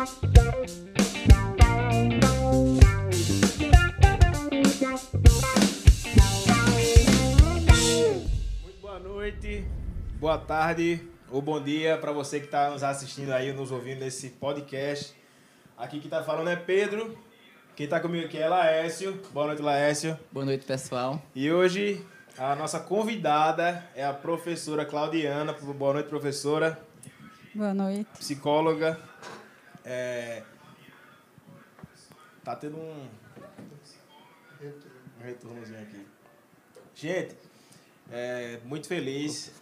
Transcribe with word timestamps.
Muito 0.00 0.16
boa 8.80 8.98
noite, 8.98 9.66
boa 10.18 10.38
tarde 10.38 11.06
ou 11.30 11.42
bom 11.42 11.62
dia 11.62 11.98
para 11.98 12.12
você 12.12 12.40
que 12.40 12.46
está 12.46 12.70
nos 12.70 12.82
assistindo 12.82 13.30
aí, 13.30 13.52
nos 13.52 13.70
ouvindo 13.70 14.00
nesse 14.00 14.30
podcast. 14.30 15.14
Aqui 15.76 16.00
que 16.00 16.06
está 16.06 16.22
falando 16.22 16.48
é 16.48 16.56
Pedro. 16.56 17.18
Quem 17.76 17.84
está 17.84 18.00
comigo 18.00 18.24
aqui 18.24 18.38
é 18.38 18.48
Laércio. 18.48 19.20
Boa 19.34 19.48
noite, 19.48 19.60
Laércio. 19.60 20.18
Boa 20.32 20.46
noite, 20.46 20.64
pessoal. 20.64 21.20
E 21.34 21.52
hoje 21.52 22.02
a 22.38 22.56
nossa 22.56 22.80
convidada 22.80 23.84
é 23.94 24.02
a 24.02 24.14
professora 24.14 24.86
Claudiana. 24.86 25.52
Boa 25.52 25.92
noite, 25.92 26.08
professora. 26.08 26.80
Boa 27.54 27.74
noite. 27.74 28.08
Psicóloga. 28.18 28.98
É... 29.84 30.42
Tá 32.44 32.56
tendo 32.56 32.76
um. 32.76 33.08
Um 34.62 35.22
retornozinho 35.22 35.80
aqui. 35.80 36.06
Gente, 36.94 37.36
é, 38.10 38.58
muito 38.64 38.86
feliz. 38.86 39.52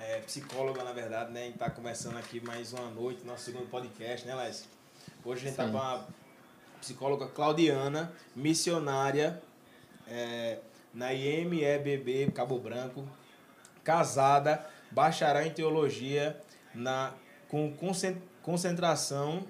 É, 0.00 0.20
psicóloga, 0.20 0.84
na 0.84 0.92
verdade, 0.92 1.32
né? 1.32 1.42
A 1.42 1.46
gente 1.46 1.58
tá 1.58 1.68
começando 1.68 2.16
aqui 2.16 2.40
mais 2.40 2.72
uma 2.72 2.88
noite, 2.90 3.24
nosso 3.24 3.44
segundo 3.44 3.68
podcast, 3.68 4.24
né, 4.26 4.34
Les? 4.34 4.68
Hoje 5.24 5.44
a 5.44 5.48
gente 5.48 5.56
tá 5.56 5.66
Sim. 5.66 5.72
com 5.72 5.78
a 5.78 6.06
psicóloga 6.80 7.26
Claudiana, 7.26 8.12
missionária 8.36 9.42
é, 10.06 10.58
na 10.94 11.12
IMEBB 11.12 12.30
Cabo 12.32 12.60
Branco, 12.60 13.06
casada, 13.82 14.64
bacharel 14.90 15.44
em 15.44 15.50
teologia, 15.50 16.40
na, 16.72 17.12
com 17.48 17.74
concen- 17.74 18.22
concentração 18.48 19.44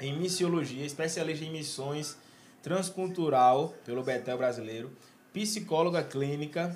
em 0.00 0.18
missiologia, 0.18 0.82
especialista 0.82 1.44
em 1.44 1.50
missões 1.50 2.16
transcultural 2.62 3.74
pelo 3.84 4.02
Betel 4.02 4.38
Brasileiro, 4.38 4.90
psicóloga 5.30 6.02
clínica 6.02 6.74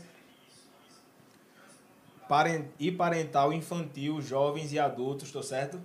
e 2.78 2.92
parental 2.92 3.50
infantil, 3.50 4.20
jovens 4.20 4.74
e 4.74 4.78
adultos, 4.78 5.32
tô 5.32 5.42
certo? 5.42 5.80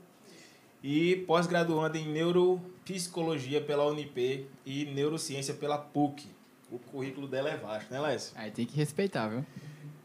E 0.83 1.23
pós-graduanda 1.25 1.97
em 1.97 2.09
neuropsicologia 2.09 3.61
pela 3.61 3.85
Unip 3.85 4.49
e 4.65 4.85
neurociência 4.87 5.53
pela 5.53 5.77
PUC. 5.77 6.27
O 6.69 6.77
currículo 6.77 7.25
dela 7.25 7.49
é 7.49 7.55
vasto, 7.55 7.89
né, 7.89 8.01
Lécio? 8.01 8.33
Aí 8.35 8.51
tem 8.51 8.65
que 8.65 8.75
respeitar, 8.75 9.29
viu? 9.29 9.45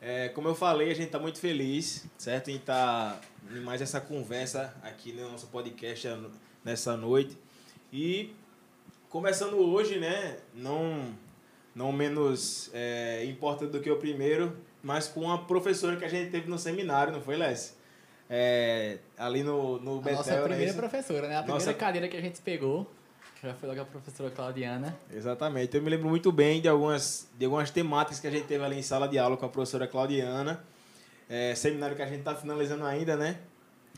É, 0.01 0.29
como 0.29 0.47
eu 0.47 0.55
falei, 0.55 0.93
a 0.93 0.95
gente 0.95 1.07
está 1.07 1.19
muito 1.19 1.41
feliz, 1.41 2.07
certo? 2.17 2.49
Em 2.49 2.57
estar 2.57 3.21
em 3.36 3.36
mais 3.65 3.81
essa 3.81 4.01
conversa 4.01 4.75
aqui 4.83 5.13
no 5.13 5.31
nosso 5.31 5.47
podcast 5.49 6.09
nessa 6.65 6.97
noite. 6.97 7.37
E 7.93 8.35
começando 9.09 9.55
hoje, 9.57 9.99
né? 9.99 10.37
Não, 10.55 11.15
não 11.75 11.93
menos 11.93 12.71
é, 12.75 13.25
importante 13.25 13.71
do 13.71 13.81
que 13.81 13.91
o 13.91 13.97
primeiro, 13.97 14.57
mas 14.83 15.09
com 15.09 15.21
uma 15.23 15.45
professora 15.47 15.97
que 15.97 16.05
a 16.05 16.09
gente 16.09 16.31
teve 16.31 16.49
no 16.49 16.59
seminário, 16.59 17.13
não 17.13 17.21
foi, 17.21 17.37
Lécio? 17.37 17.75
É, 18.29 18.99
ali 19.17 19.43
no, 19.45 19.79
no 19.81 19.99
A 19.99 20.03
Betel. 20.03 20.17
nossa 20.17 20.31
não 20.33 20.39
é 20.39 20.43
primeira 20.43 20.71
isso? 20.71 20.79
professora, 20.79 21.29
né? 21.29 21.37
A 21.37 21.43
primeira 21.43 21.65
Nossa- 21.65 21.75
cadeira 21.75 22.09
que 22.09 22.17
a 22.17 22.21
gente 22.21 22.41
pegou 22.43 22.91
já 23.43 23.55
foi 23.55 23.69
logo 23.69 23.81
a 23.81 23.85
professora 23.85 24.31
Claudiana. 24.31 24.97
Exatamente. 25.13 25.77
Eu 25.77 25.83
me 25.83 25.91
lembro 25.91 26.09
muito 26.09 26.33
bem 26.33 26.61
de 26.61 26.69
algumas, 26.69 27.29
de 27.39 27.45
algumas 27.45 27.71
temáticas 27.71 28.19
que 28.19 28.27
a 28.27 28.31
gente 28.31 28.47
teve 28.47 28.65
ali 28.65 28.77
em 28.79 28.83
sala 28.83 29.07
de 29.07 29.17
aula 29.19 29.37
com 29.37 29.47
a 29.47 29.49
professora 29.49 29.87
Claudiana. 29.87 30.65
É, 31.29 31.55
seminário 31.55 31.97
que 31.97 32.03
a 32.03 32.07
gente 32.07 32.21
está 32.21 32.35
finalizando 32.35 32.85
ainda, 32.85 33.17
né? 33.17 33.39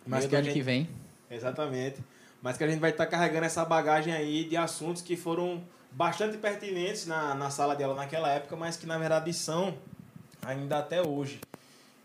Mas 0.07 0.27
que 0.27 0.35
ano 0.35 0.45
gente, 0.45 0.55
que 0.55 0.63
vem. 0.63 0.89
Exatamente. 1.31 1.99
Mas 2.41 2.57
que 2.57 2.65
a 2.65 2.69
gente 2.69 2.81
vai 2.81 2.91
estar 2.91 3.07
carregando 3.07 3.45
essa 3.45 3.65
bagagem 3.65 4.13
aí 4.13 4.45
de 4.45 4.57
assuntos 4.57 5.03
que 5.03 5.17
foram 5.17 5.63
bastante 5.91 6.37
pertinentes 6.39 7.07
na, 7.07 7.35
na 7.35 7.51
sala 7.51 7.75
de 7.75 7.83
aula 7.83 7.97
naquela 7.97 8.31
época, 8.31 8.57
mas 8.57 8.77
que 8.77 8.87
na 8.87 8.97
verdade 8.97 9.33
são 9.33 9.77
ainda 10.43 10.79
até 10.79 11.03
hoje. 11.03 11.41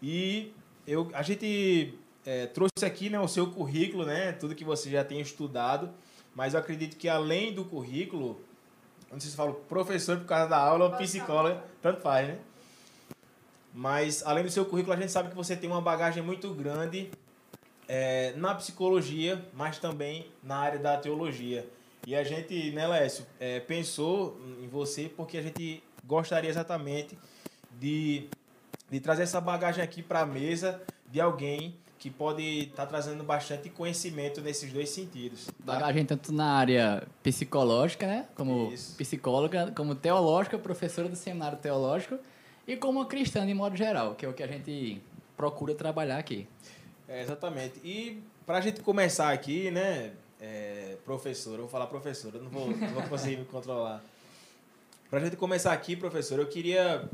E 0.02 0.52
eu, 0.88 1.10
a 1.14 1.22
gente 1.22 1.94
é, 2.26 2.48
trouxe 2.48 2.86
aqui 2.86 3.10
né, 3.10 3.20
o 3.20 3.28
seu 3.28 3.52
currículo, 3.52 4.06
né, 4.06 4.34
tudo 4.34 4.56
que 4.56 4.64
você 4.64 4.90
já 4.90 5.04
tem 5.04 5.22
estudado, 5.22 5.90
mas 6.36 6.54
eu 6.54 6.60
acredito 6.60 6.98
que 6.98 7.08
além 7.08 7.54
do 7.54 7.64
currículo, 7.64 8.42
não 9.12 9.20
sei 9.20 9.30
se 9.30 9.38
falo 9.38 9.54
professor 9.70 10.18
por 10.18 10.26
causa 10.26 10.50
da 10.50 10.58
aula 10.58 10.86
ou 10.86 10.92
psicóloga, 10.98 11.64
tanto 11.82 12.02
faz, 12.02 12.28
né? 12.28 12.38
Mas 13.74 14.24
além 14.26 14.44
do 14.44 14.52
seu 14.52 14.66
currículo, 14.66 14.94
a 14.94 15.00
gente 15.00 15.12
sabe 15.12 15.30
que 15.30 15.36
você 15.36 15.56
tem 15.56 15.70
uma 15.70 15.82
bagagem 15.82 16.22
muito 16.22 16.54
grande 16.54 17.10
é, 17.88 18.34
na 18.38 18.54
psicologia, 18.54 19.44
mas 19.54 19.80
também 19.80 20.28
na 20.44 20.58
área 20.58 20.80
da 20.80 20.96
teologia. 20.98 21.68
E 22.06 22.16
a 22.16 22.24
gente, 22.24 22.72
né, 22.72 22.86
Lécio, 22.86 23.26
é, 23.40 23.60
pensou 23.60 24.40
em 24.62 24.68
você 24.68 25.10
porque 25.16 25.38
a 25.38 25.42
gente 25.42 25.82
gostaria 26.06 26.50
exatamente 26.50 27.18
de, 27.80 28.28
de 28.92 29.00
trazer 29.00 29.24
essa 29.24 29.42
bagagem 29.42 29.84
aqui 29.84 30.04
para 30.04 30.20
a 30.20 30.26
mesa 30.26 30.82
de 31.10 31.20
alguém 31.20 31.76
que 31.98 32.10
pode 32.10 32.44
estar 32.66 32.86
trazendo 32.86 33.24
bastante 33.24 33.70
conhecimento 33.70 34.42
nesses 34.42 34.72
dois 34.74 34.90
sentidos. 34.90 35.46
tá? 35.46 35.54
Bagagem 35.74 36.06
tanto 36.06 36.34
na 36.34 36.52
área 36.52 37.08
psicológica, 37.24 38.06
né? 38.06 38.28
Como 38.36 38.74
Isso. 38.74 38.98
psicóloga, 38.98 39.72
como 39.74 39.96
teológica, 39.96 40.60
professora 40.60 41.08
do 41.08 41.16
seminário 41.16 41.58
teológico 41.58 42.20
e 42.68 42.78
como 42.78 43.06
cristã 43.06 43.46
de 43.46 43.54
modo 43.54 43.76
geral, 43.76 44.16
que 44.16 44.26
é 44.26 44.30
o 44.30 44.34
que 44.34 44.44
a 44.44 44.48
gente 44.48 45.02
procura 45.36 45.76
trabalhar 45.76 46.18
aqui. 46.18 46.48
É, 47.08 47.22
exatamente. 47.22 47.80
E 47.84 48.22
para 48.46 48.58
a 48.58 48.62
gente 48.62 48.82
começar 48.82 49.32
aqui, 49.32 49.70
né, 49.72 50.14
é, 50.40 50.98
professor, 51.06 51.54
eu 51.54 51.62
vou 51.62 51.70
falar 51.70 51.88
professor, 51.88 52.34
eu 52.36 52.44
não 52.44 52.50
vou, 52.50 52.68
não 52.70 52.90
vou 52.90 53.04
conseguir 53.04 53.38
me 53.38 53.46
controlar. 53.46 54.04
Para 55.10 55.20
a 55.20 55.24
gente 55.24 55.36
começar 55.36 55.74
aqui, 55.74 55.96
professor, 55.96 56.40
eu 56.40 56.48
queria 56.48 57.08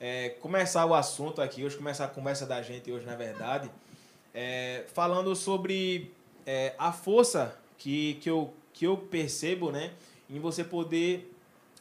é, 0.00 0.30
começar 0.30 0.86
o 0.86 0.94
assunto 0.94 1.42
aqui, 1.42 1.64
hoje 1.64 1.76
começar 1.76 2.06
a 2.06 2.08
conversa 2.08 2.46
da 2.46 2.62
gente 2.62 2.90
hoje, 2.90 3.04
na 3.04 3.14
verdade, 3.14 3.70
é, 4.32 4.84
falando 4.92 5.36
sobre 5.36 6.10
é, 6.46 6.74
a 6.78 6.92
força 6.92 7.56
que, 7.76 8.14
que, 8.14 8.30
eu, 8.30 8.52
que 8.72 8.86
eu 8.86 8.96
percebo, 8.96 9.70
né, 9.70 9.92
em 10.30 10.40
você 10.40 10.64
poder 10.64 11.30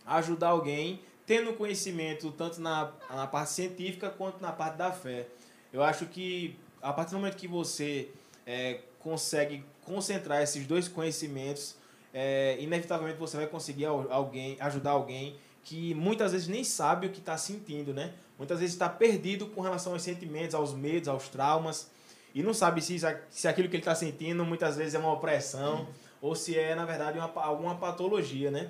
ajudar 0.05 0.49
alguém 0.49 0.99
tendo 1.31 1.53
conhecimento 1.53 2.29
tanto 2.31 2.59
na, 2.59 2.91
na 3.09 3.25
parte 3.25 3.51
científica 3.51 4.09
quanto 4.09 4.41
na 4.41 4.51
parte 4.51 4.75
da 4.75 4.91
fé. 4.91 5.27
Eu 5.71 5.81
acho 5.81 6.05
que 6.07 6.57
a 6.81 6.91
partir 6.91 7.11
do 7.11 7.19
momento 7.19 7.37
que 7.37 7.47
você 7.47 8.09
é, 8.45 8.79
consegue 8.99 9.63
concentrar 9.85 10.41
esses 10.41 10.67
dois 10.67 10.89
conhecimentos, 10.89 11.75
é, 12.13 12.57
inevitavelmente 12.59 13.17
você 13.17 13.37
vai 13.37 13.47
conseguir 13.47 13.85
al- 13.85 14.11
alguém 14.11 14.57
ajudar 14.59 14.91
alguém 14.91 15.37
que 15.63 15.93
muitas 15.93 16.33
vezes 16.33 16.49
nem 16.49 16.65
sabe 16.65 17.07
o 17.07 17.09
que 17.09 17.19
está 17.19 17.37
sentindo, 17.37 17.93
né? 17.93 18.11
Muitas 18.37 18.59
vezes 18.59 18.73
está 18.75 18.89
perdido 18.89 19.45
com 19.47 19.61
relação 19.61 19.93
aos 19.93 20.01
sentimentos, 20.01 20.53
aos 20.53 20.73
medos, 20.73 21.07
aos 21.07 21.29
traumas 21.29 21.89
e 22.35 22.43
não 22.43 22.53
sabe 22.53 22.81
se, 22.81 22.95
isso- 22.95 23.07
se 23.29 23.47
aquilo 23.47 23.69
que 23.69 23.75
ele 23.77 23.81
está 23.83 23.95
sentindo 23.95 24.43
muitas 24.43 24.75
vezes 24.75 24.95
é 24.95 24.99
uma 24.99 25.13
opressão 25.13 25.87
ou 26.21 26.35
se 26.35 26.59
é 26.59 26.75
na 26.75 26.83
verdade 26.83 27.17
uma, 27.17 27.31
alguma 27.41 27.75
patologia, 27.75 28.51
né? 28.51 28.69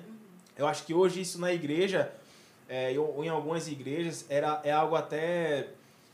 Eu 0.56 0.68
acho 0.68 0.84
que 0.84 0.94
hoje 0.94 1.22
isso 1.22 1.40
na 1.40 1.52
igreja 1.52 2.12
é, 2.72 2.90
em 2.90 3.28
algumas 3.28 3.68
igrejas 3.68 4.24
era 4.30 4.62
é 4.64 4.72
algo 4.72 4.96
até 4.96 5.68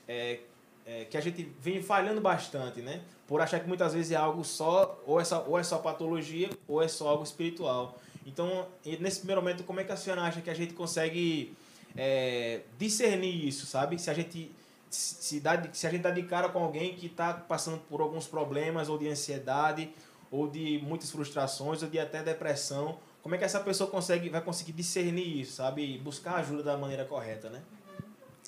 é, 0.08 0.40
é, 0.84 1.04
que 1.04 1.16
a 1.16 1.20
gente 1.20 1.48
vem 1.60 1.80
falhando 1.80 2.20
bastante, 2.20 2.80
né? 2.80 3.00
Por 3.28 3.40
achar 3.40 3.60
que 3.60 3.68
muitas 3.68 3.94
vezes 3.94 4.10
é 4.10 4.16
algo 4.16 4.42
só, 4.42 5.00
ou 5.06 5.20
é 5.20 5.24
só, 5.24 5.44
ou 5.46 5.56
é 5.56 5.62
só 5.62 5.78
patologia, 5.78 6.50
ou 6.66 6.82
é 6.82 6.88
só 6.88 7.10
algo 7.10 7.22
espiritual. 7.22 7.96
Então, 8.26 8.66
nesse 8.98 9.18
primeiro 9.18 9.40
momento, 9.40 9.62
como 9.62 9.78
é 9.78 9.84
que 9.84 9.92
a 9.92 9.96
senhora 9.96 10.22
acha 10.22 10.40
que 10.40 10.50
a 10.50 10.54
gente 10.54 10.74
consegue 10.74 11.54
é, 11.96 12.62
discernir 12.76 13.46
isso, 13.46 13.64
sabe? 13.64 13.96
Se 13.96 14.10
a 14.10 14.14
gente 14.14 14.50
se, 14.90 15.38
dá, 15.38 15.62
se 15.72 15.86
a 15.86 15.90
gente 15.90 16.02
dá 16.02 16.10
de 16.10 16.24
cara 16.24 16.48
com 16.48 16.58
alguém 16.58 16.96
que 16.96 17.06
está 17.06 17.34
passando 17.34 17.78
por 17.88 18.00
alguns 18.00 18.26
problemas, 18.26 18.88
ou 18.88 18.98
de 18.98 19.08
ansiedade, 19.08 19.90
ou 20.28 20.48
de 20.48 20.80
muitas 20.82 21.12
frustrações, 21.12 21.84
ou 21.84 21.88
de 21.88 22.00
até 22.00 22.20
depressão, 22.20 22.98
como 23.22 23.34
é 23.34 23.38
que 23.38 23.44
essa 23.44 23.60
pessoa 23.60 23.90
consegue, 23.90 24.28
vai 24.28 24.40
conseguir 24.40 24.72
discernir 24.72 25.40
isso, 25.40 25.56
sabe? 25.56 25.94
E 25.94 25.98
buscar 25.98 26.36
ajuda 26.36 26.62
da 26.62 26.76
maneira 26.76 27.04
correta, 27.04 27.50
né? 27.50 27.60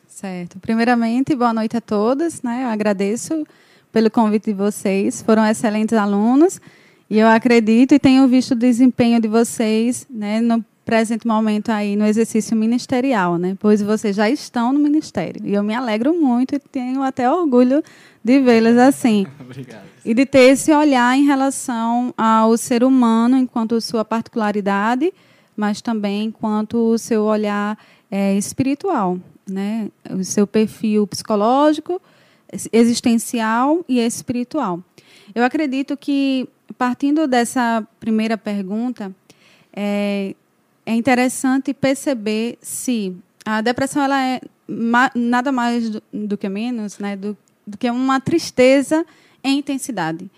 Certo. 0.08 0.58
Primeiramente, 0.58 1.34
boa 1.34 1.52
noite 1.52 1.76
a 1.76 1.80
todos. 1.80 2.42
Né? 2.42 2.64
Eu 2.64 2.68
agradeço 2.68 3.46
pelo 3.92 4.10
convite 4.10 4.46
de 4.46 4.54
vocês. 4.54 5.22
Foram 5.22 5.46
excelentes 5.46 5.96
alunos. 5.96 6.60
E 7.08 7.18
eu 7.18 7.26
acredito 7.26 7.94
e 7.94 7.98
tenho 7.98 8.26
visto 8.28 8.52
o 8.52 8.54
desempenho 8.54 9.20
de 9.20 9.28
vocês 9.28 10.06
né, 10.08 10.40
no 10.40 10.64
presente 10.84 11.26
momento 11.26 11.70
aí 11.70 11.96
no 11.96 12.06
exercício 12.06 12.56
ministerial, 12.56 13.36
né? 13.36 13.56
Pois 13.58 13.82
vocês 13.82 14.16
já 14.16 14.30
estão 14.30 14.72
no 14.72 14.78
ministério. 14.78 15.40
E 15.44 15.54
eu 15.54 15.62
me 15.62 15.74
alegro 15.74 16.14
muito 16.14 16.54
e 16.54 16.58
tenho 16.58 17.02
até 17.02 17.30
orgulho 17.30 17.82
de 18.22 18.40
vê-los 18.40 18.76
assim. 18.76 19.26
Obrigado. 19.40 19.89
E 20.04 20.14
de 20.14 20.24
ter 20.24 20.50
esse 20.52 20.72
olhar 20.72 21.16
em 21.16 21.24
relação 21.24 22.14
ao 22.16 22.56
ser 22.56 22.82
humano 22.82 23.36
enquanto 23.36 23.80
sua 23.80 24.04
particularidade, 24.04 25.12
mas 25.56 25.80
também 25.80 26.24
enquanto 26.24 26.92
o 26.92 26.98
seu 26.98 27.24
olhar 27.24 27.78
é, 28.10 28.34
espiritual, 28.34 29.18
né? 29.48 29.88
O 30.10 30.24
seu 30.24 30.46
perfil 30.46 31.06
psicológico, 31.06 32.00
existencial 32.72 33.84
e 33.88 34.00
espiritual. 34.00 34.82
Eu 35.34 35.44
acredito 35.44 35.96
que 35.96 36.48
partindo 36.76 37.26
dessa 37.26 37.86
primeira 37.98 38.36
pergunta, 38.36 39.14
é, 39.72 40.34
é 40.84 40.94
interessante 40.94 41.74
perceber 41.74 42.58
se 42.60 43.14
a 43.44 43.60
depressão 43.60 44.02
ela 44.02 44.22
é 44.22 44.40
ma 44.66 45.10
nada 45.14 45.50
mais 45.50 45.90
do, 45.90 46.02
do, 46.12 46.38
que 46.38 46.48
menos 46.48 46.98
né, 46.98 47.16
do, 47.16 47.36
do 47.66 47.76
que 47.76 47.90
uma 47.90 48.20
tristeza 48.20 49.04
em 49.42 49.58
intensidade. 49.58 50.30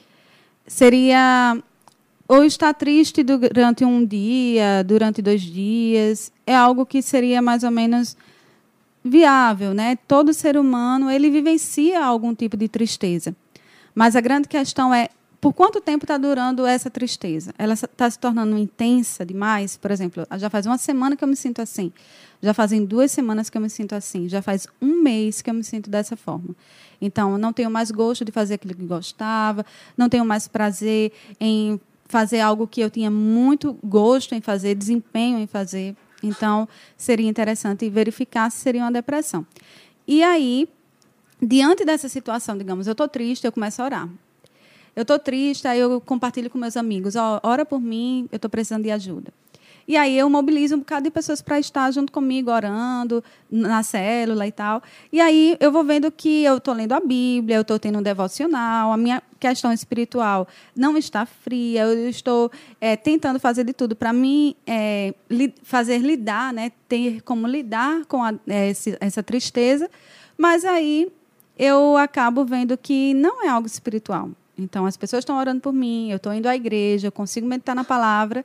Seria 0.66 1.56
ou 2.28 2.44
estar 2.44 2.72
triste 2.72 3.22
durante 3.22 3.84
um 3.84 4.04
dia, 4.04 4.82
durante 4.86 5.20
dois 5.20 5.42
dias, 5.42 6.32
é 6.46 6.56
algo 6.56 6.86
que 6.86 7.02
seria 7.02 7.42
mais 7.42 7.62
ou 7.62 7.70
menos 7.70 8.16
viável, 9.04 9.74
né? 9.74 9.96
Todo 10.08 10.32
ser 10.32 10.56
humano 10.56 11.10
ele 11.10 11.28
vivencia 11.28 12.02
algum 12.02 12.34
tipo 12.34 12.56
de 12.56 12.68
tristeza, 12.68 13.34
mas 13.94 14.16
a 14.16 14.20
grande 14.20 14.48
questão 14.48 14.94
é 14.94 15.08
por 15.42 15.52
quanto 15.52 15.80
tempo 15.80 16.04
está 16.04 16.16
durando 16.16 16.64
essa 16.64 16.88
tristeza? 16.88 17.52
Ela 17.58 17.74
está 17.74 18.08
se 18.08 18.16
tornando 18.16 18.56
intensa 18.56 19.26
demais? 19.26 19.76
Por 19.76 19.90
exemplo, 19.90 20.24
já 20.38 20.48
faz 20.48 20.66
uma 20.66 20.78
semana 20.78 21.16
que 21.16 21.24
eu 21.24 21.28
me 21.28 21.34
sinto 21.34 21.60
assim. 21.60 21.92
Já 22.42 22.52
fazem 22.52 22.84
duas 22.84 23.12
semanas 23.12 23.48
que 23.48 23.56
eu 23.56 23.62
me 23.62 23.70
sinto 23.70 23.94
assim. 23.94 24.28
Já 24.28 24.42
faz 24.42 24.66
um 24.80 25.00
mês 25.00 25.40
que 25.40 25.48
eu 25.48 25.54
me 25.54 25.62
sinto 25.62 25.88
dessa 25.88 26.16
forma. 26.16 26.56
Então, 27.00 27.38
não 27.38 27.52
tenho 27.52 27.70
mais 27.70 27.90
gosto 27.90 28.24
de 28.24 28.32
fazer 28.32 28.54
aquilo 28.54 28.74
que 28.74 28.84
gostava, 28.84 29.64
não 29.96 30.08
tenho 30.08 30.24
mais 30.24 30.48
prazer 30.48 31.12
em 31.40 31.80
fazer 32.06 32.40
algo 32.40 32.66
que 32.66 32.80
eu 32.80 32.90
tinha 32.90 33.10
muito 33.10 33.78
gosto 33.82 34.34
em 34.34 34.40
fazer, 34.40 34.74
desempenho 34.74 35.38
em 35.38 35.46
fazer. 35.46 35.96
Então, 36.22 36.68
seria 36.96 37.28
interessante 37.28 37.88
verificar 37.88 38.50
se 38.50 38.58
seria 38.58 38.82
uma 38.82 38.92
depressão. 38.92 39.46
E 40.06 40.22
aí, 40.22 40.68
diante 41.40 41.84
dessa 41.84 42.08
situação, 42.08 42.58
digamos, 42.58 42.86
eu 42.86 42.92
estou 42.92 43.08
triste, 43.08 43.44
eu 43.44 43.52
começo 43.52 43.80
a 43.80 43.84
orar. 43.84 44.08
Eu 44.94 45.02
estou 45.02 45.18
triste, 45.18 45.66
aí 45.66 45.80
eu 45.80 46.00
compartilho 46.00 46.50
com 46.50 46.58
meus 46.58 46.76
amigos, 46.76 47.14
ora 47.42 47.64
por 47.64 47.80
mim, 47.80 48.28
eu 48.30 48.36
estou 48.36 48.50
precisando 48.50 48.82
de 48.82 48.90
ajuda. 48.90 49.32
E 49.86 49.96
aí 49.96 50.18
eu 50.18 50.28
mobilizo 50.30 50.76
um 50.76 50.78
bocado 50.78 51.04
de 51.04 51.10
pessoas 51.10 51.42
para 51.42 51.58
estar 51.58 51.90
junto 51.90 52.12
comigo, 52.12 52.50
orando, 52.50 53.22
na 53.50 53.82
célula 53.82 54.46
e 54.46 54.52
tal. 54.52 54.82
E 55.12 55.20
aí 55.20 55.56
eu 55.60 55.72
vou 55.72 55.84
vendo 55.84 56.10
que 56.10 56.44
eu 56.44 56.58
estou 56.58 56.74
lendo 56.74 56.92
a 56.92 57.00
Bíblia, 57.00 57.56
eu 57.56 57.62
estou 57.62 57.78
tendo 57.78 57.98
um 57.98 58.02
devocional, 58.02 58.92
a 58.92 58.96
minha 58.96 59.22
questão 59.38 59.72
espiritual 59.72 60.46
não 60.74 60.96
está 60.96 61.26
fria, 61.26 61.82
eu 61.82 62.08
estou 62.08 62.50
é, 62.80 62.96
tentando 62.96 63.40
fazer 63.40 63.64
de 63.64 63.72
tudo 63.72 63.96
para 63.96 64.12
mim 64.12 64.54
é, 64.66 65.14
li, 65.28 65.52
fazer 65.62 65.98
lidar, 65.98 66.52
né, 66.52 66.70
ter 66.88 67.20
como 67.22 67.46
lidar 67.46 68.04
com 68.06 68.22
a, 68.22 68.32
é, 68.46 68.72
essa 69.00 69.22
tristeza. 69.22 69.90
Mas 70.38 70.64
aí 70.64 71.10
eu 71.58 71.96
acabo 71.96 72.44
vendo 72.44 72.76
que 72.76 73.14
não 73.14 73.44
é 73.44 73.48
algo 73.48 73.66
espiritual. 73.66 74.30
Então, 74.58 74.86
as 74.86 74.96
pessoas 74.96 75.22
estão 75.22 75.38
orando 75.38 75.60
por 75.60 75.72
mim, 75.72 76.10
eu 76.10 76.16
estou 76.16 76.32
indo 76.32 76.46
à 76.46 76.54
igreja, 76.54 77.08
eu 77.08 77.12
consigo 77.12 77.46
meditar 77.46 77.74
na 77.74 77.84
palavra, 77.84 78.44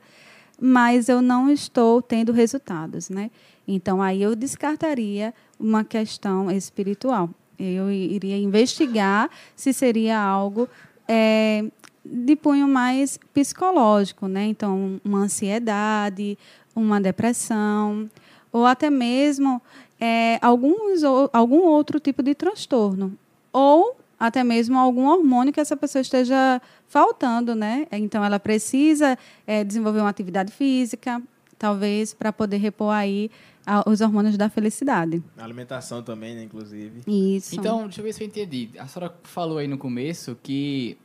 mas 0.60 1.08
eu 1.08 1.22
não 1.22 1.50
estou 1.50 2.02
tendo 2.02 2.32
resultados, 2.32 3.08
né? 3.08 3.30
Então, 3.66 4.02
aí 4.02 4.22
eu 4.22 4.34
descartaria 4.34 5.32
uma 5.58 5.84
questão 5.84 6.50
espiritual. 6.50 7.30
Eu 7.58 7.90
iria 7.90 8.36
investigar 8.38 9.28
se 9.54 9.72
seria 9.72 10.18
algo 10.18 10.68
é, 11.06 11.64
de 12.04 12.36
punho 12.36 12.66
mais 12.66 13.18
psicológico, 13.34 14.26
né? 14.26 14.46
Então, 14.46 15.00
uma 15.04 15.18
ansiedade, 15.18 16.38
uma 16.74 17.00
depressão, 17.00 18.08
ou 18.52 18.64
até 18.64 18.88
mesmo 18.88 19.60
é, 20.00 20.38
alguns, 20.40 21.02
algum 21.32 21.60
outro 21.60 22.00
tipo 22.00 22.22
de 22.22 22.34
transtorno. 22.34 23.12
Ou 23.52 23.96
até 24.18 24.42
mesmo 24.42 24.78
algum 24.78 25.06
hormônio 25.06 25.52
que 25.52 25.60
essa 25.60 25.76
pessoa 25.76 26.02
esteja 26.02 26.60
faltando, 26.86 27.54
né? 27.54 27.86
Então, 27.92 28.24
ela 28.24 28.40
precisa 28.40 29.16
é, 29.46 29.62
desenvolver 29.62 30.00
uma 30.00 30.08
atividade 30.08 30.52
física, 30.52 31.22
talvez, 31.58 32.14
para 32.14 32.32
poder 32.32 32.56
repor 32.56 32.92
aí 32.92 33.30
a, 33.64 33.88
os 33.88 34.00
hormônios 34.00 34.36
da 34.36 34.48
felicidade. 34.48 35.22
A 35.36 35.44
alimentação 35.44 36.02
também, 36.02 36.34
né, 36.34 36.42
inclusive. 36.42 37.02
Isso. 37.06 37.54
Então, 37.54 37.82
deixa 37.84 38.00
eu 38.00 38.04
ver 38.04 38.12
se 38.12 38.22
eu 38.22 38.26
entendi. 38.26 38.70
A 38.78 38.86
senhora 38.86 39.14
falou 39.24 39.58
aí 39.58 39.68
no 39.68 39.76
começo 39.76 40.36
que 40.42 40.96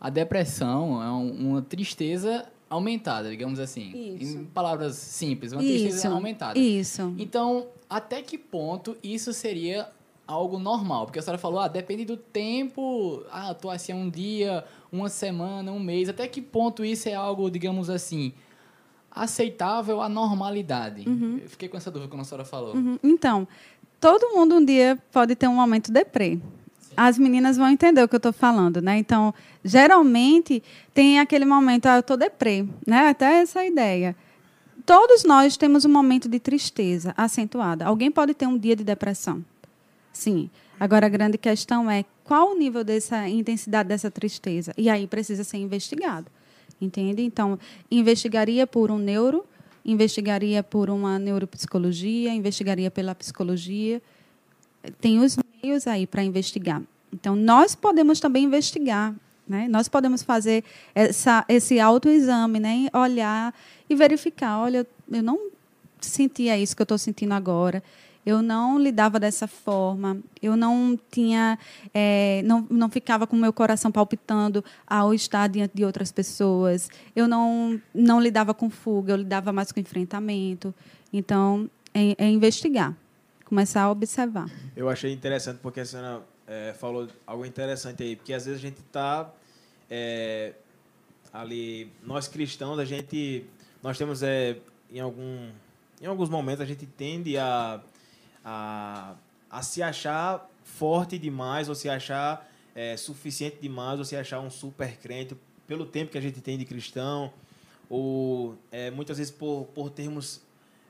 a 0.00 0.08
depressão 0.08 1.02
é 1.02 1.10
uma 1.10 1.60
tristeza 1.60 2.46
aumentada, 2.70 3.28
digamos 3.28 3.58
assim. 3.58 4.16
Isso. 4.18 4.38
Em 4.38 4.44
palavras 4.46 4.94
simples, 4.94 5.52
uma 5.52 5.62
isso. 5.62 5.84
tristeza 5.84 6.08
aumentada. 6.08 6.58
Isso. 6.58 7.14
Então, 7.18 7.66
até 7.88 8.22
que 8.22 8.38
ponto 8.38 8.96
isso 9.02 9.32
seria 9.32 9.88
algo 10.30 10.58
normal? 10.58 11.06
Porque 11.06 11.18
a 11.18 11.22
senhora 11.22 11.38
falou, 11.38 11.60
ah, 11.60 11.68
depende 11.68 12.04
do 12.04 12.16
tempo, 12.16 13.22
ah, 13.30 13.52
tô 13.52 13.68
assim 13.68 13.92
um 13.92 14.08
dia, 14.08 14.64
uma 14.92 15.08
semana, 15.08 15.72
um 15.72 15.80
mês. 15.80 16.08
Até 16.08 16.26
que 16.28 16.40
ponto 16.40 16.84
isso 16.84 17.08
é 17.08 17.14
algo, 17.14 17.50
digamos 17.50 17.90
assim, 17.90 18.32
aceitável 19.10 20.00
à 20.00 20.08
normalidade? 20.08 21.08
Uhum. 21.08 21.40
Eu 21.42 21.48
fiquei 21.48 21.68
com 21.68 21.76
essa 21.76 21.90
dúvida 21.90 22.10
quando 22.10 22.20
a 22.22 22.24
senhora 22.24 22.44
falou. 22.44 22.74
Uhum. 22.74 22.98
Então, 23.02 23.46
todo 24.00 24.34
mundo 24.34 24.56
um 24.56 24.64
dia 24.64 24.98
pode 25.12 25.34
ter 25.34 25.48
um 25.48 25.56
momento 25.56 25.90
deprê. 25.90 26.38
As 26.96 27.18
meninas 27.18 27.56
vão 27.56 27.68
entender 27.68 28.02
o 28.02 28.08
que 28.08 28.14
eu 28.14 28.18
estou 28.18 28.32
falando, 28.32 28.80
né? 28.80 28.98
Então, 28.98 29.34
geralmente 29.64 30.62
tem 30.92 31.18
aquele 31.18 31.44
momento, 31.44 31.86
ah, 31.86 31.96
eu 31.96 32.00
estou 32.00 32.16
deprê, 32.16 32.66
né? 32.86 33.08
Até 33.08 33.40
essa 33.40 33.64
ideia. 33.64 34.14
Todos 34.86 35.24
nós 35.24 35.56
temos 35.56 35.84
um 35.84 35.88
momento 35.88 36.28
de 36.28 36.40
tristeza 36.40 37.14
acentuada. 37.16 37.86
Alguém 37.86 38.10
pode 38.10 38.34
ter 38.34 38.46
um 38.46 38.58
dia 38.58 38.74
de 38.74 38.82
depressão. 38.82 39.44
Sim. 40.12 40.50
Agora, 40.78 41.06
a 41.06 41.08
grande 41.08 41.36
questão 41.36 41.90
é 41.90 42.04
qual 42.24 42.52
o 42.52 42.58
nível 42.58 42.82
dessa 42.82 43.28
intensidade 43.28 43.88
dessa 43.88 44.10
tristeza? 44.10 44.72
E 44.76 44.88
aí 44.88 45.06
precisa 45.06 45.44
ser 45.44 45.58
investigado. 45.58 46.26
Entende? 46.80 47.22
Então, 47.22 47.58
investigaria 47.90 48.66
por 48.66 48.90
um 48.90 48.98
neuro, 48.98 49.44
investigaria 49.84 50.62
por 50.62 50.88
uma 50.88 51.18
neuropsicologia, 51.18 52.32
investigaria 52.32 52.90
pela 52.90 53.14
psicologia. 53.14 54.00
Tem 55.00 55.18
os 55.18 55.36
meios 55.62 55.86
aí 55.86 56.06
para 56.06 56.24
investigar. 56.24 56.82
Então, 57.12 57.36
nós 57.36 57.74
podemos 57.74 58.18
também 58.18 58.44
investigar. 58.44 59.14
Né? 59.46 59.66
Nós 59.68 59.88
podemos 59.88 60.22
fazer 60.22 60.64
essa, 60.94 61.44
esse 61.48 61.78
autoexame, 61.80 62.60
né? 62.60 62.86
olhar 62.94 63.52
e 63.88 63.94
verificar: 63.94 64.60
olha, 64.60 64.86
eu 65.10 65.22
não 65.22 65.50
sentia 66.00 66.56
isso 66.56 66.74
que 66.74 66.80
eu 66.80 66.84
estou 66.84 66.96
sentindo 66.96 67.34
agora 67.34 67.82
eu 68.24 68.42
não 68.42 68.78
lidava 68.78 69.18
dessa 69.18 69.46
forma, 69.46 70.18
eu 70.42 70.56
não 70.56 70.98
tinha, 71.10 71.58
é, 71.94 72.42
não, 72.44 72.66
não 72.70 72.90
ficava 72.90 73.26
com 73.26 73.36
meu 73.36 73.52
coração 73.52 73.90
palpitando 73.90 74.64
ao 74.86 75.14
estar 75.14 75.48
diante 75.48 75.72
de 75.74 75.84
outras 75.84 76.12
pessoas, 76.12 76.88
eu 77.16 77.26
não, 77.26 77.80
não 77.94 78.20
lidava 78.20 78.52
com 78.52 78.68
fuga, 78.68 79.12
eu 79.12 79.16
lidava 79.16 79.52
mais 79.52 79.72
com 79.72 79.80
enfrentamento. 79.80 80.74
Então, 81.12 81.68
é, 81.94 82.14
é 82.18 82.28
investigar, 82.28 82.96
começar 83.44 83.82
a 83.82 83.90
observar. 83.90 84.50
Eu 84.76 84.88
achei 84.88 85.12
interessante 85.12 85.58
porque 85.60 85.80
a 85.80 85.84
senhora 85.84 86.22
é, 86.46 86.74
falou 86.74 87.08
algo 87.26 87.44
interessante 87.44 88.02
aí, 88.02 88.16
porque 88.16 88.32
às 88.32 88.44
vezes 88.44 88.60
a 88.60 88.62
gente 88.62 88.80
está 88.80 89.32
é, 89.88 90.52
ali, 91.32 91.90
nós 92.04 92.28
cristãos, 92.28 92.78
a 92.78 92.84
gente, 92.84 93.44
nós 93.82 93.96
temos 93.96 94.22
é, 94.22 94.58
em 94.92 95.00
algum 95.00 95.48
em 96.00 96.06
alguns 96.06 96.30
momentos 96.30 96.62
a 96.62 96.64
gente 96.64 96.86
tende 96.86 97.36
a 97.36 97.80
a, 98.44 99.14
a 99.50 99.62
se 99.62 99.82
achar 99.82 100.48
forte 100.62 101.18
demais, 101.18 101.68
ou 101.68 101.74
se 101.74 101.88
achar 101.88 102.48
é, 102.74 102.96
suficiente 102.96 103.58
demais, 103.60 103.98
ou 103.98 104.04
se 104.04 104.16
achar 104.16 104.40
um 104.40 104.50
super 104.50 104.96
crente 104.98 105.36
pelo 105.66 105.86
tempo 105.86 106.10
que 106.10 106.18
a 106.18 106.20
gente 106.20 106.40
tem 106.40 106.58
de 106.58 106.64
cristão, 106.64 107.32
ou 107.88 108.56
é, 108.70 108.90
muitas 108.90 109.18
vezes 109.18 109.32
por, 109.32 109.66
por 109.74 109.90
termos 109.90 110.40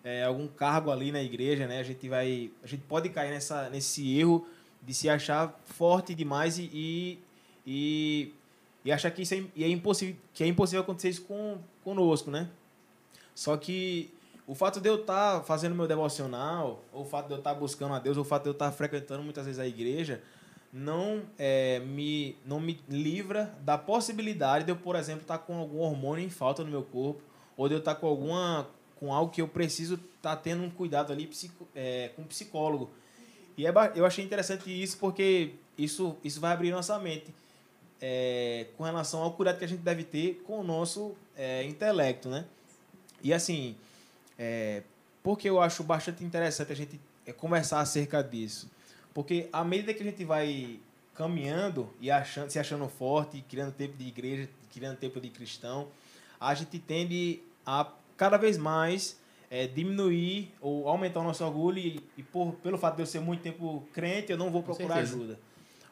é, 0.04 0.24
algum 0.24 0.46
cargo 0.46 0.90
ali 0.90 1.12
na 1.12 1.22
igreja, 1.22 1.66
né? 1.66 1.80
A 1.80 1.82
gente 1.82 2.08
vai, 2.08 2.50
a 2.62 2.66
gente 2.66 2.82
pode 2.82 3.08
cair 3.08 3.30
nessa, 3.30 3.68
nesse 3.68 4.18
erro 4.18 4.46
de 4.82 4.94
se 4.94 5.08
achar 5.08 5.58
forte 5.64 6.14
demais 6.14 6.58
e, 6.58 6.70
e, 6.72 7.18
e, 7.66 8.34
e 8.84 8.92
achar 8.92 9.10
que 9.10 9.22
isso 9.22 9.34
é, 9.34 9.44
é, 9.58 9.68
impossível, 9.68 10.16
que 10.32 10.42
é 10.42 10.46
impossível 10.46 10.82
acontecer 10.82 11.10
isso 11.10 11.22
com, 11.22 11.58
conosco, 11.84 12.30
né? 12.30 12.48
Só 13.34 13.56
que 13.56 14.10
o 14.50 14.54
fato 14.56 14.80
de 14.80 14.88
eu 14.88 14.96
estar 14.96 15.38
tá 15.38 15.44
fazendo 15.44 15.76
meu 15.76 15.86
devocional, 15.86 16.82
ou 16.92 17.02
o 17.02 17.04
fato 17.04 17.28
de 17.28 17.34
eu 17.34 17.38
estar 17.38 17.54
tá 17.54 17.60
buscando 17.60 17.94
a 17.94 18.00
Deus, 18.00 18.16
ou 18.16 18.24
o 18.24 18.26
fato 18.26 18.42
de 18.42 18.48
eu 18.48 18.52
estar 18.52 18.66
tá 18.66 18.72
frequentando 18.72 19.22
muitas 19.22 19.46
vezes 19.46 19.60
a 19.60 19.66
igreja, 19.66 20.20
não 20.72 21.22
é, 21.38 21.78
me, 21.78 22.36
não 22.44 22.58
me 22.58 22.80
livra 22.88 23.54
da 23.60 23.78
possibilidade 23.78 24.64
de 24.64 24.72
eu, 24.72 24.76
por 24.76 24.96
exemplo, 24.96 25.22
estar 25.22 25.38
com 25.38 25.56
algum 25.56 25.78
hormônio 25.78 26.24
em 26.24 26.28
falta 26.28 26.64
no 26.64 26.70
meu 26.70 26.82
corpo, 26.82 27.22
ou 27.56 27.68
de 27.68 27.74
eu 27.74 27.78
estar 27.78 27.94
com 27.94 28.08
alguma 28.08 28.68
com 28.96 29.14
algo 29.14 29.30
que 29.30 29.40
eu 29.40 29.46
preciso 29.46 29.94
estar 30.16 30.34
tendo 30.34 30.64
um 30.64 30.68
cuidado 30.68 31.12
ali 31.12 31.28
psico, 31.28 31.68
é, 31.72 32.10
com 32.16 32.22
um 32.22 32.26
psicólogo. 32.26 32.90
E 33.56 33.68
é, 33.68 33.72
eu 33.94 34.04
achei 34.04 34.24
interessante 34.24 34.68
isso 34.68 34.98
porque 34.98 35.52
isso, 35.78 36.16
isso 36.24 36.40
vai 36.40 36.52
abrir 36.52 36.72
nossa 36.72 36.98
mente 36.98 37.32
é, 38.00 38.66
com 38.76 38.82
relação 38.82 39.22
ao 39.22 39.32
cuidado 39.32 39.58
que 39.58 39.64
a 39.64 39.68
gente 39.68 39.80
deve 39.82 40.02
ter 40.02 40.42
com 40.44 40.58
o 40.58 40.64
nosso 40.64 41.14
é, 41.36 41.62
intelecto, 41.62 42.28
né? 42.28 42.46
E 43.22 43.32
assim, 43.32 43.76
é, 44.42 44.82
porque 45.22 45.50
eu 45.50 45.60
acho 45.60 45.84
bastante 45.84 46.24
interessante 46.24 46.72
a 46.72 46.74
gente 46.74 46.98
é, 47.26 47.32
conversar 47.32 47.80
acerca 47.80 48.22
disso. 48.22 48.70
Porque 49.12 49.50
à 49.52 49.62
medida 49.62 49.92
que 49.92 50.02
a 50.02 50.06
gente 50.06 50.24
vai 50.24 50.80
caminhando 51.14 51.90
e 52.00 52.10
achando, 52.10 52.48
se 52.48 52.58
achando 52.58 52.88
forte, 52.88 53.44
criando 53.46 53.72
tempo 53.72 53.98
de 53.98 54.08
igreja, 54.08 54.48
criando 54.72 54.96
tempo 54.96 55.20
de 55.20 55.28
cristão, 55.28 55.88
a 56.40 56.54
gente 56.54 56.78
tende 56.78 57.42
a 57.66 57.92
cada 58.16 58.38
vez 58.38 58.56
mais 58.56 59.20
é, 59.50 59.66
diminuir 59.66 60.54
ou 60.58 60.88
aumentar 60.88 61.20
o 61.20 61.24
nosso 61.24 61.44
orgulho 61.44 61.78
e, 61.78 62.00
e, 62.16 62.22
por, 62.22 62.54
pelo 62.62 62.78
fato 62.78 62.96
de 62.96 63.02
eu 63.02 63.06
ser 63.06 63.20
muito 63.20 63.42
tempo 63.42 63.86
crente, 63.92 64.32
eu 64.32 64.38
não 64.38 64.50
vou 64.50 64.62
procurar 64.62 64.96
ajuda. 64.96 65.38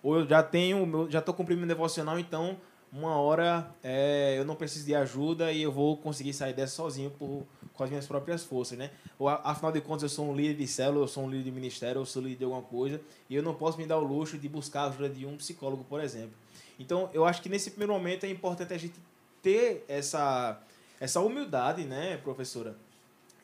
Ou 0.02 0.20
eu 0.20 0.26
já 0.26 0.42
tenho, 0.42 1.06
já 1.10 1.18
estou 1.18 1.34
cumprindo 1.34 1.58
meu 1.58 1.68
devocional, 1.68 2.18
então 2.18 2.56
uma 2.92 3.16
hora 3.16 3.70
é, 3.82 4.36
eu 4.38 4.44
não 4.44 4.54
preciso 4.54 4.86
de 4.86 4.94
ajuda 4.94 5.52
e 5.52 5.62
eu 5.62 5.70
vou 5.70 5.96
conseguir 5.96 6.32
sair 6.32 6.54
dessa 6.54 6.74
sozinho 6.74 7.10
por, 7.10 7.46
com 7.74 7.84
as 7.84 7.90
minhas 7.90 8.06
próprias 8.06 8.42
forças, 8.42 8.78
né? 8.78 8.90
Ou, 9.18 9.28
afinal 9.28 9.70
de 9.70 9.80
contas, 9.80 10.04
eu 10.04 10.08
sou 10.08 10.28
um 10.30 10.34
líder 10.34 10.54
de 10.54 10.66
célula, 10.66 11.04
eu 11.04 11.08
sou 11.08 11.24
um 11.24 11.30
líder 11.30 11.44
de 11.44 11.50
ministério, 11.50 12.00
eu 12.00 12.06
sou 12.06 12.22
líder 12.22 12.36
de 12.36 12.44
alguma 12.44 12.62
coisa 12.62 13.00
e 13.28 13.36
eu 13.36 13.42
não 13.42 13.54
posso 13.54 13.78
me 13.78 13.86
dar 13.86 13.98
o 13.98 14.04
luxo 14.04 14.38
de 14.38 14.48
buscar 14.48 14.82
a 14.82 14.86
ajuda 14.86 15.08
de 15.08 15.26
um 15.26 15.36
psicólogo, 15.36 15.84
por 15.84 16.00
exemplo. 16.00 16.32
Então, 16.78 17.10
eu 17.12 17.24
acho 17.24 17.42
que 17.42 17.48
nesse 17.48 17.70
primeiro 17.70 17.92
momento 17.92 18.24
é 18.24 18.30
importante 18.30 18.72
a 18.72 18.78
gente 18.78 18.94
ter 19.42 19.84
essa, 19.88 20.60
essa 21.00 21.20
humildade, 21.20 21.84
né, 21.84 22.16
professora? 22.18 22.76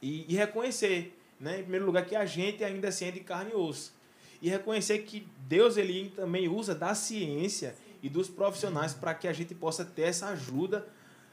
E, 0.01 0.25
e 0.29 0.37
reconhecer, 0.37 1.17
né, 1.39 1.59
em 1.61 1.63
primeiro 1.63 1.87
lugar, 1.87 2.05
que 2.07 2.17
a 2.17 2.25
gente 2.25 2.63
ainda 2.65 2.89
assim 2.89 3.07
é 3.07 3.11
de 3.11 3.21
carne 3.21 3.51
e 3.53 3.55
osso. 3.55 3.93
E 4.41 4.49
reconhecer 4.49 4.99
que 4.99 5.27
Deus 5.49 5.77
ele 5.77 6.13
também 6.15 6.49
usa 6.49 6.75
da 6.75 6.95
ciência 6.95 7.75
e 8.05 8.09
dos 8.11 8.29
profissionais 8.29 8.93
para 8.93 9.15
que 9.15 9.27
a 9.27 9.33
gente 9.33 9.55
possa 9.55 9.83
ter 9.83 10.03
essa 10.03 10.29
ajuda 10.29 10.87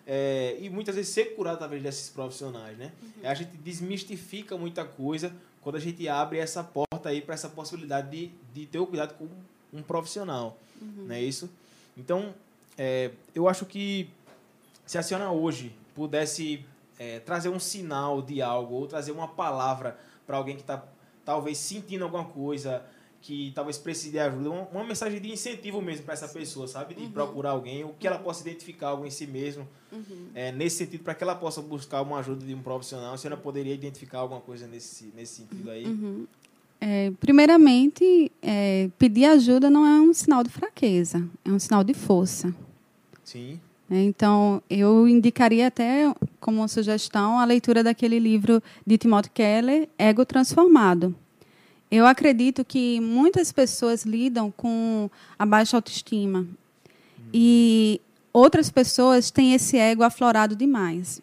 é, 0.07 0.55
e 0.57 0.69
muitas 0.69 0.95
vezes 0.95 1.13
ser 1.13 1.35
curado 1.35 1.55
através 1.55 1.83
desses 1.83 2.09
profissionais, 2.09 2.77
né? 2.77 2.93
Uhum. 3.03 3.29
A 3.29 3.33
gente 3.33 3.57
desmistifica 3.57 4.57
muita 4.57 4.85
coisa 4.85 5.33
quando 5.61 5.75
a 5.75 5.79
gente 5.79 6.07
abre 6.07 6.39
essa 6.39 6.63
porta 6.63 7.09
aí 7.09 7.19
para 7.19 7.33
essa 7.33 7.49
possibilidade 7.49 8.09
de, 8.09 8.31
de 8.53 8.65
ter 8.65 8.79
o 8.79 8.87
cuidado 8.87 9.15
com 9.15 9.27
um 9.73 9.83
profissional, 9.83 10.57
uhum. 10.81 11.07
não 11.07 11.15
é 11.15 11.21
isso? 11.21 11.49
Então, 11.97 12.33
é, 12.77 13.11
eu 13.35 13.49
acho 13.49 13.65
que 13.65 14.09
se 14.85 14.97
a 14.97 15.03
senhora 15.03 15.29
hoje 15.29 15.75
pudesse 15.93 16.65
é, 16.97 17.19
trazer 17.19 17.49
um 17.49 17.59
sinal 17.59 18.21
de 18.21 18.41
algo 18.41 18.75
ou 18.75 18.87
trazer 18.87 19.11
uma 19.11 19.27
palavra 19.27 19.99
para 20.25 20.37
alguém 20.37 20.55
que 20.55 20.61
está 20.61 20.85
talvez 21.25 21.57
sentindo 21.57 22.05
alguma 22.05 22.23
coisa, 22.23 22.81
que 23.21 23.51
talvez 23.53 23.77
precise 23.77 24.11
de 24.11 24.19
ajuda, 24.19 24.49
uma, 24.49 24.67
uma 24.73 24.83
mensagem 24.83 25.21
de 25.21 25.31
incentivo 25.31 25.81
mesmo 25.81 26.03
para 26.03 26.15
essa 26.15 26.27
pessoa, 26.27 26.67
sabe? 26.67 26.95
De 26.95 27.03
uhum. 27.03 27.11
procurar 27.11 27.51
alguém, 27.51 27.83
ou 27.83 27.93
que 27.93 28.07
ela 28.07 28.17
possa 28.17 28.41
identificar 28.41 28.89
algo 28.89 29.05
em 29.05 29.11
si 29.11 29.27
mesmo, 29.27 29.67
uhum. 29.91 30.27
é, 30.33 30.51
nesse 30.51 30.77
sentido, 30.77 31.03
para 31.03 31.13
que 31.13 31.23
ela 31.23 31.35
possa 31.35 31.61
buscar 31.61 32.01
uma 32.01 32.19
ajuda 32.19 32.45
de 32.45 32.53
um 32.53 32.61
profissional. 32.61 33.13
A 33.13 33.17
senhora 33.17 33.39
poderia 33.39 33.73
identificar 33.73 34.19
alguma 34.19 34.41
coisa 34.41 34.67
nesse, 34.67 35.13
nesse 35.15 35.35
sentido 35.35 35.69
aí? 35.69 35.85
Uhum. 35.85 36.25
É, 36.79 37.11
primeiramente, 37.19 38.31
é, 38.41 38.89
pedir 38.97 39.25
ajuda 39.25 39.69
não 39.69 39.85
é 39.85 40.01
um 40.01 40.13
sinal 40.13 40.43
de 40.43 40.49
fraqueza, 40.49 41.23
é 41.45 41.51
um 41.51 41.59
sinal 41.59 41.83
de 41.83 41.93
força. 41.93 42.53
Sim. 43.23 43.59
É, 43.91 44.01
então, 44.01 44.63
eu 44.67 45.07
indicaria 45.07 45.67
até 45.67 46.11
como 46.39 46.67
sugestão 46.67 47.37
a 47.37 47.45
leitura 47.45 47.83
daquele 47.83 48.17
livro 48.17 48.63
de 48.87 48.97
Timothy 48.97 49.29
Keller, 49.29 49.87
Ego 49.99 50.25
Transformado 50.25 51.15
eu 51.91 52.07
acredito 52.07 52.63
que 52.63 53.01
muitas 53.01 53.51
pessoas 53.51 54.03
lidam 54.03 54.49
com 54.49 55.09
a 55.37 55.45
baixa 55.45 55.75
autoestima. 55.75 56.39
Hum. 56.39 56.47
E 57.33 58.01
outras 58.31 58.69
pessoas 58.69 59.29
têm 59.29 59.53
esse 59.53 59.77
ego 59.77 60.01
aflorado 60.01 60.55
demais. 60.55 61.21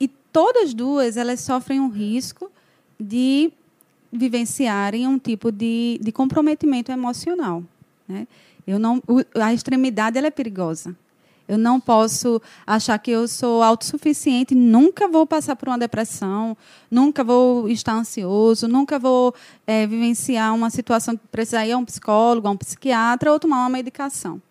E 0.00 0.08
todas 0.08 0.72
duas, 0.72 1.18
elas 1.18 1.40
sofrem 1.40 1.78
um 1.78 1.88
risco 1.88 2.50
de 2.98 3.52
vivenciarem 4.10 5.06
um 5.06 5.18
tipo 5.18 5.52
de, 5.52 6.00
de 6.02 6.10
comprometimento 6.10 6.90
emocional. 6.90 7.62
Né? 8.08 8.26
Eu 8.66 8.78
não, 8.78 9.02
a 9.34 9.52
extremidade 9.52 10.16
ela 10.16 10.28
é 10.28 10.30
perigosa. 10.30 10.96
Eu 11.48 11.56
não 11.56 11.78
posso 11.78 12.40
achar 12.66 12.98
que 12.98 13.10
eu 13.10 13.28
sou 13.28 13.62
autossuficiente, 13.62 14.54
nunca 14.54 15.06
vou 15.06 15.26
passar 15.26 15.54
por 15.54 15.68
uma 15.68 15.78
depressão, 15.78 16.56
nunca 16.90 17.22
vou 17.22 17.68
estar 17.68 17.94
ansioso, 17.94 18.66
nunca 18.66 18.98
vou 18.98 19.34
é, 19.66 19.86
vivenciar 19.86 20.54
uma 20.54 20.70
situação 20.70 21.16
que 21.16 21.26
precisar 21.28 21.66
ir 21.66 21.72
a 21.72 21.78
um 21.78 21.84
psicólogo, 21.84 22.48
a 22.48 22.50
um 22.50 22.56
psiquiatra 22.56 23.32
ou 23.32 23.38
tomar 23.38 23.58
uma 23.58 23.68
medicação. 23.68 24.42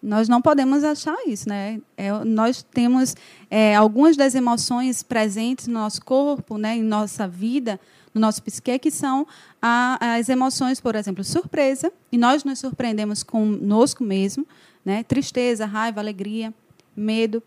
Nós 0.00 0.28
não 0.28 0.40
podemos 0.40 0.84
achar 0.84 1.16
isso, 1.26 1.48
né? 1.48 1.80
É, 1.96 2.12
nós 2.24 2.62
temos 2.62 3.16
é, 3.50 3.74
algumas 3.74 4.16
das 4.16 4.34
emoções 4.34 5.02
presentes 5.02 5.66
no 5.66 5.74
nosso 5.74 6.04
corpo, 6.04 6.56
né, 6.56 6.76
em 6.76 6.82
nossa 6.84 7.26
vida, 7.26 7.80
no 8.14 8.20
nosso 8.20 8.42
psique, 8.42 8.78
que 8.78 8.90
são 8.92 9.26
a, 9.60 10.16
as 10.16 10.28
emoções, 10.28 10.80
por 10.80 10.94
exemplo, 10.94 11.24
surpresa, 11.24 11.92
e 12.12 12.16
nós 12.16 12.44
nos 12.44 12.60
surpreendemos 12.60 13.24
conosco 13.24 14.04
mesmo, 14.04 14.46
né? 14.88 15.02
Tristeza, 15.02 15.66
raiva, 15.66 16.00
alegria, 16.00 16.52
medo. 16.96 17.42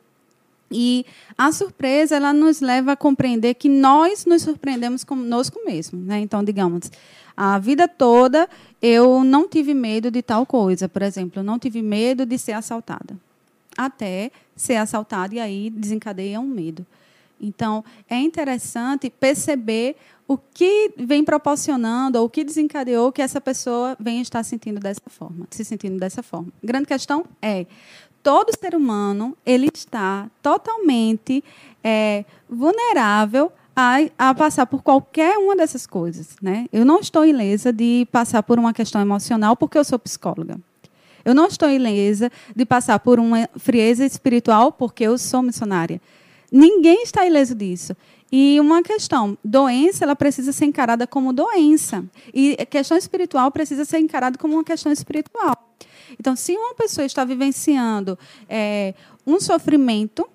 E 0.72 1.04
a 1.36 1.52
surpresa 1.52 2.16
ela 2.16 2.32
nos 2.32 2.62
leva 2.62 2.92
a 2.92 2.96
compreender 2.96 3.56
que 3.56 3.68
nós 3.68 4.28
nos 4.28 4.44
surpreendemos 4.44 5.04
conosco 5.04 5.60
mesmo, 5.66 6.00
né? 6.00 6.20
Então, 6.20 6.44
digamos, 6.44 6.92
a 7.36 7.58
vida 7.58 7.88
toda 7.88 8.48
eu 8.80 9.24
não 9.24 9.48
tive 9.48 9.74
medo 9.74 10.12
de 10.12 10.22
tal 10.22 10.46
coisa, 10.46 10.88
por 10.88 11.02
exemplo, 11.02 11.40
eu 11.40 11.44
não 11.44 11.58
tive 11.58 11.82
medo 11.82 12.28
de 12.28 12.38
ser 12.38 12.52
assaltada. 12.52 13.18
Até 13.76 14.30
ser 14.56 14.76
assaltada 14.76 15.34
e 15.34 15.40
aí 15.40 15.72
desencadeia 15.72 16.40
um 16.40 16.46
medo. 16.46 16.86
Então, 17.42 17.84
é 18.08 18.18
interessante 18.20 19.10
perceber 19.10 19.96
o 20.32 20.38
que 20.54 20.94
vem 20.96 21.26
proporcionando 21.26 22.18
ou 22.18 22.26
o 22.26 22.30
que 22.30 22.46
desencadeou 22.46 23.12
que 23.12 23.22
essa 23.22 23.42
pessoa 23.42 23.98
venha 24.00 24.22
estar 24.22 24.42
sentindo 24.44 24.80
dessa 24.80 25.02
forma, 25.08 25.46
se 25.52 25.66
sentindo 25.66 26.00
dessa 26.00 26.24
forma. 26.24 26.48
Grande 26.64 26.86
questão 26.86 27.26
é 27.42 27.66
todo 28.24 28.58
ser 28.58 28.74
humano 28.74 29.36
ele 29.46 29.70
está 29.74 30.32
totalmente 30.42 31.44
é, 31.84 32.24
vulnerável 32.50 33.52
a, 33.76 33.98
a, 34.18 34.34
passar 34.34 34.66
por 34.68 34.82
qualquer 34.82 35.38
uma 35.38 35.54
dessas 35.54 35.86
coisas, 35.86 36.38
né? 36.42 36.66
Eu 36.72 36.86
não 36.86 37.02
estou 37.02 37.26
ilesa 37.26 37.74
de 37.74 38.08
passar 38.10 38.42
por 38.42 38.58
uma 38.58 38.72
questão 38.72 39.02
emocional 39.02 39.58
porque 39.58 39.78
eu 39.78 39.84
sou 39.84 40.00
psicóloga. 40.00 40.58
Eu 41.26 41.36
não 41.36 41.48
estou 41.48 41.70
ilesa 41.70 42.32
de 42.56 42.66
passar 42.66 43.00
por 43.00 43.20
uma 43.20 43.50
frieza 43.58 44.06
espiritual 44.06 44.72
porque 44.72 45.04
eu 45.04 45.18
sou 45.18 45.42
missionária. 45.42 46.00
Ninguém 46.50 47.04
está 47.04 47.26
ileso 47.26 47.54
disso. 47.54 47.96
E 48.32 48.58
uma 48.62 48.82
questão, 48.82 49.38
doença, 49.44 50.06
ela 50.06 50.16
precisa 50.16 50.54
ser 50.54 50.66
encarada 50.66 51.06
como 51.06 51.34
doença. 51.34 52.06
E 52.34 52.56
questão 52.68 52.98
espiritual 52.98 53.52
precisa 53.52 53.84
ser 53.84 54.00
encarada 54.00 54.38
como 54.38 54.54
uma 54.54 54.64
questão 54.64 54.90
espiritual. 54.90 55.76
Então, 56.18 56.36
se 56.36 56.56
uma 56.56 56.74
pessoa 56.74 57.06
está 57.06 57.26
vivenciando 57.26 58.18
é, 58.48 58.94
um 59.28 59.40
sofrimento 59.40 60.28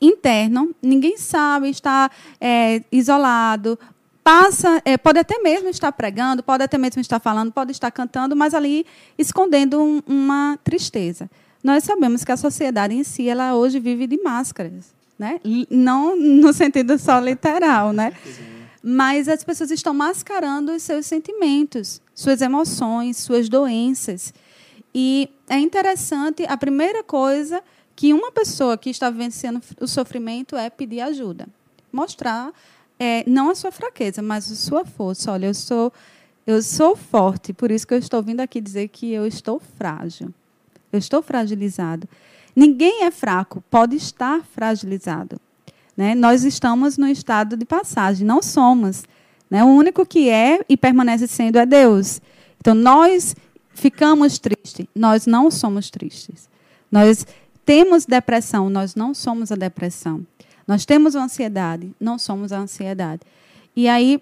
interno, 0.00 0.74
ninguém 0.82 1.16
sabe, 1.16 1.70
está 1.70 2.10
é, 2.38 2.82
isolado, 2.92 3.78
passa, 4.22 4.82
é, 4.84 4.98
pode 4.98 5.18
até 5.18 5.38
mesmo 5.38 5.68
estar 5.70 5.92
pregando, 5.92 6.42
pode 6.42 6.64
até 6.64 6.76
mesmo 6.76 7.00
estar 7.00 7.18
falando, 7.18 7.50
pode 7.50 7.72
estar 7.72 7.90
cantando, 7.90 8.36
mas 8.36 8.52
ali 8.52 8.84
escondendo 9.18 9.80
um, 9.80 10.02
uma 10.06 10.58
tristeza. 10.62 11.30
Nós 11.64 11.84
sabemos 11.84 12.24
que 12.24 12.32
a 12.32 12.36
sociedade 12.36 12.94
em 12.94 13.04
si, 13.04 13.28
ela 13.28 13.54
hoje 13.54 13.78
vive 13.78 14.06
de 14.06 14.22
máscaras 14.22 14.99
né? 15.20 15.38
Não 15.68 16.16
no 16.16 16.50
sentido 16.50 16.98
só 16.98 17.20
literal, 17.20 17.92
né? 17.92 18.14
Mas 18.82 19.28
as 19.28 19.44
pessoas 19.44 19.70
estão 19.70 19.92
mascarando 19.92 20.72
os 20.72 20.82
seus 20.82 21.04
sentimentos, 21.04 22.00
suas 22.14 22.40
emoções, 22.40 23.18
suas 23.18 23.46
doenças. 23.46 24.32
E 24.94 25.28
é 25.46 25.58
interessante, 25.58 26.46
a 26.48 26.56
primeira 26.56 27.04
coisa 27.04 27.62
que 27.94 28.14
uma 28.14 28.32
pessoa 28.32 28.78
que 28.78 28.88
está 28.88 29.10
vivenciando 29.10 29.60
o 29.78 29.86
sofrimento 29.86 30.56
é 30.56 30.70
pedir 30.70 31.02
ajuda. 31.02 31.46
Mostrar 31.92 32.50
é, 32.98 33.22
não 33.28 33.50
a 33.50 33.54
sua 33.54 33.70
fraqueza, 33.70 34.22
mas 34.22 34.50
a 34.50 34.54
sua 34.54 34.86
força. 34.86 35.32
Olha, 35.32 35.48
eu 35.48 35.54
sou, 35.54 35.92
eu 36.46 36.62
sou 36.62 36.96
forte, 36.96 37.52
por 37.52 37.70
isso 37.70 37.86
que 37.86 37.92
eu 37.92 37.98
estou 37.98 38.22
vindo 38.22 38.40
aqui 38.40 38.58
dizer 38.58 38.88
que 38.88 39.12
eu 39.12 39.26
estou 39.26 39.60
frágil. 39.76 40.32
Eu 40.90 40.98
estou 40.98 41.20
fragilizado. 41.20 42.08
Ninguém 42.60 43.04
é 43.04 43.10
fraco, 43.10 43.64
pode 43.70 43.96
estar 43.96 44.42
fragilizado. 44.44 45.40
Né? 45.96 46.14
Nós 46.14 46.44
estamos 46.44 46.98
no 46.98 47.08
estado 47.08 47.56
de 47.56 47.64
passagem, 47.64 48.26
não 48.26 48.42
somos. 48.42 49.02
Né? 49.48 49.64
O 49.64 49.68
único 49.68 50.04
que 50.04 50.28
é 50.28 50.60
e 50.68 50.76
permanece 50.76 51.26
sendo 51.26 51.56
é 51.56 51.64
Deus. 51.64 52.20
Então, 52.60 52.74
nós 52.74 53.34
ficamos 53.72 54.38
tristes, 54.38 54.84
nós 54.94 55.26
não 55.26 55.50
somos 55.50 55.88
tristes. 55.88 56.50
Nós 56.92 57.26
temos 57.64 58.04
depressão, 58.04 58.68
nós 58.68 58.94
não 58.94 59.14
somos 59.14 59.50
a 59.50 59.56
depressão. 59.56 60.26
Nós 60.68 60.84
temos 60.84 61.14
ansiedade, 61.14 61.90
não 61.98 62.18
somos 62.18 62.52
a 62.52 62.58
ansiedade. 62.58 63.22
E 63.74 63.88
aí, 63.88 64.20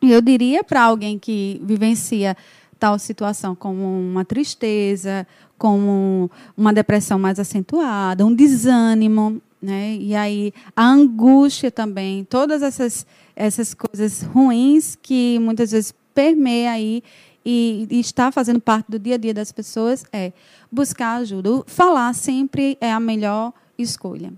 eu 0.00 0.20
diria 0.20 0.62
para 0.62 0.82
alguém 0.82 1.18
que 1.18 1.60
vivencia 1.64 2.36
tal 2.78 2.96
situação 2.96 3.56
como 3.56 3.82
uma 3.82 4.24
tristeza, 4.24 5.26
como 5.58 6.30
uma 6.56 6.72
depressão 6.72 7.18
mais 7.18 7.38
acentuada, 7.38 8.24
um 8.24 8.34
desânimo, 8.34 9.40
né? 9.60 9.96
E 9.96 10.14
aí 10.14 10.52
a 10.74 10.86
angústia 10.86 11.70
também, 11.70 12.24
todas 12.24 12.62
essas 12.62 13.06
essas 13.34 13.74
coisas 13.74 14.22
ruins 14.22 14.96
que 15.00 15.38
muitas 15.40 15.70
vezes 15.70 15.94
permeia 16.14 16.70
aí 16.70 17.02
e, 17.44 17.86
e 17.90 18.00
está 18.00 18.32
fazendo 18.32 18.58
parte 18.58 18.90
do 18.90 18.98
dia 18.98 19.14
a 19.14 19.18
dia 19.18 19.34
das 19.34 19.52
pessoas 19.52 20.04
é 20.12 20.32
buscar 20.72 21.16
ajuda. 21.16 21.62
Falar 21.66 22.12
sempre 22.14 22.78
é 22.80 22.90
a 22.90 22.98
melhor 22.98 23.52
escolha. 23.78 24.32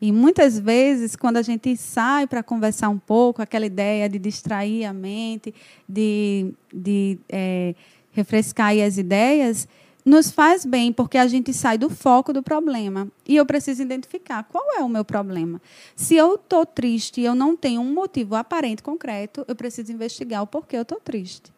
E 0.00 0.12
muitas 0.12 0.58
vezes, 0.58 1.16
quando 1.16 1.38
a 1.38 1.42
gente 1.42 1.74
sai 1.78 2.26
para 2.26 2.42
conversar 2.42 2.90
um 2.90 2.98
pouco, 2.98 3.40
aquela 3.40 3.64
ideia 3.64 4.08
de 4.08 4.18
distrair 4.18 4.84
a 4.84 4.92
mente, 4.92 5.54
de, 5.88 6.52
de 6.70 7.18
é, 7.28 7.74
refrescar 8.12 8.76
as 8.78 8.98
ideias, 8.98 9.66
nos 10.04 10.30
faz 10.30 10.66
bem, 10.66 10.92
porque 10.92 11.16
a 11.16 11.26
gente 11.26 11.52
sai 11.54 11.78
do 11.78 11.88
foco 11.88 12.32
do 12.32 12.42
problema. 12.42 13.08
E 13.26 13.36
eu 13.36 13.46
preciso 13.46 13.82
identificar 13.82 14.44
qual 14.44 14.64
é 14.76 14.82
o 14.82 14.88
meu 14.88 15.04
problema. 15.04 15.60
Se 15.96 16.14
eu 16.14 16.34
estou 16.34 16.66
triste 16.66 17.20
e 17.20 17.24
eu 17.24 17.34
não 17.34 17.56
tenho 17.56 17.80
um 17.80 17.94
motivo 17.94 18.34
aparente, 18.34 18.82
concreto, 18.82 19.44
eu 19.48 19.56
preciso 19.56 19.90
investigar 19.92 20.42
o 20.42 20.46
porquê 20.46 20.76
eu 20.76 20.82
estou 20.82 21.00
triste. 21.00 21.52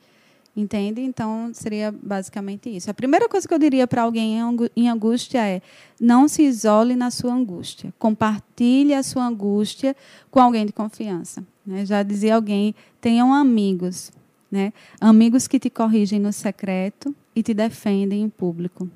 Entende? 0.57 1.03
Então, 1.03 1.51
seria 1.53 1.93
basicamente 1.93 2.75
isso. 2.75 2.91
A 2.91 2.95
primeira 2.95 3.29
coisa 3.29 3.47
que 3.47 3.53
eu 3.53 3.59
diria 3.59 3.87
para 3.87 4.03
alguém 4.03 4.39
em 4.75 4.89
angústia 4.89 5.47
é: 5.47 5.61
não 6.01 6.27
se 6.27 6.45
isole 6.45 6.97
na 6.97 7.11
sua 7.11 7.35
angústia. 7.35 7.93
Compartilhe 7.99 8.95
a 8.95 9.03
sua 9.03 9.27
angústia 9.27 9.95
com 10.31 10.41
alguém 10.41 10.65
de 10.65 10.73
confiança. 10.73 11.45
Né? 11.67 11.85
Já 11.85 12.03
dizia 12.03 12.37
alguém: 12.37 12.75
tenham 13.03 13.35
amigos. 13.35 14.11
Né? 14.51 14.73
Amigos 14.99 15.47
que 15.47 15.59
te 15.59 15.69
corrigem 15.69 16.19
no 16.19 16.33
secreto 16.33 17.15
e 17.37 17.43
te 17.43 17.53
defendem 17.53 18.23
em 18.23 18.31
público. 18.31 18.91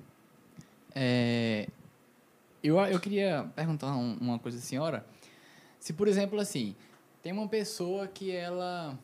É, 0.95 1.69
eu, 2.63 2.79
eu 2.81 2.99
queria 2.99 3.47
perguntar 3.55 3.95
uma 3.95 4.39
coisa 4.39 4.57
à 4.57 4.61
senhora. 4.63 5.05
Se, 5.79 5.93
por 5.93 6.09
exemplo, 6.09 6.41
assim, 6.41 6.75
tem 7.23 7.33
uma 7.33 7.47
pessoa 7.47 8.09
que 8.09 8.33
ela 8.33 8.99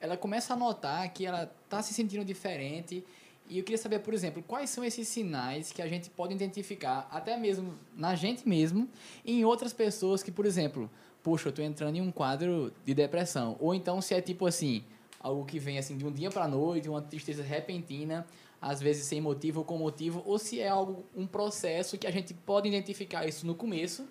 ela 0.00 0.16
começa 0.16 0.52
a 0.52 0.56
notar 0.56 1.10
que 1.12 1.24
ela 1.24 1.50
está 1.64 1.82
se 1.82 1.94
sentindo 1.94 2.24
diferente. 2.24 3.04
E 3.48 3.58
eu 3.58 3.64
queria 3.64 3.78
saber, 3.78 3.98
por 4.00 4.14
exemplo, 4.14 4.42
quais 4.42 4.70
são 4.70 4.84
esses 4.84 5.08
sinais 5.08 5.72
que 5.72 5.82
a 5.82 5.88
gente 5.88 6.08
pode 6.10 6.32
identificar, 6.34 7.08
até 7.10 7.36
mesmo 7.36 7.74
na 7.96 8.14
gente 8.14 8.48
mesmo, 8.48 8.88
e 9.24 9.40
em 9.40 9.44
outras 9.44 9.72
pessoas 9.72 10.22
que, 10.22 10.30
por 10.30 10.46
exemplo, 10.46 10.90
puxa, 11.22 11.48
eu 11.48 11.50
estou 11.50 11.64
entrando 11.64 11.96
em 11.96 12.00
um 12.00 12.10
quadro 12.10 12.72
de 12.84 12.94
depressão. 12.94 13.56
Ou 13.60 13.74
então 13.74 14.00
se 14.00 14.14
é 14.14 14.20
tipo 14.20 14.46
assim, 14.46 14.84
algo 15.20 15.44
que 15.46 15.58
vem 15.58 15.78
assim 15.78 15.96
de 15.96 16.06
um 16.06 16.12
dia 16.12 16.30
para 16.30 16.46
noite, 16.46 16.88
uma 16.88 17.00
tristeza 17.00 17.42
repentina, 17.42 18.26
às 18.64 18.80
vezes 18.80 19.04
sem 19.04 19.20
motivo 19.20 19.58
ou 19.60 19.64
com 19.64 19.76
motivo, 19.76 20.22
ou 20.24 20.38
se 20.38 20.58
é 20.58 20.68
algo 20.68 21.04
um 21.14 21.26
processo 21.26 21.98
que 21.98 22.06
a 22.06 22.10
gente 22.10 22.32
pode 22.32 22.66
identificar 22.66 23.26
isso 23.26 23.46
no 23.46 23.54
começo 23.54 24.06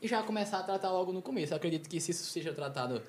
e 0.00 0.08
já 0.08 0.22
começar 0.22 0.60
a 0.60 0.62
tratar 0.62 0.90
logo 0.90 1.12
no 1.12 1.20
começo. 1.20 1.52
Eu 1.52 1.58
acredito 1.58 1.86
que 1.86 2.00
se 2.00 2.10
isso 2.10 2.24
seja 2.24 2.54
tratado 2.54 3.02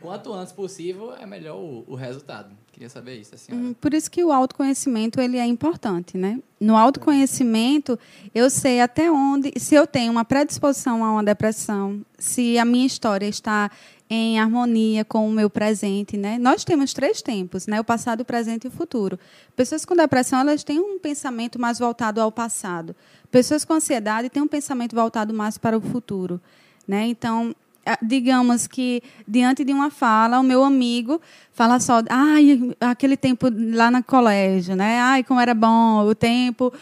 quanto 0.00 0.32
antes 0.32 0.52
possível, 0.52 1.12
é 1.16 1.26
melhor 1.26 1.56
o, 1.56 1.84
o 1.84 1.94
resultado. 1.96 2.56
Queria 2.70 2.88
saber 2.88 3.16
isso, 3.16 3.34
assim. 3.34 3.74
Por 3.80 3.92
isso 3.92 4.08
que 4.08 4.22
o 4.22 4.30
autoconhecimento 4.30 5.20
ele 5.20 5.36
é 5.36 5.44
importante, 5.44 6.16
né? 6.16 6.38
No 6.60 6.76
autoconhecimento, 6.76 7.98
eu 8.32 8.48
sei 8.48 8.80
até 8.80 9.10
onde, 9.10 9.52
se 9.58 9.74
eu 9.74 9.84
tenho 9.84 10.12
uma 10.12 10.24
predisposição 10.24 11.04
a 11.04 11.10
uma 11.10 11.24
depressão, 11.24 12.00
se 12.16 12.56
a 12.56 12.64
minha 12.64 12.86
história 12.86 13.26
está 13.26 13.68
em 14.12 14.40
harmonia 14.40 15.04
com 15.04 15.28
o 15.28 15.30
meu 15.30 15.48
presente, 15.48 16.16
né? 16.16 16.36
Nós 16.36 16.64
temos 16.64 16.92
três 16.92 17.22
tempos, 17.22 17.68
né? 17.68 17.78
O 17.78 17.84
passado, 17.84 18.22
o 18.22 18.24
presente 18.24 18.64
e 18.64 18.68
o 18.68 18.70
futuro. 18.70 19.16
Pessoas 19.54 19.84
com 19.84 19.94
depressão, 19.94 20.40
elas 20.40 20.64
têm 20.64 20.80
um 20.80 20.98
pensamento 20.98 21.60
mais 21.60 21.78
voltado 21.78 22.20
ao 22.20 22.32
passado. 22.32 22.96
Pessoas 23.30 23.64
com 23.64 23.74
ansiedade 23.74 24.28
têm 24.28 24.42
um 24.42 24.48
pensamento 24.48 24.96
voltado 24.96 25.32
mais 25.32 25.56
para 25.56 25.78
o 25.78 25.80
futuro, 25.80 26.40
né? 26.88 27.06
Então, 27.06 27.54
digamos 28.02 28.66
que 28.66 29.00
diante 29.28 29.62
de 29.62 29.72
uma 29.72 29.90
fala, 29.90 30.40
o 30.40 30.42
meu 30.42 30.64
amigo 30.64 31.20
fala 31.52 31.78
só, 31.78 32.02
ai, 32.10 32.74
aquele 32.80 33.16
tempo 33.16 33.46
lá 33.48 33.92
no 33.92 34.02
colégio, 34.02 34.74
né? 34.74 35.00
Ai, 35.00 35.22
como 35.22 35.38
era 35.38 35.54
bom 35.54 36.04
o 36.04 36.16
tempo 36.16 36.72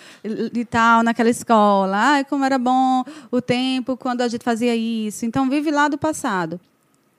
de 0.50 0.64
tal 0.64 1.02
naquela 1.02 1.28
escola. 1.28 1.94
Ai, 1.94 2.24
como 2.24 2.42
era 2.42 2.56
bom 2.58 3.04
o 3.30 3.42
tempo 3.42 3.98
quando 3.98 4.22
a 4.22 4.28
gente 4.28 4.42
fazia 4.42 4.74
isso. 4.74 5.26
Então 5.26 5.50
vive 5.50 5.70
lá 5.70 5.88
do 5.88 5.98
passado. 5.98 6.58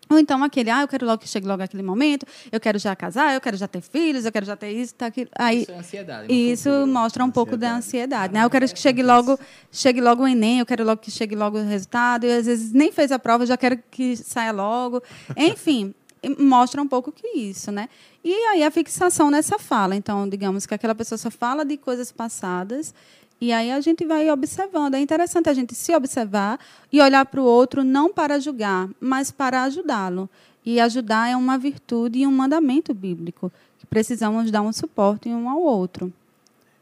Ou 0.10 0.18
então 0.18 0.44
aquele, 0.44 0.72
ah, 0.72 0.82
eu 0.82 0.88
quero 0.88 1.06
logo 1.06 1.20
que 1.20 1.28
chegue 1.28 1.46
logo 1.46 1.62
aquele 1.62 1.84
momento, 1.84 2.26
eu 2.52 2.60
quero 2.60 2.80
já 2.80 2.96
casar, 2.96 3.36
eu 3.36 3.42
quero 3.42 3.56
já 3.56 3.68
ter 3.68 3.82
filhos, 3.82 4.26
eu 4.26 4.32
quero 4.32 4.46
já 4.46 4.56
ter 4.56 4.72
isso, 4.72 4.96
tá 4.96 5.06
aquilo. 5.06 5.30
Aí, 5.38 5.62
isso 5.62 5.72
é 5.72 5.78
ansiedade. 5.78 6.34
Isso 6.34 6.70
futuro. 6.70 6.88
mostra 6.88 7.24
um 7.24 7.28
ansiedade. 7.28 7.34
pouco 7.34 7.58
da 7.58 7.76
ansiedade, 7.76 8.34
né? 8.34 8.44
Eu 8.44 8.50
quero 8.50 8.68
que 8.68 8.80
chegue 8.80 9.04
logo, 9.04 9.40
chegue 9.72 10.02
logo 10.02 10.24
o 10.24 10.28
Enem, 10.28 10.60
eu 10.60 10.66
quero 10.66 10.84
logo 10.84 11.00
que 11.00 11.12
chegue 11.12 11.36
logo 11.36 11.60
o 11.60 11.64
resultado, 11.64 12.26
e 12.26 12.32
às 12.32 12.48
vezes 12.48 12.72
nem 12.72 12.92
fez 12.92 13.12
a 13.12 13.20
prova, 13.20 13.44
eu 13.44 13.48
já 13.48 13.58
quero 13.58 13.78
que 13.92 14.16
saia 14.18 14.52
logo. 14.52 15.04
Enfim, 15.38 15.94
mostra 16.40 16.82
um 16.82 16.88
pouco 16.88 17.12
que 17.12 17.28
isso, 17.38 17.72
né? 17.72 17.88
E 18.24 18.34
aí 18.34 18.64
a 18.64 18.72
fixação 18.72 19.30
nessa 19.30 19.58
fala. 19.58 19.96
Então, 19.96 20.28
digamos 20.28 20.66
que 20.66 20.74
aquela 20.74 20.96
pessoa 20.96 21.18
só 21.18 21.30
fala 21.30 21.64
de 21.64 21.78
coisas 21.78 22.12
passadas 22.12 22.94
e 23.42 23.54
aí 23.54 23.72
a 23.72 23.80
gente 23.80 24.06
vai 24.06 24.30
observando. 24.30 24.96
É 24.96 25.00
interessante 25.00 25.50
a 25.50 25.54
gente 25.54 25.74
se 25.74 25.96
observar 25.96 26.60
e 26.92 27.02
olhar 27.02 27.26
para 27.26 27.40
o 27.40 27.46
outro 27.46 27.84
não 27.84 28.12
para 28.12 28.40
julgar, 28.40 28.90
mas 29.00 29.32
para 29.32 29.64
ajudá-lo. 29.64 30.30
E 30.66 30.80
ajudar 30.80 31.30
é 31.30 31.36
uma 31.38 31.58
virtude 31.58 32.20
e 32.20 32.28
um 32.28 32.32
mandamento 32.32 32.94
bíblico, 32.94 33.52
que 33.78 33.86
precisamos 33.86 34.52
dar 34.52 34.62
um 34.62 34.74
suporte 34.74 35.30
um 35.30 35.50
ao 35.50 35.62
outro. 35.62 36.12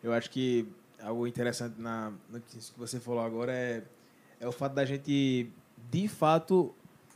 Eu 0.03 0.13
acho 0.13 0.29
que 0.31 0.67
algo 1.01 1.27
interessante 1.27 1.75
na 1.79 2.11
notícia 2.29 2.73
que 2.73 2.79
você 2.79 2.99
falou 2.99 3.21
agora 3.21 3.51
é, 3.51 3.83
é 4.39 4.47
o 4.47 4.51
fato 4.51 4.73
da 4.73 4.83
gente, 4.83 5.49
de 5.91 6.07
fato, 6.07 6.73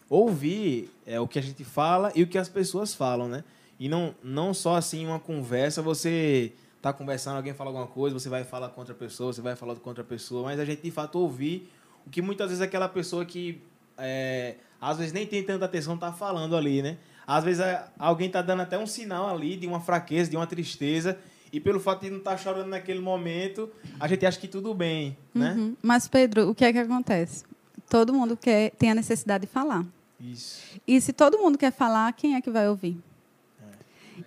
ouvir 0.08 0.90
é, 1.06 1.20
o 1.20 1.28
que 1.28 1.40
a 1.40 1.42
gente 1.42 1.64
fala 1.64 2.12
e 2.16 2.22
o 2.22 2.28
que 2.28 2.38
as 2.38 2.48
pessoas 2.48 2.94
falam, 2.94 3.28
né? 3.28 3.44
E 3.80 3.90
não, 3.90 4.14
não 4.24 4.54
só 4.54 4.76
assim 4.76 5.06
uma 5.08 5.20
conversa, 5.20 5.82
você 5.82 6.54
tá 6.82 6.91
conversando, 6.91 7.38
alguém 7.38 7.54
fala 7.54 7.70
alguma 7.70 7.88
coisa, 7.88 8.17
você 8.17 8.28
vai 8.28 8.44
falar 8.44 8.70
contra 8.70 8.94
a 8.94 8.98
pessoa, 8.98 9.32
você 9.32 9.41
vai 9.41 9.56
falar 9.56 9.76
contra 9.76 10.02
a 10.02 10.06
pessoa, 10.06 10.44
mas 10.44 10.60
a 10.60 10.65
gente 10.65 10.82
de 10.82 10.91
fato 10.91 11.20
ouvir 11.20 11.72
o 12.06 12.10
que 12.10 12.22
muitas 12.22 12.48
vezes 12.48 12.62
aquela 12.62 12.89
pessoa 12.89 13.24
que 13.24 13.62
é, 13.98 14.56
às 14.80 14.98
vezes 14.98 15.13
nem 15.13 15.28
tem 15.28 15.44
tanta 15.44 15.65
atenção 15.65 15.98
tá 15.98 16.12
falando 16.12 16.58
ali, 16.58 16.82
né? 16.82 16.98
Às 17.28 17.44
vezes 17.44 17.60
é, 17.60 17.86
alguém 18.00 18.30
tá 18.30 18.41
dando 18.41 18.62
até 18.62 18.78
um 18.78 18.88
sinal 18.88 19.30
ali 19.30 19.56
de 19.56 19.67
uma 19.67 19.80
fraqueza, 19.80 20.30
de 20.30 20.36
uma 20.36 20.48
tristeza, 20.48 21.17
e 21.54 21.60
pelo 21.60 21.80
fato 21.80 22.02
de 22.02 22.10
não 22.10 22.17
estar 22.17 22.32
tá 22.32 22.38
chorando 22.38 22.67
naquele 22.67 23.00
momento, 23.00 23.70
a 24.00 24.08
gente 24.08 24.26
acha 24.26 24.39
que 24.39 24.48
tudo 24.48 24.74
bem, 24.74 25.15
né? 25.34 25.54
Uhum. 25.56 25.78
Mas 25.82 26.08
Pedro, 26.08 26.50
o 26.50 26.56
que 26.56 26.65
é 26.65 26.74
que 26.74 26.80
acontece? 26.80 27.44
Todo 27.89 28.13
mundo 28.13 28.36
quer 28.36 28.72
tem 28.72 28.89
a 28.89 28.96
necessidade 28.96 29.46
de 29.46 29.52
falar. 29.52 29.86
Isso. 30.20 30.62
E 30.88 31.00
se 31.00 31.13
todo 31.13 31.38
mundo 31.38 31.58
quer 31.58 31.72
falar, 31.72 32.12
quem 32.13 32.36
é 32.36 32.41
que 32.41 32.50
vai 32.50 32.67
ouvir? 32.67 32.98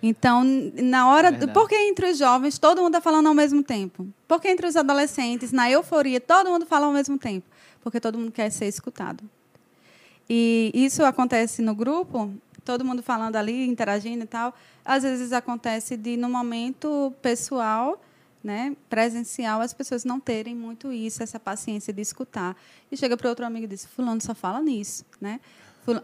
Então, 0.01 0.43
na 0.43 1.09
hora. 1.09 1.29
É 1.29 1.47
por 1.47 1.67
que 1.67 1.75
entre 1.75 2.11
os 2.11 2.17
jovens 2.17 2.57
todo 2.57 2.81
mundo 2.81 2.95
está 2.95 3.01
falando 3.01 3.27
ao 3.27 3.33
mesmo 3.33 3.63
tempo? 3.63 4.07
Por 4.27 4.41
que 4.41 4.47
entre 4.47 4.67
os 4.67 4.75
adolescentes, 4.75 5.51
na 5.51 5.69
euforia, 5.69 6.19
todo 6.19 6.49
mundo 6.49 6.65
fala 6.65 6.85
ao 6.85 6.91
mesmo 6.91 7.17
tempo? 7.17 7.45
Porque 7.81 7.99
todo 7.99 8.17
mundo 8.17 8.31
quer 8.31 8.49
ser 8.49 8.65
escutado. 8.65 9.23
E 10.29 10.71
isso 10.73 11.03
acontece 11.03 11.61
no 11.61 11.75
grupo, 11.75 12.33
todo 12.63 12.83
mundo 12.83 13.03
falando 13.03 13.35
ali, 13.35 13.67
interagindo 13.67 14.23
e 14.23 14.27
tal. 14.27 14.53
Às 14.83 15.03
vezes 15.03 15.31
acontece 15.31 15.95
de, 15.95 16.17
no 16.17 16.27
momento 16.27 17.13
pessoal, 17.21 18.01
né, 18.43 18.75
presencial, 18.89 19.61
as 19.61 19.73
pessoas 19.73 20.05
não 20.05 20.19
terem 20.19 20.55
muito 20.55 20.91
isso, 20.91 21.23
essa 21.23 21.39
paciência 21.39 21.93
de 21.93 22.01
escutar. 22.01 22.55
E 22.91 22.97
chega 22.97 23.15
para 23.15 23.29
outro 23.29 23.45
amigo 23.45 23.65
e 23.65 23.67
diz: 23.67 23.85
Fulano 23.85 24.21
só 24.21 24.35
fala 24.35 24.61
nisso. 24.61 25.05
Né? 25.21 25.39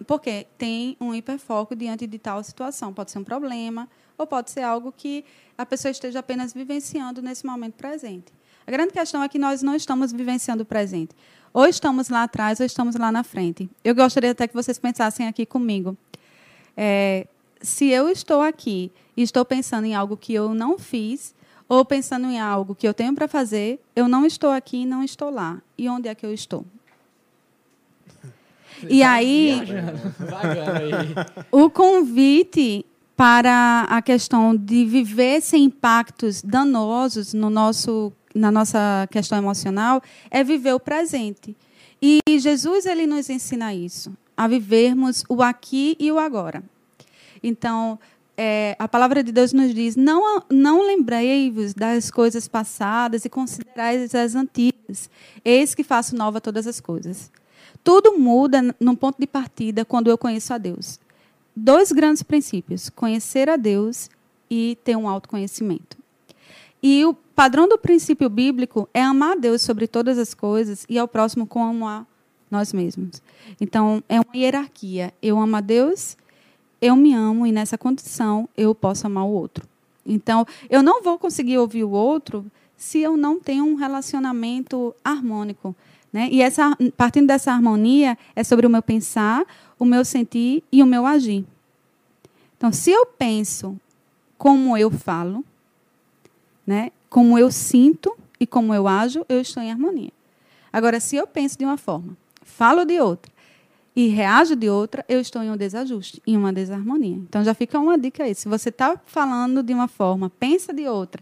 Porque 0.05 0.47
tem 0.57 0.95
um 0.99 1.13
hiperfoco 1.13 1.75
diante 1.75 2.05
de 2.05 2.19
tal 2.19 2.43
situação. 2.43 2.93
Pode 2.93 3.11
ser 3.11 3.19
um 3.19 3.23
problema, 3.23 3.87
ou 4.17 4.27
pode 4.27 4.51
ser 4.51 4.61
algo 4.61 4.91
que 4.91 5.25
a 5.57 5.65
pessoa 5.65 5.91
esteja 5.91 6.19
apenas 6.19 6.53
vivenciando 6.53 7.21
nesse 7.21 7.45
momento 7.45 7.73
presente. 7.73 8.31
A 8.65 8.71
grande 8.71 8.93
questão 8.93 9.23
é 9.23 9.27
que 9.27 9.39
nós 9.39 9.63
não 9.63 9.75
estamos 9.75 10.11
vivenciando 10.11 10.63
o 10.63 10.65
presente. 10.65 11.15
Ou 11.53 11.65
estamos 11.65 12.09
lá 12.09 12.23
atrás, 12.23 12.59
ou 12.59 12.65
estamos 12.65 12.95
lá 12.95 13.11
na 13.11 13.23
frente. 13.23 13.69
Eu 13.83 13.95
gostaria 13.95 14.31
até 14.31 14.47
que 14.47 14.53
vocês 14.53 14.77
pensassem 14.77 15.27
aqui 15.27 15.45
comigo. 15.45 15.97
É, 16.77 17.27
se 17.59 17.89
eu 17.89 18.07
estou 18.09 18.41
aqui 18.41 18.91
e 19.17 19.21
estou 19.21 19.43
pensando 19.43 19.85
em 19.85 19.95
algo 19.95 20.15
que 20.15 20.33
eu 20.33 20.53
não 20.53 20.77
fiz, 20.77 21.33
ou 21.67 21.85
pensando 21.85 22.27
em 22.27 22.39
algo 22.39 22.75
que 22.75 22.87
eu 22.87 22.93
tenho 22.93 23.15
para 23.15 23.27
fazer, 23.27 23.79
eu 23.95 24.07
não 24.07 24.25
estou 24.25 24.51
aqui 24.51 24.81
e 24.81 24.85
não 24.85 25.03
estou 25.03 25.29
lá. 25.29 25.61
E 25.77 25.87
onde 25.89 26.07
é 26.07 26.15
que 26.15 26.25
eu 26.25 26.33
estou? 26.33 26.65
E 28.89 29.01
tá 29.01 29.11
aí, 29.11 29.61
o 31.51 31.69
convite 31.69 32.85
para 33.15 33.85
a 33.89 34.01
questão 34.01 34.55
de 34.55 34.85
viver 34.85 35.41
sem 35.41 35.65
impactos 35.65 36.41
danosos 36.41 37.33
no 37.33 37.49
nosso, 37.49 38.11
na 38.33 38.51
nossa 38.51 39.07
questão 39.11 39.37
emocional 39.37 40.01
é 40.29 40.43
viver 40.43 40.73
o 40.73 40.79
presente. 40.79 41.55
E 42.01 42.19
Jesus 42.39 42.87
ele 42.87 43.05
nos 43.05 43.29
ensina 43.29 43.75
isso, 43.75 44.11
a 44.35 44.47
vivermos 44.47 45.23
o 45.29 45.43
aqui 45.43 45.95
e 45.99 46.11
o 46.11 46.17
agora. 46.17 46.63
Então, 47.43 47.99
é, 48.35 48.75
a 48.79 48.87
palavra 48.87 49.23
de 49.23 49.31
Deus 49.31 49.53
nos 49.53 49.73
diz: 49.73 49.95
não, 49.95 50.41
não 50.49 50.81
lembrei-vos 50.81 51.75
das 51.75 52.09
coisas 52.09 52.47
passadas 52.47 53.23
e 53.23 53.29
considerais 53.29 54.15
as 54.15 54.33
antigas. 54.33 55.11
Eis 55.45 55.75
que 55.75 55.83
faço 55.83 56.15
nova 56.15 56.41
todas 56.41 56.65
as 56.65 56.79
coisas. 56.79 57.31
Tudo 57.83 58.17
muda 58.17 58.75
num 58.79 58.95
ponto 58.95 59.17
de 59.19 59.27
partida 59.27 59.83
quando 59.85 60.09
eu 60.09 60.17
conheço 60.17 60.53
a 60.53 60.57
Deus. 60.57 60.99
Dois 61.55 61.91
grandes 61.91 62.23
princípios: 62.23 62.89
conhecer 62.89 63.49
a 63.49 63.55
Deus 63.55 64.09
e 64.49 64.77
ter 64.83 64.95
um 64.95 65.07
autoconhecimento. 65.07 65.97
E 66.83 67.05
o 67.05 67.13
padrão 67.13 67.67
do 67.67 67.77
princípio 67.77 68.29
bíblico 68.29 68.89
é 68.93 69.01
amar 69.01 69.33
a 69.33 69.39
Deus 69.39 69.61
sobre 69.61 69.87
todas 69.87 70.17
as 70.17 70.33
coisas 70.33 70.85
e 70.89 70.97
ao 70.97 71.07
próximo 71.07 71.45
como 71.45 71.87
a 71.87 72.05
nós 72.49 72.73
mesmos. 72.73 73.21
Então, 73.59 74.03
é 74.09 74.19
uma 74.19 74.35
hierarquia. 74.35 75.13
Eu 75.21 75.39
amo 75.39 75.55
a 75.55 75.61
Deus, 75.61 76.17
eu 76.81 76.95
me 76.95 77.13
amo 77.13 77.45
e 77.45 77.51
nessa 77.51 77.77
condição 77.77 78.49
eu 78.57 78.73
posso 78.75 79.07
amar 79.07 79.25
o 79.25 79.31
outro. 79.31 79.65
Então, 80.05 80.45
eu 80.69 80.81
não 80.81 81.01
vou 81.01 81.17
conseguir 81.17 81.57
ouvir 81.59 81.83
o 81.83 81.91
outro 81.91 82.45
se 82.75 82.99
eu 82.99 83.15
não 83.15 83.39
tenho 83.39 83.63
um 83.63 83.75
relacionamento 83.75 84.93
harmônico. 85.03 85.75
Né? 86.11 86.27
E 86.31 86.41
essa, 86.41 86.75
partindo 86.97 87.27
dessa 87.27 87.51
harmonia, 87.51 88.17
é 88.35 88.43
sobre 88.43 88.67
o 88.67 88.69
meu 88.69 88.81
pensar, 88.81 89.45
o 89.79 89.85
meu 89.85 90.03
sentir 90.03 90.63
e 90.71 90.83
o 90.83 90.85
meu 90.85 91.05
agir. 91.05 91.45
Então, 92.57 92.71
se 92.71 92.91
eu 92.91 93.05
penso 93.05 93.79
como 94.37 94.77
eu 94.77 94.91
falo, 94.91 95.43
né? 96.67 96.91
como 97.09 97.37
eu 97.37 97.51
sinto 97.51 98.15
e 98.39 98.45
como 98.45 98.73
eu 98.73 98.87
ajo, 98.87 99.25
eu 99.29 99.39
estou 99.39 99.63
em 99.63 99.71
harmonia. 99.71 100.11
Agora, 100.71 100.99
se 100.99 101.15
eu 101.15 101.25
penso 101.25 101.57
de 101.57 101.65
uma 101.65 101.77
forma, 101.77 102.15
falo 102.43 102.85
de 102.85 102.99
outra 102.99 103.31
e 103.95 104.07
reajo 104.07 104.55
de 104.55 104.69
outra, 104.69 105.05
eu 105.07 105.19
estou 105.19 105.43
em 105.43 105.51
um 105.51 105.57
desajuste, 105.57 106.21
em 106.25 106.37
uma 106.37 106.53
desarmonia. 106.53 107.15
Então, 107.15 107.43
já 107.43 107.53
fica 107.53 107.77
uma 107.79 107.97
dica 107.97 108.23
aí. 108.23 108.33
Se 108.33 108.47
você 108.47 108.69
está 108.69 108.99
falando 109.05 109.61
de 109.61 109.73
uma 109.73 109.87
forma, 109.87 110.29
pensa 110.29 110.73
de 110.73 110.87
outra 110.87 111.21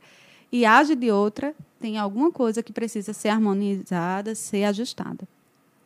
e 0.52 0.65
age 0.65 0.95
de 0.95 1.12
outra, 1.12 1.56
tem 1.79 1.97
alguma 1.97 2.31
coisa 2.31 2.61
que 2.61 2.73
precisa 2.73 3.13
ser 3.13 3.29
harmonizada, 3.29 4.35
ser 4.35 4.65
ajustada. 4.65 5.27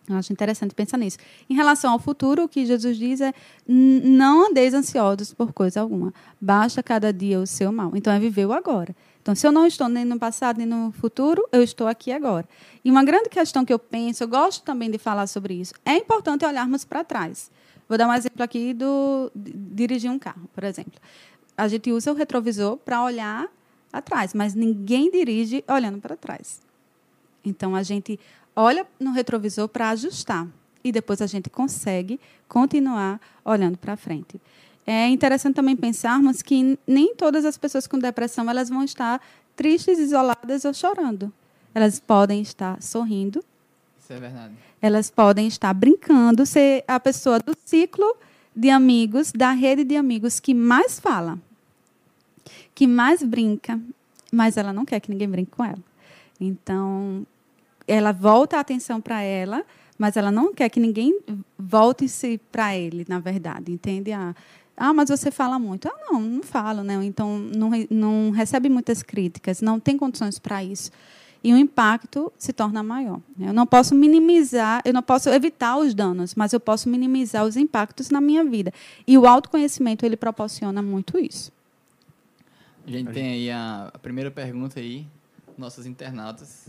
Eu 0.08 0.18
acho 0.18 0.34
interessante 0.34 0.76
pensar 0.76 0.98
nisso. 0.98 1.18
Em 1.50 1.54
relação 1.54 1.94
ao 1.94 2.00
futuro, 2.00 2.44
o 2.44 2.50
que 2.50 2.66
Jesus 2.66 2.98
diz 2.98 3.22
é: 3.22 3.34
não 3.66 4.50
andeis 4.50 4.74
ansiosos 4.74 5.34
por 5.34 5.54
coisa 5.54 5.80
alguma. 5.80 6.14
Basta 6.42 6.84
cada 6.84 7.14
dia 7.14 7.40
o 7.40 7.48
seu 7.48 7.72
mal. 7.72 7.92
Então 7.96 8.12
é 8.12 8.20
viver 8.20 8.46
o 8.46 8.52
agora. 8.52 8.94
Então, 9.22 9.34
se 9.34 9.48
eu 9.48 9.54
não 9.54 9.66
estou 9.66 9.88
nem 9.88 10.04
no 10.04 10.20
passado 10.20 10.58
nem 10.58 10.68
no 10.68 10.92
futuro, 10.92 11.48
eu 11.50 11.64
estou 11.64 11.88
aqui 11.88 12.12
agora. 12.12 12.46
E 12.84 12.92
uma 12.92 13.06
grande 13.06 13.30
questão 13.30 13.64
que 13.64 13.72
eu 13.72 13.80
penso, 13.80 14.22
eu 14.22 14.28
gosto 14.28 14.62
também 14.64 14.92
de 14.92 14.98
falar 14.98 15.28
sobre 15.28 15.54
isso, 15.54 15.74
é 15.86 15.96
importante 15.96 16.46
olharmos 16.46 16.84
para 16.84 17.06
trás. 17.06 17.50
Vou 17.88 17.98
dar 17.98 18.06
um 18.06 18.14
exemplo 18.14 18.44
aqui 18.44 18.74
do 18.74 19.32
dirigir 19.34 20.12
um 20.12 20.20
carro, 20.20 20.50
por 20.54 20.66
exemplo. 20.66 21.00
A 21.56 21.70
gente 21.70 21.90
usa 21.90 22.12
o 22.12 22.16
retrovisor 22.16 22.76
para 22.76 23.02
olhar 23.02 23.48
atrás, 23.94 24.34
mas 24.34 24.56
ninguém 24.56 25.12
dirige 25.12 25.64
olhando 25.68 26.00
para 26.00 26.18
trás. 26.18 26.60
Então, 27.46 27.76
a 27.76 27.84
gente 27.84 28.20
olha 28.56 28.86
no 29.00 29.12
retrovisor 29.12 29.68
para 29.68 29.90
ajustar 29.92 30.48
e 30.84 30.92
depois 30.92 31.22
a 31.22 31.28
gente 31.28 31.50
consegue 31.50 32.20
continuar 32.48 33.22
olhando 33.46 33.78
para 33.78 33.96
frente. 33.96 34.42
É 34.86 35.08
interessante 35.08 35.56
também 35.56 35.76
pensarmos 35.76 36.42
que 36.42 36.78
nem 36.86 37.16
todas 37.16 37.46
as 37.46 37.58
pessoas 37.58 37.88
com 37.88 37.98
depressão 37.98 38.50
elas 38.50 38.70
vão 38.70 38.84
estar 38.84 39.22
tristes, 39.56 39.98
isoladas 39.98 40.66
ou 40.66 40.74
chorando. 40.74 41.32
Elas 41.74 42.00
podem 42.00 42.42
estar 42.42 42.82
sorrindo. 42.82 43.44
Isso 43.98 44.12
é 44.12 44.20
verdade. 44.20 44.54
Elas 44.82 45.10
podem 45.10 45.48
estar 45.48 45.74
brincando, 45.74 46.46
ser 46.46 46.84
a 46.88 47.00
pessoa 47.00 47.40
do 47.40 47.56
ciclo 47.64 48.18
de 48.56 48.70
amigos, 48.70 49.32
da 49.32 49.52
rede 49.52 49.84
de 49.84 49.96
amigos 49.96 50.40
que 50.40 50.54
mais 50.54 51.00
fala, 51.00 51.40
que 52.74 52.88
mais 52.88 53.22
brinca, 53.24 53.80
mas 54.32 54.58
ela 54.58 54.74
não 54.74 54.86
quer 54.86 55.00
que 55.00 55.12
ninguém 55.12 55.30
brinque 55.30 55.52
com 55.52 55.64
ela. 55.64 55.80
Então, 56.40 57.26
ela 57.88 58.12
volta 58.12 58.58
a 58.58 58.60
atenção 58.60 59.00
para 59.00 59.22
ela, 59.22 59.64
mas 59.98 60.18
ela 60.18 60.32
não 60.32 60.54
quer 60.54 60.70
que 60.70 60.80
ninguém 60.80 61.20
volte-se 61.58 62.40
para 62.52 62.76
ele, 62.76 63.06
na 63.08 63.20
verdade, 63.20 63.72
entende? 63.72 64.12
Ah, 64.12 64.36
ah, 64.76 64.94
mas 64.94 65.10
você 65.10 65.30
fala 65.30 65.60
muito. 65.60 65.88
Ah, 65.88 66.12
não, 66.12 66.20
não 66.20 66.44
falo, 66.44 66.84
né? 66.84 67.00
Então, 67.04 67.38
não, 67.38 67.70
não 67.90 68.32
recebe 68.32 68.70
muitas 68.70 69.04
críticas, 69.04 69.62
não 69.62 69.80
tem 69.80 69.98
condições 69.98 70.40
para 70.40 70.64
isso. 70.64 70.92
E 71.44 71.54
o 71.54 71.58
impacto 71.58 72.32
se 72.38 72.52
torna 72.54 72.82
maior. 72.82 73.20
Né? 73.38 73.50
Eu 73.50 73.54
não 73.54 73.68
posso 73.68 73.94
minimizar, 73.94 74.82
eu 74.84 74.94
não 74.94 75.04
posso 75.04 75.30
evitar 75.30 75.78
os 75.78 75.94
danos, 75.94 76.34
mas 76.36 76.54
eu 76.54 76.60
posso 76.60 76.90
minimizar 76.90 77.46
os 77.46 77.56
impactos 77.56 78.10
na 78.10 78.20
minha 78.20 78.44
vida. 78.44 78.74
E 79.06 79.18
o 79.18 79.28
autoconhecimento, 79.28 80.06
ele 80.06 80.18
proporciona 80.18 80.82
muito 80.82 81.20
isso. 81.20 81.52
A 82.86 82.92
gente 82.92 83.12
tem 83.12 83.32
aí 83.32 83.50
a, 83.50 83.92
a 83.94 84.00
primeira 84.00 84.30
pergunta 84.30 84.80
aí, 84.80 85.08
nossos 85.58 85.86
internautas. 85.86 86.68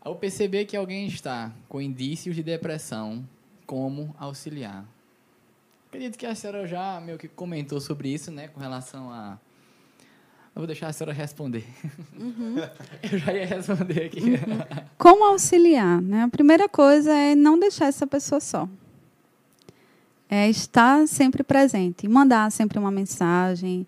Ao 0.00 0.14
perceber 0.14 0.66
que 0.66 0.76
alguém 0.76 1.06
está 1.06 1.50
com 1.68 1.80
indícios 1.80 2.36
de 2.36 2.42
depressão, 2.42 3.26
como 3.66 4.14
auxiliar? 4.18 4.84
Acredito 5.88 6.18
que 6.18 6.26
a 6.26 6.34
senhora 6.34 6.66
já 6.66 7.00
meio 7.00 7.16
que 7.16 7.28
comentou 7.28 7.80
sobre 7.80 8.10
isso, 8.12 8.30
né, 8.30 8.48
com 8.48 8.60
relação 8.60 9.10
a. 9.10 9.38
Eu 10.54 10.60
vou 10.60 10.66
deixar 10.66 10.88
a 10.88 10.92
senhora 10.92 11.12
responder. 11.14 11.64
Uhum. 12.18 12.56
Eu 13.10 13.18
já 13.18 13.32
ia 13.32 13.46
responder 13.46 14.04
aqui. 14.04 14.20
Uhum. 14.20 14.86
Como 14.98 15.24
auxiliar? 15.24 16.00
Né? 16.02 16.22
A 16.22 16.28
primeira 16.28 16.68
coisa 16.68 17.12
é 17.12 17.34
não 17.34 17.58
deixar 17.58 17.86
essa 17.86 18.06
pessoa 18.06 18.40
só. 18.40 18.68
É 20.28 20.48
estar 20.48 21.08
sempre 21.08 21.42
presente, 21.42 22.06
mandar 22.06 22.52
sempre 22.52 22.78
uma 22.78 22.90
mensagem, 22.90 23.86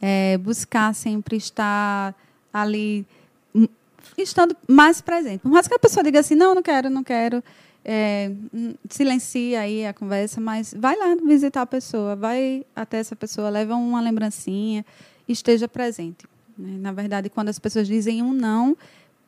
é, 0.00 0.38
buscar 0.38 0.94
sempre 0.94 1.36
estar 1.36 2.14
ali, 2.52 3.06
hum, 3.54 3.68
estando 4.16 4.56
mais 4.66 5.00
presente. 5.00 5.40
Por 5.40 5.50
mais 5.50 5.66
que 5.66 5.74
a 5.74 5.78
pessoa 5.78 6.02
diga 6.02 6.20
assim, 6.20 6.34
não, 6.34 6.54
não 6.54 6.62
quero, 6.62 6.88
não 6.88 7.04
quero, 7.04 7.42
é, 7.84 8.30
hum, 8.52 8.74
silencia 8.88 9.60
aí 9.60 9.86
a 9.86 9.92
conversa, 9.92 10.40
mas 10.40 10.74
vai 10.76 10.96
lá 10.96 11.16
visitar 11.26 11.62
a 11.62 11.66
pessoa, 11.66 12.14
vai 12.14 12.64
até 12.74 12.98
essa 12.98 13.16
pessoa, 13.16 13.48
leva 13.48 13.74
uma 13.74 14.00
lembrancinha, 14.00 14.84
esteja 15.28 15.68
presente. 15.68 16.26
Né? 16.56 16.76
Na 16.78 16.92
verdade, 16.92 17.28
quando 17.30 17.48
as 17.48 17.58
pessoas 17.58 17.86
dizem 17.86 18.22
um 18.22 18.32
não, 18.32 18.76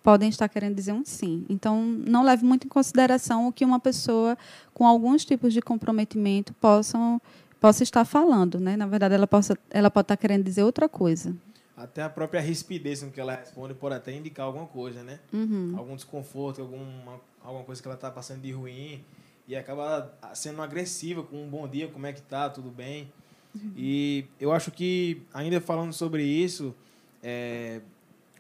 podem 0.02 0.28
estar 0.28 0.48
querendo 0.48 0.74
dizer 0.74 0.92
um 0.92 1.04
sim. 1.04 1.44
Então, 1.48 1.82
não 1.82 2.22
leve 2.22 2.44
muito 2.44 2.66
em 2.66 2.70
consideração 2.70 3.48
o 3.48 3.52
que 3.52 3.64
uma 3.64 3.78
pessoa 3.78 4.36
com 4.72 4.86
alguns 4.86 5.24
tipos 5.24 5.52
de 5.52 5.60
comprometimento 5.60 6.54
possam 6.54 7.20
possa 7.60 7.82
estar 7.82 8.04
falando, 8.04 8.58
né? 8.58 8.76
Na 8.76 8.86
verdade, 8.86 9.14
ela, 9.14 9.26
possa, 9.26 9.56
ela 9.70 9.90
pode 9.90 10.04
estar 10.04 10.16
querendo 10.16 10.44
dizer 10.44 10.64
outra 10.64 10.88
coisa. 10.88 11.36
Até 11.76 12.02
a 12.02 12.08
própria 12.08 12.40
rispidez 12.40 13.02
com 13.02 13.10
que 13.10 13.20
ela 13.20 13.34
responde 13.34 13.74
pode 13.74 13.94
até 13.94 14.12
indicar 14.12 14.46
alguma 14.46 14.66
coisa, 14.66 15.02
né? 15.02 15.20
Uhum. 15.32 15.74
Algum 15.76 15.94
desconforto, 15.94 16.60
alguma, 16.60 17.20
alguma 17.42 17.64
coisa 17.64 17.80
que 17.80 17.88
ela 17.88 17.94
está 17.94 18.10
passando 18.10 18.40
de 18.40 18.50
ruim 18.50 19.04
e 19.46 19.56
acaba 19.56 20.12
sendo 20.34 20.62
agressiva 20.62 21.22
com 21.22 21.42
um 21.42 21.48
bom 21.48 21.66
dia, 21.68 21.88
como 21.88 22.06
é 22.06 22.12
que 22.12 22.22
tá, 22.22 22.48
tudo 22.48 22.70
bem? 22.70 23.10
Uhum. 23.54 23.72
E 23.76 24.24
eu 24.38 24.52
acho 24.52 24.70
que, 24.70 25.22
ainda 25.32 25.60
falando 25.60 25.92
sobre 25.92 26.22
isso, 26.22 26.74
é, 27.22 27.80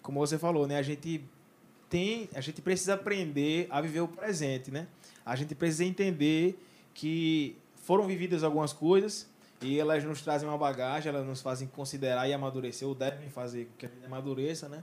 como 0.02 0.20
você 0.20 0.38
falou, 0.38 0.66
né? 0.66 0.76
A 0.76 0.82
gente 0.82 1.24
tem, 1.88 2.28
a 2.34 2.40
gente 2.40 2.62
precisa 2.62 2.94
aprender 2.94 3.66
a 3.70 3.80
viver 3.80 4.00
o 4.00 4.08
presente, 4.08 4.70
né? 4.70 4.86
A 5.24 5.34
gente 5.34 5.54
precisa 5.54 5.84
entender 5.84 6.58
que 6.94 7.56
foram 7.82 8.06
vividas 8.06 8.42
algumas 8.42 8.72
coisas 8.72 9.28
e 9.62 9.78
elas 9.78 10.02
nos 10.04 10.22
trazem 10.22 10.48
uma 10.48 10.56
bagagem, 10.56 11.10
elas 11.10 11.26
nos 11.26 11.42
fazem 11.42 11.68
considerar 11.68 12.28
e 12.28 12.32
amadurecer, 12.32 12.88
ou 12.88 12.94
devem 12.94 13.28
fazer 13.28 13.66
com 13.66 13.76
que 13.76 13.86
a 13.86 13.88
gente 13.88 14.06
amadureça, 14.06 14.68
né? 14.68 14.82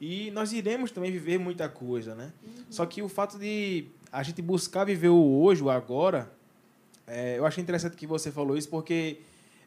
E 0.00 0.30
nós 0.30 0.52
iremos 0.52 0.90
também 0.90 1.12
viver 1.12 1.38
muita 1.38 1.68
coisa, 1.68 2.14
né? 2.14 2.32
Uhum. 2.42 2.64
Só 2.70 2.86
que 2.86 3.02
o 3.02 3.08
fato 3.08 3.38
de 3.38 3.86
a 4.10 4.22
gente 4.22 4.40
buscar 4.40 4.84
viver 4.84 5.10
o 5.10 5.42
hoje, 5.42 5.62
o 5.62 5.68
agora, 5.68 6.32
é, 7.06 7.36
eu 7.36 7.44
acho 7.44 7.60
interessante 7.60 7.96
que 7.96 8.06
você 8.06 8.32
falou 8.32 8.56
isso, 8.56 8.70
porque 8.70 9.18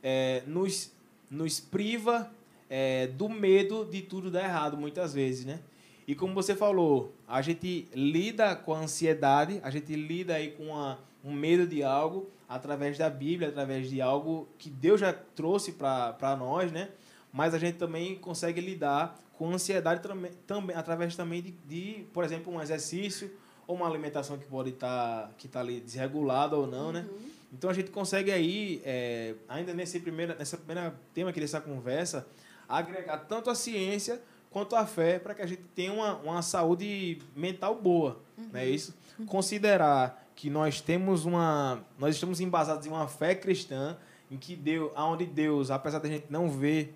é, 0.02 0.42
nos, 0.48 0.92
nos 1.30 1.60
priva 1.60 2.32
é, 2.68 3.08
do 3.08 3.30
medo 3.30 3.86
de 3.86 4.02
tudo 4.02 4.32
dar 4.32 4.44
errado, 4.44 4.76
muitas 4.76 5.14
vezes, 5.14 5.46
né? 5.46 5.60
E 6.08 6.16
como 6.16 6.34
você 6.34 6.56
falou, 6.56 7.14
a 7.28 7.42
gente 7.42 7.88
lida 7.94 8.56
com 8.56 8.74
a 8.74 8.80
ansiedade, 8.80 9.60
a 9.64 9.70
gente 9.70 9.96
lida 9.96 10.34
aí 10.34 10.52
com 10.52 10.76
a, 10.76 10.98
um 11.24 11.32
medo 11.32 11.68
de 11.68 11.84
algo, 11.84 12.30
através 12.56 12.98
da 12.98 13.10
Bíblia, 13.10 13.50
através 13.50 13.90
de 13.90 14.00
algo 14.00 14.48
que 14.60 14.70
Deus 14.70 15.00
já 15.00 15.12
trouxe 15.12 15.72
para 15.72 16.36
nós, 16.38 16.72
né? 16.72 16.90
Mas 17.32 17.54
a 17.54 17.58
gente 17.58 17.78
também 17.80 18.16
consegue 18.16 18.62
lidar 18.62 19.20
com 19.34 19.52
ansiedade 19.52 20.02
também, 20.02 20.32
também 20.46 20.76
através 20.76 21.16
também 21.16 21.42
de, 21.42 21.52
de, 21.52 22.06
por 22.14 22.24
exemplo, 22.24 22.54
um 22.54 22.62
exercício 22.62 23.32
ou 23.66 23.76
uma 23.76 23.88
alimentação 23.88 24.38
que 24.38 24.46
pode 24.46 24.70
estar 24.70 25.24
tá, 25.24 25.32
que 25.36 25.48
tá 25.48 25.62
ali 25.62 25.80
desregulada 25.80 26.56
ou 26.56 26.68
não, 26.68 26.92
né? 26.92 27.00
uhum. 27.00 27.18
né? 27.18 27.30
Então 27.52 27.70
a 27.70 27.74
gente 27.74 27.90
consegue 27.90 28.32
aí, 28.32 28.82
é, 28.86 29.36
ainda 29.48 29.74
nesse 29.74 30.00
primeira, 30.00 30.36
nessa 30.36 30.58
primeira 30.58 30.94
tema 31.14 31.32
aqui 31.32 31.40
dessa 31.40 31.60
conversa, 31.60 32.28
agregar 32.70 33.18
tanto 33.18 33.50
a 33.50 33.56
ciência 33.56 34.22
quanto 34.52 34.76
a 34.76 34.86
fé 34.86 35.18
para 35.18 35.34
que 35.34 35.42
a 35.42 35.46
gente 35.48 35.64
tenha 35.76 35.92
uma, 35.92 36.18
uma 36.18 36.42
saúde 36.44 37.20
mental 37.36 37.76
boa, 37.76 38.22
uhum. 38.38 38.50
não 38.54 38.60
é 38.60 38.68
isso? 38.68 38.94
Uhum. 39.18 39.26
Considerar 39.26 40.23
que 40.44 40.50
nós 40.50 40.82
temos 40.82 41.24
uma 41.24 41.86
nós 41.98 42.16
estamos 42.16 42.42
embasados 42.42 42.86
em 42.86 42.90
uma 42.90 43.08
fé 43.08 43.34
cristã 43.34 43.96
em 44.30 44.36
que 44.36 44.58
Deus 44.58 44.92
aonde 44.94 45.26
Deus 45.26 45.72
apesar 45.72 46.00
da 46.00 46.10
gente 46.10 46.26
não 46.30 46.50
ver 46.50 46.94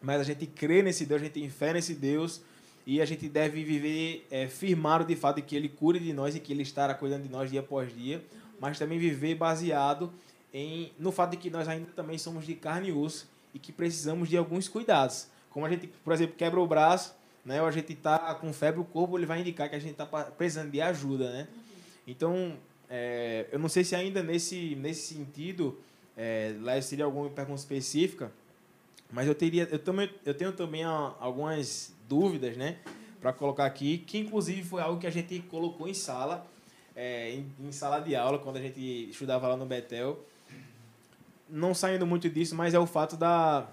mas 0.00 0.18
a 0.18 0.24
gente 0.24 0.46
crê 0.46 0.80
nesse 0.80 1.04
Deus 1.04 1.20
a 1.20 1.24
gente 1.24 1.34
tem 1.34 1.50
fé 1.50 1.74
nesse 1.74 1.94
Deus 1.94 2.40
e 2.86 3.02
a 3.02 3.04
gente 3.04 3.28
deve 3.28 3.62
viver 3.62 4.26
é, 4.30 4.48
firmado 4.48 5.04
de 5.04 5.14
fato 5.14 5.42
que 5.42 5.54
ele 5.54 5.68
cure 5.68 5.98
de 5.98 6.10
nós 6.14 6.34
e 6.34 6.40
que 6.40 6.54
ele 6.54 6.62
estará 6.62 6.94
cuidando 6.94 7.24
de 7.24 7.28
nós 7.28 7.50
dia 7.50 7.60
após 7.60 7.94
dia 7.94 8.24
mas 8.58 8.78
também 8.78 8.98
viver 8.98 9.34
baseado 9.34 10.10
em 10.50 10.90
no 10.98 11.12
fato 11.12 11.32
de 11.32 11.36
que 11.36 11.50
nós 11.50 11.68
ainda 11.68 11.90
também 11.94 12.16
somos 12.16 12.46
de 12.46 12.54
carne 12.54 12.88
e 12.88 12.92
osso 12.92 13.28
e 13.52 13.58
que 13.58 13.72
precisamos 13.72 14.26
de 14.26 14.38
alguns 14.38 14.68
cuidados. 14.68 15.26
Como 15.50 15.66
a 15.66 15.68
gente, 15.68 15.86
por 15.86 16.14
exemplo, 16.14 16.34
quebra 16.34 16.58
o 16.58 16.66
braço, 16.66 17.14
né? 17.44 17.60
Ou 17.60 17.66
a 17.66 17.70
gente 17.72 17.92
está 17.92 18.34
com 18.36 18.52
febre, 18.52 18.80
o 18.80 18.84
corpo 18.84 19.18
ele 19.18 19.26
vai 19.26 19.40
indicar 19.40 19.68
que 19.68 19.74
a 19.74 19.78
gente 19.78 19.92
está 19.92 20.06
precisando 20.06 20.70
de 20.70 20.80
ajuda, 20.80 21.30
né? 21.32 21.48
Então, 22.06 22.56
é, 22.90 23.46
eu 23.52 23.58
não 23.60 23.68
sei 23.68 23.84
se 23.84 23.94
ainda 23.94 24.20
nesse, 24.20 24.74
nesse 24.74 25.14
sentido, 25.14 25.78
é, 26.16 26.56
lá 26.60 26.80
seria 26.82 27.04
alguma 27.04 27.30
pergunta 27.30 27.60
específica, 27.60 28.32
mas 29.12 29.28
eu 29.28 29.34
teria, 29.34 29.68
eu, 29.70 29.78
também, 29.78 30.10
eu 30.26 30.34
tenho 30.34 30.52
também 30.52 30.82
algumas 30.84 31.94
dúvidas, 32.08 32.56
né? 32.56 32.78
Para 33.20 33.32
colocar 33.32 33.64
aqui, 33.64 33.98
que 33.98 34.18
inclusive 34.18 34.64
foi 34.64 34.82
algo 34.82 35.00
que 35.00 35.06
a 35.06 35.10
gente 35.10 35.38
colocou 35.42 35.86
em 35.86 35.94
sala, 35.94 36.44
é, 36.96 37.30
em, 37.30 37.46
em, 37.60 37.70
sala 37.70 38.00
de 38.00 38.16
aula, 38.16 38.38
quando 38.38 38.56
a 38.56 38.60
gente 38.60 39.08
estudava 39.08 39.46
lá 39.46 39.56
no 39.56 39.66
Betel. 39.66 40.18
Não 41.48 41.74
saindo 41.74 42.06
muito 42.06 42.28
disso, 42.28 42.54
mas 42.56 42.74
é 42.74 42.78
o 42.78 42.86
fato 42.86 43.16
da, 43.16 43.68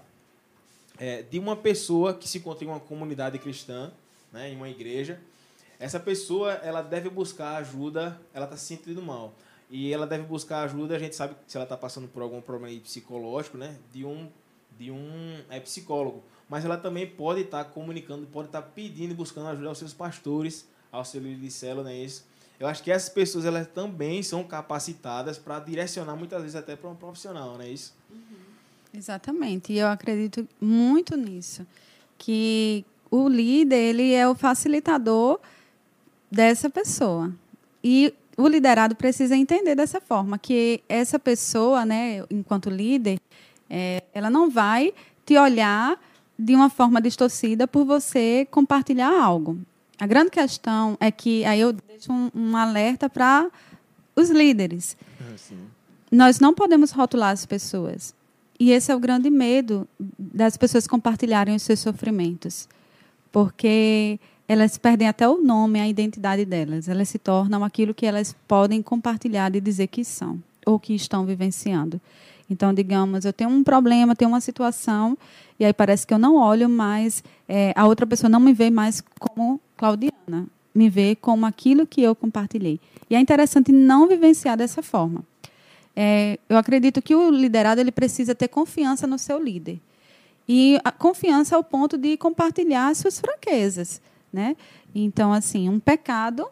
é, 0.98 1.22
de 1.22 1.38
uma 1.38 1.56
pessoa 1.56 2.14
que 2.14 2.28
se 2.28 2.38
encontra 2.38 2.64
em 2.64 2.68
uma 2.68 2.80
comunidade 2.80 3.38
cristã, 3.38 3.92
né, 4.32 4.50
em 4.50 4.56
uma 4.56 4.68
igreja, 4.68 5.20
essa 5.78 6.00
pessoa 6.00 6.52
ela 6.54 6.82
deve 6.82 7.08
buscar 7.08 7.56
ajuda, 7.56 8.18
ela 8.34 8.46
está 8.46 8.56
se 8.56 8.66
sentindo 8.66 9.00
mal. 9.00 9.32
E 9.70 9.92
ela 9.92 10.06
deve 10.06 10.24
buscar 10.24 10.62
ajuda, 10.62 10.96
a 10.96 10.98
gente 10.98 11.14
sabe 11.14 11.36
se 11.46 11.56
ela 11.56 11.64
está 11.64 11.76
passando 11.76 12.08
por 12.08 12.22
algum 12.22 12.40
problema 12.40 12.80
psicológico, 12.80 13.58
né, 13.58 13.76
de 13.92 14.04
um, 14.04 14.28
de 14.78 14.90
um 14.90 15.38
é, 15.50 15.60
psicólogo. 15.60 16.22
Mas 16.48 16.64
ela 16.64 16.78
também 16.78 17.06
pode 17.06 17.42
estar 17.42 17.64
tá 17.64 17.70
comunicando, 17.70 18.26
pode 18.26 18.48
estar 18.48 18.62
tá 18.62 18.68
pedindo 18.74 19.12
e 19.12 19.14
buscando 19.14 19.48
ajuda 19.48 19.68
aos 19.68 19.78
seus 19.78 19.92
pastores, 19.92 20.66
ao 20.90 21.04
seu 21.04 21.20
líder 21.20 21.40
de 21.40 21.50
célula, 21.50 21.90
é 21.92 21.96
isso? 21.96 22.26
Eu 22.58 22.66
acho 22.66 22.82
que 22.82 22.90
essas 22.90 23.10
pessoas 23.10 23.44
elas 23.44 23.68
também 23.68 24.22
são 24.22 24.42
capacitadas 24.42 25.38
para 25.38 25.60
direcionar 25.60 26.16
muitas 26.16 26.40
vezes 26.40 26.56
até 26.56 26.74
para 26.74 26.90
um 26.90 26.96
profissional, 26.96 27.54
não 27.54 27.62
é 27.62 27.68
isso? 27.68 27.94
Uhum. 28.10 28.18
Exatamente. 28.92 29.72
E 29.72 29.78
eu 29.78 29.86
acredito 29.86 30.48
muito 30.60 31.16
nisso, 31.16 31.66
que 32.16 32.84
o 33.10 33.28
líder 33.28 33.76
ele 33.76 34.12
é 34.12 34.26
o 34.26 34.34
facilitador 34.34 35.38
dessa 36.30 36.68
pessoa. 36.68 37.32
E 37.82 38.12
o 38.36 38.46
liderado 38.46 38.94
precisa 38.94 39.36
entender 39.36 39.74
dessa 39.74 40.00
forma 40.00 40.38
que 40.38 40.80
essa 40.88 41.18
pessoa, 41.18 41.84
né, 41.84 42.24
enquanto 42.30 42.70
líder, 42.70 43.18
é, 43.68 44.02
ela 44.14 44.30
não 44.30 44.48
vai 44.48 44.92
te 45.26 45.36
olhar 45.36 45.98
de 46.38 46.54
uma 46.54 46.70
forma 46.70 47.00
distorcida 47.00 47.66
por 47.66 47.84
você 47.84 48.46
compartilhar 48.50 49.10
algo. 49.10 49.58
A 49.98 50.06
grande 50.06 50.30
questão 50.30 50.96
é 51.00 51.10
que 51.10 51.44
aí 51.44 51.60
eu 51.60 51.72
deixo 51.72 52.12
um, 52.12 52.30
um 52.32 52.56
alerta 52.56 53.10
para 53.10 53.50
os 54.14 54.30
líderes. 54.30 54.96
Ah, 55.20 55.54
Nós 56.10 56.38
não 56.38 56.54
podemos 56.54 56.92
rotular 56.92 57.32
as 57.32 57.44
pessoas. 57.44 58.14
E 58.60 58.70
esse 58.70 58.90
é 58.90 58.94
o 58.94 59.00
grande 59.00 59.30
medo 59.30 59.86
das 60.18 60.56
pessoas 60.56 60.86
compartilharem 60.86 61.54
os 61.54 61.62
seus 61.62 61.80
sofrimentos. 61.80 62.68
Porque 63.32 64.18
elas 64.48 64.78
perdem 64.78 65.06
até 65.06 65.28
o 65.28 65.42
nome, 65.42 65.78
a 65.78 65.86
identidade 65.86 66.44
delas. 66.44 66.88
Elas 66.88 67.08
se 67.08 67.18
tornam 67.18 67.62
aquilo 67.62 67.94
que 67.94 68.06
elas 68.06 68.34
podem 68.48 68.82
compartilhar 68.82 69.54
e 69.54 69.60
dizer 69.60 69.88
que 69.88 70.04
são 70.04 70.42
ou 70.66 70.78
que 70.78 70.94
estão 70.94 71.24
vivenciando. 71.26 72.00
Então, 72.50 72.72
digamos, 72.72 73.24
eu 73.24 73.32
tenho 73.32 73.50
um 73.50 73.62
problema, 73.62 74.16
tenho 74.16 74.30
uma 74.30 74.40
situação, 74.40 75.16
e 75.60 75.64
aí 75.64 75.72
parece 75.72 76.06
que 76.06 76.14
eu 76.14 76.18
não 76.18 76.36
olho 76.36 76.68
mais, 76.68 77.22
é, 77.46 77.72
a 77.76 77.86
outra 77.86 78.06
pessoa 78.06 78.30
não 78.30 78.40
me 78.40 78.54
vê 78.54 78.70
mais 78.70 79.02
como 79.18 79.60
Claudiana, 79.76 80.46
me 80.74 80.88
vê 80.88 81.14
como 81.14 81.44
aquilo 81.44 81.86
que 81.86 82.02
eu 82.02 82.14
compartilhei. 82.14 82.80
E 83.10 83.14
é 83.14 83.20
interessante 83.20 83.70
não 83.70 84.08
vivenciar 84.08 84.56
dessa 84.56 84.82
forma 84.82 85.22
é, 86.00 86.38
eu 86.48 86.56
acredito 86.56 87.02
que 87.02 87.12
o 87.12 87.28
liderado 87.28 87.80
ele 87.80 87.90
precisa 87.90 88.32
ter 88.32 88.46
confiança 88.46 89.04
no 89.04 89.18
seu 89.18 89.42
líder. 89.42 89.80
E 90.48 90.78
a 90.84 90.92
confiança 90.92 91.56
ao 91.56 91.64
ponto 91.64 91.98
de 91.98 92.16
compartilhar 92.16 92.94
suas 92.94 93.18
fraquezas. 93.18 94.00
Né? 94.32 94.56
Então, 94.94 95.32
assim, 95.32 95.68
um 95.68 95.80
pecado, 95.80 96.46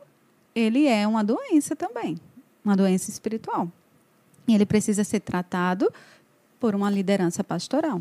ele 0.54 0.86
é 0.86 1.06
uma 1.06 1.22
doença 1.22 1.76
também, 1.76 2.18
uma 2.64 2.76
doença 2.76 3.10
espiritual. 3.10 3.70
E 4.48 4.54
ele 4.54 4.64
precisa 4.64 5.04
ser 5.04 5.20
tratado 5.20 5.92
por 6.58 6.74
uma 6.74 6.90
liderança 6.90 7.44
pastoral. 7.44 8.00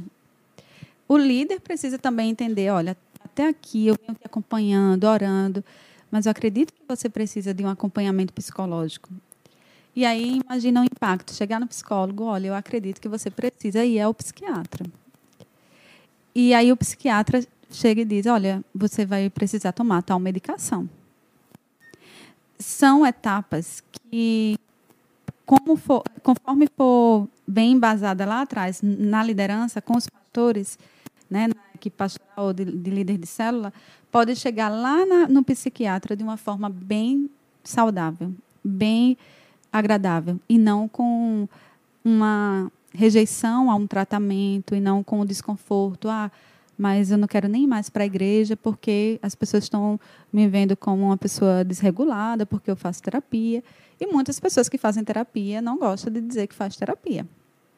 O 1.07 1.17
líder 1.17 1.59
precisa 1.59 1.97
também 1.97 2.29
entender, 2.29 2.71
olha, 2.71 2.97
até 3.23 3.47
aqui 3.47 3.87
eu 3.87 3.95
venho 3.99 4.17
te 4.17 4.25
acompanhando, 4.25 5.03
orando, 5.03 5.63
mas 6.09 6.25
eu 6.25 6.31
acredito 6.31 6.73
que 6.73 6.81
você 6.87 7.09
precisa 7.09 7.53
de 7.53 7.63
um 7.63 7.69
acompanhamento 7.69 8.33
psicológico. 8.33 9.09
E 9.95 10.05
aí 10.05 10.39
imagina 10.43 10.81
o 10.81 10.85
impacto, 10.85 11.33
chegar 11.33 11.59
no 11.59 11.67
psicólogo, 11.67 12.23
olha, 12.23 12.47
eu 12.47 12.55
acredito 12.55 12.99
que 12.99 13.07
você 13.07 13.29
precisa 13.29 13.83
e 13.85 13.97
é 13.97 14.07
o 14.07 14.13
psiquiatra. 14.13 14.85
E 16.33 16.53
aí 16.53 16.71
o 16.71 16.77
psiquiatra 16.77 17.45
chega 17.75 18.01
e 18.01 18.05
diz, 18.05 18.25
olha, 18.25 18.63
você 18.73 19.05
vai 19.05 19.29
precisar 19.29 19.71
tomar 19.71 20.01
tal 20.01 20.19
medicação. 20.19 20.89
São 22.57 23.05
etapas 23.05 23.83
que, 23.91 24.57
for, 25.77 26.03
conforme 26.23 26.67
for 26.75 27.27
bem 27.47 27.73
embasada 27.73 28.25
lá 28.25 28.41
atrás, 28.41 28.81
na 28.81 29.23
liderança, 29.23 29.81
com 29.81 29.97
os 29.97 30.07
pastores, 30.07 30.79
né, 31.29 31.47
na 31.47 31.61
equipe 31.75 31.95
pastoral 31.95 32.53
de, 32.53 32.65
de 32.65 32.89
líder 32.89 33.17
de 33.17 33.27
célula, 33.27 33.73
pode 34.11 34.35
chegar 34.35 34.69
lá 34.69 35.05
na, 35.05 35.27
no 35.27 35.43
psiquiatra 35.43 36.15
de 36.15 36.23
uma 36.23 36.37
forma 36.37 36.69
bem 36.69 37.29
saudável, 37.63 38.33
bem 38.63 39.17
agradável 39.71 40.39
e 40.47 40.57
não 40.57 40.87
com 40.87 41.47
uma 42.03 42.71
rejeição 42.93 43.69
a 43.69 43.75
um 43.75 43.85
tratamento 43.85 44.73
e 44.73 44.79
não 44.79 45.03
com 45.03 45.19
o 45.19 45.25
desconforto. 45.25 46.07
Ah, 46.07 46.31
mas 46.77 47.11
eu 47.11 47.17
não 47.17 47.27
quero 47.27 47.47
nem 47.47 47.65
mais 47.65 47.89
para 47.89 48.03
a 48.03 48.05
igreja 48.05 48.57
porque 48.57 49.19
as 49.21 49.35
pessoas 49.35 49.63
estão 49.63 49.99
me 50.31 50.47
vendo 50.47 50.75
como 50.75 51.03
uma 51.03 51.17
pessoa 51.17 51.63
desregulada 51.63 52.45
porque 52.45 52.69
eu 52.69 52.75
faço 52.75 53.01
terapia. 53.01 53.63
E 53.99 54.05
muitas 54.07 54.39
pessoas 54.39 54.67
que 54.67 54.77
fazem 54.77 55.03
terapia 55.03 55.61
não 55.61 55.77
gostam 55.77 56.11
de 56.11 56.21
dizer 56.21 56.47
que 56.47 56.55
faz 56.55 56.75
terapia. 56.75 57.25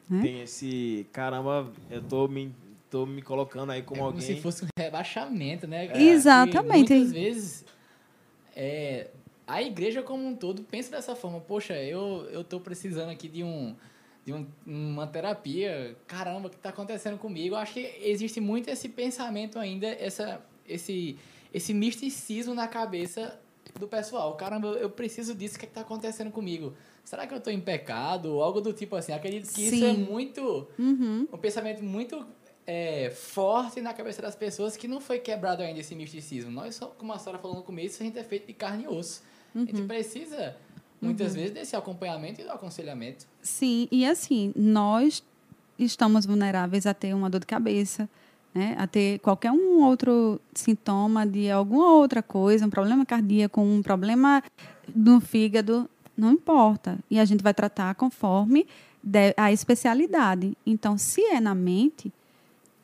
Né? 0.08 0.22
Tem 0.22 0.42
esse, 0.42 1.06
caramba, 1.12 1.70
eu 1.90 2.02
tô 2.02 2.26
me, 2.26 2.52
tô 2.90 3.06
me 3.06 3.22
colocando 3.22 3.70
aí 3.70 3.82
como, 3.82 3.96
é 3.96 4.04
como 4.04 4.10
alguém... 4.14 4.26
se 4.26 4.40
fosse 4.40 4.64
um 4.64 4.68
rebaixamento, 4.78 5.66
né? 5.66 5.86
É. 5.86 6.02
Exatamente. 6.02 6.92
muitas 6.92 7.12
vezes 7.12 7.64
é, 8.56 9.08
a 9.46 9.62
igreja 9.62 10.02
como 10.02 10.26
um 10.26 10.34
todo 10.34 10.62
pensa 10.62 10.90
dessa 10.90 11.14
forma. 11.14 11.40
Poxa, 11.40 11.74
eu 11.74 12.28
eu 12.30 12.42
tô 12.42 12.58
precisando 12.58 13.10
aqui 13.10 13.28
de 13.28 13.44
um 13.44 13.74
de 14.28 14.34
um, 14.34 14.46
uma 14.66 15.06
terapia. 15.06 15.96
Caramba, 16.06 16.48
o 16.48 16.50
que 16.50 16.56
está 16.56 16.68
acontecendo 16.68 17.16
comigo? 17.16 17.54
Eu 17.54 17.58
acho 17.58 17.72
que 17.72 17.94
existe 18.02 18.40
muito 18.40 18.68
esse 18.68 18.88
pensamento 18.90 19.58
ainda, 19.58 19.86
essa 19.86 20.44
esse 20.68 21.16
esse 21.52 21.72
misticismo 21.72 22.54
na 22.54 22.68
cabeça 22.68 23.40
do 23.78 23.88
pessoal. 23.88 24.36
Caramba, 24.36 24.68
eu 24.68 24.90
preciso 24.90 25.34
disso, 25.34 25.56
o 25.56 25.58
que 25.58 25.64
é 25.64 25.68
está 25.68 25.80
acontecendo 25.80 26.30
comigo? 26.30 26.74
Será 27.02 27.26
que 27.26 27.32
eu 27.32 27.38
estou 27.38 27.50
em 27.50 27.60
pecado? 27.60 28.34
Ou 28.34 28.42
algo 28.42 28.60
do 28.60 28.74
tipo 28.74 28.94
assim. 28.96 29.12
Acredito 29.12 29.48
que 29.48 29.70
Sim. 29.70 29.76
isso 29.76 29.84
é 29.86 29.92
muito. 29.94 30.68
Uhum. 30.78 31.26
Um 31.32 31.38
pensamento 31.38 31.82
muito 31.82 32.22
é, 32.66 33.08
forte 33.08 33.80
na 33.80 33.94
cabeça 33.94 34.20
das 34.20 34.36
pessoas 34.36 34.76
que 34.76 34.86
não 34.86 35.00
foi 35.00 35.18
quebrado 35.18 35.62
ainda 35.62 35.80
esse 35.80 35.94
misticismo. 35.94 36.50
Nós, 36.50 36.78
como 36.98 37.14
a 37.14 37.18
senhora 37.18 37.38
falou 37.38 37.56
no 37.56 37.62
começo, 37.62 38.02
a 38.02 38.04
gente 38.04 38.18
é 38.18 38.24
feito 38.24 38.46
de 38.46 38.52
carne 38.52 38.84
e 38.84 38.88
osso. 38.88 39.22
Uhum. 39.54 39.62
A 39.62 39.64
gente 39.64 39.80
uhum. 39.80 39.88
precisa, 39.88 40.54
muitas 41.00 41.32
uhum. 41.32 41.38
vezes, 41.38 41.50
desse 41.52 41.76
acompanhamento 41.76 42.40
e 42.40 42.44
do 42.44 42.50
aconselhamento. 42.50 43.26
Sim, 43.42 43.88
e 43.90 44.04
assim, 44.04 44.52
nós 44.56 45.22
estamos 45.78 46.26
vulneráveis 46.26 46.86
a 46.86 46.94
ter 46.94 47.14
uma 47.14 47.30
dor 47.30 47.40
de 47.40 47.46
cabeça, 47.46 48.08
né? 48.54 48.74
a 48.78 48.86
ter 48.86 49.18
qualquer 49.20 49.52
um 49.52 49.82
outro 49.82 50.40
sintoma 50.52 51.26
de 51.26 51.50
alguma 51.50 51.92
outra 51.92 52.22
coisa, 52.22 52.66
um 52.66 52.70
problema 52.70 53.06
cardíaco, 53.06 53.60
um 53.60 53.82
problema 53.82 54.42
no 54.94 55.20
fígado, 55.20 55.88
não 56.16 56.32
importa. 56.32 56.98
E 57.10 57.20
a 57.20 57.24
gente 57.24 57.42
vai 57.42 57.54
tratar 57.54 57.94
conforme 57.94 58.66
a 59.36 59.52
especialidade. 59.52 60.56
Então, 60.66 60.98
se 60.98 61.22
é 61.22 61.40
na 61.40 61.54
mente, 61.54 62.12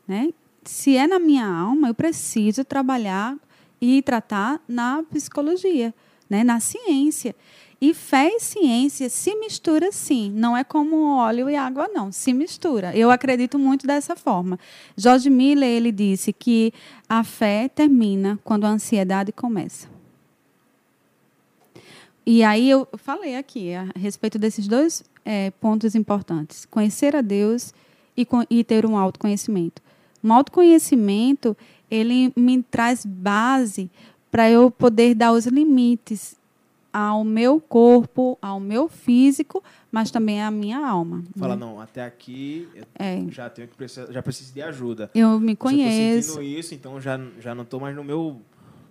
né? 0.07 0.33
se 0.65 0.97
é 0.97 1.07
na 1.07 1.19
minha 1.19 1.47
alma, 1.47 1.89
eu 1.89 1.95
preciso 1.95 2.65
trabalhar 2.65 3.37
e 3.81 4.01
tratar 4.01 4.63
na 4.69 5.03
psicologia 5.03 5.93
né, 6.29 6.43
na 6.43 6.61
ciência. 6.61 7.35
E 7.81 7.93
fé 7.93 8.29
e 8.29 8.41
ciência 8.41 9.09
se 9.09 9.35
mistura 9.35 9.91
sim, 9.93 10.31
não 10.31 10.57
é 10.57 10.65
como 10.65 11.17
óleo 11.17 11.51
e 11.51 11.57
água 11.57 11.89
não, 11.89 12.11
se 12.11 12.33
mistura. 12.33 12.97
Eu 12.97 13.11
acredito 13.11 13.59
muito 13.59 13.87
dessa 13.87 14.17
forma. 14.17 14.59
George 14.97 15.29
Miller 15.29 15.69
ele 15.69 15.93
disse 15.93 16.33
que 16.33 16.73
a 17.09 17.23
fé 17.25 17.69
termina 17.69 18.39
quando 18.45 18.65
a 18.65 18.69
ansiedade 18.69 19.33
começa. 19.33 19.89
E 22.27 22.43
aí 22.43 22.71
eu 22.71 22.89
falei 22.97 23.37
aqui 23.37 23.75
a 23.75 23.89
respeito 23.97 24.39
desses 24.39 24.67
dois 24.67 25.05
é, 25.25 25.51
pontos 25.51 25.95
importantes: 25.95 26.65
conhecer 26.65 27.15
a 27.15 27.21
Deus 27.21 27.75
e, 28.17 28.27
e 28.49 28.65
ter 28.65 28.87
um 28.87 28.97
autoconhecimento. 28.97 29.83
Um 30.23 30.33
autoconhecimento 30.33 31.55
ele 31.91 32.33
me 32.35 32.63
traz 32.63 33.05
base 33.05 33.91
para 34.31 34.51
eu 34.51 34.71
poder 34.71 35.15
dar 35.15 35.33
os 35.33 35.47
limites 35.47 36.37
ao 36.97 37.25
meu 37.25 37.61
corpo, 37.61 38.39
ao 38.41 38.61
meu 38.61 38.89
físico, 38.89 39.61
mas 39.91 40.13
também 40.13 40.41
à 40.41 40.49
minha 40.49 40.79
alma. 40.79 41.25
Fala, 41.37 41.57
né? 41.57 41.67
não, 41.67 41.81
até 41.81 42.05
aqui 42.05 42.69
eu 42.73 42.85
É. 42.97 43.21
já 43.31 43.51
tenho 43.51 43.67
que 43.67 43.75
precisar, 43.77 44.13
já 44.13 44.23
preciso 44.23 44.55
de 44.55 44.63
ajuda. 44.63 45.11
Eu 45.13 45.41
me 45.41 45.49
Se 45.49 45.53
eu 45.53 45.57
conheço. 45.57 46.29
tô 46.29 46.35
sentindo 46.41 46.59
isso, 46.61 46.75
então 46.75 47.01
já, 47.01 47.19
já 47.41 47.53
não 47.53 47.65
tô 47.65 47.81
mais 47.81 47.97
no 47.97 48.05
meu 48.05 48.41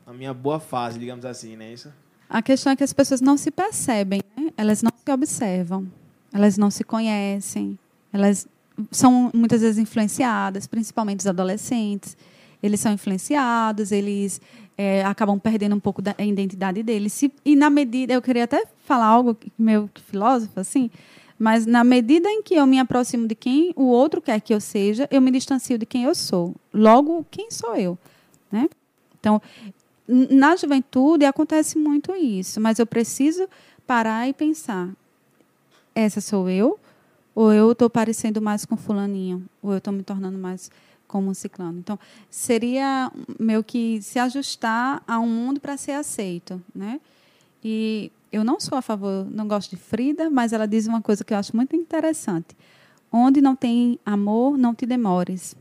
na 0.06 0.12
minha 0.12 0.34
boa 0.34 0.60
fase, 0.60 1.00
digamos 1.00 1.24
assim, 1.24 1.56
né? 1.56 1.72
Isso. 1.72 1.90
A 2.30 2.42
questão 2.42 2.74
é 2.74 2.76
que 2.76 2.84
as 2.84 2.92
pessoas 2.92 3.22
não 3.22 3.38
se 3.38 3.50
percebem, 3.50 4.20
né? 4.36 4.52
elas 4.58 4.84
não 4.84 4.92
se 4.94 5.12
observam, 5.12 5.88
elas 6.34 6.58
não 6.58 6.70
se 6.70 6.84
conhecem, 6.84 7.80
elas 8.12 8.46
são 8.92 9.32
muitas 9.34 9.62
vezes 9.62 9.78
influenciadas, 9.78 10.68
principalmente 10.68 11.22
os 11.22 11.28
adolescentes. 11.28 12.18
Eles 12.62 12.80
são 12.80 12.92
influenciados, 12.94 13.92
eles 13.92 14.42
é, 14.78 15.04
acabam 15.04 15.40
perdendo 15.40 15.76
um 15.76 15.80
pouco 15.80 16.02
da 16.02 16.16
identidade 16.20 16.82
deles. 16.84 17.24
E 17.46 17.56
na 17.56 17.70
medida, 17.70 18.14
eu 18.14 18.22
queria 18.22 18.44
até 18.44 18.66
falar 18.86 19.06
algo 19.06 19.36
que 19.36 19.52
filósofo 20.02 20.60
assim, 20.60 20.90
mas 21.38 21.66
na 21.66 21.84
medida 21.84 22.30
em 22.30 22.42
que 22.42 22.56
eu 22.56 22.66
me 22.66 22.80
aproximo 22.80 23.28
de 23.28 23.36
quem 23.36 23.74
o 23.76 23.84
outro 23.84 24.22
quer 24.22 24.40
que 24.40 24.54
eu 24.54 24.62
seja, 24.62 25.08
eu 25.12 25.22
me 25.22 25.32
distancio 25.32 25.78
de 25.78 25.86
quem 25.86 26.04
eu 26.04 26.16
sou. 26.16 26.56
Logo, 26.74 27.26
quem 27.30 27.52
sou 27.52 27.76
eu, 27.76 27.98
né? 28.52 28.70
Então, 29.20 29.42
na 30.08 30.56
juventude 30.56 31.26
acontece 31.26 31.78
muito 31.78 32.14
isso, 32.16 32.60
mas 32.60 32.80
eu 32.80 32.86
preciso 32.86 33.48
parar 33.88 34.28
e 34.28 34.34
pensar: 34.34 34.90
essa 35.96 36.22
sou 36.22 36.50
eu? 36.50 36.80
Ou 37.36 37.52
eu 37.52 37.72
estou 37.72 37.90
parecendo 37.90 38.42
mais 38.42 38.64
com 38.64 38.78
fulaninho? 38.78 39.44
Ou 39.62 39.72
eu 39.72 39.78
estou 39.80 39.92
me 39.92 40.04
tornando 40.04 40.38
mais 40.38 40.70
como 41.14 41.30
um 41.30 41.34
ciclano? 41.36 41.78
Então, 41.78 42.00
seria 42.28 43.12
meio 43.40 43.64
que 43.64 44.02
se 44.02 44.18
ajustar 44.18 45.04
a 45.08 45.20
um 45.20 45.28
mundo 45.28 45.60
para 45.60 45.78
ser 45.78 45.92
aceito, 45.92 46.60
né? 46.74 47.00
E 47.64 48.12
eu 48.32 48.44
não 48.44 48.60
sou 48.60 48.76
a 48.76 48.82
favor, 48.82 49.28
não 49.30 49.48
gosto 49.48 49.70
de 49.70 49.76
Frida, 49.76 50.28
mas 50.28 50.54
ela 50.54 50.68
diz 50.68 50.88
uma 50.88 51.04
coisa 51.04 51.24
que 51.24 51.32
eu 51.32 51.38
acho 51.38 51.56
muito 51.56 51.76
interessante. 51.76 52.58
Onde 53.12 53.42
não 53.42 53.56
tem 53.56 54.00
amor, 54.04 54.58
não 54.58 54.74
te 54.74 54.88
demores. 54.88 55.56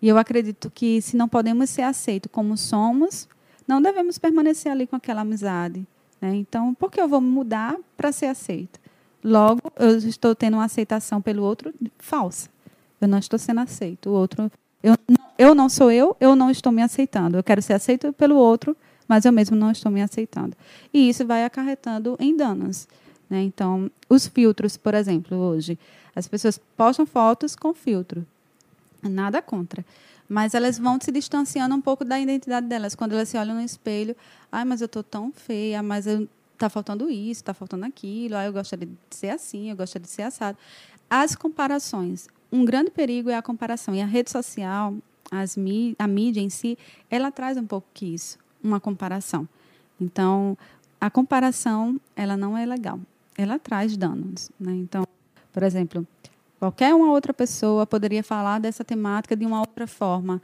E 0.00 0.06
eu 0.06 0.16
acredito 0.16 0.70
que 0.70 1.02
se 1.02 1.16
não 1.16 1.28
podemos 1.28 1.68
ser 1.68 1.82
aceitos 1.82 2.30
como 2.30 2.56
somos, 2.56 3.28
não 3.66 3.82
devemos 3.82 4.18
permanecer 4.18 4.70
ali 4.70 4.86
com 4.86 4.94
aquela 4.94 5.22
amizade. 5.22 5.84
Né? 6.20 6.36
Então, 6.36 6.72
por 6.74 6.92
que 6.92 7.00
eu 7.00 7.08
vou 7.08 7.20
mudar 7.20 7.76
para 7.96 8.12
ser 8.12 8.26
aceita? 8.26 8.78
Logo, 9.22 9.60
eu 9.76 9.98
estou 9.98 10.32
tendo 10.32 10.54
uma 10.54 10.64
aceitação 10.64 11.20
pelo 11.20 11.42
outro 11.42 11.74
falsa. 11.98 12.48
Eu 13.00 13.08
não 13.08 13.18
estou 13.18 13.38
sendo 13.38 13.60
aceito. 13.60 14.10
O 14.10 14.12
outro, 14.12 14.50
eu, 14.82 14.94
não- 15.08 15.26
eu 15.38 15.54
não 15.54 15.68
sou 15.68 15.90
eu, 15.90 16.16
eu 16.20 16.36
não 16.36 16.50
estou 16.50 16.70
me 16.72 16.82
aceitando. 16.82 17.36
Eu 17.36 17.42
quero 17.42 17.62
ser 17.62 17.74
aceito 17.74 18.12
pelo 18.12 18.36
outro, 18.36 18.76
mas 19.08 19.24
eu 19.24 19.32
mesmo 19.32 19.56
não 19.56 19.70
estou 19.70 19.90
me 19.90 20.02
aceitando. 20.02 20.56
E 20.92 21.08
isso 21.08 21.26
vai 21.26 21.44
acarretando 21.44 22.16
em 22.20 22.36
danos. 22.36 22.86
Né? 23.28 23.42
Então, 23.42 23.90
os 24.08 24.26
filtros, 24.26 24.76
por 24.76 24.94
exemplo, 24.94 25.36
hoje, 25.36 25.78
as 26.14 26.26
pessoas 26.28 26.60
postam 26.76 27.06
fotos 27.06 27.54
com 27.56 27.72
filtro. 27.72 28.26
Nada 29.02 29.40
contra. 29.40 29.84
Mas 30.28 30.54
elas 30.54 30.78
vão 30.78 30.98
se 31.00 31.10
distanciando 31.10 31.74
um 31.74 31.80
pouco 31.80 32.04
da 32.04 32.20
identidade 32.20 32.66
delas. 32.66 32.94
Quando 32.94 33.12
elas 33.12 33.28
se 33.28 33.36
olham 33.36 33.54
no 33.54 33.62
espelho, 33.62 34.14
ai, 34.52 34.64
mas 34.64 34.80
eu 34.80 34.86
estou 34.86 35.02
tão 35.02 35.32
feia, 35.32 35.82
mas 35.82 36.06
eu, 36.06 36.28
tá 36.58 36.68
faltando 36.68 37.10
isso, 37.10 37.42
tá 37.42 37.52
faltando 37.54 37.84
aquilo, 37.84 38.36
ai, 38.36 38.46
eu 38.46 38.52
gostaria 38.52 38.86
de 38.86 38.94
ser 39.16 39.30
assim, 39.30 39.70
eu 39.70 39.76
gostaria 39.76 40.04
de 40.04 40.10
ser 40.12 40.22
assado. 40.22 40.56
As 41.08 41.34
comparações. 41.34 42.28
Um 42.52 42.64
grande 42.64 42.90
perigo 42.90 43.30
é 43.30 43.36
a 43.36 43.42
comparação. 43.42 43.94
E 43.94 44.00
a 44.02 44.06
rede 44.06 44.30
social, 44.30 44.94
as 45.30 45.56
mí- 45.56 45.94
a 45.98 46.06
mídia 46.06 46.40
em 46.40 46.50
si, 46.50 46.76
ela 47.10 47.30
traz 47.30 47.56
um 47.56 47.64
pouco 47.66 47.86
que 47.94 48.06
isso, 48.06 48.38
uma 48.62 48.80
comparação. 48.80 49.48
Então, 50.00 50.56
a 51.00 51.10
comparação, 51.10 52.00
ela 52.16 52.36
não 52.36 52.56
é 52.56 52.64
legal. 52.66 52.98
Ela 53.36 53.58
traz 53.58 53.96
danos. 53.96 54.50
Né? 54.58 54.72
Então, 54.72 55.04
por 55.52 55.62
exemplo, 55.62 56.06
qualquer 56.58 56.94
uma 56.94 57.10
outra 57.12 57.32
pessoa 57.32 57.86
poderia 57.86 58.22
falar 58.22 58.58
dessa 58.60 58.84
temática 58.84 59.36
de 59.36 59.46
uma 59.46 59.60
outra 59.60 59.86
forma. 59.86 60.40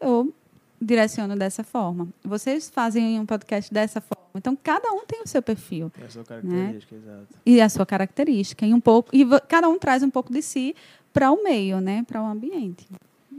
Eu 0.00 0.32
direciono 0.80 1.34
dessa 1.36 1.64
forma. 1.64 2.08
Vocês 2.24 2.70
fazem 2.70 3.18
um 3.18 3.26
podcast 3.26 3.72
dessa 3.74 4.00
forma. 4.00 4.18
Então, 4.34 4.56
cada 4.62 4.92
um 4.92 5.04
tem 5.04 5.22
o 5.22 5.26
seu 5.26 5.42
perfil 5.42 5.90
É 6.00 6.04
a 6.04 6.10
sua 6.10 6.22
característica, 6.24 6.94
Né? 6.94 7.02
exato. 7.02 7.26
e 7.44 7.60
a 7.60 7.68
sua 7.68 7.84
característica. 7.84 8.64
E, 8.64 8.72
um 8.72 8.80
pouco, 8.80 9.10
e 9.12 9.26
cada 9.48 9.68
um 9.68 9.76
traz 9.78 10.02
um 10.04 10.10
pouco 10.10 10.32
de 10.32 10.40
si 10.40 10.76
para 11.12 11.30
o 11.30 11.42
meio, 11.42 11.80
né? 11.80 12.04
para 12.06 12.22
o 12.22 12.26
ambiente. 12.26 12.86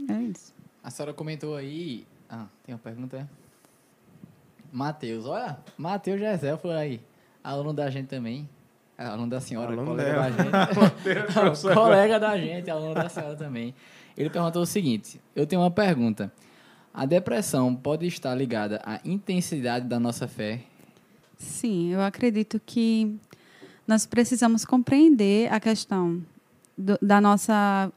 É 0.08 0.22
isso. 0.22 0.52
A 0.82 0.90
senhora 0.90 1.12
comentou 1.12 1.56
aí. 1.56 2.06
Ah, 2.28 2.46
tem 2.64 2.74
uma 2.74 2.78
pergunta? 2.80 3.16
é? 3.16 3.26
Matheus, 4.72 5.26
olha, 5.26 5.58
Matheus 5.76 6.20
Gesel 6.20 6.56
foi 6.58 6.72
aí. 6.72 7.00
Aluno 7.42 7.72
da 7.72 7.90
gente 7.90 8.06
também. 8.06 8.48
É, 8.96 9.04
Aluno 9.04 9.30
da 9.30 9.40
senhora, 9.40 9.72
Aluno 9.72 9.92
colega 9.92 10.12
dela. 10.12 10.30
da 10.30 10.66
gente. 10.66 11.62
colega 11.74 12.20
da 12.20 12.38
gente, 12.38 12.70
aluno 12.70 12.94
da 12.94 13.08
senhora 13.08 13.34
também. 13.34 13.74
Ele 14.16 14.30
perguntou 14.30 14.62
o 14.62 14.66
seguinte: 14.66 15.20
eu 15.34 15.46
tenho 15.46 15.62
uma 15.62 15.70
pergunta. 15.70 16.32
A 16.92 17.06
depressão 17.06 17.74
pode 17.74 18.06
estar 18.06 18.34
ligada 18.34 18.80
à 18.84 19.00
intensidade 19.04 19.86
da 19.86 19.98
nossa 19.98 20.28
fé? 20.28 20.60
Sim, 21.36 21.92
eu 21.92 22.00
acredito 22.02 22.60
que 22.64 23.16
nós 23.86 24.04
precisamos 24.04 24.64
compreender 24.64 25.52
a 25.52 25.58
questão 25.58 26.22
do- 26.80 26.98
da 27.00 27.20
nossa 27.20 27.92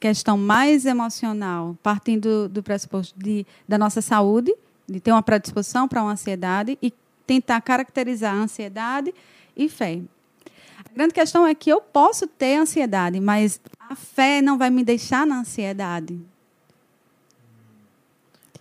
questão 0.00 0.36
mais 0.36 0.84
emocional, 0.84 1.76
partindo 1.82 2.48
do 2.48 2.62
pressuposto 2.62 3.18
de, 3.18 3.46
da 3.66 3.78
nossa 3.78 4.02
saúde, 4.02 4.54
de 4.86 5.00
ter 5.00 5.12
uma 5.12 5.22
predisposição 5.22 5.88
para 5.88 6.02
uma 6.02 6.12
ansiedade 6.12 6.78
e 6.82 6.92
tentar 7.26 7.60
caracterizar 7.62 8.34
a 8.34 8.38
ansiedade 8.38 9.14
e 9.56 9.68
fé. 9.68 10.00
A 10.78 10.92
grande 10.94 11.14
questão 11.14 11.46
é 11.46 11.54
que 11.54 11.70
eu 11.70 11.80
posso 11.80 12.26
ter 12.26 12.56
ansiedade, 12.58 13.18
mas 13.18 13.58
a 13.88 13.94
fé 13.94 14.42
não 14.42 14.58
vai 14.58 14.68
me 14.68 14.84
deixar 14.84 15.26
na 15.26 15.38
ansiedade. 15.40 16.20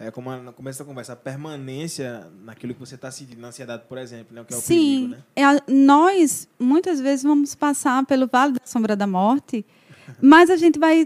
É 0.06 0.12
como 0.12 0.30
a- 0.30 0.38
no 0.38 0.54
começo 0.54 0.80
da 0.80 0.86
conversa, 0.86 1.14
a 1.14 1.16
permanência 1.16 2.28
naquilo 2.44 2.74
que 2.74 2.80
você 2.80 2.96
está 2.96 3.10
sentindo, 3.12 3.40
na 3.42 3.48
ansiedade, 3.50 3.84
por 3.88 3.98
exemplo, 3.98 4.34
né? 4.36 4.42
O 4.42 4.46
que 4.46 4.54
é 4.54 4.58
o 4.58 4.62
Sim, 4.62 4.96
perigo, 4.96 5.08
né? 5.08 5.18
é 5.36 5.44
a- 5.46 5.62
nós 5.68 6.48
muitas 6.60 7.00
vezes 7.00 7.24
vamos 7.24 7.56
passar 7.56 8.06
pelo 8.06 8.28
vale 8.28 8.54
da 8.54 8.66
sombra 8.66 8.96
da 8.96 9.08
morte, 9.08 9.66
mas 10.22 10.50
a 10.50 10.58
gente 10.58 10.78
vai 10.80 11.06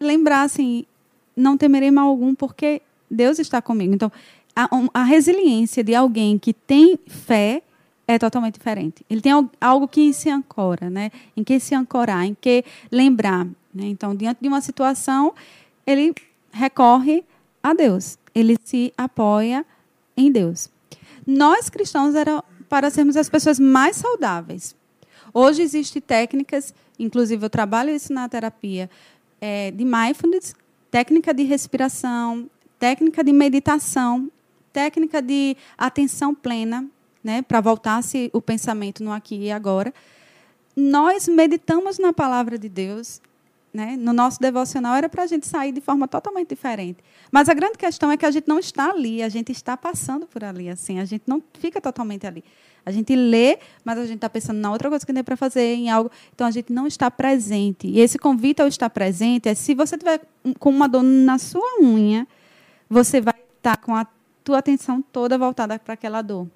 lembrar 0.00 0.42
assim, 0.42 0.84
não 1.36 1.56
temerei 1.56 1.90
mal 1.90 2.08
algum 2.08 2.34
porque 2.34 2.80
Deus 3.10 3.38
está 3.38 3.60
comigo. 3.60 3.94
Então, 3.94 4.10
a, 4.54 4.68
a 4.94 5.04
resiliência 5.04 5.82
de 5.84 5.94
alguém 5.94 6.38
que 6.38 6.52
tem 6.52 6.98
fé 7.06 7.62
é 8.06 8.18
totalmente 8.18 8.54
diferente. 8.54 9.04
Ele 9.08 9.20
tem 9.20 9.30
al- 9.32 9.50
algo 9.60 9.86
que 9.86 10.12
se 10.12 10.28
ancora, 10.28 10.90
né? 10.90 11.10
Em 11.36 11.44
que 11.44 11.60
se 11.60 11.74
ancorar, 11.74 12.24
em 12.24 12.34
que 12.40 12.64
lembrar. 12.90 13.44
Né? 13.72 13.84
Então, 13.86 14.14
diante 14.16 14.38
de 14.40 14.48
uma 14.48 14.60
situação, 14.60 15.32
ele 15.86 16.12
recorre 16.50 17.22
a 17.62 17.72
Deus. 17.72 18.18
Ele 18.34 18.56
se 18.64 18.92
apoia 18.96 19.64
em 20.16 20.30
Deus. 20.30 20.70
Nós 21.26 21.68
cristãos 21.68 22.14
era 22.14 22.42
para 22.68 22.90
sermos 22.90 23.16
as 23.16 23.28
pessoas 23.28 23.58
mais 23.58 23.96
saudáveis. 23.96 24.74
Hoje 25.32 25.62
existem 25.62 26.00
técnicas, 26.00 26.74
inclusive 26.98 27.44
eu 27.44 27.50
trabalho 27.50 27.90
isso 27.90 28.12
na 28.12 28.28
terapia, 28.28 28.90
é, 29.40 29.70
de 29.70 29.84
mindfulness, 29.84 30.54
técnica 30.90 31.32
de 31.32 31.44
respiração, 31.44 32.50
técnica 32.78 33.22
de 33.22 33.32
meditação, 33.32 34.30
técnica 34.72 35.20
de 35.20 35.56
atenção 35.76 36.34
plena, 36.34 36.86
né, 37.22 37.42
para 37.42 37.60
voltar-se 37.60 38.30
o 38.32 38.40
pensamento 38.40 39.04
no 39.04 39.12
aqui 39.12 39.36
e 39.36 39.52
agora. 39.52 39.92
Nós 40.74 41.28
meditamos 41.28 41.98
na 41.98 42.12
palavra 42.12 42.58
de 42.58 42.68
Deus, 42.68 43.20
né? 43.72 43.96
No 43.96 44.12
nosso 44.12 44.40
devocional 44.40 44.96
era 44.96 45.08
para 45.08 45.22
a 45.22 45.26
gente 45.26 45.46
sair 45.46 45.72
de 45.72 45.80
forma 45.80 46.08
totalmente 46.08 46.48
diferente. 46.48 46.98
Mas 47.30 47.48
a 47.48 47.54
grande 47.54 47.78
questão 47.78 48.10
é 48.10 48.16
que 48.16 48.26
a 48.26 48.30
gente 48.30 48.48
não 48.48 48.58
está 48.58 48.90
ali, 48.90 49.22
a 49.22 49.28
gente 49.28 49.52
está 49.52 49.76
passando 49.76 50.26
por 50.26 50.42
ali, 50.42 50.68
assim, 50.68 50.98
a 50.98 51.04
gente 51.04 51.22
não 51.26 51.42
fica 51.54 51.80
totalmente 51.80 52.26
ali. 52.26 52.44
A 52.84 52.90
gente 52.90 53.14
lê, 53.14 53.58
mas 53.84 53.98
a 53.98 54.06
gente 54.06 54.16
está 54.16 54.28
pensando 54.28 54.58
na 54.58 54.72
outra 54.72 54.88
coisa 54.88 55.04
que 55.04 55.12
tem 55.12 55.22
para 55.22 55.36
fazer, 55.36 55.74
em 55.74 55.90
algo. 55.90 56.10
Então 56.34 56.46
a 56.46 56.50
gente 56.50 56.72
não 56.72 56.86
está 56.86 57.10
presente. 57.10 57.86
E 57.86 58.00
esse 58.00 58.18
convite 58.18 58.62
ao 58.62 58.68
estar 58.68 58.88
presente 58.90 59.48
é 59.48 59.54
se 59.54 59.74
você 59.74 59.98
tiver 59.98 60.20
com 60.58 60.70
uma 60.70 60.88
dor 60.88 61.02
na 61.02 61.38
sua 61.38 61.82
unha, 61.82 62.26
você 62.88 63.20
vai 63.20 63.34
estar 63.56 63.76
com 63.76 63.94
a 63.94 64.06
tua 64.42 64.58
atenção 64.58 65.02
toda 65.02 65.36
voltada 65.36 65.78
para 65.78 65.94
aquela 65.94 66.22
dor. 66.22 66.48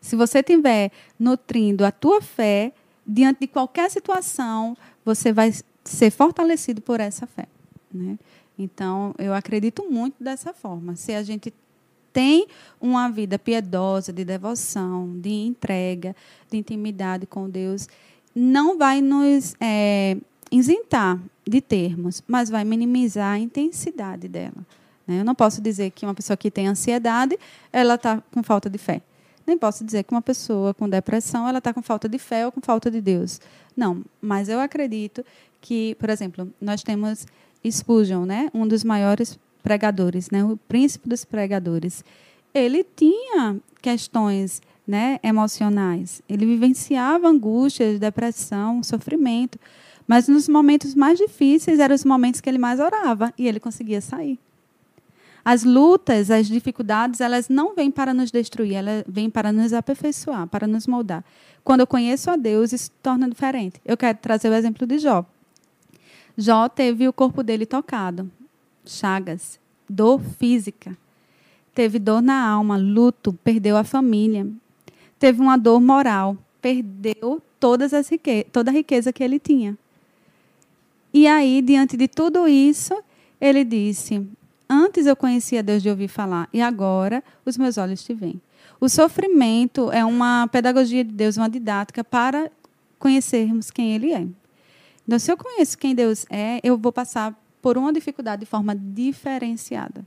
Se 0.00 0.14
você 0.14 0.42
tiver 0.42 0.92
nutrindo 1.18 1.84
a 1.84 1.90
tua 1.90 2.20
fé 2.20 2.72
diante 3.06 3.40
de 3.40 3.46
qualquer 3.46 3.90
situação, 3.90 4.76
você 5.04 5.32
vai 5.32 5.52
ser 5.88 6.10
fortalecido 6.10 6.80
por 6.80 7.00
essa 7.00 7.26
fé. 7.26 7.46
Né? 7.92 8.18
Então, 8.58 9.14
eu 9.18 9.34
acredito 9.34 9.88
muito 9.90 10.22
dessa 10.22 10.52
forma. 10.52 10.96
Se 10.96 11.12
a 11.12 11.22
gente 11.22 11.52
tem 12.12 12.46
uma 12.80 13.10
vida 13.10 13.38
piedosa, 13.38 14.12
de 14.12 14.24
devoção, 14.24 15.12
de 15.18 15.30
entrega, 15.30 16.16
de 16.50 16.56
intimidade 16.56 17.26
com 17.26 17.48
Deus, 17.48 17.88
não 18.34 18.78
vai 18.78 19.00
nos 19.00 19.54
é, 19.60 20.16
isentar 20.50 21.20
de 21.46 21.60
termos, 21.60 22.22
mas 22.26 22.48
vai 22.48 22.64
minimizar 22.64 23.34
a 23.34 23.38
intensidade 23.38 24.28
né? 24.28 24.50
dela. 24.50 24.66
Eu 25.08 25.24
não 25.24 25.34
posso 25.34 25.60
dizer 25.60 25.90
que 25.90 26.04
uma 26.04 26.14
pessoa 26.14 26.36
que 26.36 26.50
tem 26.50 26.66
ansiedade, 26.66 27.38
ela 27.72 27.94
está 27.94 28.20
com 28.32 28.42
falta 28.42 28.68
de 28.68 28.78
fé. 28.78 29.00
Nem 29.46 29.56
posso 29.56 29.84
dizer 29.84 30.02
que 30.02 30.12
uma 30.12 30.22
pessoa 30.22 30.74
com 30.74 30.88
depressão 30.88 31.48
ela 31.48 31.58
está 31.58 31.72
com 31.72 31.82
falta 31.82 32.08
de 32.08 32.18
fé 32.18 32.44
ou 32.46 32.52
com 32.52 32.60
falta 32.60 32.90
de 32.90 33.00
Deus. 33.00 33.40
Não, 33.76 34.02
mas 34.20 34.48
eu 34.48 34.58
acredito 34.58 35.24
que, 35.60 35.94
por 35.96 36.10
exemplo, 36.10 36.52
nós 36.60 36.82
temos 36.82 37.26
Spurgeon, 37.68 38.24
né, 38.24 38.50
um 38.52 38.66
dos 38.66 38.82
maiores 38.82 39.38
pregadores, 39.62 40.30
né, 40.30 40.44
o 40.44 40.56
príncipe 40.68 41.08
dos 41.08 41.24
pregadores. 41.24 42.04
Ele 42.54 42.84
tinha 42.84 43.56
questões 43.82 44.62
né, 44.86 45.18
emocionais. 45.22 46.22
Ele 46.28 46.46
vivenciava 46.46 47.28
angústias, 47.28 47.98
depressão, 47.98 48.82
sofrimento. 48.82 49.58
Mas 50.06 50.28
nos 50.28 50.48
momentos 50.48 50.94
mais 50.94 51.18
difíceis 51.18 51.80
eram 51.80 51.94
os 51.94 52.04
momentos 52.04 52.40
que 52.40 52.48
ele 52.48 52.58
mais 52.58 52.78
orava 52.78 53.34
e 53.36 53.48
ele 53.48 53.58
conseguia 53.58 54.00
sair. 54.00 54.38
As 55.48 55.62
lutas, 55.62 56.28
as 56.28 56.48
dificuldades, 56.48 57.20
elas 57.20 57.48
não 57.48 57.72
vêm 57.72 57.88
para 57.88 58.12
nos 58.12 58.32
destruir, 58.32 58.74
elas 58.74 59.04
vêm 59.06 59.30
para 59.30 59.52
nos 59.52 59.72
aperfeiçoar, 59.72 60.48
para 60.48 60.66
nos 60.66 60.88
moldar. 60.88 61.24
Quando 61.62 61.82
eu 61.82 61.86
conheço 61.86 62.28
a 62.28 62.34
Deus, 62.34 62.72
isso 62.72 62.90
torna 63.00 63.28
diferente. 63.28 63.80
Eu 63.84 63.96
quero 63.96 64.18
trazer 64.18 64.48
o 64.48 64.54
exemplo 64.54 64.84
de 64.84 64.98
Jó. 64.98 65.24
Jó 66.36 66.68
teve 66.68 67.06
o 67.06 67.12
corpo 67.12 67.44
dele 67.44 67.64
tocado, 67.64 68.28
chagas, 68.84 69.60
dor 69.88 70.20
física, 70.20 70.98
teve 71.72 72.00
dor 72.00 72.20
na 72.20 72.44
alma, 72.44 72.76
luto, 72.76 73.32
perdeu 73.44 73.76
a 73.76 73.84
família, 73.84 74.48
teve 75.16 75.40
uma 75.40 75.56
dor 75.56 75.80
moral, 75.80 76.36
perdeu 76.60 77.40
todas 77.60 77.94
as 77.94 78.10
toda 78.50 78.72
a 78.72 78.74
riqueza 78.74 79.12
que 79.12 79.22
ele 79.22 79.38
tinha. 79.38 79.78
E 81.14 81.28
aí, 81.28 81.62
diante 81.62 81.96
de 81.96 82.08
tudo 82.08 82.48
isso, 82.48 83.00
ele 83.40 83.64
disse: 83.64 84.28
Antes 84.68 85.06
eu 85.06 85.14
conhecia 85.14 85.62
Deus 85.62 85.82
de 85.82 85.88
ouvir 85.88 86.08
falar, 86.08 86.48
e 86.52 86.60
agora 86.60 87.22
os 87.44 87.56
meus 87.56 87.78
olhos 87.78 88.02
te 88.02 88.12
veem. 88.12 88.40
O 88.80 88.88
sofrimento 88.88 89.90
é 89.92 90.04
uma 90.04 90.48
pedagogia 90.48 91.04
de 91.04 91.12
Deus, 91.12 91.36
uma 91.36 91.48
didática 91.48 92.02
para 92.02 92.50
conhecermos 92.98 93.70
quem 93.70 93.94
Ele 93.94 94.12
é. 94.12 94.26
Então, 95.06 95.18
se 95.18 95.30
eu 95.30 95.36
conheço 95.36 95.78
quem 95.78 95.94
Deus 95.94 96.26
é, 96.28 96.60
eu 96.64 96.76
vou 96.76 96.92
passar 96.92 97.34
por 97.62 97.78
uma 97.78 97.92
dificuldade 97.92 98.40
de 98.40 98.46
forma 98.46 98.74
diferenciada. 98.74 100.04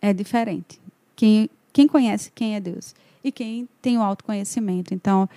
É 0.00 0.12
diferente. 0.12 0.80
Quem, 1.14 1.48
quem 1.72 1.86
conhece 1.86 2.32
quem 2.34 2.56
é 2.56 2.60
Deus 2.60 2.94
e 3.22 3.30
quem 3.30 3.68
tem 3.80 3.96
o 3.96 4.02
autoconhecimento. 4.02 4.92
Então, 4.92 5.28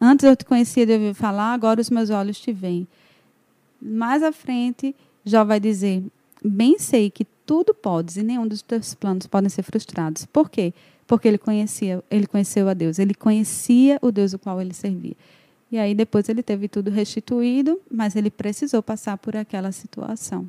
antes 0.00 0.24
eu 0.24 0.34
te 0.34 0.44
conhecia 0.44 0.86
de 0.86 0.92
ouvir 0.92 1.14
falar, 1.14 1.52
agora 1.52 1.80
os 1.80 1.90
meus 1.90 2.08
olhos 2.08 2.40
te 2.40 2.50
veem. 2.50 2.88
Mais 3.80 4.22
à 4.22 4.32
frente, 4.32 4.96
Jó 5.24 5.44
vai 5.44 5.60
dizer: 5.60 6.02
Bem 6.42 6.78
sei 6.78 7.10
que 7.10 7.26
tudo 7.46 7.74
podes 7.74 8.16
e 8.16 8.22
nenhum 8.22 8.46
dos 8.46 8.62
teus 8.62 8.94
planos 8.94 9.26
podem 9.26 9.48
ser 9.48 9.62
frustrados. 9.62 10.24
Por 10.26 10.50
quê? 10.50 10.72
Porque 11.06 11.28
ele 11.28 11.38
conhecia, 11.38 12.02
ele 12.10 12.26
conheceu 12.26 12.68
a 12.68 12.74
Deus, 12.74 12.98
ele 12.98 13.14
conhecia 13.14 13.98
o 14.00 14.10
Deus 14.10 14.32
o 14.32 14.38
qual 14.38 14.60
ele 14.60 14.72
servia. 14.72 15.16
E 15.70 15.78
aí 15.78 15.94
depois 15.94 16.28
ele 16.28 16.42
teve 16.42 16.68
tudo 16.68 16.90
restituído, 16.90 17.80
mas 17.90 18.16
ele 18.16 18.30
precisou 18.30 18.82
passar 18.82 19.18
por 19.18 19.36
aquela 19.36 19.72
situação. 19.72 20.48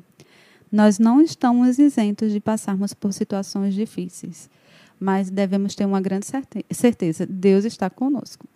Nós 0.70 0.98
não 0.98 1.20
estamos 1.20 1.78
isentos 1.78 2.32
de 2.32 2.40
passarmos 2.40 2.92
por 2.94 3.12
situações 3.12 3.74
difíceis, 3.74 4.50
mas 4.98 5.30
devemos 5.30 5.74
ter 5.74 5.84
uma 5.84 6.00
grande 6.00 6.26
certeza: 6.70 7.26
Deus 7.26 7.64
está 7.64 7.90
conosco. 7.90 8.46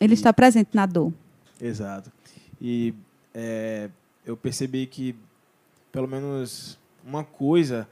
Ele 0.00 0.14
está 0.14 0.32
presente 0.32 0.70
na 0.72 0.86
dor. 0.86 1.12
Exato. 1.60 2.10
E 2.60 2.94
é, 3.34 3.90
eu 4.24 4.36
percebi 4.36 4.86
que, 4.86 5.14
pelo 5.90 6.06
menos, 6.06 6.78
uma 7.04 7.24
coisa, 7.24 7.88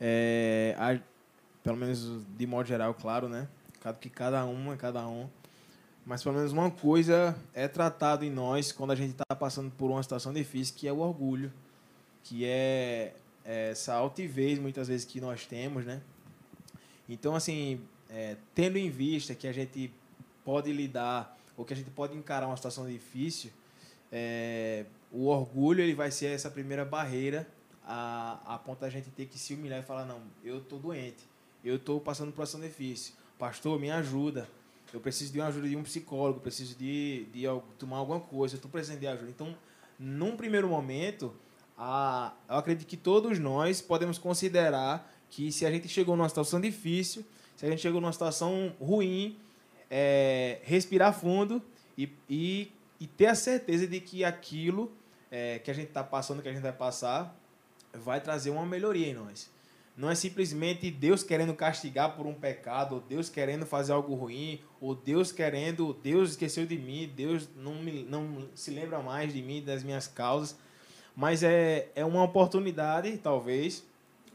é, 0.00 0.74
a, 0.78 0.98
pelo 1.62 1.76
menos 1.76 2.22
de 2.36 2.46
modo 2.46 2.66
geral, 2.66 2.94
claro, 2.94 3.28
né? 3.28 3.48
Que 4.00 4.10
cada 4.10 4.44
um 4.44 4.72
é 4.72 4.76
cada 4.76 5.06
um. 5.06 5.28
Mas 6.04 6.22
pelo 6.22 6.34
menos 6.34 6.52
uma 6.52 6.70
coisa 6.70 7.36
é 7.52 7.68
tratado 7.68 8.24
em 8.24 8.30
nós 8.30 8.72
quando 8.72 8.92
a 8.92 8.94
gente 8.94 9.10
está 9.10 9.36
passando 9.36 9.70
por 9.70 9.90
uma 9.90 10.02
situação 10.02 10.32
difícil, 10.32 10.74
que 10.74 10.88
é 10.88 10.92
o 10.92 10.98
orgulho, 10.98 11.52
que 12.24 12.44
é, 12.44 13.14
é 13.44 13.70
essa 13.70 13.94
altivez 13.94 14.58
muitas 14.58 14.88
vezes 14.88 15.04
que 15.04 15.20
nós 15.20 15.46
temos, 15.46 15.84
né? 15.84 16.00
Então, 17.08 17.34
assim, 17.34 17.80
é, 18.08 18.36
tendo 18.54 18.78
em 18.78 18.90
vista 18.90 19.34
que 19.34 19.46
a 19.46 19.52
gente 19.52 19.92
pode 20.44 20.72
lidar 20.72 21.36
ou 21.56 21.64
que 21.64 21.74
a 21.74 21.76
gente 21.76 21.90
pode 21.90 22.16
encarar 22.16 22.46
uma 22.46 22.56
situação 22.56 22.86
difícil, 22.86 23.50
é, 24.10 24.86
o 25.12 25.26
orgulho 25.26 25.82
ele 25.82 25.94
vai 25.94 26.10
ser 26.10 26.26
essa 26.26 26.50
primeira 26.50 26.84
barreira 26.84 27.46
a, 27.88 28.38
a 28.44 28.58
ponto 28.58 28.80
da 28.80 28.90
gente 28.90 29.10
ter 29.10 29.26
que 29.26 29.38
se 29.38 29.54
humilhar 29.54 29.80
e 29.80 29.82
falar, 29.82 30.04
não, 30.04 30.20
eu 30.44 30.58
estou 30.58 30.78
doente, 30.78 31.24
eu 31.64 31.76
estou 31.76 32.00
passando 32.00 32.30
por 32.30 32.46
uma 32.46 32.66
difícil, 32.66 33.14
pastor, 33.38 33.80
me 33.80 33.90
ajuda, 33.90 34.48
eu 34.92 35.00
preciso 35.00 35.32
de 35.32 35.40
uma 35.40 35.48
ajuda 35.48 35.68
de 35.68 35.76
um 35.76 35.82
psicólogo, 35.82 36.40
preciso 36.40 36.76
de, 36.76 37.26
de 37.32 37.44
tomar 37.78 37.96
alguma 37.96 38.20
coisa, 38.20 38.54
eu 38.54 38.58
estou 38.58 38.70
precisando 38.70 39.00
de 39.00 39.06
ajuda. 39.06 39.30
Então, 39.30 39.56
num 39.98 40.36
primeiro 40.36 40.68
momento, 40.68 41.34
a, 41.76 42.32
eu 42.48 42.56
acredito 42.56 42.86
que 42.86 42.96
todos 42.96 43.38
nós 43.38 43.80
podemos 43.80 44.18
considerar 44.18 45.10
que 45.30 45.50
se 45.50 45.66
a 45.66 45.70
gente 45.70 45.88
chegou 45.88 46.16
numa 46.16 46.28
situação 46.28 46.60
difícil, 46.60 47.24
se 47.56 47.66
a 47.66 47.70
gente 47.70 47.82
chegou 47.82 48.00
numa 48.00 48.12
situação 48.12 48.74
ruim, 48.80 49.36
é, 49.90 50.60
respirar 50.62 51.12
fundo 51.12 51.62
e, 51.96 52.08
e 52.28 52.72
e 53.00 53.06
ter 53.06 53.26
a 53.26 53.34
certeza 53.34 53.86
de 53.86 54.00
que 54.00 54.24
aquilo 54.24 54.92
é, 55.30 55.58
que 55.58 55.70
a 55.70 55.74
gente 55.74 55.88
está 55.88 56.02
passando, 56.02 56.42
que 56.42 56.48
a 56.48 56.52
gente 56.52 56.62
vai 56.62 56.72
passar, 56.72 57.37
vai 57.98 58.20
trazer 58.20 58.50
uma 58.50 58.64
melhoria 58.64 59.08
em 59.08 59.14
nós. 59.14 59.50
Não 59.96 60.08
é 60.08 60.14
simplesmente 60.14 60.90
Deus 60.92 61.24
querendo 61.24 61.52
castigar 61.54 62.16
por 62.16 62.24
um 62.24 62.32
pecado, 62.32 62.94
ou 62.94 63.00
Deus 63.00 63.28
querendo 63.28 63.66
fazer 63.66 63.92
algo 63.92 64.14
ruim, 64.14 64.60
ou 64.80 64.94
Deus 64.94 65.32
querendo, 65.32 65.92
Deus 65.92 66.30
esqueceu 66.30 66.64
de 66.64 66.78
mim, 66.78 67.12
Deus 67.16 67.48
não, 67.56 67.74
me, 67.74 68.04
não 68.04 68.48
se 68.54 68.70
lembra 68.70 69.00
mais 69.00 69.32
de 69.32 69.42
mim, 69.42 69.60
das 69.60 69.82
minhas 69.82 70.06
causas. 70.06 70.56
Mas 71.16 71.42
é, 71.42 71.88
é 71.96 72.04
uma 72.04 72.22
oportunidade, 72.22 73.18
talvez, 73.18 73.84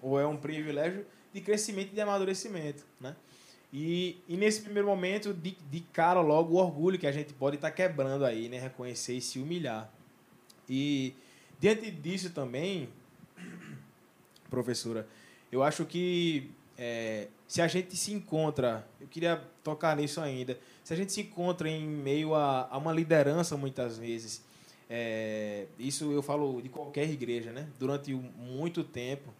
ou 0.02 0.20
é 0.20 0.28
um 0.28 0.36
privilégio 0.36 1.06
de 1.34 1.40
crescimento 1.40 1.92
e 1.92 1.96
de 1.96 2.02
amadurecimento. 2.02 2.84
Né? 3.00 3.16
E, 3.72 4.18
e 4.28 4.38
nesse 4.38 4.62
primeiro 4.62 4.88
momento, 4.88 5.34
de, 5.34 5.58
de 5.72 5.80
cara 5.80 6.20
logo, 6.20 6.56
o 6.56 6.58
orgulho 6.58 7.00
que 7.00 7.08
a 7.08 7.12
gente 7.12 7.34
pode 7.34 7.56
estar 7.56 7.70
tá 7.70 7.74
quebrando 7.74 8.24
aí, 8.24 8.48
né? 8.48 8.60
Reconhecer 8.60 9.14
e 9.14 9.22
se 9.22 9.40
humilhar. 9.40 9.92
E 10.70 11.16
diante 11.60 11.90
disso 11.90 12.30
também, 12.30 12.88
professora, 14.54 15.08
eu 15.52 15.64
acho 15.64 15.84
que 15.84 16.52
é, 16.78 17.28
se 17.48 17.60
a 17.60 17.68
gente 17.68 17.98
se 17.98 18.14
encontra, 18.14 18.88
eu 19.02 19.08
queria 19.08 19.42
tocar 19.64 19.98
nisso 19.98 20.22
ainda, 20.22 20.60
se 20.84 20.94
a 20.94 20.96
gente 20.96 21.12
se 21.12 21.22
encontra 21.22 21.68
em 21.68 21.88
meio 21.88 22.36
a, 22.36 22.68
a 22.70 22.78
uma 22.78 22.94
liderança 22.94 23.58
muitas 23.58 23.98
vezes, 23.98 24.44
é, 24.88 25.66
isso 25.80 26.12
eu 26.12 26.22
falo 26.22 26.62
de 26.62 26.70
qualquer 26.70 27.10
igreja, 27.10 27.52
né? 27.52 27.68
Durante 27.80 28.14
muito 28.14 28.84
tempo, 28.84 29.34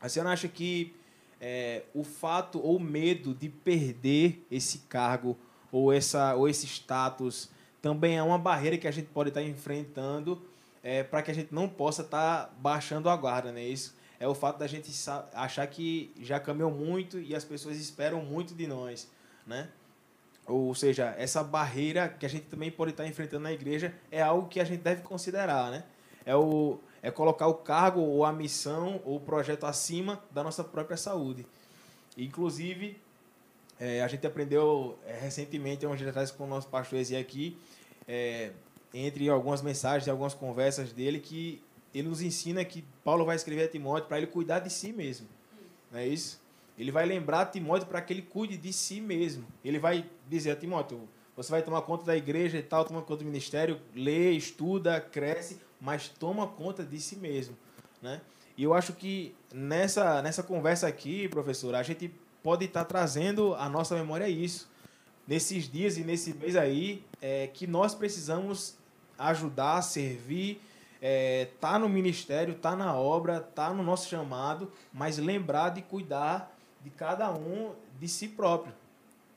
a 0.00 0.08
senhora 0.08 0.30
acha 0.30 0.46
que 0.46 0.94
é, 1.40 1.82
o 1.92 2.04
fato 2.04 2.60
ou 2.62 2.78
medo 2.78 3.34
de 3.34 3.48
perder 3.48 4.44
esse 4.50 4.78
cargo 4.88 5.36
ou, 5.72 5.92
essa, 5.92 6.36
ou 6.36 6.48
esse 6.48 6.66
status 6.66 7.50
também 7.82 8.16
é 8.16 8.22
uma 8.22 8.38
barreira 8.38 8.78
que 8.78 8.86
a 8.86 8.92
gente 8.92 9.08
pode 9.08 9.30
estar 9.30 9.42
enfrentando 9.42 10.40
é, 10.82 11.02
para 11.02 11.22
que 11.22 11.30
a 11.30 11.34
gente 11.34 11.52
não 11.52 11.68
possa 11.68 12.02
estar 12.02 12.54
baixando 12.60 13.08
a 13.08 13.16
guarda, 13.16 13.50
né? 13.50 13.64
Isso 13.64 13.97
é 14.20 14.26
o 14.26 14.34
fato 14.34 14.58
da 14.58 14.66
gente 14.66 14.90
achar 15.32 15.66
que 15.66 16.12
já 16.20 16.40
caminhou 16.40 16.70
muito 16.70 17.18
e 17.18 17.34
as 17.34 17.44
pessoas 17.44 17.76
esperam 17.76 18.22
muito 18.22 18.54
de 18.54 18.66
nós, 18.66 19.08
né? 19.46 19.68
Ou 20.46 20.74
seja, 20.74 21.14
essa 21.18 21.44
barreira 21.44 22.08
que 22.08 22.24
a 22.24 22.28
gente 22.28 22.46
também 22.46 22.70
pode 22.70 22.92
estar 22.92 23.06
enfrentando 23.06 23.42
na 23.42 23.52
igreja 23.52 23.94
é 24.10 24.22
algo 24.22 24.48
que 24.48 24.58
a 24.58 24.64
gente 24.64 24.80
deve 24.80 25.02
considerar, 25.02 25.70
né? 25.70 25.84
É 26.24 26.34
o, 26.34 26.78
é 27.02 27.10
colocar 27.10 27.46
o 27.46 27.54
cargo 27.54 28.00
ou 28.00 28.24
a 28.24 28.32
missão 28.32 29.00
ou 29.04 29.16
o 29.16 29.20
projeto 29.20 29.66
acima 29.66 30.22
da 30.30 30.42
nossa 30.42 30.64
própria 30.64 30.96
saúde. 30.96 31.46
Inclusive, 32.16 32.98
é, 33.78 34.02
a 34.02 34.08
gente 34.08 34.26
aprendeu 34.26 34.98
é, 35.06 35.18
recentemente, 35.18 35.86
uns 35.86 35.98
dias 35.98 36.10
atrás, 36.10 36.30
com 36.30 36.44
o 36.44 36.46
nosso 36.46 36.68
pastor 36.68 36.98
Ezi 36.98 37.14
aqui, 37.14 37.56
é, 38.06 38.50
entre 38.92 39.28
algumas 39.28 39.62
mensagens 39.62 40.06
e 40.06 40.10
algumas 40.10 40.34
conversas 40.34 40.92
dele, 40.92 41.20
que 41.20 41.62
ele 41.94 42.08
nos 42.08 42.20
ensina 42.20 42.64
que 42.64 42.84
Paulo 43.04 43.24
vai 43.24 43.36
escrever 43.36 43.64
a 43.64 43.68
Timóteo 43.68 44.08
para 44.08 44.18
ele 44.18 44.26
cuidar 44.26 44.60
de 44.60 44.70
si 44.70 44.92
mesmo. 44.92 45.26
Não 45.90 45.98
é 45.98 46.06
isso? 46.06 46.40
Ele 46.78 46.92
vai 46.92 47.04
lembrar 47.06 47.40
a 47.40 47.46
Timóteo 47.46 47.88
para 47.88 48.00
que 48.00 48.12
ele 48.12 48.22
cuide 48.22 48.56
de 48.56 48.72
si 48.72 49.00
mesmo. 49.00 49.46
Ele 49.64 49.78
vai 49.78 50.08
dizer 50.28 50.52
a 50.52 50.56
Timóteo, 50.56 51.08
você 51.36 51.50
vai 51.50 51.62
tomar 51.62 51.82
conta 51.82 52.04
da 52.04 52.16
igreja 52.16 52.58
e 52.58 52.62
tal, 52.62 52.84
toma 52.84 53.02
conta 53.02 53.22
do 53.22 53.24
ministério, 53.24 53.80
lê, 53.94 54.32
estuda, 54.32 55.00
cresce, 55.00 55.60
mas 55.80 56.08
toma 56.08 56.46
conta 56.46 56.84
de 56.84 57.00
si 57.00 57.16
mesmo, 57.16 57.56
né? 58.02 58.20
E 58.56 58.64
eu 58.64 58.74
acho 58.74 58.92
que 58.92 59.34
nessa, 59.54 60.20
nessa 60.20 60.42
conversa 60.42 60.88
aqui, 60.88 61.28
professor, 61.28 61.76
a 61.76 61.82
gente 61.84 62.12
pode 62.42 62.64
estar 62.64 62.84
trazendo 62.84 63.54
à 63.54 63.68
nossa 63.68 63.94
memória 63.94 64.28
isso. 64.28 64.68
Nesses 65.28 65.70
dias 65.70 65.96
e 65.96 66.02
nesse 66.02 66.34
mês 66.34 66.56
aí, 66.56 67.04
é, 67.22 67.46
que 67.46 67.68
nós 67.68 67.94
precisamos 67.94 68.76
ajudar, 69.16 69.80
servir, 69.82 70.60
é, 71.00 71.48
tá 71.60 71.78
no 71.78 71.88
ministério, 71.88 72.54
tá 72.54 72.74
na 72.74 72.94
obra, 72.94 73.40
tá 73.40 73.72
no 73.72 73.82
nosso 73.82 74.08
chamado, 74.08 74.70
mas 74.92 75.18
lembrar 75.18 75.70
de 75.70 75.82
cuidar 75.82 76.54
de 76.82 76.90
cada 76.90 77.30
um 77.32 77.72
de 77.98 78.08
si 78.08 78.28
próprio. 78.28 78.72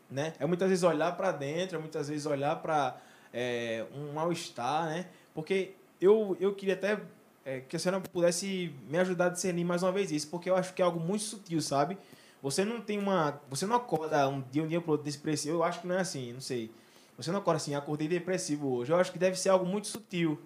né? 0.09 0.33
É 0.39 0.45
muitas 0.45 0.69
vezes 0.69 0.83
olhar 0.83 1.15
para 1.15 1.31
dentro, 1.31 1.77
é 1.77 1.79
muitas 1.79 2.09
vezes 2.09 2.25
olhar 2.25 2.57
para 2.61 2.97
é, 3.33 3.85
um 3.95 4.13
mal-estar, 4.13 4.85
né? 4.85 5.07
Porque 5.33 5.73
eu, 5.99 6.35
eu 6.39 6.53
queria 6.53 6.73
até 6.73 6.99
é, 7.45 7.61
que 7.61 7.75
a 7.75 7.79
senhora 7.79 8.01
pudesse 8.01 8.73
me 8.89 8.97
ajudar 8.97 9.27
a 9.27 9.29
discernir 9.29 9.63
mais 9.63 9.83
uma 9.83 9.91
vez 9.91 10.11
isso, 10.11 10.27
porque 10.29 10.49
eu 10.49 10.55
acho 10.55 10.73
que 10.73 10.81
é 10.81 10.85
algo 10.85 10.99
muito 10.99 11.23
sutil, 11.23 11.61
sabe? 11.61 11.97
Você 12.41 12.65
não 12.65 12.81
tem 12.81 12.97
uma. 12.97 13.39
Você 13.49 13.65
não 13.65 13.75
acorda 13.75 14.27
um 14.27 14.41
dia, 14.41 14.63
um 14.63 14.67
dia 14.67 14.81
pro 14.81 14.91
outro 14.93 15.09
depressivo. 15.09 15.57
Eu 15.57 15.63
acho 15.63 15.81
que 15.81 15.87
não 15.87 15.95
é 15.95 16.01
assim, 16.01 16.33
não 16.33 16.41
sei. 16.41 16.71
Você 17.15 17.31
não 17.31 17.39
acorda 17.39 17.57
assim, 17.57 17.75
acordei 17.75 18.07
depressivo 18.07 18.67
hoje. 18.67 18.91
Eu 18.91 18.97
acho 18.97 19.11
que 19.11 19.19
deve 19.19 19.37
ser 19.37 19.49
algo 19.49 19.65
muito 19.65 19.87
sutil. 19.87 20.39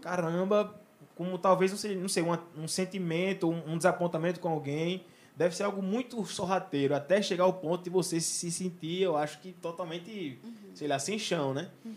Caramba, 0.00 0.74
como 1.14 1.38
talvez, 1.38 1.70
não 1.70 1.78
sei, 1.78 1.96
não 1.96 2.08
sei 2.08 2.22
um, 2.22 2.36
um 2.56 2.68
sentimento, 2.68 3.48
um, 3.48 3.72
um 3.72 3.76
desapontamento 3.76 4.40
com 4.40 4.48
alguém. 4.48 5.04
Deve 5.36 5.56
ser 5.56 5.62
algo 5.62 5.82
muito 5.82 6.24
sorrateiro, 6.26 6.94
até 6.94 7.22
chegar 7.22 7.44
ao 7.44 7.52
ponto 7.54 7.84
de 7.84 7.90
você 7.90 8.20
se 8.20 8.50
sentir, 8.50 9.02
eu 9.02 9.16
acho 9.16 9.40
que 9.40 9.52
totalmente, 9.52 10.38
uhum. 10.44 10.50
sei 10.74 10.86
lá, 10.86 10.98
sem 10.98 11.18
chão, 11.18 11.54
né? 11.54 11.68
Uhum. 11.84 11.94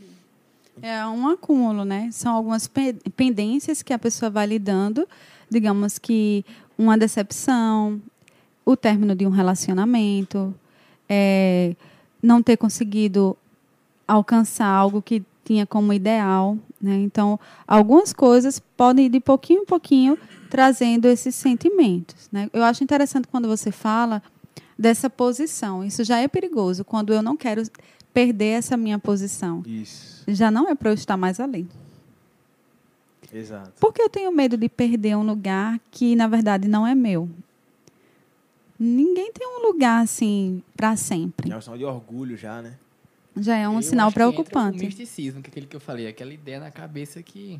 É 0.81 1.05
um 1.05 1.27
acúmulo, 1.27 1.85
né? 1.85 2.09
São 2.11 2.33
algumas 2.33 2.69
pendências 3.15 3.81
que 3.81 3.93
a 3.93 3.99
pessoa 3.99 4.29
vai 4.29 4.47
lidando, 4.47 5.07
digamos 5.49 5.99
que 5.99 6.43
uma 6.77 6.97
decepção, 6.97 8.01
o 8.65 8.75
término 8.75 9.15
de 9.15 9.25
um 9.25 9.29
relacionamento, 9.29 10.53
é, 11.07 11.75
não 12.21 12.41
ter 12.41 12.57
conseguido 12.57 13.37
alcançar 14.07 14.67
algo 14.67 15.01
que 15.01 15.23
tinha 15.43 15.65
como 15.65 15.93
ideal. 15.93 16.57
Né? 16.83 16.97
Então, 16.97 17.39
algumas 17.65 18.11
coisas 18.11 18.59
podem 18.59 19.05
ir 19.05 19.09
de 19.09 19.21
pouquinho 19.21 19.61
em 19.61 19.65
pouquinho 19.65 20.19
trazendo 20.49 21.07
esses 21.07 21.33
sentimentos. 21.33 22.29
Né? 22.29 22.49
Eu 22.51 22.61
acho 22.61 22.83
interessante 22.83 23.25
quando 23.25 23.47
você 23.47 23.71
fala 23.71 24.21
dessa 24.77 25.09
posição. 25.09 25.81
Isso 25.81 26.03
já 26.03 26.19
é 26.19 26.27
perigoso, 26.27 26.83
quando 26.83 27.13
eu 27.13 27.23
não 27.23 27.37
quero 27.37 27.63
perder 28.13 28.57
essa 28.57 28.75
minha 28.75 28.99
posição. 28.99 29.63
Isso. 29.65 30.25
Já 30.27 30.51
não 30.51 30.69
é 30.69 30.75
para 30.75 30.89
eu 30.89 30.93
estar 30.93 31.15
mais 31.15 31.39
ali. 31.39 31.65
Exato. 33.33 33.71
Porque 33.79 34.01
eu 34.01 34.09
tenho 34.09 34.31
medo 34.31 34.57
de 34.57 34.67
perder 34.67 35.15
um 35.15 35.23
lugar 35.23 35.79
que, 35.89 36.17
na 36.17 36.27
verdade, 36.27 36.67
não 36.67 36.85
é 36.85 36.93
meu. 36.93 37.29
Ninguém 38.77 39.31
tem 39.31 39.47
um 39.47 39.65
lugar 39.65 40.03
assim 40.03 40.61
para 40.75 40.97
sempre. 40.97 41.49
É 41.49 41.57
um 41.57 41.61
sinal 41.61 41.77
de 41.77 41.85
orgulho 41.85 42.35
já, 42.35 42.61
né? 42.61 42.73
Já 43.35 43.57
é 43.57 43.67
um 43.67 43.77
eu 43.77 43.81
sinal 43.81 44.11
preocupante. 44.11 44.81
o 44.81 44.85
misticismo, 44.85 45.41
que 45.41 45.49
é 45.49 45.51
aquele 45.51 45.65
que 45.65 45.75
eu 45.75 45.79
falei, 45.79 46.07
aquela 46.07 46.33
ideia 46.33 46.59
na 46.59 46.71
cabeça 46.71 47.21
que 47.21 47.59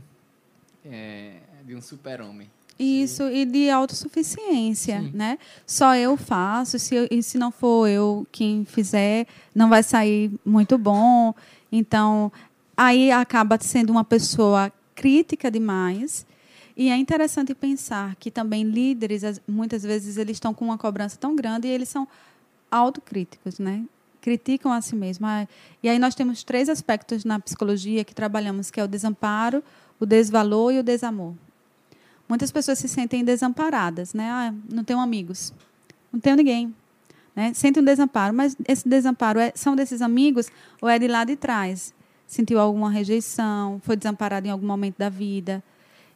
é 0.86 1.38
de 1.65 1.76
um 1.76 1.82
super-homem. 1.82 2.49
Isso, 2.78 3.28
Sim. 3.28 3.36
e 3.36 3.45
de 3.45 3.69
autossuficiência, 3.69 4.99
Sim. 5.01 5.11
né? 5.13 5.38
Só 5.65 5.95
eu 5.95 6.17
faço, 6.17 6.80
se 6.80 6.95
eu, 6.95 7.07
e 7.09 7.21
se 7.21 7.38
não 7.38 7.51
for 7.51 7.88
eu 7.88 8.28
quem 8.32 8.65
fizer, 8.65 9.28
não 9.53 9.69
vai 9.69 9.84
sair 9.84 10.32
muito 10.43 10.78
bom. 10.78 11.34
Então, 11.71 12.32
aí 12.76 13.11
acaba 13.11 13.57
sendo 13.59 13.91
uma 13.91 14.03
pessoa 14.03 14.71
crítica 14.95 15.49
demais 15.49 16.26
e 16.76 16.89
é 16.89 16.97
interessante 16.97 17.53
pensar 17.53 18.15
que 18.15 18.32
também 18.32 18.63
líderes, 18.63 19.39
muitas 19.47 19.84
vezes, 19.84 20.17
eles 20.17 20.38
estão 20.38 20.53
com 20.53 20.65
uma 20.65 20.78
cobrança 20.78 21.17
tão 21.17 21.36
grande 21.36 21.67
e 21.67 21.71
eles 21.71 21.88
são 21.89 22.07
autocríticos, 22.71 23.59
né? 23.59 23.84
Criticam 24.24 24.71
a 24.71 24.80
si 24.80 24.95
mesmos. 24.95 25.30
Ah, 25.30 25.45
e 25.84 25.89
aí 25.89 25.99
nós 25.99 26.15
temos 26.15 26.45
três 26.45 26.69
aspectos 26.69 27.26
na 27.26 27.41
psicologia 27.41 28.05
que 28.05 28.15
trabalhamos, 28.15 28.71
que 28.71 28.80
é 28.80 28.84
o 28.86 28.88
desamparo, 28.88 29.61
o 29.99 30.05
desvalor 30.05 30.71
e 30.71 30.80
o 30.80 30.84
desamor. 30.84 31.34
Muitas 32.30 32.49
pessoas 32.49 32.80
se 32.80 32.88
sentem 32.88 33.21
desamparadas, 33.21 34.13
né? 34.13 34.30
Ah, 34.30 34.53
não 34.71 34.82
tenho 34.86 35.01
amigos, 35.01 35.53
não 36.09 36.21
tenho 36.21 36.38
ninguém. 36.38 36.74
Né? 37.36 37.53
Sentem 37.53 37.84
um 37.84 37.86
desamparo, 37.86 38.34
mas 38.34 38.55
esse 38.65 38.88
desamparo 38.88 39.41
é, 39.41 39.51
são 39.55 39.76
desses 39.76 40.01
amigos 40.01 40.47
ou 40.82 40.88
é 40.88 40.97
de 40.97 41.09
lá 41.09 41.26
de 41.26 41.36
trás? 41.36 41.93
Sentiu 42.26 42.61
alguma 42.61 42.89
rejeição, 42.89 43.82
foi 43.84 43.97
desamparado 43.97 44.47
em 44.47 44.51
algum 44.51 44.65
momento 44.65 44.97
da 44.97 45.09
vida, 45.09 45.61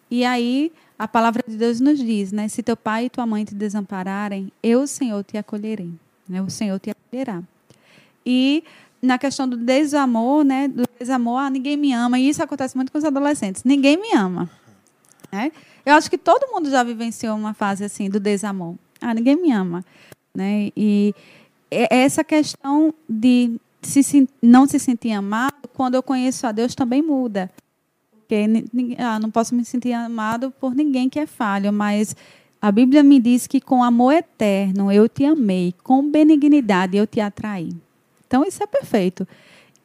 e 0.10 0.24
aí 0.24 0.72
a 0.98 1.10
palavra 1.10 1.44
de 1.46 1.58
Deus 1.58 1.82
nos 1.82 2.00
diz, 2.00 2.32
né? 2.32 2.48
Se 2.48 2.64
teu 2.64 2.78
pai 2.78 3.06
e 3.06 3.10
tua 3.10 3.26
mãe 3.26 3.44
te 3.44 3.54
desampararem, 3.54 4.50
eu, 4.64 4.88
Senhor, 4.88 5.22
te 5.26 5.38
acolherei. 5.38 5.92
Né? 6.28 6.42
O 6.42 6.50
Senhor 6.50 6.80
te 6.80 6.92
acolherá. 6.92 7.44
E 8.30 8.62
na 9.02 9.18
questão 9.18 9.48
do 9.48 9.56
desamor, 9.56 10.44
né? 10.44 10.68
Do 10.68 10.84
desamor, 11.00 11.40
ah, 11.40 11.50
ninguém 11.50 11.78
me 11.78 11.94
ama. 11.94 12.20
E 12.20 12.28
isso 12.28 12.44
acontece 12.44 12.76
muito 12.76 12.92
com 12.92 12.98
os 12.98 13.06
adolescentes. 13.06 13.64
Ninguém 13.64 13.96
me 13.96 14.12
ama. 14.12 14.50
Né? 15.32 15.50
Eu 15.86 15.96
acho 15.96 16.10
que 16.10 16.18
todo 16.18 16.52
mundo 16.52 16.70
já 16.70 16.84
vivenciou 16.84 17.38
uma 17.38 17.54
fase 17.54 17.86
assim 17.86 18.10
do 18.10 18.20
desamor. 18.20 18.76
Ah, 19.00 19.14
ninguém 19.14 19.42
me 19.42 19.50
ama. 19.54 19.82
Né? 20.36 20.74
E 20.76 21.16
essa 21.72 22.22
questão 22.22 22.94
de 23.08 23.58
se, 23.82 24.28
não 24.42 24.68
se 24.68 24.78
sentir 24.78 25.14
amado, 25.14 25.70
quando 25.74 25.96
eu 25.96 26.04
conheço 26.04 26.46
a 26.46 26.52
Deus, 26.52 26.76
também 26.76 27.02
muda. 27.02 27.50
Porque 28.12 28.46
ah, 28.98 29.20
não 29.20 29.32
posso 29.32 29.56
me 29.56 29.64
sentir 29.64 29.94
amado 29.94 30.52
por 30.60 30.76
ninguém 30.76 31.08
que 31.08 31.18
é 31.18 31.26
falho, 31.26 31.72
mas 31.72 32.14
a 32.62 32.74
Bíblia 32.74 33.04
me 33.04 33.22
diz 33.22 33.48
que 33.48 33.62
com 33.62 33.82
amor 33.82 34.12
eterno 34.12 34.92
eu 34.92 35.08
te 35.08 35.24
amei, 35.24 35.74
com 35.82 36.12
benignidade 36.12 36.98
eu 36.98 37.08
te 37.08 37.22
atraí. 37.22 37.70
Então 38.28 38.44
isso 38.44 38.62
é 38.62 38.68
perfeito. 38.68 39.28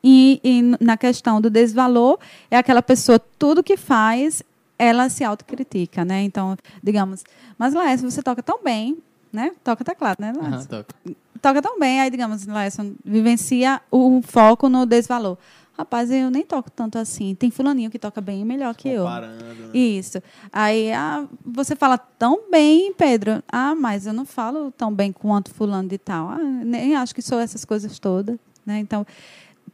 E, 0.05 0.41
e 0.43 0.85
na 0.85 0.97
questão 0.97 1.41
do 1.41 1.49
desvalor, 1.49 2.19
é 2.51 2.57
aquela 2.57 2.83
pessoa, 2.83 3.21
tudo 3.39 3.63
que 3.63 3.77
faz, 3.77 4.43
ela 4.77 5.09
se 5.09 5.23
autocritica, 5.23 6.05
né? 6.05 6.23
Então, 6.23 6.57
digamos, 6.83 7.23
mas 7.57 7.73
Laércio, 7.73 8.11
você 8.11 8.21
toca 8.21 8.43
tão 8.43 8.63
bem, 8.63 8.99
né? 9.33 9.53
Toca 9.63 9.85
teclado, 9.85 10.17
né, 10.21 10.33
Laércio? 10.37 10.61
Uhum, 10.61 10.67
toca. 10.67 10.95
toca 11.41 11.63
tão 11.63 11.79
bem, 11.79 12.01
aí, 12.01 12.11
digamos, 12.11 12.45
Laércio 12.47 12.97
vivencia 13.05 13.81
o 13.91 14.21
foco 14.23 14.69
no 14.69 14.85
desvalor. 14.85 15.39
Rapaz, 15.83 16.13
eu 16.13 16.31
nem 16.31 16.45
toco 16.45 16.71
tanto 16.71 16.97
assim. 16.97 17.35
Tem 17.35 17.51
fulaninho 17.51 17.91
que 17.91 17.99
toca 17.99 18.21
bem 18.21 18.45
melhor 18.45 18.73
que 18.73 18.89
eu. 18.89 19.05
Né? 19.05 19.37
Isso. 19.75 20.23
Aí 20.53 20.93
ah, 20.93 21.27
você 21.45 21.75
fala 21.75 21.99
tão 21.99 22.49
bem, 22.49 22.95
Pedro. 22.95 23.43
Ah, 23.51 23.75
mas 23.75 24.07
eu 24.07 24.13
não 24.13 24.25
falo 24.25 24.71
tão 24.71 24.95
bem 24.95 25.11
quanto 25.11 25.53
fulano 25.53 25.89
de 25.89 25.99
tal. 25.99 26.29
Ah, 26.29 26.39
nem 26.39 26.95
acho 26.95 27.13
que 27.13 27.21
sou 27.21 27.41
essas 27.41 27.65
coisas 27.65 27.99
todas. 27.99 28.39
Né? 28.65 28.79
Então, 28.79 29.05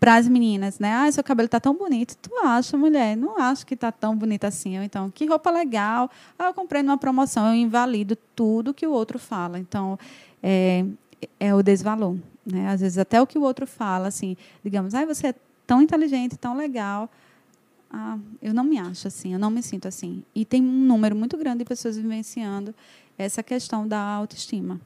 para 0.00 0.14
as 0.14 0.26
meninas, 0.26 0.78
né? 0.78 0.94
Ah, 0.94 1.12
seu 1.12 1.22
cabelo 1.22 1.44
está 1.44 1.60
tão 1.60 1.74
bonito. 1.74 2.16
Tu 2.16 2.30
acha, 2.42 2.74
mulher? 2.78 3.14
Não 3.14 3.38
acho 3.38 3.66
que 3.66 3.74
está 3.74 3.92
tão 3.92 4.16
bonito 4.16 4.44
assim. 4.44 4.76
então, 4.76 5.10
que 5.10 5.26
roupa 5.26 5.50
legal. 5.50 6.10
Ah, 6.38 6.46
eu 6.46 6.54
comprei 6.54 6.82
numa 6.82 6.96
promoção. 6.96 7.48
Eu 7.48 7.54
invalido 7.54 8.16
tudo 8.34 8.72
que 8.72 8.86
o 8.86 8.92
outro 8.92 9.18
fala. 9.18 9.58
Então, 9.58 9.98
é, 10.42 10.86
é 11.38 11.54
o 11.54 11.62
desvalor. 11.62 12.16
Né? 12.46 12.66
Às 12.66 12.80
vezes, 12.80 12.96
até 12.96 13.20
o 13.20 13.26
que 13.26 13.36
o 13.36 13.42
outro 13.42 13.66
fala, 13.66 14.08
assim, 14.08 14.38
digamos, 14.64 14.94
ah, 14.94 15.04
você 15.04 15.26
é 15.26 15.34
tão 15.68 15.82
inteligente, 15.82 16.36
tão 16.36 16.56
legal. 16.56 17.10
Ah, 17.90 18.18
eu 18.40 18.54
não 18.54 18.64
me 18.64 18.78
acho 18.78 19.06
assim, 19.06 19.34
eu 19.34 19.38
não 19.38 19.50
me 19.50 19.62
sinto 19.62 19.86
assim. 19.86 20.24
E 20.34 20.44
tem 20.44 20.62
um 20.62 20.86
número 20.86 21.14
muito 21.14 21.36
grande 21.36 21.58
de 21.58 21.64
pessoas 21.66 21.96
vivenciando 21.96 22.74
essa 23.18 23.42
questão 23.42 23.86
da 23.86 24.00
autoestima 24.00 24.80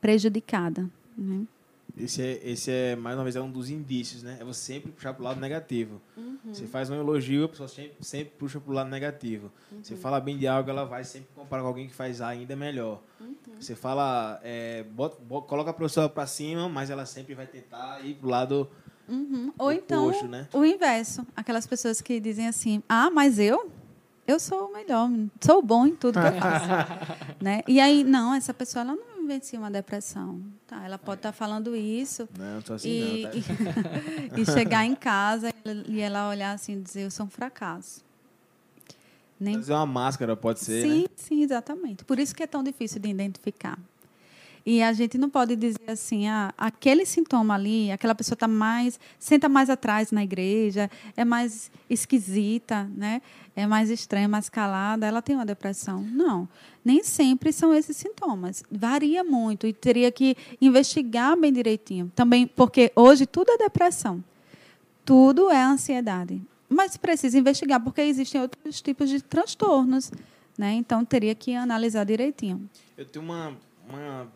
prejudicada. 0.00 0.88
Né? 1.16 1.46
Esse 1.96 2.22
é, 2.22 2.40
esse 2.42 2.70
é, 2.70 2.96
mais 2.96 3.16
uma 3.16 3.24
vez, 3.24 3.36
é 3.36 3.40
um 3.40 3.50
dos 3.50 3.70
indícios, 3.70 4.22
né? 4.22 4.38
É 4.40 4.44
você 4.44 4.74
sempre 4.74 4.92
puxar 4.92 5.12
para 5.12 5.20
o 5.20 5.24
lado 5.24 5.40
negativo. 5.40 6.00
Uhum. 6.16 6.38
Você 6.44 6.66
faz 6.66 6.88
um 6.88 6.94
elogio, 6.94 7.44
a 7.44 7.48
pessoa 7.48 7.68
sempre, 7.68 7.96
sempre 8.00 8.32
puxa 8.38 8.60
para 8.60 8.70
o 8.70 8.74
lado 8.74 8.88
negativo. 8.88 9.50
Uhum. 9.72 9.82
Você 9.82 9.96
fala 9.96 10.20
bem 10.20 10.38
de 10.38 10.46
algo, 10.46 10.70
ela 10.70 10.84
vai 10.84 11.02
sempre 11.02 11.28
comparar 11.34 11.62
com 11.62 11.68
alguém 11.68 11.88
que 11.88 11.94
faz 11.94 12.20
ainda 12.20 12.54
melhor. 12.54 13.02
Uhum. 13.20 13.34
Você 13.58 13.74
fala, 13.74 14.38
é, 14.44 14.84
bota, 14.84 15.20
bota, 15.22 15.48
coloca 15.48 15.70
a 15.70 15.74
pessoa 15.74 16.08
para 16.08 16.26
cima, 16.26 16.68
mas 16.68 16.88
ela 16.88 17.04
sempre 17.04 17.34
vai 17.34 17.46
tentar 17.46 18.00
ir 18.06 18.14
para 18.14 18.26
o 18.26 18.30
lado 18.30 18.70
Uhum. 19.08 19.52
Ou 19.58 19.72
então 19.72 20.10
né? 20.28 20.46
o 20.52 20.64
inverso. 20.64 21.26
Aquelas 21.34 21.66
pessoas 21.66 22.00
que 22.00 22.20
dizem 22.20 22.46
assim, 22.46 22.82
ah, 22.88 23.10
mas 23.10 23.38
eu? 23.38 23.70
Eu 24.26 24.38
sou 24.38 24.66
o 24.66 24.72
melhor, 24.72 25.08
sou 25.40 25.62
bom 25.62 25.86
em 25.86 25.96
tudo 25.96 26.20
que 26.20 26.26
eu 26.26 26.32
faço. 26.40 26.66
né? 27.40 27.62
E 27.66 27.80
aí, 27.80 28.04
não, 28.04 28.34
essa 28.34 28.52
pessoa 28.52 28.82
ela 28.82 28.94
não 28.94 29.22
vivencia 29.22 29.58
uma 29.58 29.70
depressão. 29.70 30.42
Tá, 30.66 30.84
ela 30.84 30.98
pode 30.98 31.20
estar 31.20 31.30
tá 31.30 31.32
falando 31.32 31.74
isso. 31.74 32.28
Não, 32.38 32.60
tô 32.60 32.74
assim 32.74 32.88
e, 32.90 33.22
não, 33.22 33.30
tá? 33.30 33.36
e, 34.36 34.40
e 34.42 34.44
chegar 34.44 34.84
em 34.84 34.94
casa 34.94 35.50
e 35.88 36.00
ela 36.00 36.28
olhar 36.28 36.52
assim 36.52 36.74
e 36.74 36.80
dizer, 36.80 37.04
eu 37.04 37.10
sou 37.10 37.24
um 37.24 37.30
fracasso. 37.30 38.04
Nem... 39.40 39.54
Fazer 39.54 39.72
uma 39.72 39.86
máscara, 39.86 40.36
pode 40.36 40.60
ser. 40.60 40.82
Sim, 40.82 41.02
né? 41.02 41.08
sim, 41.16 41.42
exatamente. 41.42 42.04
Por 42.04 42.18
isso 42.18 42.34
que 42.34 42.42
é 42.42 42.46
tão 42.46 42.62
difícil 42.62 43.00
de 43.00 43.08
identificar. 43.08 43.78
E 44.64 44.82
a 44.82 44.92
gente 44.92 45.16
não 45.16 45.30
pode 45.30 45.56
dizer 45.56 45.80
assim, 45.88 46.28
ah, 46.28 46.52
aquele 46.56 47.06
sintoma 47.06 47.54
ali, 47.54 47.90
aquela 47.90 48.14
pessoa 48.14 48.34
está 48.34 48.48
mais, 48.48 48.98
senta 49.18 49.48
mais 49.48 49.70
atrás 49.70 50.12
na 50.12 50.22
igreja, 50.22 50.90
é 51.16 51.24
mais 51.24 51.70
esquisita, 51.88 52.84
né? 52.94 53.22
É 53.56 53.66
mais 53.66 53.90
estranha, 53.90 54.28
mais 54.28 54.48
calada, 54.48 55.06
ela 55.06 55.22
tem 55.22 55.34
uma 55.34 55.46
depressão. 55.46 56.02
Não, 56.02 56.48
nem 56.84 57.02
sempre 57.02 57.52
são 57.52 57.74
esses 57.74 57.96
sintomas. 57.96 58.62
Varia 58.70 59.24
muito 59.24 59.66
e 59.66 59.72
teria 59.72 60.12
que 60.12 60.36
investigar 60.60 61.36
bem 61.36 61.52
direitinho. 61.52 62.12
Também 62.14 62.46
porque 62.46 62.92
hoje 62.94 63.26
tudo 63.26 63.50
é 63.50 63.58
depressão. 63.58 64.22
Tudo 65.04 65.50
é 65.50 65.62
ansiedade. 65.62 66.40
Mas 66.68 66.96
precisa 66.96 67.38
investigar 67.38 67.80
porque 67.80 68.02
existem 68.02 68.40
outros 68.40 68.82
tipos 68.82 69.08
de 69.08 69.22
transtornos, 69.22 70.12
né? 70.56 70.74
Então 70.74 71.04
teria 71.04 71.34
que 71.34 71.54
analisar 71.54 72.04
direitinho. 72.04 72.68
Eu 72.96 73.06
tenho 73.06 73.24
uma, 73.24 73.56
uma 73.88 74.28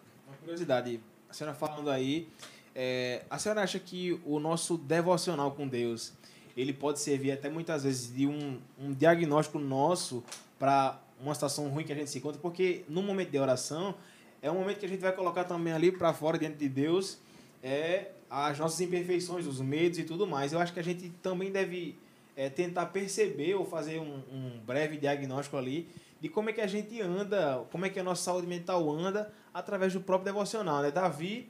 curiosidade, 0.42 1.00
a 1.30 1.32
senhora 1.32 1.56
falando 1.56 1.90
aí, 1.90 2.28
É, 2.74 3.22
a 3.28 3.38
senhora 3.38 3.60
acha 3.60 3.78
que 3.78 4.18
o 4.24 4.38
nosso 4.40 4.78
devocional 4.78 5.50
com 5.52 5.68
Deus, 5.68 6.14
ele 6.56 6.72
pode 6.72 7.00
servir 7.00 7.30
até 7.32 7.50
muitas 7.50 7.84
vezes 7.84 8.10
de 8.10 8.26
um, 8.26 8.58
um 8.78 8.94
diagnóstico 8.94 9.58
nosso 9.58 10.24
para 10.58 10.98
uma 11.20 11.34
situação 11.34 11.68
ruim 11.68 11.84
que 11.84 11.92
a 11.92 11.94
gente 11.94 12.08
se 12.08 12.16
encontra? 12.16 12.40
Porque 12.40 12.82
no 12.88 13.02
momento 13.02 13.30
de 13.30 13.38
oração, 13.38 13.94
é 14.40 14.50
um 14.50 14.54
momento 14.54 14.78
que 14.78 14.86
a 14.86 14.88
gente 14.88 15.00
vai 15.00 15.12
colocar 15.12 15.44
também 15.44 15.72
ali 15.74 15.92
para 15.92 16.14
fora, 16.14 16.38
diante 16.38 16.56
de 16.56 16.68
Deus, 16.68 17.18
é, 17.62 18.12
as 18.30 18.58
nossas 18.58 18.80
imperfeições, 18.80 19.46
os 19.46 19.60
medos 19.60 19.98
e 19.98 20.04
tudo 20.04 20.26
mais. 20.26 20.54
Eu 20.54 20.58
acho 20.58 20.72
que 20.72 20.80
a 20.80 20.84
gente 20.84 21.10
também 21.22 21.52
deve 21.52 21.94
é, 22.36 22.48
tentar 22.48 22.86
perceber 22.86 23.54
ou 23.54 23.64
fazer 23.64 23.98
um, 23.98 24.22
um, 24.32 24.60
breve 24.64 24.96
diagnóstico 24.96 25.56
ali 25.56 25.88
de 26.20 26.28
como 26.28 26.50
é 26.50 26.52
que 26.52 26.60
a 26.60 26.66
gente 26.66 27.00
anda, 27.00 27.64
como 27.70 27.84
é 27.84 27.90
que 27.90 27.98
a 27.98 28.02
nossa 28.02 28.22
saúde 28.22 28.46
mental 28.46 28.88
anda 28.90 29.32
através 29.52 29.92
do 29.92 30.00
próprio 30.00 30.32
devocional. 30.32 30.82
Né? 30.82 30.90
Davi, 30.90 31.48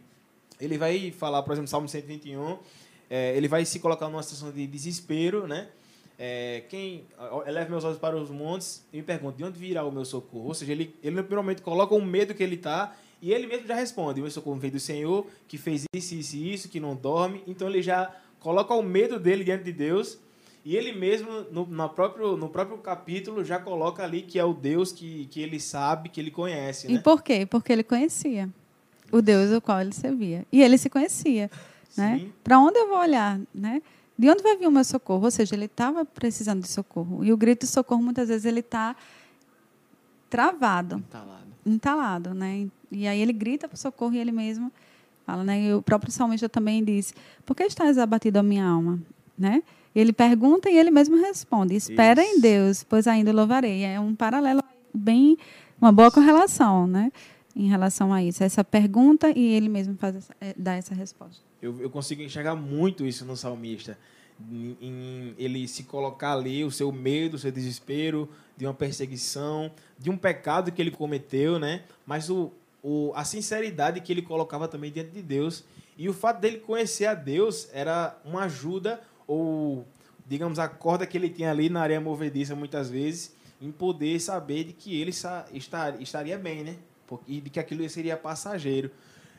ele 0.60 0.78
vai 0.78 1.10
falar, 1.10 1.42
por 1.42 1.52
exemplo, 1.52 1.68
Salmo 1.68 1.88
121, 1.88 2.58
é, 3.10 3.36
ele 3.36 3.48
vai 3.48 3.64
se 3.64 3.78
colocar 3.78 4.08
numa 4.08 4.22
situação 4.22 4.50
de 4.50 4.66
desespero, 4.66 5.46
né? 5.46 5.68
É, 6.18 6.62
quem 6.68 7.04
eleva 7.46 7.68
meus 7.68 7.84
olhos 7.84 7.98
para 7.98 8.16
os 8.16 8.30
montes 8.30 8.86
e 8.92 8.98
me 8.98 9.02
pergunta 9.02 9.36
de 9.36 9.44
onde 9.44 9.58
virá 9.58 9.84
o 9.84 9.90
meu 9.90 10.04
socorro. 10.04 10.48
Ou 10.48 10.54
seja, 10.54 10.70
ele, 10.70 10.94
ele 11.02 11.16
no 11.16 11.22
primeiro 11.22 11.42
momento 11.42 11.62
coloca 11.62 11.94
o 11.94 12.00
medo 12.00 12.32
que 12.32 12.42
ele 12.42 12.54
está 12.54 12.94
e 13.20 13.32
ele 13.32 13.46
mesmo 13.46 13.66
já 13.66 13.74
responde: 13.74 14.20
o 14.20 14.22
meu 14.22 14.30
socorro 14.30 14.56
veio 14.56 14.72
do 14.72 14.80
Senhor, 14.80 15.26
que 15.46 15.56
fez 15.56 15.84
isso, 15.94 16.14
isso 16.14 16.36
e 16.36 16.52
isso, 16.52 16.68
que 16.68 16.80
não 16.80 16.94
dorme. 16.96 17.42
Então 17.46 17.68
ele 17.68 17.82
já 17.82 18.14
coloca 18.40 18.74
o 18.74 18.82
medo 18.82 19.18
dele 19.18 19.44
diante 19.44 19.64
de 19.64 19.72
Deus 19.72 20.18
e 20.64 20.76
ele 20.76 20.92
mesmo, 20.92 21.28
no, 21.50 21.66
no, 21.66 21.88
próprio, 21.88 22.36
no 22.36 22.48
próprio 22.48 22.78
capítulo, 22.78 23.44
já 23.44 23.58
coloca 23.58 24.04
ali 24.04 24.22
que 24.22 24.38
é 24.38 24.44
o 24.44 24.54
Deus 24.54 24.92
que, 24.92 25.26
que 25.26 25.40
ele 25.40 25.58
sabe, 25.58 26.08
que 26.08 26.20
ele 26.20 26.30
conhece. 26.30 26.86
Né? 26.86 26.94
E 26.94 26.98
por 27.00 27.22
quê? 27.22 27.44
Porque 27.44 27.72
ele 27.72 27.82
conhecia 27.82 28.48
o 29.10 29.20
Deus 29.20 29.50
o 29.50 29.60
qual 29.60 29.80
ele 29.80 29.92
servia. 29.92 30.46
E 30.52 30.62
ele 30.62 30.78
se 30.78 30.88
conhecia. 30.88 31.50
Né? 31.96 32.28
Para 32.44 32.60
onde 32.60 32.78
eu 32.78 32.88
vou 32.88 32.98
olhar? 32.98 33.40
Né? 33.52 33.82
De 34.16 34.30
onde 34.30 34.42
vai 34.42 34.56
vir 34.56 34.68
o 34.68 34.70
meu 34.70 34.84
socorro? 34.84 35.24
Ou 35.24 35.30
seja, 35.30 35.54
ele 35.54 35.64
estava 35.64 36.04
precisando 36.04 36.62
de 36.62 36.68
socorro. 36.68 37.24
E 37.24 37.32
o 37.32 37.36
grito 37.36 37.66
de 37.66 37.72
socorro, 37.72 38.02
muitas 38.02 38.28
vezes, 38.28 38.44
ele 38.44 38.60
está 38.60 38.94
travado. 40.30 40.96
Entalado. 40.96 41.46
Entalado, 41.66 42.34
né? 42.34 42.68
E 42.90 43.06
aí 43.06 43.20
ele 43.20 43.32
grita 43.32 43.68
para 43.68 43.74
o 43.74 43.78
socorro 43.78 44.14
e 44.14 44.18
ele 44.18 44.32
mesmo 44.32 44.72
fala, 45.26 45.42
né? 45.42 45.60
E 45.60 45.74
o 45.74 45.82
próprio 45.82 46.12
salmista 46.12 46.48
também 46.48 46.82
diz, 46.84 47.14
por 47.44 47.56
que 47.56 47.64
estás 47.64 47.98
abatido 47.98 48.38
a 48.38 48.42
minha 48.42 48.64
alma? 48.64 49.00
Né? 49.36 49.62
Ele 49.94 50.12
pergunta 50.12 50.70
e 50.70 50.76
ele 50.76 50.90
mesmo 50.90 51.16
responde: 51.16 51.74
Espera 51.74 52.22
Isso. 52.22 52.36
em 52.36 52.40
Deus, 52.40 52.84
pois 52.84 53.06
ainda 53.06 53.32
louvarei. 53.32 53.84
É 53.84 54.00
um 54.00 54.14
paralelo 54.14 54.62
bem, 54.92 55.36
uma 55.80 55.92
boa 55.92 56.10
correlação, 56.10 56.86
né? 56.86 57.10
Em 57.54 57.68
relação 57.68 58.12
a 58.12 58.22
isso. 58.22 58.42
Essa 58.42 58.64
pergunta 58.64 59.30
e 59.30 59.54
ele 59.54 59.68
mesmo 59.68 59.94
faz 59.96 60.16
essa, 60.16 60.34
é, 60.40 60.54
dá 60.56 60.74
essa 60.74 60.94
resposta. 60.94 61.42
Eu, 61.60 61.80
eu 61.80 61.90
consigo 61.90 62.22
enxergar 62.22 62.54
muito 62.54 63.06
isso 63.06 63.24
no 63.24 63.36
salmista. 63.36 63.98
Em, 64.50 64.76
em 64.80 65.34
ele 65.38 65.68
se 65.68 65.84
colocar 65.84 66.32
ali, 66.32 66.64
o 66.64 66.70
seu 66.70 66.90
medo, 66.90 67.34
o 67.34 67.38
seu 67.38 67.52
desespero, 67.52 68.28
de 68.56 68.66
uma 68.66 68.72
perseguição, 68.72 69.70
de 69.98 70.10
um 70.10 70.16
pecado 70.16 70.72
que 70.72 70.80
ele 70.80 70.90
cometeu, 70.90 71.58
né? 71.58 71.82
Mas 72.06 72.30
o, 72.30 72.50
o, 72.82 73.12
a 73.14 73.24
sinceridade 73.24 74.00
que 74.00 74.12
ele 74.12 74.22
colocava 74.22 74.66
também 74.66 74.90
diante 74.90 75.10
de 75.10 75.22
Deus. 75.22 75.64
E 75.96 76.08
o 76.08 76.14
fato 76.14 76.40
dele 76.40 76.58
conhecer 76.58 77.04
a 77.04 77.14
Deus 77.14 77.68
era 77.72 78.18
uma 78.24 78.44
ajuda 78.44 79.00
ou, 79.32 79.86
digamos, 80.26 80.58
a 80.58 80.68
corda 80.68 81.06
que 81.06 81.16
ele 81.16 81.30
tinha 81.30 81.50
ali 81.50 81.70
na 81.70 81.80
areia 81.80 82.00
movediça 82.00 82.54
muitas 82.54 82.90
vezes, 82.90 83.34
em 83.62 83.72
poder 83.72 84.20
saber 84.20 84.64
de 84.64 84.74
que 84.74 85.00
ele 85.00 85.10
estar, 85.10 85.46
estaria 86.00 86.36
bem, 86.36 86.62
né? 86.62 86.76
E 87.26 87.40
de 87.40 87.48
que 87.48 87.58
aquilo 87.58 87.88
seria 87.88 88.14
passageiro. 88.14 88.90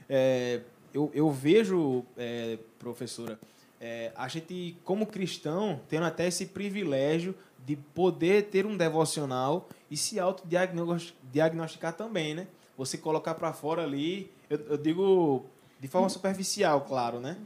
É, 0.10 0.62
eu, 0.94 1.12
eu 1.14 1.30
vejo, 1.30 2.04
é, 2.18 2.58
professora, 2.80 3.40
é, 3.80 4.12
a 4.16 4.28
gente, 4.28 4.76
como 4.84 5.06
cristão, 5.06 5.80
tendo 5.88 6.06
até 6.06 6.28
esse 6.28 6.48
privilégio 6.48 7.36
de 7.64 7.76
poder 7.76 8.46
ter 8.46 8.66
um 8.66 8.76
devocional 8.76 9.70
e 9.92 9.98
se 9.98 10.20
autodiagnosticar 10.20 11.94
também, 11.94 12.34
né? 12.34 12.48
Você 12.78 12.98
colocar 12.98 13.36
para 13.36 13.54
fora 13.54 13.84
ali, 13.84 14.32
eu, 14.50 14.60
eu, 14.70 14.78
digo 14.78 15.46
de 15.80 15.88
forma 15.88 16.10
superficial, 16.10 16.82
claro, 16.82 17.20
né? 17.20 17.38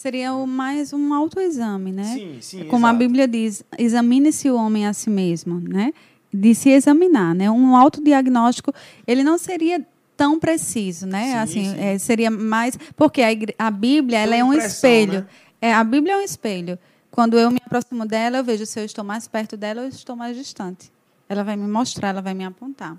Seria 0.00 0.32
o 0.32 0.46
mais 0.46 0.94
um 0.94 1.12
autoexame, 1.12 1.92
né? 1.92 2.04
Sim, 2.04 2.38
sim. 2.40 2.64
Como 2.68 2.86
exato. 2.86 2.94
a 2.94 2.98
Bíblia 2.98 3.28
diz, 3.28 3.62
examine-se 3.76 4.50
o 4.50 4.56
homem 4.56 4.86
a 4.86 4.94
si 4.94 5.10
mesmo, 5.10 5.60
né? 5.60 5.92
De 6.32 6.54
se 6.54 6.70
examinar, 6.70 7.34
né? 7.34 7.50
Um 7.50 7.76
autodiagnóstico, 7.76 8.72
ele 9.06 9.22
não 9.22 9.36
seria 9.36 9.86
tão 10.16 10.40
preciso, 10.40 11.06
né? 11.06 11.24
Sim, 11.24 11.34
assim, 11.34 11.64
sim. 11.74 11.78
É, 11.78 11.98
seria 11.98 12.30
mais 12.30 12.78
porque 12.96 13.20
a, 13.20 13.30
igre... 13.30 13.54
a 13.58 13.70
Bíblia, 13.70 14.20
ela 14.20 14.34
é 14.34 14.42
um 14.42 14.54
espelho. 14.54 15.20
Né? 15.20 15.26
É, 15.60 15.74
a 15.74 15.84
Bíblia 15.84 16.14
é 16.14 16.16
um 16.16 16.22
espelho. 16.22 16.78
Quando 17.10 17.38
eu 17.38 17.50
me 17.50 17.60
aproximo 17.62 18.06
dela, 18.06 18.38
eu 18.38 18.44
vejo 18.44 18.64
se 18.64 18.80
eu 18.80 18.86
estou 18.86 19.04
mais 19.04 19.28
perto 19.28 19.54
dela 19.54 19.82
ou 19.82 19.88
estou 19.88 20.16
mais 20.16 20.34
distante. 20.34 20.90
Ela 21.28 21.44
vai 21.44 21.56
me 21.56 21.68
mostrar, 21.68 22.08
ela 22.08 22.22
vai 22.22 22.32
me 22.32 22.46
apontar. 22.46 22.96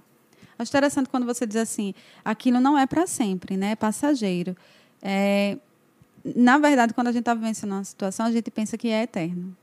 Acho 0.55 0.69
interessante 0.69 1.09
quando 1.09 1.25
você 1.25 1.47
diz 1.47 1.55
assim, 1.55 1.95
aquilo 2.23 2.59
não 2.59 2.77
é 2.77 2.85
para 2.85 3.07
sempre, 3.07 3.57
né? 3.57 3.71
É 3.71 3.75
passageiro. 3.75 4.55
É, 5.01 5.57
na 6.23 6.57
verdade, 6.57 6.93
quando 6.93 7.07
a 7.07 7.11
gente 7.11 7.21
está 7.21 7.33
vivenciando 7.33 7.75
uma 7.75 7.83
situação, 7.83 8.25
a 8.25 8.31
gente 8.31 8.49
pensa 8.51 8.77
que 8.77 8.89
é 8.89 9.03
eterno. 9.03 9.55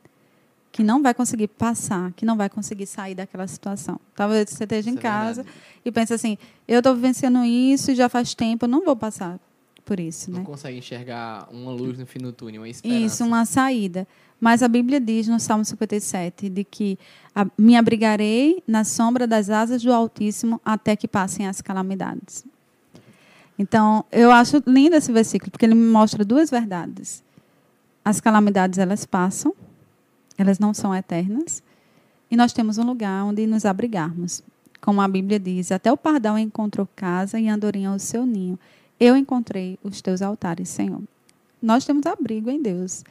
Que 0.70 0.82
não 0.82 1.02
vai 1.02 1.14
conseguir 1.14 1.48
passar, 1.48 2.12
que 2.12 2.26
não 2.26 2.36
vai 2.36 2.48
conseguir 2.48 2.86
sair 2.86 3.14
daquela 3.14 3.46
situação. 3.46 3.98
Talvez 4.14 4.50
você 4.50 4.64
esteja 4.64 4.80
isso 4.80 4.90
em 4.90 4.98
é 4.98 5.02
casa 5.02 5.46
e 5.84 5.90
pense 5.90 6.12
assim: 6.12 6.36
eu 6.66 6.78
estou 6.78 6.94
vivenciando 6.94 7.42
isso 7.44 7.90
e 7.90 7.94
já 7.94 8.08
faz 8.08 8.34
tempo, 8.34 8.66
eu 8.66 8.68
não 8.68 8.84
vou 8.84 8.94
passar 8.94 9.40
por 9.84 9.98
isso. 9.98 10.30
Não 10.30 10.40
né? 10.40 10.44
consegue 10.44 10.78
enxergar 10.78 11.48
uma 11.50 11.72
luz 11.72 11.98
no 11.98 12.06
fim 12.06 12.18
do 12.18 12.32
túnel, 12.32 12.60
uma 12.60 12.68
esperança. 12.68 13.00
Isso, 13.00 13.24
uma 13.24 13.46
saída. 13.46 14.06
Mas 14.38 14.62
a 14.62 14.68
Bíblia 14.68 15.00
diz 15.00 15.26
no 15.26 15.40
Salmo 15.40 15.64
57 15.64 16.48
de 16.50 16.62
que 16.62 16.98
me 17.56 17.74
abrigarei 17.74 18.62
na 18.66 18.84
sombra 18.84 19.26
das 19.26 19.48
asas 19.48 19.82
do 19.82 19.92
Altíssimo 19.92 20.60
até 20.64 20.94
que 20.94 21.08
passem 21.08 21.46
as 21.46 21.60
calamidades. 21.62 22.44
Então, 23.58 24.04
eu 24.12 24.30
acho 24.30 24.62
lindo 24.66 24.94
esse 24.94 25.12
versículo, 25.12 25.50
porque 25.50 25.66
ele 25.66 25.74
me 25.74 25.90
mostra 25.90 26.24
duas 26.24 26.48
verdades. 26.48 27.24
As 28.04 28.20
calamidades, 28.20 28.78
elas 28.78 29.04
passam, 29.04 29.52
elas 30.36 30.58
não 30.58 30.72
são 30.72 30.94
eternas, 30.94 31.62
e 32.30 32.36
nós 32.36 32.52
temos 32.52 32.78
um 32.78 32.84
lugar 32.84 33.24
onde 33.24 33.46
nos 33.46 33.64
abrigarmos. 33.64 34.42
Como 34.80 35.00
a 35.00 35.08
Bíblia 35.08 35.40
diz, 35.40 35.72
até 35.72 35.90
o 35.90 35.96
pardal 35.96 36.38
encontrou 36.38 36.88
casa 36.94 37.40
e 37.40 37.48
andorinha 37.48 37.90
o 37.90 37.98
seu 37.98 38.24
ninho. 38.24 38.58
Eu 39.00 39.16
encontrei 39.16 39.78
os 39.82 40.00
teus 40.00 40.22
altares, 40.22 40.68
Senhor. 40.68 41.02
Nós 41.60 41.84
temos 41.84 42.06
abrigo 42.06 42.50
em 42.50 42.62
Deus 42.62 43.02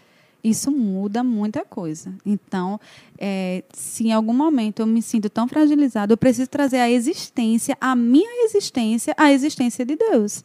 isso 0.49 0.71
muda 0.71 1.23
muita 1.23 1.65
coisa. 1.65 2.13
Então, 2.25 2.79
é, 3.17 3.63
se 3.73 4.07
em 4.07 4.13
algum 4.13 4.33
momento 4.33 4.81
eu 4.81 4.87
me 4.87 5.01
sinto 5.01 5.29
tão 5.29 5.47
fragilizado, 5.47 6.13
eu 6.13 6.17
preciso 6.17 6.49
trazer 6.49 6.77
a 6.77 6.89
existência, 6.89 7.77
a 7.79 7.95
minha 7.95 8.45
existência, 8.45 9.13
a 9.17 9.31
existência 9.31 9.85
de 9.85 9.95
Deus. 9.95 10.43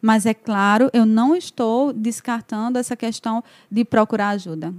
Mas 0.00 0.24
é 0.24 0.32
claro, 0.32 0.90
eu 0.92 1.04
não 1.04 1.36
estou 1.36 1.92
descartando 1.92 2.78
essa 2.78 2.96
questão 2.96 3.44
de 3.70 3.84
procurar 3.84 4.30
ajuda. 4.30 4.74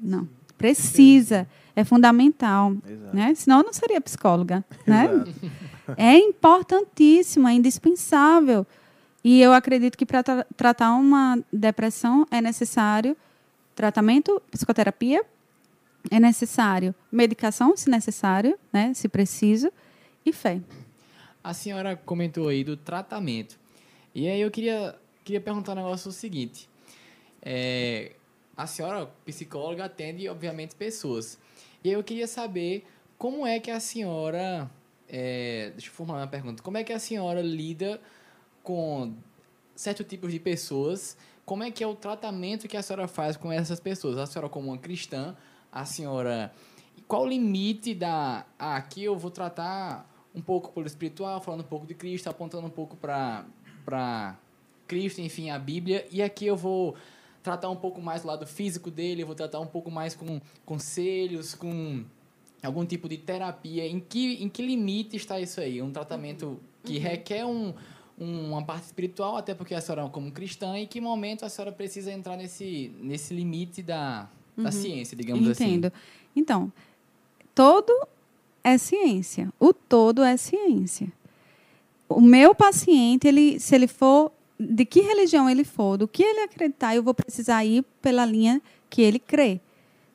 Não. 0.00 0.28
Precisa. 0.58 1.48
É 1.74 1.84
fundamental. 1.84 2.76
Exato. 2.86 3.16
Né? 3.16 3.34
Senão 3.34 3.58
eu 3.58 3.64
não 3.64 3.72
seria 3.72 4.00
psicóloga. 4.00 4.64
Né? 4.86 5.08
É 5.96 6.16
importantíssimo, 6.16 7.48
é 7.48 7.54
indispensável. 7.54 8.66
E 9.24 9.40
eu 9.40 9.52
acredito 9.52 9.96
que 9.96 10.04
para 10.04 10.22
tra 10.22 10.46
tratar 10.56 10.94
uma 10.94 11.38
depressão 11.52 12.26
é 12.30 12.40
necessário 12.40 13.16
tratamento, 13.74 14.40
psicoterapia, 14.50 15.24
é 16.10 16.18
necessário 16.18 16.94
medicação, 17.10 17.76
se 17.76 17.88
necessário, 17.88 18.58
né, 18.72 18.92
se 18.94 19.08
preciso, 19.08 19.72
e 20.24 20.32
fé. 20.32 20.60
A 21.42 21.52
senhora 21.52 21.96
comentou 21.96 22.48
aí 22.48 22.62
do 22.62 22.76
tratamento. 22.76 23.58
E 24.14 24.28
aí 24.28 24.40
eu 24.40 24.50
queria, 24.50 24.96
queria 25.24 25.40
perguntar 25.40 25.72
um 25.72 25.76
negócio 25.76 26.08
o 26.08 26.12
seguinte. 26.12 26.68
É, 27.40 28.12
a 28.56 28.66
senhora, 28.66 29.06
psicóloga, 29.24 29.84
atende, 29.84 30.28
obviamente, 30.28 30.74
pessoas. 30.76 31.38
E 31.82 31.88
aí 31.88 31.94
eu 31.94 32.04
queria 32.04 32.28
saber 32.28 32.84
como 33.18 33.46
é 33.46 33.58
que 33.58 33.70
a 33.70 33.80
senhora... 33.80 34.70
É, 35.08 35.70
deixa 35.72 35.88
eu 35.88 35.92
formular 35.92 36.20
uma 36.20 36.26
pergunta. 36.26 36.62
Como 36.62 36.78
é 36.78 36.84
que 36.84 36.92
a 36.92 36.98
senhora 36.98 37.42
lida 37.42 38.00
com 38.62 39.14
certos 39.74 40.06
tipos 40.06 40.32
de 40.32 40.38
pessoas 40.38 41.16
como 41.44 41.62
é 41.62 41.70
que 41.70 41.82
é 41.82 41.86
o 41.86 41.94
tratamento 41.94 42.68
que 42.68 42.76
a 42.76 42.82
senhora 42.82 43.08
faz 43.08 43.36
com 43.36 43.50
essas 43.50 43.80
pessoas? 43.80 44.16
A 44.18 44.26
senhora 44.26 44.48
como 44.48 44.68
uma 44.68 44.78
cristã, 44.78 45.36
a 45.70 45.84
senhora... 45.84 46.52
Qual 47.08 47.24
o 47.24 47.26
limite 47.26 47.94
da... 47.94 48.46
Ah, 48.58 48.76
aqui 48.76 49.04
eu 49.04 49.18
vou 49.18 49.30
tratar 49.30 50.08
um 50.34 50.40
pouco 50.40 50.72
pelo 50.72 50.86
espiritual, 50.86 51.40
falando 51.40 51.60
um 51.60 51.64
pouco 51.64 51.86
de 51.86 51.94
Cristo, 51.94 52.28
apontando 52.28 52.66
um 52.66 52.70
pouco 52.70 52.96
para 52.96 54.36
Cristo, 54.86 55.20
enfim, 55.20 55.50
a 55.50 55.58
Bíblia. 55.58 56.06
E 56.10 56.22
aqui 56.22 56.46
eu 56.46 56.56
vou 56.56 56.96
tratar 57.42 57.68
um 57.68 57.76
pouco 57.76 58.00
mais 58.00 58.22
do 58.22 58.28
lado 58.28 58.46
físico 58.46 58.90
dele, 58.90 59.22
eu 59.22 59.26
vou 59.26 59.34
tratar 59.34 59.60
um 59.60 59.66
pouco 59.66 59.90
mais 59.90 60.14
com 60.14 60.40
conselhos, 60.64 61.54
com 61.54 62.04
algum 62.62 62.86
tipo 62.86 63.08
de 63.08 63.18
terapia. 63.18 63.86
Em 63.86 64.00
que, 64.00 64.42
em 64.42 64.48
que 64.48 64.62
limite 64.62 65.16
está 65.16 65.40
isso 65.40 65.60
aí? 65.60 65.82
Um 65.82 65.90
tratamento 65.90 66.60
que 66.84 66.96
uhum. 66.96 67.02
requer 67.02 67.44
um, 67.44 67.74
uma 68.22 68.62
parte 68.62 68.84
espiritual, 68.84 69.36
até 69.36 69.54
porque 69.54 69.74
a 69.74 69.80
senhora 69.80 70.08
como 70.08 70.30
cristã, 70.30 70.78
e 70.78 70.86
que 70.86 71.00
momento 71.00 71.44
a 71.44 71.48
senhora 71.48 71.72
precisa 71.72 72.12
entrar 72.12 72.36
nesse, 72.36 72.92
nesse 73.00 73.34
limite 73.34 73.82
da, 73.82 74.28
da 74.56 74.70
ciência, 74.70 75.16
digamos 75.16 75.48
assim. 75.48 75.74
Entendo. 75.74 75.92
Então, 76.34 76.72
todo 77.54 77.92
é 78.62 78.78
ciência. 78.78 79.52
O 79.58 79.72
todo 79.72 80.22
é 80.22 80.36
ciência. 80.36 81.12
O 82.08 82.20
meu 82.20 82.54
paciente, 82.54 83.26
ele, 83.26 83.58
se 83.58 83.74
ele 83.74 83.86
for, 83.86 84.30
de 84.58 84.84
que 84.84 85.00
religião 85.00 85.48
ele 85.48 85.64
for, 85.64 85.96
do 85.96 86.06
que 86.06 86.22
ele 86.22 86.40
acreditar, 86.40 86.94
eu 86.94 87.02
vou 87.02 87.14
precisar 87.14 87.64
ir 87.64 87.84
pela 88.00 88.24
linha 88.24 88.60
que 88.88 89.02
ele 89.02 89.18
crê. 89.18 89.60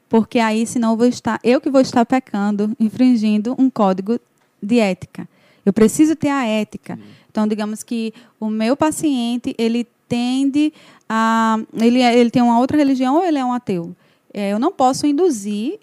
Porque 0.08 0.40
aí, 0.40 0.66
senão, 0.66 0.92
eu, 0.92 0.98
vou 0.98 1.08
estar, 1.08 1.40
eu 1.44 1.60
que 1.60 1.70
vou 1.70 1.82
estar 1.82 2.06
pecando, 2.06 2.74
infringindo 2.80 3.56
um 3.60 3.70
código 3.70 4.20
de 4.62 4.80
ética. 4.80 5.28
Eu 5.66 5.74
preciso 5.74 6.16
ter 6.16 6.30
a 6.30 6.46
ética. 6.46 6.98
Então, 7.38 7.48
digamos 7.48 7.84
que 7.84 8.16
o 8.40 8.50
meu 8.50 8.76
paciente, 8.76 9.54
ele 9.60 9.86
tende 10.10 10.74
a... 11.08 11.60
Ele, 11.80 12.02
é- 12.02 12.18
ele 12.18 12.32
tem 12.32 12.42
uma 12.42 12.58
outra 12.58 12.76
religião 12.76 13.18
ou 13.18 13.24
ele 13.24 13.38
é 13.38 13.46
um 13.46 13.54
ateu? 13.54 13.96
É, 14.34 14.52
eu 14.52 14.58
não 14.58 14.72
posso 14.72 15.06
induzir, 15.06 15.78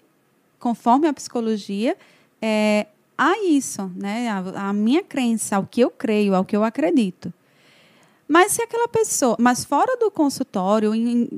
conforme 0.59 1.07
a 1.07 1.13
psicologia, 1.13 1.95
é, 2.41 2.87
a 3.17 3.41
isso, 3.41 3.89
né? 3.95 4.27
A, 4.27 4.67
a 4.67 4.73
minha 4.73 5.01
crença, 5.01 5.55
ao 5.55 5.65
que 5.65 5.79
eu 5.79 5.89
creio, 5.89 6.35
ao 6.35 6.43
que 6.43 6.57
eu 6.57 6.61
acredito. 6.61 7.31
Mas 8.27 8.51
se 8.51 8.61
aquela 8.61 8.89
pessoa, 8.89 9.37
mas 9.39 9.63
fora 9.63 9.95
do 9.97 10.11
consultório, 10.11 10.91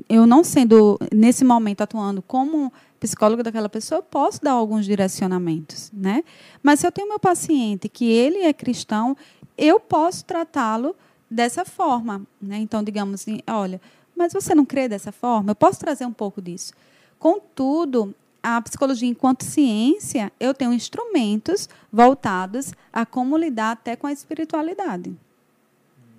eu 0.08 0.26
não 0.26 0.42
sendo 0.42 0.98
nesse 1.14 1.44
momento 1.44 1.82
atuando 1.82 2.22
como 2.22 2.72
psicóloga 2.98 3.42
daquela 3.42 3.68
pessoa, 3.68 3.98
eu 3.98 4.02
posso 4.02 4.42
dar 4.42 4.52
alguns 4.52 4.84
direcionamentos, 4.84 5.90
né? 5.92 6.24
Mas 6.62 6.80
se 6.80 6.86
eu 6.86 6.90
tenho 6.90 7.06
meu 7.08 7.20
paciente 7.20 7.88
que 7.88 8.10
ele 8.10 8.38
é 8.38 8.52
cristão, 8.52 9.16
eu 9.58 9.80
posso 9.80 10.24
tratá-lo 10.24 10.94
dessa 11.30 11.64
forma, 11.64 12.22
né? 12.40 12.58
Então, 12.58 12.82
digamos 12.82 13.20
assim, 13.20 13.40
olha, 13.46 13.80
mas 14.16 14.32
você 14.32 14.54
não 14.54 14.64
crê 14.64 14.88
dessa 14.88 15.12
forma? 15.12 15.50
Eu 15.50 15.54
posso 15.54 15.78
trazer 15.78 16.06
um 16.06 16.12
pouco 16.12 16.40
disso. 16.40 16.72
Contudo, 17.18 18.14
a 18.42 18.60
psicologia 18.62 19.08
enquanto 19.08 19.44
ciência, 19.44 20.32
eu 20.38 20.54
tenho 20.54 20.72
instrumentos 20.72 21.68
voltados 21.92 22.72
a 22.92 23.04
como 23.04 23.36
lidar 23.36 23.72
até 23.72 23.96
com 23.96 24.06
a 24.06 24.12
espiritualidade. 24.12 25.10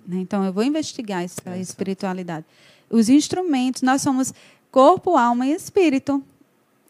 Né? 0.06 0.18
Então, 0.18 0.44
eu 0.44 0.52
vou 0.52 0.62
investigar 0.62 1.22
essa 1.22 1.56
espiritualidade. 1.56 2.46
Os 2.88 3.08
instrumentos, 3.08 3.82
nós 3.82 4.02
somos 4.02 4.34
corpo, 4.70 5.16
alma 5.16 5.46
e 5.46 5.52
espírito. 5.52 6.22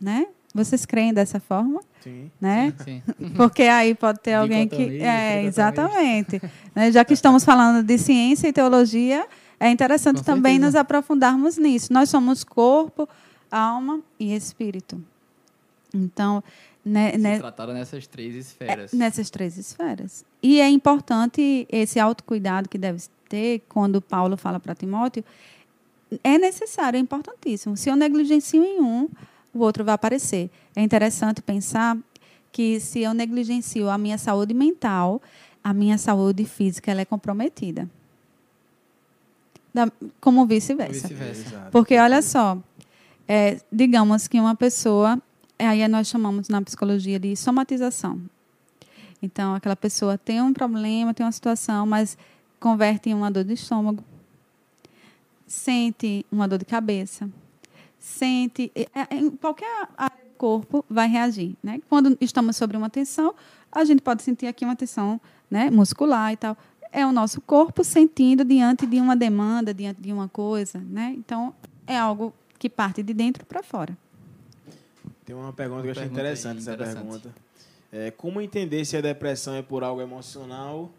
Né? 0.00 0.26
Vocês 0.54 0.84
creem 0.84 1.14
dessa 1.14 1.38
forma? 1.38 1.80
Sim. 2.02 2.30
Né? 2.40 2.72
Sim. 2.84 3.02
Porque 3.36 3.62
aí 3.62 3.94
pode 3.94 4.20
ter 4.20 4.34
alguém 4.34 4.68
que. 4.68 5.02
É, 5.02 5.44
exatamente. 5.44 6.40
Né? 6.74 6.90
Já 6.92 7.04
que 7.04 7.12
estamos 7.12 7.44
falando 7.44 7.84
de 7.84 7.98
ciência 7.98 8.48
e 8.48 8.52
teologia, 8.52 9.26
é 9.58 9.70
interessante 9.70 10.18
Com 10.18 10.24
também 10.24 10.54
certeza. 10.54 10.66
nos 10.66 10.74
aprofundarmos 10.76 11.58
nisso. 11.58 11.92
Nós 11.92 12.08
somos 12.08 12.42
corpo, 12.44 13.08
alma 13.50 14.00
e 14.18 14.34
espírito. 14.34 15.02
Então, 15.94 16.42
né, 16.84 17.12
Se 17.12 17.18
né, 17.18 17.38
trataram 17.38 17.74
nessas 17.74 18.06
três 18.06 18.34
esferas. 18.34 18.92
nessas 18.92 19.28
três 19.28 19.58
esferas. 19.58 20.24
E 20.42 20.60
é 20.60 20.68
importante 20.68 21.66
esse 21.70 22.00
autocuidado 22.00 22.68
que 22.68 22.78
deve 22.78 23.02
ter 23.28 23.62
quando 23.68 24.00
Paulo 24.00 24.36
fala 24.36 24.58
para 24.58 24.74
Timóteo. 24.74 25.24
É 26.24 26.38
necessário, 26.38 26.96
é 26.96 27.00
importantíssimo. 27.00 27.76
Se 27.76 27.88
eu 27.88 27.96
negligencio 27.96 28.64
em 28.64 28.80
um, 28.80 29.08
o 29.54 29.60
outro 29.60 29.84
vai 29.84 29.94
aparecer. 29.94 30.50
É 30.74 30.82
interessante 30.82 31.42
pensar 31.42 31.96
que 32.52 32.80
se 32.80 33.00
eu 33.00 33.14
negligencio 33.14 33.88
a 33.88 33.96
minha 33.98 34.18
saúde 34.18 34.52
mental, 34.54 35.20
a 35.62 35.72
minha 35.72 35.98
saúde 35.98 36.44
física 36.44 36.90
ela 36.90 37.00
é 37.00 37.04
comprometida. 37.04 37.88
Da- 39.72 39.90
como 40.20 40.46
vice-versa. 40.46 41.06
Vice-versa. 41.08 41.48
Exato. 41.48 41.70
Porque, 41.70 41.96
olha 41.98 42.20
só, 42.22 42.58
é, 43.28 43.60
digamos 43.70 44.26
que 44.26 44.40
uma 44.40 44.56
pessoa, 44.56 45.20
aí 45.58 45.86
nós 45.86 46.08
chamamos 46.08 46.48
na 46.48 46.60
psicologia 46.62 47.18
de 47.20 47.36
somatização. 47.36 48.20
Então, 49.22 49.54
aquela 49.54 49.76
pessoa 49.76 50.16
tem 50.18 50.40
um 50.42 50.52
problema, 50.52 51.14
tem 51.14 51.24
uma 51.24 51.30
situação, 51.30 51.86
mas 51.86 52.16
converte 52.58 53.10
em 53.10 53.14
uma 53.14 53.30
dor 53.30 53.44
de 53.44 53.52
estômago, 53.52 54.02
sente 55.46 56.24
uma 56.32 56.48
dor 56.48 56.58
de 56.58 56.64
cabeça, 56.64 57.28
sente. 58.00 58.72
é, 58.74 58.86
é, 58.94 59.16
Em 59.16 59.30
qualquer 59.30 59.88
área 59.96 60.24
do 60.24 60.34
corpo 60.36 60.84
vai 60.88 61.06
reagir. 61.06 61.54
Né? 61.62 61.80
Quando 61.88 62.16
estamos 62.20 62.56
sobre 62.56 62.76
uma 62.76 62.90
tensão, 62.90 63.34
a 63.70 63.84
gente 63.84 64.02
pode 64.02 64.22
sentir 64.22 64.46
aqui 64.46 64.64
uma 64.64 64.74
tensão 64.74 65.20
né, 65.48 65.70
muscular 65.70 66.32
e 66.32 66.36
tal. 66.36 66.56
É 66.90 67.06
o 67.06 67.12
nosso 67.12 67.40
corpo 67.40 67.84
sentindo 67.84 68.44
diante 68.44 68.84
de 68.86 68.98
uma 68.98 69.14
demanda, 69.14 69.72
diante 69.72 70.00
de 70.00 70.12
uma 70.12 70.28
coisa. 70.28 70.78
Né? 70.78 71.14
Então, 71.16 71.54
é 71.86 71.96
algo 71.96 72.34
que 72.58 72.68
parte 72.68 73.02
de 73.02 73.14
dentro 73.14 73.44
para 73.44 73.62
fora. 73.62 73.96
Tem 75.24 75.36
uma 75.36 75.52
pergunta 75.52 75.82
que 75.82 75.88
eu 75.88 75.92
achei 75.92 76.04
aí, 76.04 76.10
interessante, 76.10 76.58
essa 76.58 76.72
interessante. 76.72 77.02
pergunta. 77.02 77.34
É, 77.92 78.10
como 78.10 78.40
entender 78.40 78.84
se 78.84 78.96
a 78.96 79.00
depressão 79.00 79.54
é 79.54 79.62
por 79.62 79.84
algo 79.84 80.00
emocional, 80.00 80.90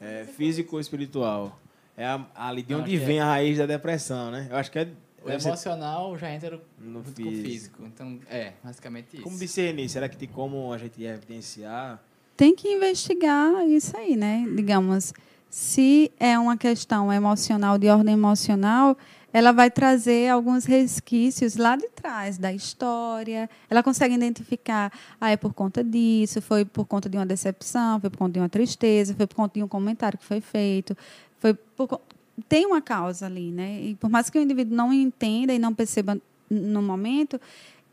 é, 0.00 0.24
físico 0.24 0.76
ou 0.76 0.80
espiritual? 0.80 1.58
É 1.96 2.04
a, 2.04 2.24
ali 2.34 2.62
de 2.62 2.74
onde 2.74 2.90
que 2.90 2.96
vem 2.96 3.20
a 3.20 3.24
raiz 3.24 3.58
da 3.58 3.66
depressão, 3.66 4.30
né? 4.30 4.48
Eu 4.50 4.56
acho 4.56 4.70
que 4.70 4.78
é 4.78 4.88
O 5.26 5.30
deve 5.30 5.42
ser 5.42 5.48
emocional 5.48 6.16
já 6.16 6.30
entra 6.30 6.60
no 6.78 7.02
junto 7.04 7.22
com 7.22 7.28
o 7.28 7.32
físico. 7.32 7.48
físico. 7.48 7.82
Então, 7.84 8.18
é, 8.28 8.52
basicamente 8.62 9.14
isso. 9.14 9.22
Como 9.22 9.38
discernir? 9.38 9.88
Será 9.88 10.08
que 10.08 10.16
tem 10.16 10.28
como 10.28 10.72
a 10.72 10.78
gente 10.78 11.02
evidenciar? 11.02 12.02
Tem 12.36 12.54
que 12.54 12.68
investigar 12.68 13.66
isso 13.66 13.96
aí, 13.96 14.16
né? 14.16 14.46
Digamos, 14.54 15.12
se 15.50 16.12
é 16.20 16.38
uma 16.38 16.56
questão 16.56 17.12
emocional, 17.12 17.78
de 17.78 17.88
ordem 17.88 18.14
emocional, 18.14 18.96
ela 19.32 19.52
vai 19.52 19.70
trazer 19.70 20.30
alguns 20.30 20.64
resquícios 20.64 21.56
lá 21.56 21.76
de 21.76 21.88
trás 21.88 22.38
da 22.38 22.52
história. 22.52 23.50
Ela 23.68 23.82
consegue 23.82 24.14
identificar, 24.14 24.92
ah, 25.20 25.30
é 25.30 25.36
por 25.36 25.52
conta 25.52 25.84
disso, 25.84 26.40
foi 26.40 26.64
por 26.64 26.86
conta 26.86 27.08
de 27.08 27.16
uma 27.16 27.26
decepção, 27.26 28.00
foi 28.00 28.10
por 28.10 28.16
conta 28.16 28.32
de 28.32 28.38
uma 28.38 28.48
tristeza, 28.48 29.14
foi 29.14 29.26
por 29.26 29.34
conta 29.34 29.54
de 29.54 29.62
um 29.62 29.68
comentário 29.68 30.18
que 30.18 30.24
foi 30.24 30.40
feito, 30.40 30.96
foi 31.38 31.52
por 31.52 32.00
tem 32.48 32.66
uma 32.66 32.80
causa 32.80 33.26
ali, 33.26 33.50
né? 33.50 33.80
E 33.82 33.94
por 33.94 34.10
mais 34.10 34.28
que 34.28 34.38
o 34.38 34.42
indivíduo 34.42 34.76
não 34.76 34.92
entenda 34.92 35.52
e 35.52 35.58
não 35.58 35.74
perceba 35.74 36.20
no 36.50 36.82
momento, 36.82 37.40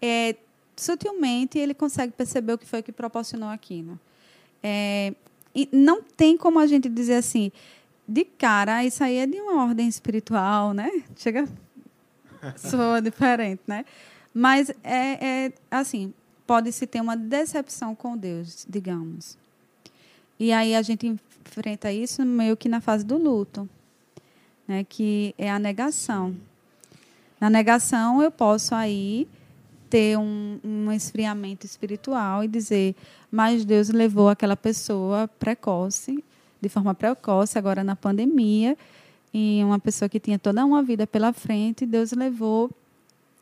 é, 0.02 0.36
sutilmente 0.76 1.58
ele 1.58 1.74
consegue 1.74 2.14
perceber 2.14 2.54
o 2.54 2.58
que 2.58 2.66
foi 2.66 2.82
que 2.82 2.92
proporcionou 2.92 3.50
aquilo. 3.50 4.00
É, 4.62 5.14
e 5.56 5.70
não 5.72 6.02
tem 6.02 6.38
como 6.38 6.60
a 6.60 6.68
gente 6.68 6.90
dizer 6.90 7.16
assim, 7.16 7.52
de 8.08 8.26
cara, 8.26 8.78
"Ah, 8.78 8.86
isso 8.86 9.04
aí 9.04 9.18
é 9.18 9.26
de 9.26 9.40
uma 9.40 9.64
ordem 9.64 9.88
espiritual, 9.88 10.74
né? 10.74 10.90
Chega, 11.16 11.48
soa 12.58 13.02
diferente, 13.02 13.62
né? 13.68 13.86
Mas 14.34 14.70
é, 14.84 15.46
é 15.46 15.54
assim, 15.70 16.14
pode-se 16.46 16.86
ter 16.88 17.02
uma 17.02 17.16
decepção 17.16 17.96
com 17.96 18.18
Deus, 18.18 18.66
digamos. 18.68 19.38
E 20.40 20.52
aí 20.52 20.76
a 20.76 20.82
gente 20.82 21.08
enfrenta 21.08 21.92
isso 21.92 22.26
meio 22.26 22.58
que 22.58 22.68
na 22.68 22.82
fase 22.82 23.06
do 23.06 23.18
luto, 23.18 23.70
né? 24.68 24.84
Que 24.84 25.34
é 25.38 25.50
a 25.50 25.60
negação. 25.60 26.36
Na 27.40 27.50
negação 27.50 28.22
eu 28.22 28.32
posso 28.32 28.74
aí 28.74 29.28
ter 29.90 30.18
um, 30.18 30.60
um 30.64 30.92
esfriamento 30.92 31.66
espiritual 31.66 32.44
e 32.44 32.48
dizer, 32.48 32.96
mas 33.30 33.64
Deus 33.64 33.90
levou 33.90 34.30
aquela 34.30 34.58
pessoa 34.58 35.28
precoce, 35.28 36.24
de 36.60 36.70
forma 36.70 36.96
precoce, 36.96 37.60
agora 37.60 37.84
na 37.84 37.96
pandemia, 37.96 38.78
e 39.34 39.62
uma 39.64 39.78
pessoa 39.78 40.10
que 40.10 40.20
tinha 40.20 40.40
toda 40.40 40.66
uma 40.66 40.82
vida 40.82 41.06
pela 41.06 41.34
frente, 41.34 41.86
Deus 41.86 42.12
levou, 42.12 42.72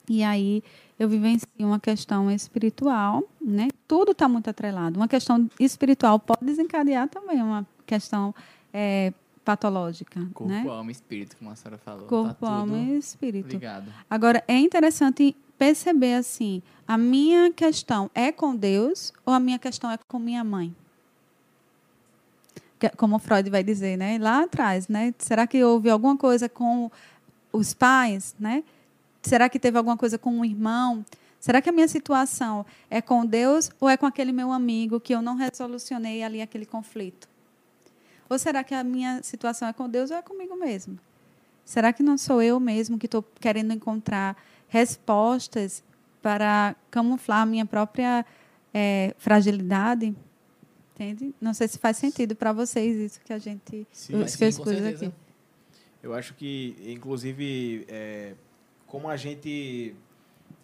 e 0.10 0.24
aí 0.24 0.64
eu 1.00 1.08
vivencio 1.08 1.48
uma 1.60 1.80
questão 1.80 2.30
espiritual, 2.30 3.24
né? 3.42 3.70
Tudo 3.88 4.12
está 4.12 4.28
muito 4.28 4.50
atrelado. 4.50 5.00
Uma 5.00 5.08
questão 5.08 5.50
espiritual 5.60 6.20
pode 6.20 6.44
desencadear 6.46 7.08
também 7.08 7.42
uma 7.42 7.66
questão 7.86 8.36
eh, 8.74 9.14
patológica, 9.52 10.20
Corpo, 10.34 10.45
né? 10.47 10.64
alma 10.68 10.89
e 10.89 10.93
espírito, 10.93 11.36
como 11.38 11.49
a 11.52 11.56
senhora 11.56 11.78
falou. 11.78 12.08
Corpo, 12.08 12.45
tá 12.45 12.52
alma 12.52 12.78
e 12.78 12.97
espírito. 12.97 13.49
ligado. 13.49 13.91
Agora, 14.10 14.43
é 14.47 14.58
interessante 14.58 15.36
perceber 15.58 16.16
assim, 16.16 16.62
a 16.88 16.97
minha 16.97 17.52
questão 17.52 18.10
é 18.16 18.32
com 18.32 18.56
Deus 18.56 19.12
ou 19.26 19.34
a 19.34 19.39
minha 19.39 19.60
questão 19.60 19.91
é 19.91 19.97
com 20.08 20.18
minha 20.20 20.43
mãe? 20.43 20.74
Que- 22.80 22.89
Como 22.97 23.20
Freud 23.20 23.49
vai 23.49 23.64
dizer, 23.64 23.97
né? 23.97 24.18
Lá 24.20 24.43
atrás, 24.43 24.88
né? 24.88 25.14
Será 25.20 25.45
que 25.45 25.64
houve 25.64 25.89
alguma 25.89 26.18
coisa 26.18 26.49
com 26.49 26.89
os 27.52 27.74
pais, 27.74 28.34
né? 28.39 28.64
Será 29.22 29.47
que 29.49 29.60
teve 29.60 29.78
alguma 29.78 29.97
coisa 29.97 30.18
com 30.18 30.32
um 30.32 30.43
irmão? 30.45 31.06
Será 31.39 31.62
que 31.62 31.70
a 31.70 31.72
minha 31.72 31.88
situação 31.88 32.66
é 32.89 33.02
com 33.02 33.26
Deus 33.26 33.70
ou 33.80 33.89
é 33.89 33.97
com 33.97 34.06
aquele 34.06 34.32
meu 34.32 34.52
amigo 34.52 34.99
que 34.99 35.14
eu 35.14 35.22
não 35.22 35.36
resolucionei 35.36 36.24
ali 36.24 36.41
aquele 36.41 36.66
conflito? 36.66 37.28
Ou 38.32 38.40
será 38.40 38.64
que 38.64 38.74
a 38.74 38.82
minha 38.82 39.22
situação 39.22 39.68
é 39.68 39.74
com 39.74 39.90
Deus 39.90 40.10
ou 40.10 40.16
é 40.16 40.22
comigo 40.22 40.56
mesmo? 40.56 40.98
Será 41.66 41.92
que 41.92 42.02
não 42.02 42.18
sou 42.18 42.42
eu 42.42 42.62
mesmo 42.62 42.98
que 42.98 43.06
estou 43.06 43.22
querendo 43.42 43.74
encontrar 43.74 44.42
respostas 44.70 45.84
para 46.22 46.74
camuflar 46.90 47.42
a 47.42 47.46
minha 47.46 47.66
própria 47.66 48.26
eh, 48.74 49.14
fragilidade? 49.18 50.16
Entende? 50.94 51.36
Não 51.42 51.54
sei 51.54 51.68
se 51.68 51.78
faz 51.78 51.98
sentido 51.98 52.34
para 52.34 52.54
vocês 52.54 52.96
isso 52.96 53.20
que 53.20 53.34
a 53.34 53.38
gente 53.38 53.86
Sim, 53.92 54.24
que 54.38 54.44
eu 54.46 54.48
expus 54.48 54.82
aqui. 54.82 55.12
Eu 56.02 56.14
acho 56.14 56.34
que, 56.34 56.78
inclusive, 56.88 57.86
é, 57.90 58.36
como 58.88 59.10
a 59.10 59.18
gente 59.18 59.94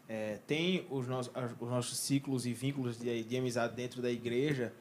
é, 0.07 0.39
tem 0.47 0.88
os 0.89 1.05
nossos, 1.05 1.34
os 1.59 1.70
nossos 1.70 1.97
ciclos 1.97 2.45
e 2.45 2.53
vínculos 2.53 2.97
de, 2.97 3.26
de 3.26 3.38
amizade 3.38 3.76
dentro 3.76 4.01
da 4.01 4.09
igreja, 4.09 4.72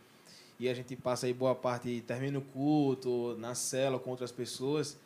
e 0.59 0.69
a 0.69 0.75
gente 0.75 0.97
passa 0.97 1.27
aí 1.27 1.33
boa 1.33 1.55
parte, 1.55 2.03
termina 2.07 2.39
o 2.39 2.43
culto, 2.43 3.37
na 3.39 3.55
cela 3.55 3.99
com 3.99 4.11
outras 4.11 4.33
pessoas, 4.33 4.99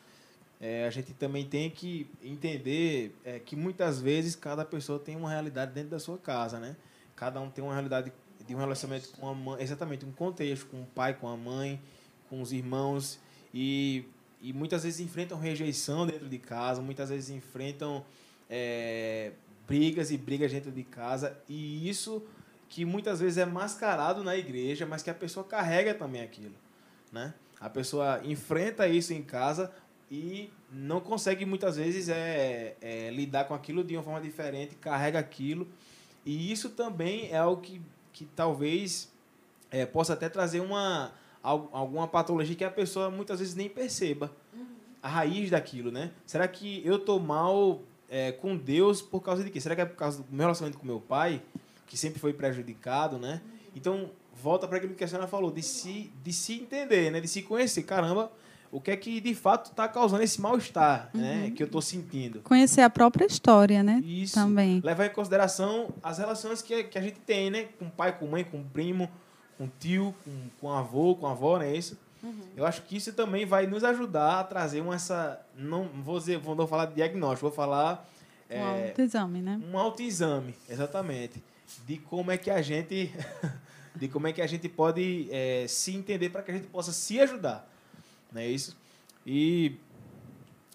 é, 0.61 0.85
a 0.85 0.89
gente 0.91 1.11
também 1.13 1.43
tem 1.43 1.71
que 1.71 2.07
entender 2.23 3.15
é, 3.25 3.39
que 3.39 3.55
muitas 3.55 3.99
vezes 3.99 4.35
cada 4.35 4.63
pessoa 4.63 4.99
tem 4.99 5.15
uma 5.15 5.29
realidade 5.29 5.73
dentro 5.73 5.89
da 5.89 5.99
sua 5.99 6.19
casa, 6.19 6.59
né? 6.59 6.75
Cada 7.15 7.41
um 7.41 7.49
tem 7.49 7.63
uma 7.63 7.73
realidade 7.73 8.13
de 8.45 8.55
um 8.55 8.59
relacionamento 8.59 9.09
com 9.09 9.27
a 9.27 9.33
mãe, 9.33 9.63
exatamente 9.63 10.05
um 10.05 10.11
contexto, 10.11 10.67
com 10.67 10.81
o 10.81 10.85
pai, 10.85 11.15
com 11.15 11.27
a 11.27 11.35
mãe, 11.35 11.81
com 12.29 12.41
os 12.41 12.51
irmãos, 12.51 13.19
e, 13.51 14.05
e 14.39 14.53
muitas 14.53 14.83
vezes 14.83 14.99
enfrentam 14.99 15.39
rejeição 15.39 16.05
dentro 16.05 16.29
de 16.29 16.37
casa, 16.37 16.79
muitas 16.79 17.09
vezes 17.09 17.31
enfrentam 17.31 18.05
é, 18.47 19.31
brigas 19.67 20.11
e 20.11 20.17
brigas 20.17 20.51
dentro 20.51 20.71
de 20.71 20.83
casa, 20.83 21.35
e 21.49 21.89
isso 21.89 22.23
que 22.71 22.85
muitas 22.85 23.19
vezes 23.19 23.37
é 23.37 23.45
mascarado 23.45 24.23
na 24.23 24.33
igreja, 24.37 24.85
mas 24.85 25.03
que 25.03 25.09
a 25.09 25.13
pessoa 25.13 25.43
carrega 25.45 25.93
também 25.93 26.21
aquilo, 26.21 26.55
né? 27.11 27.33
A 27.59 27.69
pessoa 27.69 28.21
enfrenta 28.23 28.87
isso 28.87 29.11
em 29.13 29.21
casa 29.21 29.69
e 30.09 30.49
não 30.71 31.01
consegue 31.01 31.45
muitas 31.45 31.75
vezes 31.75 32.07
é, 32.07 32.75
é, 32.81 33.09
lidar 33.11 33.43
com 33.43 33.53
aquilo 33.53 33.83
de 33.83 33.97
uma 33.97 34.03
forma 34.03 34.21
diferente, 34.21 34.75
carrega 34.75 35.19
aquilo, 35.19 35.67
e 36.25 36.49
isso 36.49 36.69
também 36.69 37.29
é 37.29 37.37
algo 37.37 37.61
que, 37.61 37.81
que 38.13 38.23
talvez 38.23 39.11
é, 39.69 39.85
possa 39.85 40.13
até 40.13 40.29
trazer 40.29 40.61
uma 40.61 41.11
al- 41.43 41.69
alguma 41.73 42.07
patologia 42.07 42.55
que 42.55 42.63
a 42.63 42.71
pessoa 42.71 43.11
muitas 43.11 43.39
vezes 43.39 43.53
nem 43.53 43.67
perceba 43.67 44.31
a 45.03 45.09
raiz 45.09 45.49
daquilo, 45.49 45.91
né? 45.91 46.11
Será 46.25 46.47
que 46.47 46.81
eu 46.85 46.97
tô 46.99 47.19
mal 47.19 47.81
é, 48.09 48.31
com 48.31 48.55
Deus 48.55 49.01
por 49.01 49.19
causa 49.19 49.43
de 49.43 49.49
quê? 49.49 49.59
Será 49.59 49.75
que 49.75 49.81
é 49.81 49.85
por 49.85 49.97
causa 49.97 50.23
do 50.23 50.25
meu 50.31 50.45
relacionamento 50.45 50.79
com 50.79 50.85
meu 50.85 51.01
pai, 51.01 51.41
que 51.91 51.97
sempre 51.97 52.21
foi 52.21 52.31
prejudicado, 52.31 53.17
né? 53.17 53.41
Então, 53.75 54.09
volta 54.41 54.65
para 54.65 54.77
aquilo 54.77 54.95
que 54.95 55.03
a 55.03 55.07
senhora 55.09 55.27
falou, 55.27 55.51
de 55.51 55.61
se, 55.61 56.09
de 56.23 56.31
se 56.31 56.53
entender, 56.53 57.11
né? 57.11 57.19
De 57.19 57.27
se 57.27 57.41
conhecer. 57.41 57.83
Caramba, 57.83 58.31
o 58.71 58.79
que 58.79 58.91
é 58.91 58.95
que 58.95 59.19
de 59.19 59.35
fato 59.35 59.71
está 59.71 59.89
causando 59.89 60.23
esse 60.23 60.39
mal-estar, 60.39 61.09
né? 61.13 61.51
Que 61.53 61.61
eu 61.61 61.69
tô 61.69 61.81
sentindo. 61.81 62.39
Conhecer 62.43 62.79
a 62.79 62.89
própria 62.89 63.25
história, 63.25 63.83
né? 63.83 64.01
Isso. 64.05 64.35
Também. 64.35 64.79
Levar 64.79 65.07
em 65.07 65.09
consideração 65.09 65.93
as 66.01 66.17
relações 66.17 66.61
que, 66.61 66.81
que 66.85 66.97
a 66.97 67.01
gente 67.01 67.19
tem, 67.19 67.49
né? 67.49 67.67
Com 67.77 67.89
pai, 67.89 68.17
com 68.17 68.25
mãe, 68.25 68.45
com 68.45 68.63
primo, 68.63 69.11
com 69.57 69.67
tio, 69.77 70.15
com, 70.23 70.31
com 70.61 70.71
avô, 70.71 71.13
com 71.15 71.27
avó, 71.27 71.57
não 71.57 71.65
é 71.65 71.75
isso? 71.75 71.99
Eu 72.55 72.65
acho 72.65 72.83
que 72.83 72.95
isso 72.95 73.11
também 73.11 73.45
vai 73.45 73.67
nos 73.67 73.83
ajudar 73.83 74.39
a 74.39 74.43
trazer 74.45 74.79
uma 74.79 74.95
essa. 74.95 75.41
Não 75.57 75.89
vou 76.01 76.17
dizer, 76.17 76.37
vou 76.37 76.65
falar 76.67 76.85
de 76.85 76.95
diagnóstico, 76.95 77.49
vou 77.49 77.51
falar 77.51 78.07
Um 78.49 78.55
é, 78.55 78.87
autoexame, 78.87 79.41
né? 79.41 79.59
um 79.69 79.77
autoexame, 79.77 80.55
exatamente. 80.69 81.43
De 81.85 81.97
como 81.97 82.31
é 82.31 82.37
que 82.37 82.49
a 82.49 82.61
gente. 82.61 83.13
de 83.95 84.07
como 84.07 84.27
é 84.27 84.33
que 84.33 84.41
a 84.41 84.47
gente 84.47 84.69
pode 84.69 85.27
é, 85.31 85.65
se 85.67 85.93
entender 85.95 86.29
para 86.29 86.41
que 86.41 86.51
a 86.51 86.53
gente 86.53 86.67
possa 86.67 86.91
se 86.91 87.19
ajudar. 87.19 87.69
Não 88.31 88.41
é 88.41 88.47
isso? 88.47 88.77
E 89.25 89.77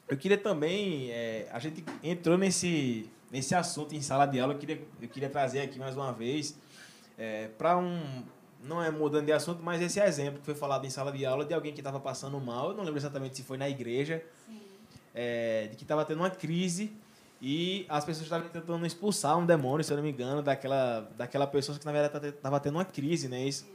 eu 0.09 0.17
queria 0.17 0.39
também. 0.39 1.11
é, 1.11 1.49
a 1.51 1.59
gente 1.59 1.85
entrou 2.03 2.37
nesse, 2.37 3.09
nesse 3.31 3.55
assunto 3.55 3.95
em 3.95 4.03
sala 4.03 4.27
de 4.27 4.39
aula, 4.39 4.55
eu 4.55 4.59
queria, 4.59 4.83
eu 5.01 5.09
queria 5.09 5.31
trazer 5.31 5.61
aqui 5.61 5.79
mais 5.79 5.97
uma 5.97 6.13
vez 6.13 6.57
para 7.57 7.77
um. 7.79 8.25
Não 8.63 8.83
é 8.83 8.91
mudando 8.91 9.27
de 9.27 9.33
assunto, 9.33 9.63
mas 9.63 9.81
esse 9.81 10.01
exemplo 10.01 10.41
que 10.41 10.45
foi 10.45 10.55
falado 10.55 10.85
em 10.85 10.91
sala 10.91 11.13
de 11.13 11.25
aula 11.25 11.45
de 11.45 11.55
alguém 11.55 11.73
que 11.73 11.81
estava 11.81 12.01
passando 12.01 12.41
mal. 12.41 12.71
Eu 12.71 12.77
não 12.77 12.85
lembro 12.85 12.99
exatamente 12.99 13.37
se 13.37 13.43
foi 13.43 13.57
na 13.57 13.69
igreja, 13.69 14.25
é, 15.15 15.69
de 15.69 15.77
que 15.77 15.85
estava 15.85 16.05
tendo 16.05 16.19
uma 16.19 16.31
crise 16.31 16.93
e 17.41 17.85
as 17.89 18.05
pessoas 18.05 18.25
estavam 18.27 18.49
tentando 18.49 18.87
expulsar 18.87 19.37
um 19.39 19.45
demônio, 19.45 19.85
se 19.85 19.93
eu 19.93 19.97
não 19.97 20.05
me 20.05 20.11
engano, 20.11 20.43
daquela, 20.43 21.09
daquela 21.17 21.47
pessoa 21.47 21.79
que 21.79 21.85
na 21.85 21.93
verdade 21.93 22.29
estava 22.29 22.59
tendo 22.61 22.77
uma 22.77 22.85
crise, 22.85 23.29
né? 23.29 23.43
Isso, 23.45 23.67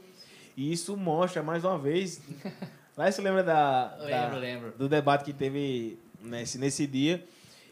e 0.56 0.72
isso 0.72 0.96
mostra 0.96 1.42
mais 1.42 1.64
uma 1.64 1.78
vez. 1.78 2.20
Lá 2.96 3.10
você 3.10 3.22
lembra 3.22 3.42
da, 3.42 3.88
da- 3.96 4.04
Lembro, 4.04 4.38
lembro. 4.38 4.72
do 4.76 4.88
debate 4.88 5.24
que 5.24 5.32
teve 5.32 5.98
nesse, 6.20 6.58
nesse 6.58 6.86
dia. 6.86 7.24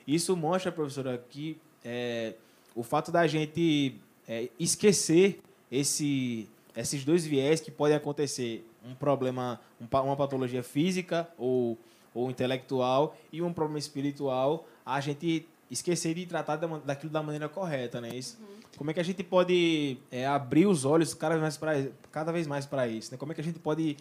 Isso 0.07 0.35
mostra, 0.37 0.73
professora, 0.73 1.23
que 1.29 1.59
é, 1.85 2.35
o 2.75 2.83
fato 2.83 3.13
da 3.13 3.27
gente 3.27 3.97
é, 4.27 4.49
esquecer 4.59 5.41
esse, 5.71 6.49
esses 6.75 7.05
dois 7.05 7.27
viés 7.27 7.61
que 7.61 7.71
podem 7.71 7.97
acontecer, 7.97 8.67
um 8.85 8.95
problema, 8.95 9.61
um 9.81 9.87
uma 9.99 10.17
patologia 10.17 10.63
física 10.63 11.29
ou, 11.37 11.77
ou 12.15 12.31
intelectual 12.31 13.15
e 13.31 13.43
um 13.43 13.53
problema 13.53 13.79
espiritual, 13.79 14.67
a 14.87 15.01
gente 15.01 15.47
esquecer 15.71 16.15
de 16.15 16.27
tratar 16.27 16.57
daquilo 16.57 17.13
da 17.13 17.23
maneira 17.23 17.49
correta, 17.49 18.01
né? 18.01 18.09
Isso. 18.15 18.39
Como 18.77 18.91
é 18.91 18.95
que 18.95 19.01
a 19.01 19.05
gente 19.05 19.23
pode 19.23 19.99
é, 20.11 20.27
abrir 20.27 20.67
os 20.67 20.85
olhos 20.85 21.13
cada 21.15 21.35
vez 21.35 21.43
mais 21.43 21.57
para 21.57 21.87
cada 22.11 22.33
vez 22.33 22.47
mais 22.47 22.67
para 22.67 22.89
isso? 22.89 23.13
Né? 23.13 23.19
Como 23.19 23.31
é 23.33 23.35
que 23.35 23.41
a 23.41 23.45
gente 23.45 23.59
pode 23.59 23.97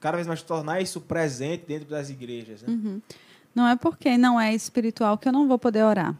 cada 0.00 0.16
vez 0.16 0.26
mais 0.26 0.42
tornar 0.42 0.80
isso 0.80 1.00
presente 1.00 1.64
dentro 1.66 1.88
das 1.88 2.10
igrejas? 2.10 2.62
Né? 2.62 2.68
Uhum. 2.68 3.00
Não 3.54 3.66
é 3.68 3.76
porque 3.76 4.16
não 4.16 4.40
é 4.40 4.54
espiritual 4.54 5.18
que 5.18 5.28
eu 5.28 5.32
não 5.32 5.46
vou 5.48 5.58
poder 5.58 5.82
orar. 5.84 6.16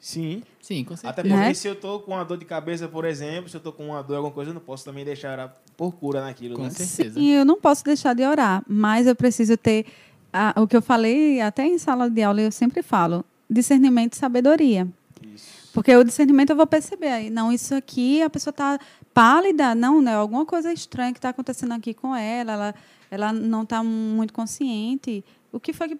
Sim. 0.00 0.42
Sim, 0.60 0.84
com 0.84 0.94
Até 0.94 1.00
certeza. 1.22 1.28
porque 1.34 1.48
Né? 1.48 1.54
se 1.54 1.66
eu 1.66 1.74
tô 1.74 2.00
com 2.00 2.12
uma 2.12 2.24
dor 2.24 2.36
de 2.36 2.44
cabeça, 2.44 2.86
por 2.86 3.04
exemplo, 3.04 3.48
se 3.48 3.56
eu 3.56 3.60
tô 3.60 3.72
com 3.72 3.86
uma 3.88 4.02
dor, 4.02 4.16
alguma 4.16 4.32
coisa, 4.32 4.50
eu 4.50 4.54
não 4.54 4.60
posso 4.60 4.84
também 4.84 5.04
deixar 5.04 5.32
orar 5.32 5.56
por 5.76 5.92
cura 5.92 6.20
naquilo, 6.20 6.56
Com 6.56 6.64
né? 6.64 6.70
certeza. 6.70 7.18
Sim, 7.18 7.30
eu 7.30 7.44
não 7.44 7.58
posso 7.60 7.82
deixar 7.84 8.14
de 8.14 8.22
orar, 8.22 8.62
mas 8.68 9.06
eu 9.06 9.16
preciso 9.16 9.56
ter 9.56 9.86
a- 10.32 10.52
o 10.60 10.66
que 10.68 10.76
eu 10.76 10.82
falei 10.82 11.40
até 11.40 11.64
em 11.66 11.78
sala 11.78 12.10
de 12.10 12.22
aula, 12.22 12.40
eu 12.42 12.52
sempre 12.52 12.82
falo, 12.82 13.24
discernimento 13.48 14.14
e 14.14 14.16
sabedoria. 14.16 14.88
Isso. 15.34 15.70
Porque 15.72 15.94
o 15.94 16.04
discernimento 16.04 16.50
eu 16.50 16.56
vou 16.56 16.66
perceber 16.66 17.08
aí, 17.08 17.30
não, 17.30 17.52
isso 17.52 17.74
aqui 17.74 18.22
a 18.22 18.30
pessoa 18.30 18.50
está 18.50 18.78
pálida, 19.14 19.74
não, 19.74 20.00
né? 20.00 20.14
Alguma 20.14 20.44
coisa 20.46 20.72
estranha 20.72 21.12
que 21.12 21.18
está 21.18 21.30
acontecendo 21.30 21.72
aqui 21.72 21.94
com 21.94 22.14
ela, 22.14 22.52
ela, 22.52 22.74
ela 23.10 23.32
não 23.32 23.62
está 23.62 23.82
muito 23.82 24.32
consciente. 24.32 25.24
O 25.52 25.58
que 25.58 25.72
foi 25.72 25.88
que, 25.88 25.98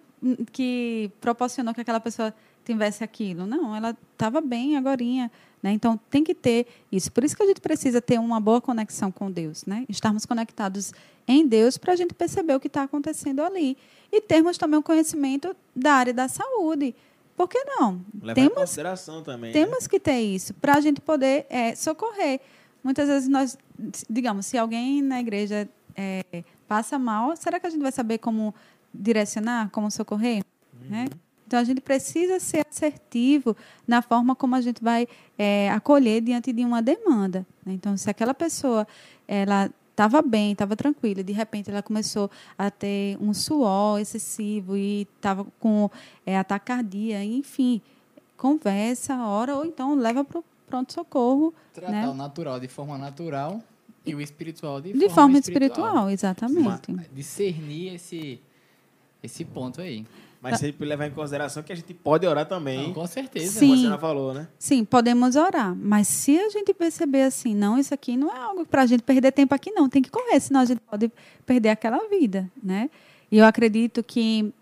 que 0.51 1.11
proporcionou 1.19 1.73
que 1.73 1.81
aquela 1.81 1.99
pessoa 1.99 2.33
tivesse 2.63 3.03
aquilo? 3.03 3.45
Não, 3.45 3.75
ela 3.75 3.97
estava 4.13 4.41
bem 4.41 4.77
agorinha, 4.77 5.31
né? 5.61 5.71
Então 5.71 5.99
tem 6.09 6.23
que 6.23 6.33
ter 6.33 6.67
isso. 6.91 7.11
Por 7.11 7.23
isso 7.23 7.35
que 7.35 7.43
a 7.43 7.45
gente 7.45 7.61
precisa 7.61 8.01
ter 8.01 8.19
uma 8.19 8.39
boa 8.39 8.61
conexão 8.61 9.11
com 9.11 9.31
Deus, 9.31 9.65
né? 9.65 9.85
Estarmos 9.89 10.25
conectados 10.25 10.93
em 11.27 11.47
Deus 11.47 11.77
para 11.77 11.93
a 11.93 11.95
gente 11.95 12.13
perceber 12.13 12.55
o 12.55 12.59
que 12.59 12.67
está 12.67 12.83
acontecendo 12.83 13.41
ali 13.41 13.77
e 14.11 14.19
termos 14.21 14.57
também 14.57 14.79
um 14.79 14.83
conhecimento 14.83 15.55
da 15.75 15.93
área 15.93 16.13
da 16.13 16.27
saúde. 16.27 16.95
Por 17.39 17.47
que 17.47 17.63
não? 17.63 18.01
Levar 18.21 18.31
em 18.31 18.35
Temos 18.49 18.53
consideração 18.53 19.23
também. 19.23 19.53
né? 19.53 19.53
temos 19.53 19.87
que 19.87 19.97
ter 19.97 20.19
isso 20.19 20.53
para 20.55 20.75
a 20.75 20.81
gente 20.81 20.99
poder 20.99 21.45
é, 21.49 21.73
socorrer. 21.73 22.41
Muitas 22.83 23.07
vezes 23.07 23.29
nós, 23.29 23.57
digamos, 24.09 24.45
se 24.45 24.57
alguém 24.57 25.01
na 25.01 25.21
igreja 25.21 25.65
é, 25.95 26.43
passa 26.67 26.99
mal, 26.99 27.33
será 27.37 27.57
que 27.57 27.65
a 27.65 27.69
gente 27.69 27.81
vai 27.81 27.93
saber 27.93 28.17
como 28.17 28.53
direcionar, 28.93 29.69
como 29.69 29.89
socorrer? 29.89 30.43
Né? 30.89 31.07
Então 31.47 31.57
a 31.57 31.63
gente 31.63 31.79
precisa 31.79 32.41
ser 32.41 32.67
assertivo 32.69 33.55
na 33.87 34.01
forma 34.01 34.35
como 34.35 34.53
a 34.55 34.61
gente 34.61 34.83
vai 34.83 35.07
é, 35.37 35.69
acolher 35.69 36.19
diante 36.19 36.51
de 36.51 36.65
uma 36.65 36.81
demanda. 36.81 37.47
né? 37.65 37.71
Então, 37.71 37.95
se 37.95 38.09
aquela 38.09 38.33
pessoa 38.33 38.85
ela 39.25 39.71
estava 39.99 40.21
bem, 40.21 40.53
estava 40.53 40.77
tranquila, 40.77 41.21
de 41.21 41.33
repente 41.33 41.69
ela 41.69 41.83
começou 41.83 42.31
a 42.57 42.71
ter 42.71 43.17
um 43.19 43.33
suor 43.33 43.99
excessivo 43.99 44.77
e 44.77 45.05
estava 45.15 45.45
com 45.59 45.91
é, 46.25 46.37
ataque 46.37 46.67
cardíaco, 46.67 47.25
enfim, 47.25 47.81
conversa, 48.37 49.17
ora, 49.17 49.57
ou 49.57 49.65
então 49.65 49.95
leva 49.95 50.23
para 50.23 50.39
o 50.39 50.43
pronto-socorro 50.67 51.53
Tratar 51.73 51.91
né? 51.91 52.07
o 52.07 52.13
natural 52.13 52.59
de 52.61 52.69
forma 52.69 52.97
natural 52.97 53.61
e 54.05 54.15
o 54.15 54.21
espiritual 54.21 54.79
de, 54.79 54.93
de 54.93 55.09
forma 55.09 55.37
espiritual, 55.37 56.09
exatamente. 56.09 56.93
Discernir 57.13 57.95
esse, 57.95 58.39
esse 59.21 59.43
ponto 59.43 59.81
aí. 59.81 60.05
Mas 60.41 60.59
sempre 60.59 60.87
levar 60.87 61.05
em 61.05 61.11
consideração 61.11 61.61
que 61.61 61.73
a 61.73 61.75
gente 61.75 61.93
pode 61.93 62.25
orar 62.25 62.45
também, 62.45 62.87
Não, 62.87 62.93
com 62.93 63.05
certeza. 63.05 63.59
Sim. 63.59 63.67
como 63.67 63.73
a 63.73 63.77
senhora 63.77 63.97
falou, 63.97 64.33
né? 64.33 64.47
Sim, 64.57 64.85
podemos 64.85 65.35
orar, 65.35 65.75
mas 65.75 66.07
se 66.07 66.39
a 66.39 66.49
gente 66.49 66.73
perceber 66.73 67.23
assim, 67.23 67.53
não, 67.53 67.77
isso 67.77 67.93
aqui 67.93 68.15
não 68.15 68.33
é 68.33 68.39
algo 68.39 68.65
para 68.65 68.83
a 68.83 68.85
gente 68.85 69.03
perder 69.03 69.33
tempo 69.33 69.53
aqui, 69.53 69.71
não, 69.71 69.89
tem 69.89 70.01
que 70.01 70.09
correr, 70.09 70.39
senão 70.39 70.61
a 70.61 70.65
gente 70.65 70.79
pode 70.79 71.11
perder 71.45 71.69
aquela 71.69 72.07
vida, 72.07 72.49
né? 72.63 72.89
E 73.29 73.37
eu 73.37 73.45
acredito 73.45 74.01
que 74.01 74.53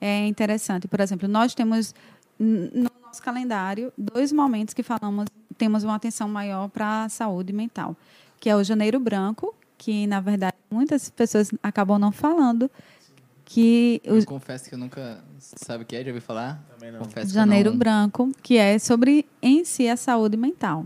é 0.00 0.26
interessante, 0.26 0.88
por 0.88 1.00
exemplo, 1.00 1.28
nós 1.28 1.54
temos 1.54 1.94
no 2.38 2.90
nosso 3.02 3.22
calendário 3.22 3.92
dois 3.96 4.32
momentos 4.32 4.74
que 4.74 4.82
falamos, 4.82 5.26
temos 5.56 5.84
uma 5.84 5.94
atenção 5.94 6.28
maior 6.28 6.68
para 6.68 7.04
a 7.04 7.08
saúde 7.08 7.52
mental, 7.52 7.96
que 8.40 8.48
é 8.48 8.56
o 8.56 8.64
Janeiro 8.64 8.98
Branco, 8.98 9.54
que 9.78 10.06
na 10.06 10.20
verdade 10.20 10.56
muitas 10.70 11.10
pessoas 11.10 11.50
acabam 11.62 11.98
não 11.98 12.12
falando, 12.12 12.70
que 13.46 14.02
o 14.04 14.16
Eu 14.16 14.26
confesso 14.26 14.68
que 14.68 14.74
eu 14.74 14.78
nunca. 14.78 15.24
Sabe 15.38 15.84
o 15.84 15.86
que 15.86 15.96
é? 15.96 16.02
Já 16.02 16.08
ouviu 16.08 16.20
falar? 16.20 16.62
Também 16.74 16.92
não. 16.92 16.98
Confesso 16.98 17.32
Janeiro 17.32 17.70
não... 17.70 17.78
Branco, 17.78 18.30
que 18.42 18.58
é 18.58 18.78
sobre 18.78 19.24
em 19.40 19.64
si 19.64 19.88
a 19.88 19.96
saúde 19.96 20.36
mental. 20.36 20.84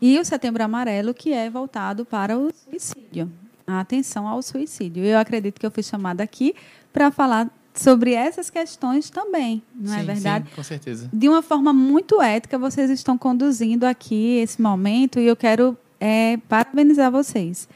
E 0.00 0.18
o 0.18 0.24
Setembro 0.24 0.62
Amarelo, 0.62 1.14
que 1.14 1.32
é 1.32 1.48
voltado 1.48 2.04
para 2.04 2.38
o 2.38 2.52
suicídio, 2.52 3.32
a 3.66 3.80
atenção 3.80 4.28
ao 4.28 4.42
suicídio. 4.42 5.04
Eu 5.04 5.18
acredito 5.18 5.58
que 5.58 5.64
eu 5.64 5.70
fui 5.70 5.82
chamada 5.82 6.22
aqui 6.22 6.54
para 6.92 7.10
falar 7.10 7.50
sobre 7.74 8.12
essas 8.12 8.50
questões 8.50 9.08
também, 9.08 9.62
não 9.74 9.94
é 9.94 10.00
Sim, 10.00 10.04
verdade? 10.04 10.48
Sim, 10.48 10.54
com 10.54 10.62
certeza. 10.62 11.08
De 11.10 11.28
uma 11.28 11.40
forma 11.40 11.72
muito 11.72 12.20
ética, 12.20 12.58
vocês 12.58 12.90
estão 12.90 13.16
conduzindo 13.16 13.84
aqui 13.84 14.36
esse 14.36 14.60
momento 14.60 15.18
e 15.18 15.26
eu 15.26 15.34
quero 15.34 15.78
é, 15.98 16.36
parabenizar 16.48 17.10
vocês, 17.10 17.66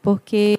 porque 0.00 0.56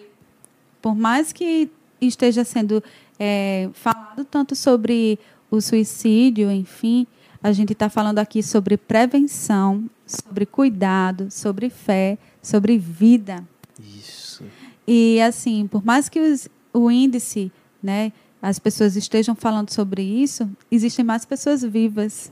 por 0.82 0.93
mais 0.93 1.32
que 1.32 1.72
esteja 2.08 2.43
sendo 2.43 2.84
é, 3.20 3.70
falado 3.74 4.26
tanto 4.26 4.56
sobre 4.56 5.20
o 5.49 5.60
suicídio, 5.62 6.49
enfim, 6.52 7.06
a 7.43 7.52
gente 7.52 7.74
está 7.74 7.89
falando 7.89 8.20
aqui 8.20 8.41
sobre 8.41 8.78
prevenção, 8.78 9.89
sobre 10.06 10.45
cuidado, 10.45 11.30
sobre 11.32 11.70
fé, 11.70 12.18
sobre 12.41 12.78
vida. 12.78 13.43
Isso. 13.80 14.43
E 14.88 15.20
assim, 15.22 15.68
por 15.68 15.84
mais 15.84 16.08
que 16.08 16.20
os, 16.20 16.47
o 16.74 16.89
índice, 16.89 17.52
né, 17.82 18.12
as 18.41 18.60
pessoas 18.60 18.95
estejam 18.95 19.36
falando 19.36 19.72
sobre 19.72 20.02
isso, 20.02 20.49
existem 20.72 21.04
mais 21.04 21.26
pessoas 21.26 21.64
vivas. 21.64 22.32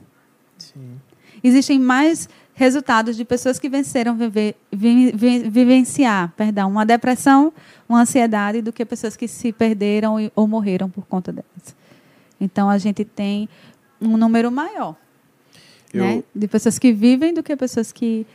Sim. 0.58 1.00
Existem 1.44 1.80
mais 1.80 2.28
resultados 2.60 3.16
de 3.16 3.24
pessoas 3.24 3.58
que 3.58 3.70
venceram 3.70 4.18
viver, 4.18 4.54
vi, 4.70 5.14
vi, 5.14 5.50
vivenciar, 5.50 6.34
perdão, 6.36 6.70
uma 6.70 6.86
depressão, 6.86 7.54
uma 7.88 8.02
ansiedade, 8.02 8.62
do 8.62 8.74
que 8.74 8.84
pessoas 8.84 9.16
que 9.16 9.30
se 9.30 9.54
perderam 9.54 10.30
ou 10.36 10.46
morreram 10.46 10.90
por 10.90 11.06
conta 11.08 11.32
delas. 11.32 11.74
Então 12.40 12.70
a 12.70 12.78
gente 12.78 13.06
tem 13.06 13.48
um 14.02 14.18
número 14.18 14.52
maior, 14.52 14.94
Eu- 15.94 16.04
né, 16.04 16.24
de 16.36 16.48
pessoas 16.50 16.78
que 16.78 16.92
vivem 16.92 17.34
do 17.34 17.42
que 17.42 17.56
pessoas 17.56 17.94
que 17.94 18.28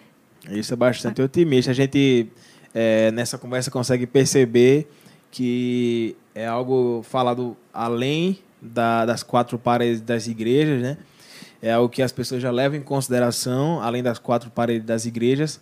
Isso 0.51 0.72
é 0.72 0.77
bastante 0.77 1.20
otimista. 1.20 1.70
A 1.70 1.75
gente, 1.75 2.27
é, 2.75 3.11
nessa 3.12 3.37
conversa, 3.37 3.70
consegue 3.70 4.07
perceber 4.07 4.89
que 5.31 6.16
é 6.35 6.47
algo 6.47 7.03
falado 7.03 7.55
além 7.75 8.39
da- 8.61 9.05
das 9.05 9.22
quatro 9.22 9.59
paredes 9.59 10.01
das 10.01 10.27
igrejas, 10.27 10.81
né? 10.81 10.97
É 11.65 11.73
algo 11.73 11.89
que 11.89 12.03
as 12.03 12.12
pessoas 12.12 12.43
já 12.43 12.51
levam 12.51 12.77
em 12.77 12.83
consideração, 12.83 13.81
além 13.81 14.03
das 14.03 14.19
quatro 14.19 14.51
paredes 14.51 14.87
das 14.87 15.07
igrejas, 15.07 15.59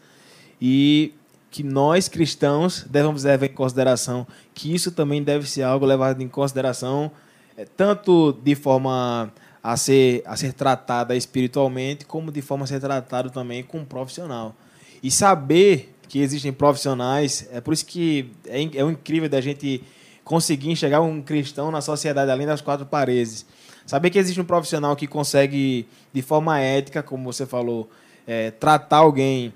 e 0.61 1.14
que 1.48 1.62
nós 1.62 2.09
cristãos 2.09 2.84
devemos 2.90 3.22
levar 3.22 3.46
em 3.46 3.55
consideração 3.55 4.26
que 4.53 4.74
isso 4.74 4.90
também 4.90 5.22
deve 5.22 5.48
ser 5.48 5.62
algo 5.62 5.86
levado 5.86 6.20
em 6.20 6.26
consideração, 6.26 7.09
é, 7.57 7.64
tanto 7.64 8.32
de 8.42 8.57
forma 8.57 9.32
a 9.62 9.76
ser, 9.76 10.24
a 10.26 10.36
ser 10.36 10.53
tratada 10.53 11.14
espiritualmente, 11.14 12.05
como 12.05 12.32
de 12.32 12.42
forma 12.42 12.64
a 12.64 12.66
ser 12.66 12.80
tratado 12.80 13.30
também 13.30 13.62
com 13.62 13.78
um 13.78 13.84
profissional. 13.84 14.57
E 15.05 15.09
saber 15.09 15.94
que 16.09 16.18
existem 16.18 16.53
profissionais, 16.53 17.48
é 17.53 17.61
por 17.61 17.72
isso 17.72 17.86
que 17.86 18.28
é, 18.48 18.61
é 18.61 18.82
incrível 18.82 19.28
da 19.28 19.40
gente 19.40 19.84
conseguir 20.24 20.68
enxergar 20.68 21.00
um 21.00 21.22
cristão 21.22 21.70
na 21.70 21.80
sociedade 21.80 22.28
além 22.28 22.46
das 22.48 22.61
quatro 22.61 22.86
paredes. 22.86 23.46
Saber 23.86 24.10
que 24.10 24.18
existe 24.18 24.40
um 24.40 24.44
profissional 24.44 24.94
que 24.96 25.06
consegue, 25.06 25.88
de 26.12 26.22
forma 26.22 26.58
ética, 26.58 27.02
como 27.02 27.32
você 27.32 27.46
falou, 27.46 27.90
é, 28.26 28.50
tratar 28.50 28.98
alguém 28.98 29.52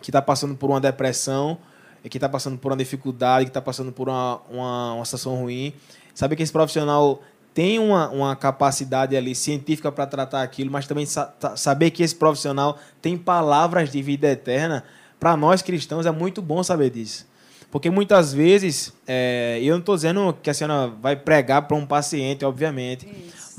que 0.00 0.10
está 0.10 0.22
passando 0.22 0.54
por 0.54 0.70
uma 0.70 0.80
depressão, 0.80 1.58
eh, 2.04 2.08
que 2.08 2.16
está 2.16 2.28
passando 2.28 2.58
por 2.58 2.72
uma 2.72 2.78
dificuldade, 2.78 3.44
que 3.44 3.50
está 3.50 3.60
passando 3.60 3.92
por 3.92 4.08
uma, 4.08 4.40
uma, 4.50 4.94
uma 4.94 5.04
situação 5.04 5.36
ruim. 5.36 5.72
Saber 6.14 6.36
que 6.36 6.42
esse 6.42 6.52
profissional 6.52 7.22
tem 7.52 7.78
uma, 7.78 8.08
uma 8.10 8.36
capacidade 8.36 9.16
ali 9.16 9.34
científica 9.34 9.90
para 9.90 10.06
tratar 10.06 10.42
aquilo, 10.42 10.70
mas 10.70 10.86
também 10.86 11.04
sa 11.04 11.32
saber 11.56 11.90
que 11.90 12.02
esse 12.02 12.14
profissional 12.14 12.78
tem 13.02 13.16
palavras 13.16 13.90
de 13.90 14.00
vida 14.02 14.28
eterna, 14.28 14.84
para 15.18 15.36
nós 15.36 15.60
cristãos 15.60 16.06
é 16.06 16.10
muito 16.10 16.40
bom 16.40 16.62
saber 16.62 16.90
disso. 16.90 17.28
Porque 17.70 17.88
muitas 17.88 18.32
vezes, 18.32 18.92
é, 19.06 19.60
eu 19.62 19.74
não 19.74 19.80
estou 19.80 19.94
dizendo 19.94 20.36
que 20.42 20.50
a 20.50 20.54
senhora 20.54 20.88
vai 21.00 21.14
pregar 21.14 21.62
para 21.62 21.76
um 21.76 21.86
paciente, 21.86 22.44
obviamente, 22.44 23.06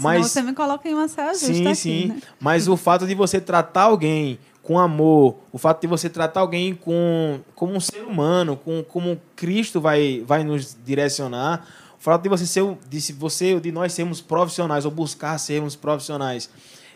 Mas 0.01 0.31
você 0.31 0.41
me 0.41 0.53
coloca 0.53 0.87
em 0.87 0.93
uma 0.93 1.07
saia 1.07 1.33
justa 1.33 1.53
Sim, 1.53 1.67
aqui, 1.67 1.75
sim. 1.75 2.05
né? 2.07 2.21
Mas 2.39 2.67
o 2.67 2.75
fato 2.75 3.05
de 3.05 3.15
você 3.15 3.39
tratar 3.39 3.83
alguém 3.83 4.39
com 4.61 4.77
amor, 4.77 5.37
o 5.51 5.57
fato 5.57 5.81
de 5.81 5.87
você 5.87 6.09
tratar 6.09 6.41
alguém 6.41 6.75
com, 6.75 7.39
como 7.55 7.73
um 7.73 7.79
ser 7.79 8.03
humano, 8.03 8.55
com, 8.55 8.83
como 8.83 9.19
Cristo 9.35 9.81
vai, 9.81 10.23
vai 10.25 10.43
nos 10.43 10.77
direcionar, 10.85 11.67
o 11.99 12.03
fato 12.03 12.23
de 12.23 12.29
você 12.29 12.45
ser, 12.45 12.77
de 12.87 13.13
você, 13.13 13.59
de 13.59 13.71
nós 13.71 13.93
sermos 13.93 14.21
profissionais 14.21 14.85
ou 14.85 14.91
buscar 14.91 15.37
sermos 15.37 15.75
profissionais, 15.75 16.49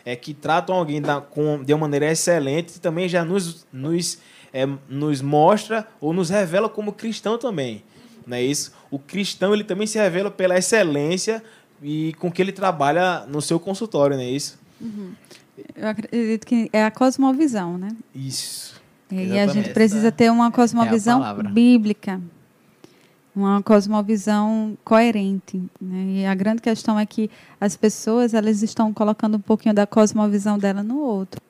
é 0.04 0.14
que 0.14 0.32
tratam 0.32 0.76
alguém 0.76 1.00
da, 1.02 1.20
com, 1.20 1.62
de 1.62 1.74
uma 1.74 1.80
maneira 1.80 2.10
excelente, 2.10 2.80
também 2.80 3.08
já 3.08 3.24
nos, 3.24 3.66
nos, 3.72 4.18
é, 4.52 4.66
nos 4.88 5.20
mostra 5.20 5.86
ou 6.00 6.12
nos 6.12 6.30
revela 6.30 6.68
como 6.68 6.92
cristão 6.92 7.36
também, 7.36 7.82
não 8.26 8.36
é 8.36 8.42
isso? 8.42 8.72
O 8.90 8.98
cristão 8.98 9.52
ele 9.52 9.64
também 9.64 9.86
se 9.86 9.98
revela 9.98 10.30
pela 10.30 10.56
excelência 10.56 11.42
e 11.82 12.14
com 12.18 12.30
que 12.30 12.40
ele 12.40 12.52
trabalha 12.52 13.26
no 13.26 13.40
seu 13.40 13.58
consultório, 13.60 14.16
não 14.16 14.22
é 14.22 14.30
isso? 14.30 14.58
Eu 15.74 15.88
acredito 15.88 16.46
que 16.46 16.68
é 16.72 16.84
a 16.84 16.90
cosmovisão, 16.90 17.78
né? 17.78 17.88
Isso. 18.14 18.80
E 19.10 19.18
aí 19.18 19.24
a 19.24 19.44
Exatamente. 19.44 19.54
gente 19.54 19.74
precisa 19.74 20.12
ter 20.12 20.30
uma 20.30 20.50
cosmovisão 20.50 21.20
palavra. 21.20 21.48
bíblica, 21.48 22.20
uma 23.34 23.62
cosmovisão 23.62 24.76
coerente. 24.84 25.62
Né? 25.80 26.22
E 26.22 26.26
a 26.26 26.34
grande 26.34 26.60
questão 26.60 26.98
é 26.98 27.06
que 27.06 27.30
as 27.60 27.76
pessoas 27.76 28.34
elas 28.34 28.62
estão 28.62 28.92
colocando 28.92 29.36
um 29.36 29.40
pouquinho 29.40 29.74
da 29.74 29.86
cosmovisão 29.86 30.58
dela 30.58 30.82
no 30.82 30.98
outro. 30.98 31.40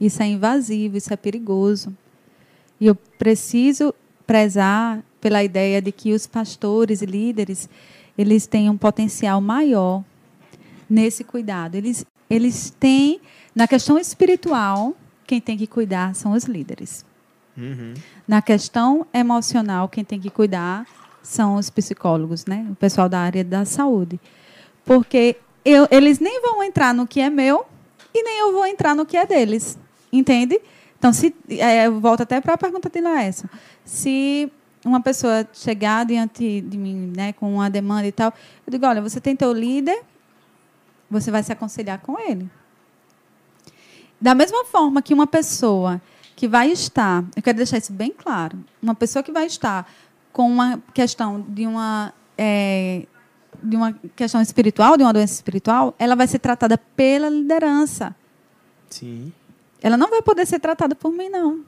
Isso 0.00 0.22
é 0.22 0.26
invasivo, 0.26 0.96
isso 0.96 1.12
é 1.12 1.16
perigoso. 1.16 1.96
E 2.80 2.86
eu 2.86 2.94
preciso 2.94 3.94
prezar 4.26 5.02
pela 5.20 5.42
ideia 5.42 5.80
de 5.80 5.90
que 5.90 6.12
os 6.12 6.26
pastores 6.26 7.02
e 7.02 7.06
líderes 7.06 7.68
eles 8.18 8.46
têm 8.46 8.68
um 8.68 8.76
potencial 8.76 9.40
maior 9.40 10.02
nesse 10.90 11.22
cuidado. 11.22 11.76
Eles, 11.76 12.04
eles 12.28 12.74
têm, 12.78 13.20
na 13.54 13.68
questão 13.68 13.96
espiritual, 13.96 14.96
quem 15.24 15.40
tem 15.40 15.56
que 15.56 15.66
cuidar 15.68 16.14
são 16.16 16.32
os 16.32 16.44
líderes. 16.44 17.06
Uhum. 17.56 17.94
Na 18.26 18.42
questão 18.42 19.06
emocional, 19.14 19.88
quem 19.88 20.04
tem 20.04 20.18
que 20.18 20.30
cuidar 20.30 20.84
são 21.22 21.54
os 21.56 21.70
psicólogos, 21.70 22.44
né? 22.46 22.66
O 22.70 22.74
pessoal 22.74 23.08
da 23.08 23.20
área 23.20 23.44
da 23.44 23.64
saúde. 23.64 24.18
Porque 24.84 25.36
eu- 25.64 25.86
eles 25.90 26.18
nem 26.18 26.40
vão 26.42 26.62
entrar 26.62 26.92
no 26.92 27.06
que 27.06 27.20
é 27.20 27.30
meu 27.30 27.64
e 28.14 28.22
nem 28.22 28.40
eu 28.40 28.52
vou 28.52 28.66
entrar 28.66 28.94
no 28.94 29.06
que 29.06 29.16
é 29.16 29.26
deles. 29.26 29.78
Entende? 30.12 30.60
Então, 30.98 31.12
se, 31.12 31.34
é, 31.50 31.86
eu 31.86 32.00
volto 32.00 32.22
até 32.22 32.40
para 32.40 32.54
a 32.54 32.58
pergunta 32.58 32.88
de 32.88 33.00
Laércio. 33.00 33.48
Se 33.84 34.50
uma 34.84 35.00
pessoa 35.00 35.46
chegar 35.52 36.06
diante 36.06 36.60
de 36.60 36.78
mim 36.78 37.12
né, 37.16 37.32
com 37.32 37.54
uma 37.54 37.68
demanda 37.68 38.06
e 38.06 38.12
tal, 38.12 38.32
eu 38.66 38.70
digo, 38.70 38.86
olha, 38.86 39.02
você 39.02 39.20
tem 39.20 39.34
teu 39.34 39.52
líder, 39.52 40.02
você 41.10 41.30
vai 41.30 41.42
se 41.42 41.52
aconselhar 41.52 41.98
com 42.00 42.18
ele. 42.18 42.48
Da 44.20 44.34
mesma 44.34 44.64
forma 44.64 45.00
que 45.02 45.14
uma 45.14 45.26
pessoa 45.26 46.00
que 46.34 46.46
vai 46.46 46.70
estar, 46.70 47.24
eu 47.34 47.42
quero 47.42 47.56
deixar 47.56 47.78
isso 47.78 47.92
bem 47.92 48.12
claro, 48.12 48.58
uma 48.82 48.94
pessoa 48.94 49.22
que 49.22 49.32
vai 49.32 49.46
estar 49.46 49.90
com 50.32 50.48
uma 50.48 50.82
questão 50.94 51.40
de 51.40 51.66
uma 51.66 52.12
é, 52.36 53.06
de 53.62 53.76
uma 53.76 53.92
questão 54.14 54.40
espiritual, 54.40 54.96
de 54.96 55.02
uma 55.02 55.12
doença 55.12 55.34
espiritual, 55.34 55.94
ela 55.98 56.14
vai 56.14 56.26
ser 56.26 56.38
tratada 56.38 56.78
pela 56.78 57.28
liderança. 57.28 58.14
Sim. 58.88 59.32
Ela 59.80 59.96
não 59.96 60.08
vai 60.08 60.22
poder 60.22 60.46
ser 60.46 60.60
tratada 60.60 60.94
por 60.94 61.12
mim, 61.12 61.28
não. 61.28 61.64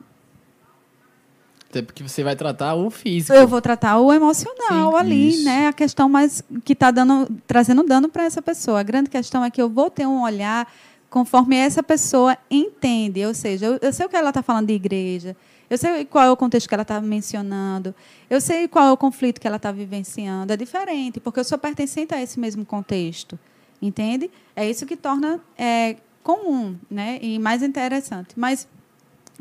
Até 1.71 1.83
porque 1.83 2.03
você 2.03 2.25
vai 2.25 2.35
tratar 2.35 2.75
o 2.75 2.91
físico. 2.91 3.33
Eu 3.33 3.47
vou 3.47 3.61
tratar 3.61 4.01
o 4.01 4.12
emocional 4.12 4.91
Sim. 4.91 4.99
ali, 4.99 5.29
Isso. 5.29 5.45
né? 5.45 5.68
A 5.68 5.73
questão 5.73 6.09
mais 6.09 6.43
que 6.64 6.73
está 6.73 6.91
dando, 6.91 7.29
trazendo 7.47 7.85
dano 7.85 8.09
para 8.09 8.25
essa 8.25 8.43
pessoa. 8.43 8.81
A 8.81 8.83
grande 8.83 9.09
questão 9.09 9.45
é 9.45 9.51
que 9.51 9.62
eu 9.62 9.71
vou 9.71 9.89
ter 9.89 10.05
um 10.05 10.23
olhar 10.23 10.66
conforme 11.09 11.55
essa 11.57 11.81
pessoa 11.81 12.37
entende. 12.51 13.25
Ou 13.25 13.33
seja, 13.33 13.66
eu, 13.66 13.79
eu 13.81 13.93
sei 13.93 14.05
o 14.05 14.09
que 14.09 14.16
ela 14.16 14.31
está 14.31 14.43
falando 14.43 14.66
de 14.66 14.73
igreja, 14.73 15.37
eu 15.71 15.79
sei 15.79 16.05
qual 16.05 16.25
é 16.25 16.31
o 16.33 16.37
contexto 16.37 16.68
que 16.68 16.75
ela 16.75 16.83
está 16.83 17.01
mencionando, 17.01 17.95
eu 18.29 18.41
sei 18.41 18.66
qual 18.66 18.89
é 18.89 18.93
o 18.93 18.97
conflito 18.97 19.41
que 19.41 19.47
ela 19.47 19.57
está 19.57 19.71
vivenciando. 19.71 20.53
É 20.53 20.57
diferente, 20.57 21.21
porque 21.21 21.39
eu 21.39 21.45
sou 21.45 21.57
pertencente 21.57 22.12
a 22.12 22.21
esse 22.21 22.41
mesmo 22.41 22.66
contexto. 22.66 23.39
Entende? 23.81 24.29
É 24.57 24.68
isso 24.68 24.85
que 24.85 24.97
torna 24.97 25.41
é, 25.57 25.97
comum 26.23 26.77
né? 26.91 27.18
e 27.23 27.39
mais 27.39 27.62
interessante. 27.62 28.31
Mas 28.37 28.68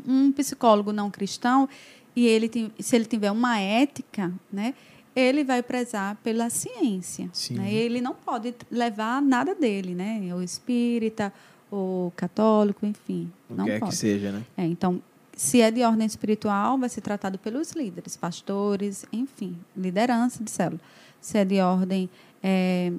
um 0.06 0.32
psicólogo 0.32 0.92
não 0.92 1.10
cristão 1.10 1.68
e 2.14 2.26
ele 2.26 2.50
se 2.78 2.96
ele 2.96 3.04
tiver 3.04 3.30
uma 3.30 3.58
ética, 3.58 4.32
né, 4.52 4.74
ele 5.14 5.44
vai 5.44 5.62
prezar 5.62 6.16
pela 6.16 6.48
ciência. 6.50 7.30
Né? 7.50 7.72
Ele 7.72 8.00
não 8.00 8.14
pode 8.14 8.54
levar 8.70 9.20
nada 9.20 9.54
dele, 9.54 9.94
né, 9.94 10.20
ou 10.34 10.42
espírita, 10.42 11.32
ou 11.70 12.10
católico, 12.16 12.84
enfim, 12.84 13.30
O 13.48 13.54
não 13.54 13.64
que 13.64 13.70
é 13.70 13.78
pode. 13.78 13.92
que 13.92 13.96
seja, 13.96 14.32
né? 14.32 14.44
É, 14.56 14.64
então, 14.66 15.00
se 15.36 15.60
é 15.60 15.70
de 15.70 15.82
ordem 15.82 16.06
espiritual, 16.06 16.76
vai 16.76 16.88
ser 16.88 17.00
tratado 17.00 17.38
pelos 17.38 17.70
líderes, 17.72 18.16
pastores, 18.16 19.06
enfim, 19.12 19.56
liderança 19.76 20.42
de 20.42 20.50
célula. 20.50 20.80
Se 21.20 21.38
é 21.38 21.44
de 21.44 21.60
ordem 21.60 22.10
é, 22.42 22.92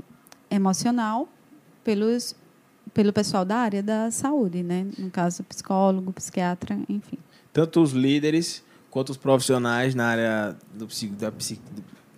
emocional, 0.50 1.28
pelos 1.84 2.36
pelo 2.94 3.14
pessoal 3.14 3.46
da 3.46 3.58
área 3.58 3.82
da 3.82 4.12
saúde, 4.12 4.64
né? 4.64 4.86
No 4.98 5.10
caso, 5.10 5.44
psicólogo, 5.44 6.12
psiquiatra, 6.12 6.78
enfim. 6.90 7.18
Tanto 7.54 7.82
os 7.82 7.92
líderes 7.92 8.64
quanto 8.92 9.10
os 9.10 9.18
profissionais 9.18 9.96
na 9.96 10.06
área 10.06 10.58
do 10.74 10.86
psico, 10.86 11.16
da 11.16 11.32
psico, 11.32 11.64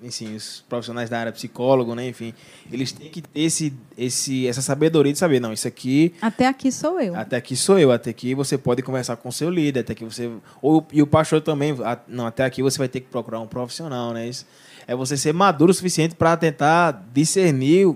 enfim, 0.02 0.36
os 0.36 0.66
profissionais 0.68 1.10
da 1.10 1.18
área 1.18 1.32
psicólogo, 1.32 1.96
né, 1.96 2.10
enfim, 2.10 2.34
eles 2.70 2.92
têm 2.92 3.10
que 3.10 3.22
ter 3.22 3.40
esse, 3.40 3.74
esse, 3.98 4.46
essa 4.48 4.62
sabedoria 4.62 5.14
de 5.14 5.20
saber, 5.20 5.40
não, 5.40 5.54
isso 5.54 5.68
aqui... 5.68 6.14
Até 6.22 6.46
aqui 6.46 6.72
sou 6.72 7.00
eu. 7.00 7.16
Até 7.16 7.38
aqui 7.38 7.56
sou 7.56 7.80
eu, 7.80 7.92
até 7.92 8.10
aqui 8.10 8.36
você 8.36 8.58
pode 8.58 8.82
conversar 8.82 9.16
com 9.16 9.30
o 9.30 9.32
seu 9.32 9.50
líder, 9.50 9.82
até 9.82 9.94
aqui 9.94 10.04
você... 10.04 10.30
Ou, 10.62 10.86
e 10.92 11.02
o 11.02 11.08
pastor 11.08 11.40
também, 11.40 11.74
não, 12.06 12.26
até 12.26 12.44
aqui 12.44 12.62
você 12.62 12.78
vai 12.78 12.90
ter 12.90 13.00
que 13.00 13.08
procurar 13.08 13.40
um 13.40 13.48
profissional, 13.48 14.12
né, 14.12 14.28
isso 14.28 14.46
é 14.86 14.94
você 14.96 15.16
ser 15.16 15.34
maduro 15.34 15.72
o 15.72 15.74
suficiente 15.74 16.16
para 16.16 16.36
tentar 16.36 17.06
discernir 17.14 17.96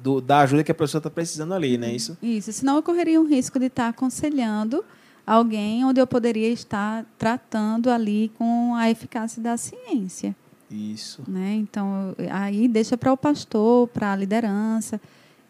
do, 0.00 0.20
da 0.20 0.40
ajuda 0.40 0.62
que 0.62 0.70
a 0.70 0.74
pessoa 0.74 1.00
está 1.00 1.10
precisando 1.10 1.52
ali, 1.52 1.76
né, 1.76 1.92
isso? 1.92 2.16
Isso, 2.22 2.52
senão 2.52 2.76
eu 2.76 2.82
correria 2.82 3.20
um 3.20 3.26
risco 3.26 3.58
de 3.58 3.66
estar 3.66 3.84
tá 3.84 3.88
aconselhando 3.88 4.84
alguém 5.30 5.84
onde 5.84 6.00
eu 6.00 6.08
poderia 6.08 6.48
estar 6.48 7.06
tratando 7.16 7.88
ali 7.88 8.32
com 8.36 8.74
a 8.74 8.90
eficácia 8.90 9.40
da 9.40 9.56
ciência. 9.56 10.34
Isso. 10.68 11.22
Né? 11.28 11.54
Então, 11.54 12.16
aí 12.32 12.66
deixa 12.66 12.98
para 12.98 13.12
o 13.12 13.16
pastor, 13.16 13.86
para 13.88 14.12
a 14.12 14.16
liderança. 14.16 15.00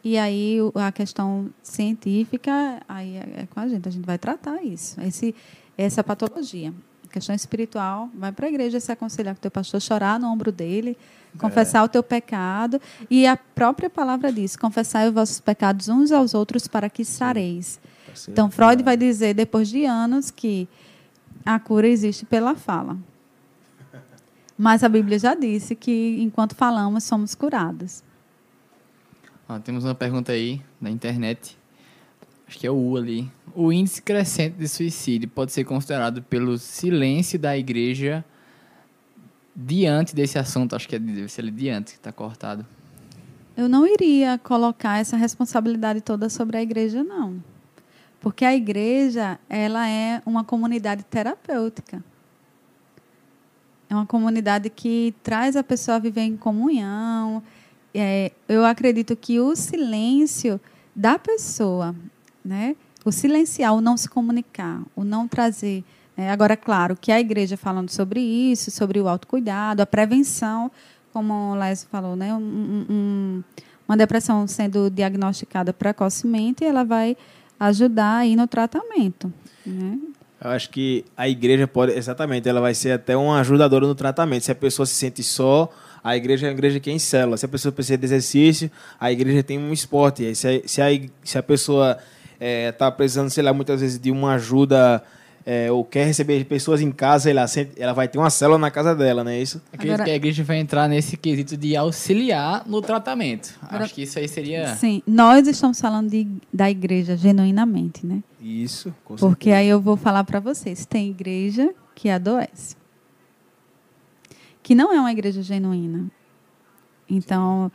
E 0.05 0.19
aí 0.19 0.59
a 0.75 0.93
questão 0.93 1.49
científica, 1.63 2.83
aí 2.87 3.17
é, 3.17 3.43
é 3.43 3.47
com 3.47 3.59
a 3.59 3.67
gente, 3.69 3.89
a 3.89 3.93
gente 3.93 4.05
vai 4.05 4.19
tratar 4.19 4.63
isso, 4.63 5.01
esse, 5.01 5.35
essa 5.79 6.05
patologia. 6.05 6.75
A 7.09 7.13
questão 7.13 7.35
espiritual, 7.35 8.11
vai 8.15 8.33
para 8.33 8.47
a 8.47 8.49
igreja 8.51 8.79
se 8.81 8.93
aconselhar 8.93 9.35
com 9.35 9.39
o 9.39 9.43
teu 9.43 9.51
pastor, 9.51 9.81
chorar 9.81 10.21
no 10.21 10.29
ombro 10.29 10.53
dele, 10.53 10.97
confessar 11.39 11.81
é. 11.81 11.83
o 11.85 11.89
teu 11.89 12.03
pecado. 12.03 12.79
E 13.11 13.27
a 13.27 13.35
própria 13.37 13.89
palavra 13.89 14.31
diz, 14.31 14.57
confessai 14.57 15.09
os 15.09 15.15
vossos 15.15 15.41
pecados 15.41 15.89
uns 15.89 16.13
aos 16.13 16.35
outros 16.35 16.69
para 16.69 16.91
que 16.91 17.03
sareis. 17.03 17.81
Então, 18.29 18.51
Freud 18.51 18.83
vai 18.83 18.97
dizer, 18.97 19.35
depois 19.35 19.69
de 19.69 19.85
anos, 19.85 20.31
que 20.31 20.69
a 21.45 21.59
cura 21.59 21.89
existe 21.89 22.25
pela 22.25 22.55
fala. 22.55 22.97
Mas 24.57 24.85
a 24.85 24.89
Bíblia 24.89 25.19
já 25.19 25.35
disse 25.35 25.75
que 25.75 26.21
enquanto 26.21 26.55
falamos, 26.55 27.05
somos 27.05 27.35
curados. 27.35 28.03
Ah, 29.49 29.59
temos 29.59 29.85
uma 29.85 29.95
pergunta 29.95 30.33
aí 30.33 30.61
na 30.81 30.91
internet. 30.91 31.57
Acho 32.47 32.59
que 32.59 32.67
é 32.67 32.71
o 32.71 32.77
U 32.77 32.97
ali. 32.97 33.31
O 33.55 33.73
índice 33.73 34.03
crescente 34.03 34.57
de 34.57 34.69
suicídio 34.69 35.29
pode 35.29 35.53
ser 35.53 35.65
considerado 35.65 36.23
pelo 36.23 36.59
silêncio 36.59 37.39
da 37.39 37.57
igreja 37.57 38.25
diante 39.57 40.15
desse 40.15 40.39
assunto. 40.39 40.77
Acho 40.77 40.89
que 40.89 40.97
é, 40.97 40.99
deve 40.99 41.29
ser 41.29 41.41
ali 41.41 41.51
diante 41.51 41.93
que 41.93 41.99
está 41.99 42.13
cortado. 42.13 42.67
Eu 43.57 43.69
não 43.69 43.87
iria 43.87 44.39
colocar 44.39 44.99
essa 44.99 45.17
responsabilidade 45.17 46.01
toda 46.01 46.29
sobre 46.29 46.57
a 46.57 46.63
igreja, 46.63 47.03
não. 47.03 47.43
Porque 48.21 48.45
a 48.45 48.55
igreja, 48.55 49.39
ela 49.49 49.89
é 49.89 50.23
uma 50.27 50.45
comunidade 50.45 51.03
terapêutica. 51.05 52.05
É 53.89 53.95
uma 53.95 54.07
comunidade 54.07 54.71
que 54.71 55.15
traz 55.23 55.57
a 55.57 55.65
pessoa 55.65 55.97
a 55.97 56.01
viver 56.01 56.23
em 56.23 56.37
comunhão. 56.37 57.43
É, 57.95 58.31
eu 58.49 58.65
acredito 58.65 59.17
que 59.17 59.41
o 59.41 59.57
silêncio 59.57 60.61
da 60.95 61.19
pessoa, 61.19 61.95
né? 62.45 62.77
o 63.05 63.11
silenciar, 63.11 63.75
o 63.75 63.81
não 63.81 63.97
se 63.97 64.09
comunicar, 64.09 64.83
o 64.95 65.05
não 65.05 65.27
trazer. 65.27 65.85
É, 66.17 66.31
agora, 66.31 66.57
claro, 66.57 66.97
que 66.97 67.11
a 67.11 67.19
igreja 67.19 67.57
falando 67.57 67.91
sobre 67.91 68.21
isso, 68.21 68.71
sobre 68.71 69.01
o 69.01 69.09
autocuidado, 69.09 69.83
a 69.83 69.87
prevenção, 69.87 70.71
como 71.13 71.53
o 71.53 71.55
Lésio 71.55 71.89
falou, 71.91 72.15
né? 72.15 72.35
Um, 72.35 72.87
um, 72.91 73.45
uma 73.89 73.97
depressão 73.97 74.47
sendo 74.47 74.91
diagnosticada 74.91 75.73
precocemente, 75.73 76.65
ela 76.65 76.85
vai 76.85 77.17
ajudar 77.61 78.17
aí 78.17 78.35
no 78.35 78.47
tratamento. 78.47 79.33
Né? 79.65 79.99
Eu 80.43 80.51
acho 80.51 80.71
que 80.71 81.05
a 81.15 81.29
igreja 81.29 81.69
pode, 81.69 81.93
exatamente, 81.93 82.49
ela 82.49 82.63
vai 82.63 82.73
ser 82.73 82.93
até 82.93 83.15
uma 83.15 83.39
ajudadora 83.41 83.87
no 83.87 83.95
tratamento. 83.95 84.43
Se 84.43 84.51
a 84.51 84.55
pessoa 84.55 84.87
se 84.87 84.95
sente 84.95 85.23
só, 85.23 85.71
a 86.03 86.17
igreja 86.17 86.47
é 86.47 86.49
uma 86.49 86.55
igreja 86.55 86.81
que 86.81 86.89
é 86.89 86.95
em 86.95 86.99
célula. 86.99 87.37
Se 87.37 87.45
a 87.45 87.49
pessoa 87.49 87.71
precisa 87.71 87.99
de 87.99 88.07
exercício, 88.07 88.71
a 88.99 89.13
igreja 89.13 89.43
tem 89.43 89.59
um 89.59 89.71
esporte. 89.71 90.35
Se 90.35 90.49
a, 90.49 90.69
se 90.69 90.81
a, 90.81 90.87
se 91.23 91.39
a 91.39 91.43
pessoa 91.43 91.93
está 91.93 92.07
é, 92.41 92.73
tá 92.73 92.91
precisando, 92.91 93.29
sei 93.29 93.45
lá, 93.45 93.53
muitas 93.53 93.83
vezes 93.83 94.01
de 94.01 94.11
uma 94.11 94.33
ajuda 94.35 95.03
é, 95.45 95.71
ou 95.71 95.85
quer 95.85 96.07
receber 96.07 96.45
pessoas 96.45 96.81
em 96.81 96.93
casa, 96.93 97.31
ela, 97.31 97.47
ela 97.77 97.93
vai 97.93 98.07
ter 98.09 98.19
uma 98.19 98.31
célula 98.31 98.59
na 98.59 98.71
casa 98.71 98.95
dela, 98.95 99.25
não 99.25 99.31
é 99.31 99.41
isso? 99.41 99.61
Acredito 99.73 99.95
Agora, 99.95 100.05
que 100.05 100.11
a 100.11 100.15
igreja 100.15 100.45
vai 100.45 100.59
entrar 100.59 100.89
nesse 100.89 101.17
quesito 101.17 101.57
de 101.57 101.75
auxiliar 101.77 102.67
no 102.67 102.83
tratamento. 102.83 103.59
Agora, 103.63 103.85
Acho 103.85 103.95
que 103.95 104.03
isso 104.03 104.19
aí 104.19 104.29
seria. 104.29 104.75
Sim, 104.77 105.03
nós 105.07 105.47
estamos 105.47 105.81
falando 105.81 106.11
de, 106.11 106.27
da 106.53 106.71
igreja 106.71 107.17
genuinamente, 107.17 108.05
né? 108.05 108.23
Isso, 108.41 108.95
com 109.05 109.17
Porque 109.17 109.51
aí 109.51 109.69
eu 109.69 109.81
vou 109.81 109.97
falar 109.97 110.25
para 110.25 110.41
vocês: 110.41 110.85
tem 110.85 111.09
igreja 111.11 111.75
que 111.95 112.09
adoece, 112.09 112.77
que 114.63 114.75
não 114.75 114.93
é 114.93 115.01
uma 115.01 115.13
igreja 115.13 115.43
genuína. 115.43 116.11
Então, 117.09 117.73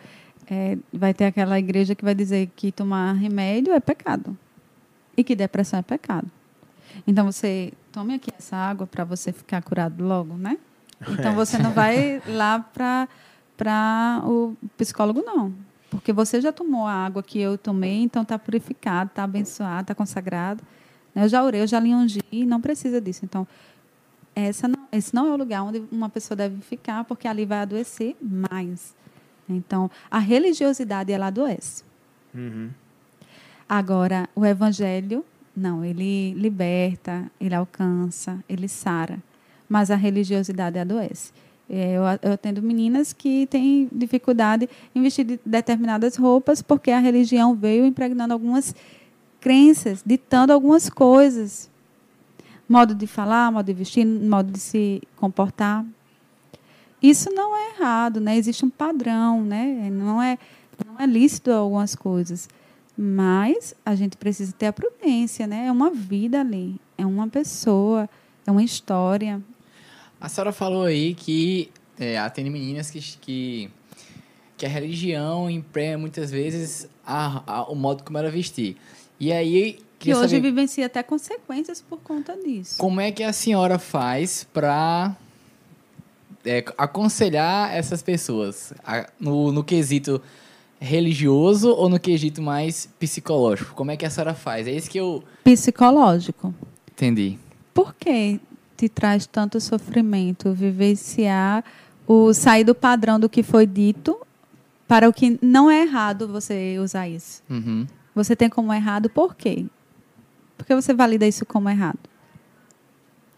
é, 0.49 0.77
vai 0.93 1.13
ter 1.13 1.25
aquela 1.25 1.59
igreja 1.59 1.95
que 1.95 2.05
vai 2.05 2.15
dizer 2.15 2.49
que 2.55 2.71
tomar 2.71 3.13
remédio 3.13 3.73
é 3.73 3.79
pecado 3.79 4.37
e 5.17 5.23
que 5.23 5.35
depressão 5.35 5.79
é 5.79 5.83
pecado. 5.83 6.29
Então 7.05 7.25
você 7.25 7.73
tome 7.91 8.15
aqui 8.15 8.31
essa 8.37 8.55
água 8.55 8.87
para 8.87 9.03
você 9.03 9.31
ficar 9.31 9.61
curado 9.61 10.03
logo, 10.03 10.35
né? 10.35 10.57
Então 11.09 11.31
é. 11.31 11.35
você 11.35 11.57
não 11.57 11.71
vai 11.71 12.21
lá 12.27 12.59
para 12.59 13.07
para 13.57 14.21
o 14.25 14.55
psicólogo 14.75 15.21
não, 15.21 15.53
porque 15.89 16.11
você 16.11 16.41
já 16.41 16.51
tomou 16.51 16.85
a 16.85 16.91
água 16.91 17.23
que 17.23 17.39
eu 17.39 17.57
tomei, 17.57 18.01
então 18.01 18.23
está 18.23 18.37
purificado, 18.37 19.09
está 19.09 19.23
abençoado, 19.23 19.81
está 19.81 19.95
consagrado. 19.95 20.61
Eu 21.15 21.29
já 21.29 21.41
orei, 21.41 21.61
eu 21.61 21.67
já 21.67 21.79
lhe 21.79 21.95
ungi, 21.95 22.21
não 22.45 22.59
precisa 22.59 22.99
disso. 22.99 23.23
Então 23.23 23.47
essa 24.35 24.67
não, 24.67 24.87
esse 24.91 25.15
não 25.15 25.27
é 25.27 25.31
o 25.31 25.37
lugar 25.37 25.63
onde 25.63 25.83
uma 25.89 26.09
pessoa 26.09 26.35
deve 26.35 26.61
ficar, 26.61 27.05
porque 27.05 27.27
ali 27.27 27.45
vai 27.45 27.59
adoecer 27.59 28.17
mais. 28.21 28.93
Então 29.47 29.89
a 30.11 30.19
religiosidade 30.19 31.11
ela 31.11 31.27
adoece. 31.27 31.83
Uhum. 32.33 32.69
Agora 33.67 34.27
o 34.35 34.45
evangelho 34.45 35.23
não, 35.55 35.85
ele 35.85 36.33
liberta, 36.33 37.31
ele 37.39 37.55
alcança, 37.55 38.43
ele 38.49 38.67
sara. 38.67 39.19
Mas 39.69 39.89
a 39.89 39.95
religiosidade 39.95 40.77
adoece. 40.77 41.31
É, 41.67 41.93
eu, 41.93 42.05
atendo 42.05 42.61
meninas 42.61 43.11
que 43.11 43.47
têm 43.47 43.89
dificuldade 43.91 44.69
em 44.93 45.01
vestir 45.01 45.39
determinadas 45.43 46.15
roupas 46.15 46.61
porque 46.61 46.91
a 46.91 46.99
religião 46.99 47.55
veio 47.55 47.85
impregnando 47.85 48.33
algumas 48.33 48.75
crenças, 49.39 50.03
ditando 50.05 50.53
algumas 50.53 50.89
coisas. 50.89 51.69
Modo 52.67 52.93
de 52.93 53.07
falar, 53.07 53.51
modo 53.51 53.65
de 53.65 53.73
vestir, 53.73 54.05
modo 54.05 54.51
de 54.51 54.59
se 54.59 55.01
comportar. 55.15 55.85
Isso 57.01 57.29
não 57.31 57.55
é 57.55 57.75
errado, 57.75 58.19
né? 58.19 58.37
Existe 58.37 58.65
um 58.65 58.69
padrão, 58.69 59.43
né? 59.43 59.89
Não 59.91 60.21
é, 60.21 60.37
não 60.85 60.99
é 60.99 61.05
lícito 61.05 61.51
algumas 61.51 61.95
coisas. 61.95 62.49
Mas 62.97 63.75
a 63.85 63.93
gente 63.93 64.15
precisa 64.15 64.53
ter 64.53 64.67
a 64.67 64.73
prudência, 64.73 65.45
né? 65.45 65.67
É 65.67 65.71
uma 65.71 65.91
vida 65.91 66.39
ali, 66.39 66.79
é 66.97 67.05
uma 67.05 67.27
pessoa, 67.27 68.09
é 68.47 68.51
uma 68.51 68.63
história. 68.63 69.41
A 70.19 70.29
senhora 70.29 70.53
falou 70.53 70.83
aí 70.83 71.13
que 71.13 71.69
é, 71.99 72.17
atende 72.17 72.49
meninas 72.49 72.89
que, 72.89 72.99
que, 72.99 73.69
que 74.57 74.65
a 74.65 74.69
religião 74.69 75.49
emprega 75.49 75.97
muitas 75.97 76.31
vezes 76.31 76.87
a, 77.05 77.43
a, 77.45 77.63
o 77.63 77.75
modo 77.75 78.03
como 78.03 78.17
ela 78.17 78.29
vestir. 78.29 78.77
E 79.19 79.31
aí. 79.31 79.79
Que 79.99 80.13
hoje 80.13 80.35
saber, 80.35 80.41
vivencia 80.41 80.85
até 80.85 81.03
consequências 81.03 81.81
por 81.81 81.99
conta 81.99 82.37
disso. 82.37 82.77
Como 82.77 83.01
é 83.01 83.11
que 83.11 83.23
a 83.23 83.33
senhora 83.33 83.79
faz 83.79 84.45
para 84.53 85.15
é, 86.45 86.63
aconselhar 86.77 87.75
essas 87.75 88.01
pessoas 88.01 88.73
a, 88.85 89.09
no, 89.19 89.51
no 89.51 89.63
quesito 89.63 90.21
religioso 90.79 91.69
ou 91.71 91.89
no 91.89 91.99
quesito 91.99 92.41
mais 92.41 92.87
psicológico? 92.99 93.73
Como 93.73 93.91
é 93.91 93.97
que 93.97 94.05
a 94.05 94.09
senhora 94.09 94.33
faz? 94.33 94.67
É 94.67 94.71
isso 94.71 94.89
que 94.89 94.99
eu. 94.99 95.23
Psicológico. 95.43 96.53
Entendi. 96.91 97.37
Por 97.73 97.93
que 97.93 98.39
te 98.77 98.89
traz 98.89 99.25
tanto 99.25 99.59
sofrimento 99.59 100.53
vivenciar 100.53 101.63
o 102.07 102.33
sair 102.33 102.63
do 102.63 102.75
padrão 102.75 103.19
do 103.19 103.29
que 103.29 103.41
foi 103.41 103.65
dito 103.65 104.17
para 104.87 105.09
o 105.09 105.13
que 105.13 105.39
não 105.41 105.69
é 105.69 105.81
errado 105.81 106.27
você 106.27 106.77
usar 106.79 107.07
isso? 107.07 107.41
Uhum. 107.49 107.87
Você 108.13 108.35
tem 108.35 108.49
como 108.49 108.73
errado 108.73 109.09
por 109.09 109.35
quê? 109.35 109.65
Por 110.57 110.65
que 110.65 110.75
você 110.75 110.93
valida 110.93 111.27
isso 111.27 111.45
como 111.45 111.69
errado? 111.69 111.99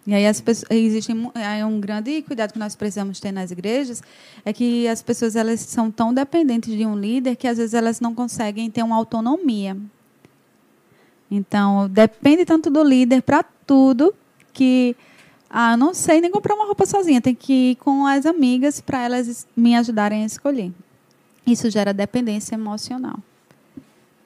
E 0.07 0.13
aí 0.13 0.25
as 0.25 0.39
pessoas, 0.39 0.71
existe 0.71 1.11
um 1.11 1.81
grande 1.81 2.21
cuidado 2.21 2.53
que 2.53 2.59
nós 2.59 2.77
precisamos 2.77 3.19
ter 3.19 3.33
nas 3.33 3.51
igrejas 3.51 4.01
é 4.45 4.53
que 4.53 4.87
as 4.87 5.01
pessoas 5.03 5.35
elas 5.35 5.59
são 5.59 5.91
tão 5.91 6.13
dependentes 6.13 6.73
de 6.73 6.85
um 6.85 6.97
líder 6.97 7.35
que 7.35 7.45
às 7.45 7.57
vezes 7.57 7.73
elas 7.73 7.99
não 7.99 8.15
conseguem 8.15 8.71
ter 8.71 8.83
uma 8.83 8.95
autonomia. 8.95 9.75
Então 11.29 11.89
depende 11.89 12.45
tanto 12.45 12.69
do 12.69 12.81
líder 12.83 13.21
para 13.21 13.43
tudo 13.43 14.15
que 14.53 14.95
ah, 15.49 15.75
não 15.75 15.93
sei 15.93 16.21
nem 16.21 16.31
comprar 16.31 16.55
uma 16.55 16.65
roupa 16.65 16.85
sozinha, 16.85 17.19
tem 17.19 17.35
que 17.35 17.71
ir 17.71 17.75
com 17.75 18.07
as 18.07 18.25
amigas 18.25 18.79
para 18.79 19.03
elas 19.03 19.45
me 19.57 19.75
ajudarem 19.75 20.23
a 20.23 20.25
escolher. 20.25 20.71
Isso 21.45 21.69
gera 21.69 21.93
dependência 21.93 22.55
emocional. 22.55 23.19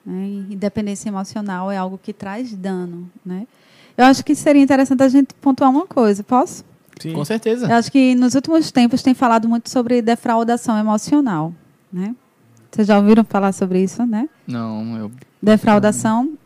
Né? 0.06 0.46
E 0.50 0.56
dependência 0.56 1.08
emocional 1.08 1.72
é 1.72 1.76
algo 1.76 1.98
que 1.98 2.12
traz 2.12 2.54
dano. 2.54 3.10
Né? 3.26 3.48
Eu 3.96 4.04
acho 4.06 4.24
que 4.24 4.34
seria 4.34 4.62
interessante 4.62 5.02
a 5.02 5.08
gente 5.08 5.34
pontuar 5.34 5.70
uma 5.70 5.86
coisa, 5.86 6.22
posso? 6.22 6.64
Sim. 7.00 7.12
Com 7.12 7.24
certeza. 7.24 7.66
Eu 7.66 7.76
acho 7.76 7.90
que 7.90 8.14
nos 8.14 8.34
últimos 8.34 8.70
tempos 8.70 9.02
tem 9.02 9.14
falado 9.14 9.48
muito 9.48 9.68
sobre 9.68 10.00
defraudação 10.00 10.78
emocional. 10.78 11.52
Né? 11.92 12.14
Vocês 12.70 12.86
já 12.86 12.98
ouviram 12.98 13.24
falar 13.24 13.52
sobre 13.52 13.82
isso, 13.82 14.06
né? 14.06 14.28
Não, 14.46 14.96
eu. 14.96 15.10
Defraudação 15.42 16.38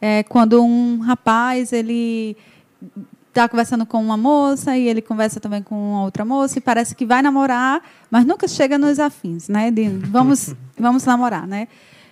é 0.00 0.22
quando 0.22 0.62
um 0.62 0.98
rapaz 1.00 1.72
ele 1.72 2.36
está 3.28 3.48
conversando 3.48 3.84
com 3.84 4.00
uma 4.00 4.16
moça 4.16 4.76
e 4.76 4.86
ele 4.86 5.02
conversa 5.02 5.40
também 5.40 5.62
com 5.62 5.94
outra 5.94 6.24
moça 6.24 6.58
e 6.58 6.60
parece 6.60 6.94
que 6.94 7.04
vai 7.04 7.20
namorar, 7.22 7.82
mas 8.10 8.24
nunca 8.24 8.46
chega 8.46 8.78
nos 8.78 9.00
afins, 9.00 9.48
né? 9.48 9.70
De 9.70 9.88
vamos, 9.88 10.54
vamos 10.78 11.04
namorar, 11.04 11.46
né? 11.46 11.66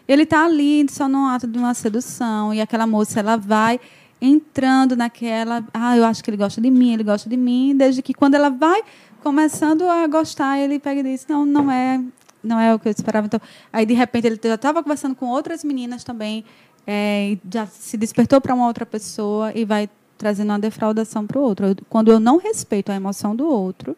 Ele 0.09 0.25
está 0.25 0.45
ali 0.45 0.85
só 0.91 1.09
no 1.09 1.27
ato 1.27 1.47
de 1.47 1.57
uma 1.59 1.75
sedução 1.75 2.53
e 2.53 2.61
aquela 2.61 2.87
moça 2.87 3.21
ela 3.21 3.37
vai 3.37 3.79
entrando 4.25 4.97
naquela, 4.97 5.65
ah, 5.75 5.97
eu 5.97 6.05
acho 6.05 6.23
que 6.23 6.31
ele 6.31 6.37
gosta 6.37 6.61
de 6.61 6.71
mim, 6.71 6.93
ele 6.95 7.03
gosta 7.03 7.29
de 7.29 7.37
mim, 7.37 7.75
desde 7.77 8.01
que 8.01 8.15
quando 8.15 8.35
ela 8.37 8.49
vai 8.51 8.81
começando 9.21 9.83
a 9.83 10.07
gostar, 10.07 10.59
ele 10.61 10.79
pega 10.79 11.01
e 11.01 11.03
diz, 11.03 11.27
não, 11.29 11.45
não 11.45 11.71
é, 11.71 12.01
não 12.43 12.59
é 12.61 12.73
o 12.73 12.79
que 12.79 12.87
eu 12.89 12.93
esperava. 12.93 13.27
Então, 13.27 13.41
aí 13.73 13.85
de 13.85 13.95
repente 13.95 14.27
ele 14.29 14.39
já 14.43 14.55
estava 14.55 14.81
conversando 14.83 15.15
com 15.17 15.27
outras 15.27 15.65
meninas 15.65 16.05
também, 16.05 16.45
é, 16.87 17.37
já 17.53 17.67
se 17.67 17.97
despertou 17.97 18.41
para 18.41 18.55
uma 18.55 18.67
outra 18.67 18.87
pessoa 18.87 19.53
e 19.55 19.65
vai 19.65 19.91
trazendo 20.17 20.51
uma 20.51 20.59
defraudação 20.59 21.27
para 21.27 21.39
o 21.39 21.43
outro. 21.43 21.67
Eu, 21.67 21.77
quando 21.91 22.11
eu 22.13 22.21
não 22.21 22.37
respeito 22.39 22.93
a 22.93 22.95
emoção 22.95 23.35
do 23.35 23.47
outro, 23.47 23.97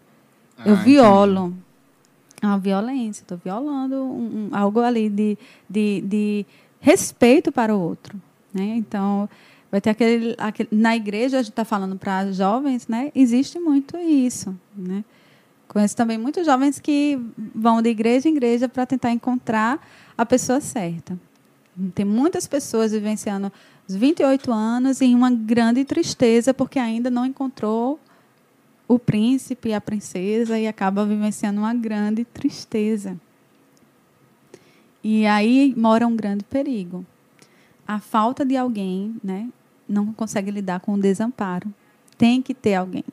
eu 0.65 0.73
Ah, 0.73 0.77
violo. 0.77 1.55
É 2.43 2.47
uma 2.47 2.59
violência, 2.59 3.23
estou 3.23 3.39
violando 3.43 3.97
um- 3.97 4.49
um- 4.53 4.57
algo 4.57 4.81
ali 4.81 5.09
de, 5.11 5.37
de, 5.69 6.01
de 6.03 6.47
respeito 6.81 7.51
para 7.53 7.75
o 7.75 7.81
outro. 7.81 8.19
Né? 8.53 8.75
Então, 8.77 9.29
vai 9.75 9.81
ter 9.81 9.91
aquele, 9.91 10.37
aquele. 10.39 10.69
Na 10.71 10.95
igreja, 10.95 11.39
a 11.39 11.43
gente 11.43 11.51
está 11.51 11.65
falando 11.65 11.97
para 11.97 12.31
jovens, 12.31 12.87
né? 12.87 13.11
existe 13.13 13.59
muito 13.59 13.97
isso. 13.97 14.57
Né? 14.77 15.05
Conheço 15.67 15.97
também 15.97 16.17
muitos 16.17 16.47
jovens 16.47 16.79
que 16.79 17.19
vão 17.53 17.83
de 17.83 17.89
igreja 17.89 18.29
em 18.29 18.33
igreja 18.37 18.69
para 18.69 18.87
tentar 18.87 19.11
encontrar 19.11 19.85
a 20.17 20.25
pessoa 20.25 20.61
certa. 20.61 21.19
Tem 21.93 22.05
muitas 22.05 22.47
pessoas 22.47 22.93
vivenciando 22.93 23.53
os 23.89 23.97
28 23.97 24.53
anos 24.53 25.01
em 25.01 25.13
uma 25.13 25.29
grande 25.29 25.85
tristeza 25.85 26.55
porque 26.55 26.79
ainda 26.79 27.11
não 27.11 27.27
encontrou 27.27 27.99
o 28.87 28.97
príncipe 28.97 29.71
e 29.71 29.75
a 29.75 29.81
princesa 29.81 30.57
e 30.57 30.69
acaba 30.69 31.05
vivenciando 31.05 31.59
uma 31.59 31.75
grande 31.75 32.25
tristeza. 32.25 33.17
E 35.03 35.27
aí 35.27 35.75
mora 35.77 36.07
um 36.07 36.15
grande 36.15 36.45
perigo. 36.45 37.05
A 37.85 37.99
falta 37.99 38.45
de 38.45 38.57
alguém, 38.57 39.17
né, 39.23 39.49
não 39.89 40.13
consegue 40.13 40.51
lidar 40.51 40.81
com 40.81 40.95
o 40.95 41.01
desamparo. 41.01 41.73
Tem 42.17 42.41
que 42.43 42.55
ter 42.55 42.75
alguém. 42.75 43.05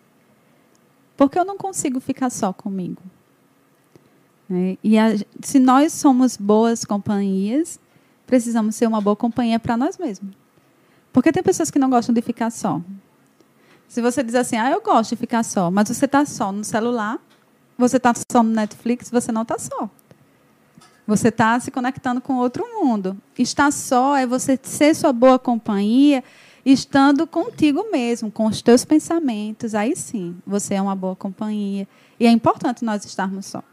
Porque 1.18 1.38
eu 1.38 1.46
não 1.46 1.58
consigo 1.58 2.00
ficar 2.00 2.30
só 2.30 2.52
comigo. 2.54 3.02
né? 4.50 4.78
E 4.84 4.98
a- 4.98 5.16
se 5.42 5.60
nós 5.60 5.94
somos 5.94 6.36
boas 6.36 6.84
companhias, 6.84 7.80
precisamos 8.28 8.76
ser 8.76 8.86
uma 8.88 9.00
boa 9.00 9.16
companhia 9.16 9.58
para 9.60 9.78
nós 9.78 9.98
mesmos. 9.98 10.34
Porque 11.14 11.32
tem 11.32 11.42
pessoas 11.42 11.72
que 11.72 11.80
não 11.80 11.90
gostam 11.90 12.14
de 12.14 12.22
ficar 12.22 12.50
só. 12.50 12.82
Se 13.88 14.02
você 14.02 14.24
diz 14.24 14.36
assim, 14.36 14.58
ah, 14.58 14.70
eu 14.72 14.82
gosto 14.82 15.12
de 15.12 15.16
ficar 15.18 15.44
só, 15.44 15.70
mas 15.72 15.88
você 15.90 16.06
está 16.06 16.26
só 16.26 16.52
no 16.52 16.64
celular, 16.64 17.18
você 17.78 17.98
está 17.98 18.14
só 18.32 18.42
no 18.44 18.50
Netflix, 18.52 19.10
você 19.10 19.32
não 19.32 19.42
está 19.44 19.58
só. 19.58 19.90
Você 21.08 21.28
está 21.30 21.60
se 21.60 21.72
conectando 21.72 22.22
com 22.22 22.36
outro 22.36 22.64
mundo. 22.74 23.18
Estar 23.38 23.72
só 23.72 24.16
é 24.16 24.26
você 24.26 24.58
ser 24.62 24.94
sua 24.96 25.12
boa 25.12 25.38
companhia, 25.40 26.24
estando 26.66 27.26
contigo 27.26 27.90
mesmo, 27.92 28.32
com 28.32 28.46
os 28.46 28.62
teus 28.62 28.86
pensamentos. 28.86 29.74
Aí 29.76 29.96
sim, 29.96 30.36
você 30.46 30.76
é 30.76 30.82
uma 30.82 30.96
boa 30.96 31.16
companhia. 31.16 31.88
E 32.20 32.26
é 32.26 32.32
importante 32.32 32.86
nós 32.86 33.04
estarmos 33.06 33.46
só. 33.46 33.64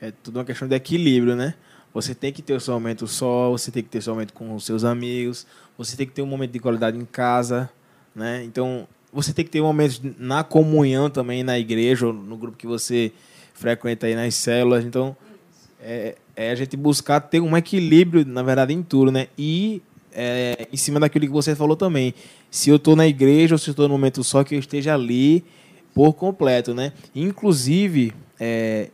É 0.00 0.10
tudo 0.10 0.38
uma 0.38 0.44
questão 0.44 0.66
de 0.66 0.74
equilíbrio, 0.74 1.36
né? 1.36 1.54
Você 1.92 2.14
tem 2.14 2.32
que 2.32 2.42
ter 2.42 2.52
o 2.52 2.60
seu 2.60 2.74
momento 2.74 3.06
só, 3.06 3.50
você 3.50 3.70
tem 3.70 3.82
que 3.82 3.88
ter 3.88 3.98
o 3.98 4.02
seu 4.02 4.12
momento 4.12 4.34
com 4.34 4.54
os 4.54 4.64
seus 4.64 4.84
amigos, 4.84 5.46
você 5.78 5.96
tem 5.96 6.06
que 6.06 6.12
ter 6.12 6.22
um 6.22 6.26
momento 6.26 6.52
de 6.52 6.58
qualidade 6.58 6.98
em 6.98 7.04
casa, 7.06 7.70
né? 8.14 8.44
Então, 8.44 8.86
você 9.12 9.32
tem 9.32 9.44
que 9.44 9.50
ter 9.50 9.62
momentos 9.62 10.00
na 10.18 10.44
comunhão 10.44 11.08
também, 11.08 11.42
na 11.42 11.58
igreja, 11.58 12.06
ou 12.06 12.12
no 12.12 12.36
grupo 12.36 12.56
que 12.56 12.66
você 12.66 13.12
frequenta 13.54 14.06
aí 14.06 14.14
nas 14.14 14.34
células. 14.34 14.84
Então, 14.84 15.16
é, 15.80 16.16
é 16.34 16.50
a 16.50 16.54
gente 16.54 16.76
buscar 16.76 17.20
ter 17.20 17.40
um 17.40 17.56
equilíbrio, 17.56 18.26
na 18.26 18.42
verdade, 18.42 18.74
em 18.74 18.82
tudo, 18.82 19.10
né? 19.10 19.28
E 19.38 19.80
é, 20.16 20.66
em 20.72 20.76
cima 20.78 20.98
daquilo 20.98 21.26
que 21.26 21.32
você 21.32 21.54
falou 21.54 21.76
também. 21.76 22.14
Se 22.50 22.70
eu 22.70 22.76
estou 22.76 22.96
na 22.96 23.06
igreja 23.06 23.54
ou 23.54 23.58
se 23.58 23.68
estou 23.68 23.86
no 23.86 23.92
momento 23.92 24.24
só, 24.24 24.42
que 24.42 24.54
eu 24.54 24.58
esteja 24.58 24.94
ali 24.94 25.44
por 25.94 26.14
completo, 26.14 26.72
né? 26.72 26.92
Inclusive, 27.14 28.14
é, 28.40 28.88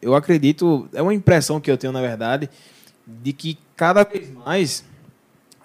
eu 0.00 0.14
acredito, 0.14 0.88
é 0.94 1.02
uma 1.02 1.12
impressão 1.12 1.60
que 1.60 1.68
eu 1.68 1.76
tenho, 1.76 1.92
na 1.92 2.00
verdade, 2.00 2.48
de 3.04 3.32
que 3.32 3.58
cada 3.74 4.04
vez 4.04 4.30
mais 4.32 4.84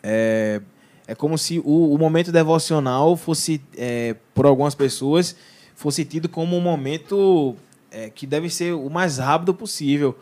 é, 0.01 0.59
é 1.07 1.13
como 1.13 1.37
se 1.37 1.59
o, 1.59 1.93
o 1.93 1.97
momento 1.97 2.31
devocional 2.31 3.15
fosse, 3.15 3.61
é, 3.77 4.15
por 4.33 4.47
algumas 4.47 4.73
pessoas, 4.73 5.35
fosse 5.75 6.03
tido 6.03 6.27
como 6.27 6.57
um 6.57 6.61
momento 6.61 7.55
é, 7.91 8.09
que 8.09 8.25
deve 8.25 8.49
ser 8.49 8.73
o 8.73 8.89
mais 8.89 9.19
rápido 9.19 9.53
possível. 9.53 10.17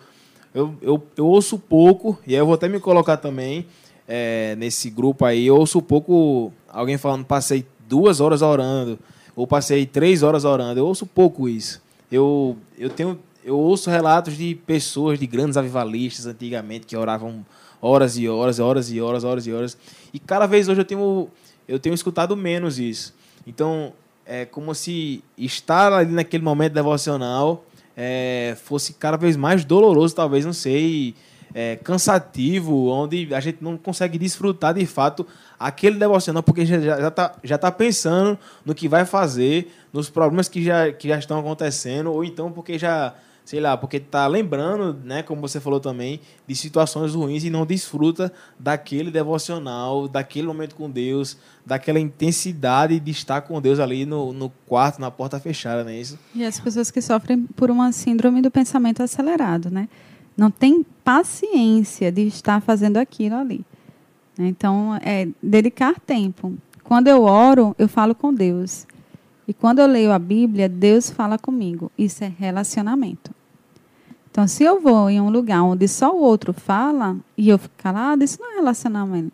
Eu, 0.53 0.76
eu, 0.81 1.07
eu 1.15 1.26
ouço 1.26 1.57
pouco, 1.57 2.19
e 2.27 2.34
aí 2.34 2.39
eu 2.41 2.45
vou 2.45 2.55
até 2.55 2.68
me 2.68 2.80
colocar 2.80 3.15
também 3.15 3.65
é, 4.07 4.56
nesse 4.57 4.90
grupo 4.90 5.26
aí, 5.26 5.48
eu 5.48 5.56
ouço 5.56 5.82
pouco 5.82 6.52
alguém 6.68 6.98
falando, 6.98 7.26
passei 7.26 7.65
duas 7.88 8.19
horas 8.19 8.41
orando, 8.41 8.99
ou 9.36 9.48
passei 9.48 9.86
três 9.86 10.23
horas 10.23 10.45
orando. 10.45 10.80
Eu 10.80 10.86
ouço 10.86 11.06
pouco 11.06 11.48
isso. 11.48 11.82
Eu, 12.11 12.57
eu 12.78 12.90
tenho 12.90 13.19
eu 13.44 13.57
ouço 13.57 13.90
relatos 13.90 14.38
de 14.38 14.56
pessoas, 14.56 15.19
de 15.19 15.26
grandes 15.26 15.57
avivalistas 15.57 16.26
antigamente, 16.26 16.86
que 16.86 16.95
oravam 16.95 17.45
horas 17.82 18.18
e 18.18 18.28
horas, 18.28 18.60
horas 18.60 18.91
e 18.91 19.02
horas, 19.02 19.23
horas 19.23 19.48
e 19.48 19.52
horas. 19.52 19.78
E 20.14 20.19
cada 20.19 20.45
vez 20.45 20.69
hoje 20.69 20.82
eu 20.82 20.86
tenho, 20.86 21.30
eu 21.68 21.80
tenho 21.80 21.95
escutado 21.95 22.36
menos 22.38 22.78
isso. 22.78 23.14
Então, 23.45 23.94
é 24.26 24.45
como 24.45 24.73
se 24.76 25.23
estar 25.38 25.91
ali 25.91 26.11
naquele 26.11 26.44
momento 26.44 26.73
devocional 26.73 27.65
é, 27.98 28.56
fosse 28.64 28.94
cada 28.94 29.18
vez 29.18 29.36
mais 29.36 29.65
doloroso, 29.65 30.15
talvez, 30.15 30.45
não 30.45 30.53
sei, 30.53 31.15
é, 31.53 31.76
cansativo, 31.78 32.88
onde 32.88 33.34
a 33.34 33.40
gente 33.40 33.57
não 33.61 33.78
consegue 33.78 34.18
desfrutar 34.18 34.73
de 34.73 34.86
fato 34.86 35.26
aquele 35.60 35.98
devocional, 35.98 36.41
porque 36.41 36.65
já 36.65 36.78
está 36.78 37.02
já 37.02 37.11
tá, 37.11 37.36
já 37.44 37.57
tá 37.57 37.72
pensando 37.72 38.38
no 38.65 38.73
que 38.73 38.88
vai 38.88 39.06
fazer, 39.06 39.72
nos 39.94 40.10
problemas 40.10 40.48
que 40.48 40.64
já, 40.64 40.91
que 40.91 41.07
já 41.07 41.19
estão 41.19 41.40
acontecendo, 41.40 42.11
ou 42.11 42.23
então 42.23 42.52
porque 42.52 42.80
já, 42.80 43.14
sei 43.45 43.60
lá, 43.60 43.78
porque 43.78 43.98
está 43.98 44.26
lembrando, 44.28 44.98
né, 45.03 45.22
como 45.22 45.41
você 45.41 45.60
falou 45.60 45.80
também, 45.80 46.19
de 46.48 46.56
situações 46.56 47.14
ruins 47.14 47.44
e 47.44 47.49
não 47.49 47.65
desfruta 47.65 48.32
daquele 48.57 49.11
devocional, 49.11 50.07
daquele 50.07 50.48
momento 50.48 50.76
com 50.76 50.90
Deus, 50.90 51.38
daquela 51.65 51.99
intensidade 51.99 52.99
de 52.99 53.11
estar 53.11 53.41
com 53.41 53.61
Deus 53.61 53.80
ali 53.80 54.06
no, 54.06 54.34
no 54.34 54.49
quarto, 54.65 54.99
na 54.99 55.11
porta 55.11 55.40
fechada, 55.40 55.84
não 55.84 55.91
é 55.91 55.99
isso? 55.99 56.18
E 56.34 56.44
as 56.44 56.60
pessoas 56.60 56.90
que 56.90 57.02
sofrem 57.02 57.44
por 57.56 57.69
uma 57.69 57.91
síndrome 57.91 58.41
do 58.41 58.49
pensamento 58.49 59.03
acelerado, 59.03 59.69
né? 59.69 59.88
Não 60.35 60.49
tem 60.49 60.85
paciência 61.03 62.11
de 62.11 62.27
estar 62.27 62.61
fazendo 62.61 62.97
aquilo 62.97 63.35
ali. 63.35 63.65
Então, 64.37 64.95
é 65.03 65.27
dedicar 65.41 65.99
tempo. 65.99 66.53
Quando 66.83 67.07
eu 67.07 67.23
oro, 67.23 67.75
eu 67.77 67.87
falo 67.87 68.15
com 68.15 68.33
Deus. 68.33 68.87
E 69.47 69.53
quando 69.53 69.79
eu 69.79 69.87
leio 69.87 70.11
a 70.11 70.19
Bíblia, 70.19 70.69
Deus 70.69 71.09
fala 71.09 71.37
comigo. 71.37 71.91
Isso 71.97 72.23
é 72.23 72.31
relacionamento. 72.37 73.31
Então, 74.29 74.47
se 74.47 74.63
eu 74.63 74.79
vou 74.79 75.09
em 75.09 75.19
um 75.19 75.29
lugar 75.29 75.61
onde 75.61 75.87
só 75.87 76.15
o 76.15 76.21
outro 76.21 76.53
fala 76.53 77.17
e 77.37 77.49
eu 77.49 77.57
fico 77.57 77.75
calado, 77.77 78.23
isso 78.23 78.39
não 78.41 78.53
é 78.53 78.55
relacionamento. 78.55 79.33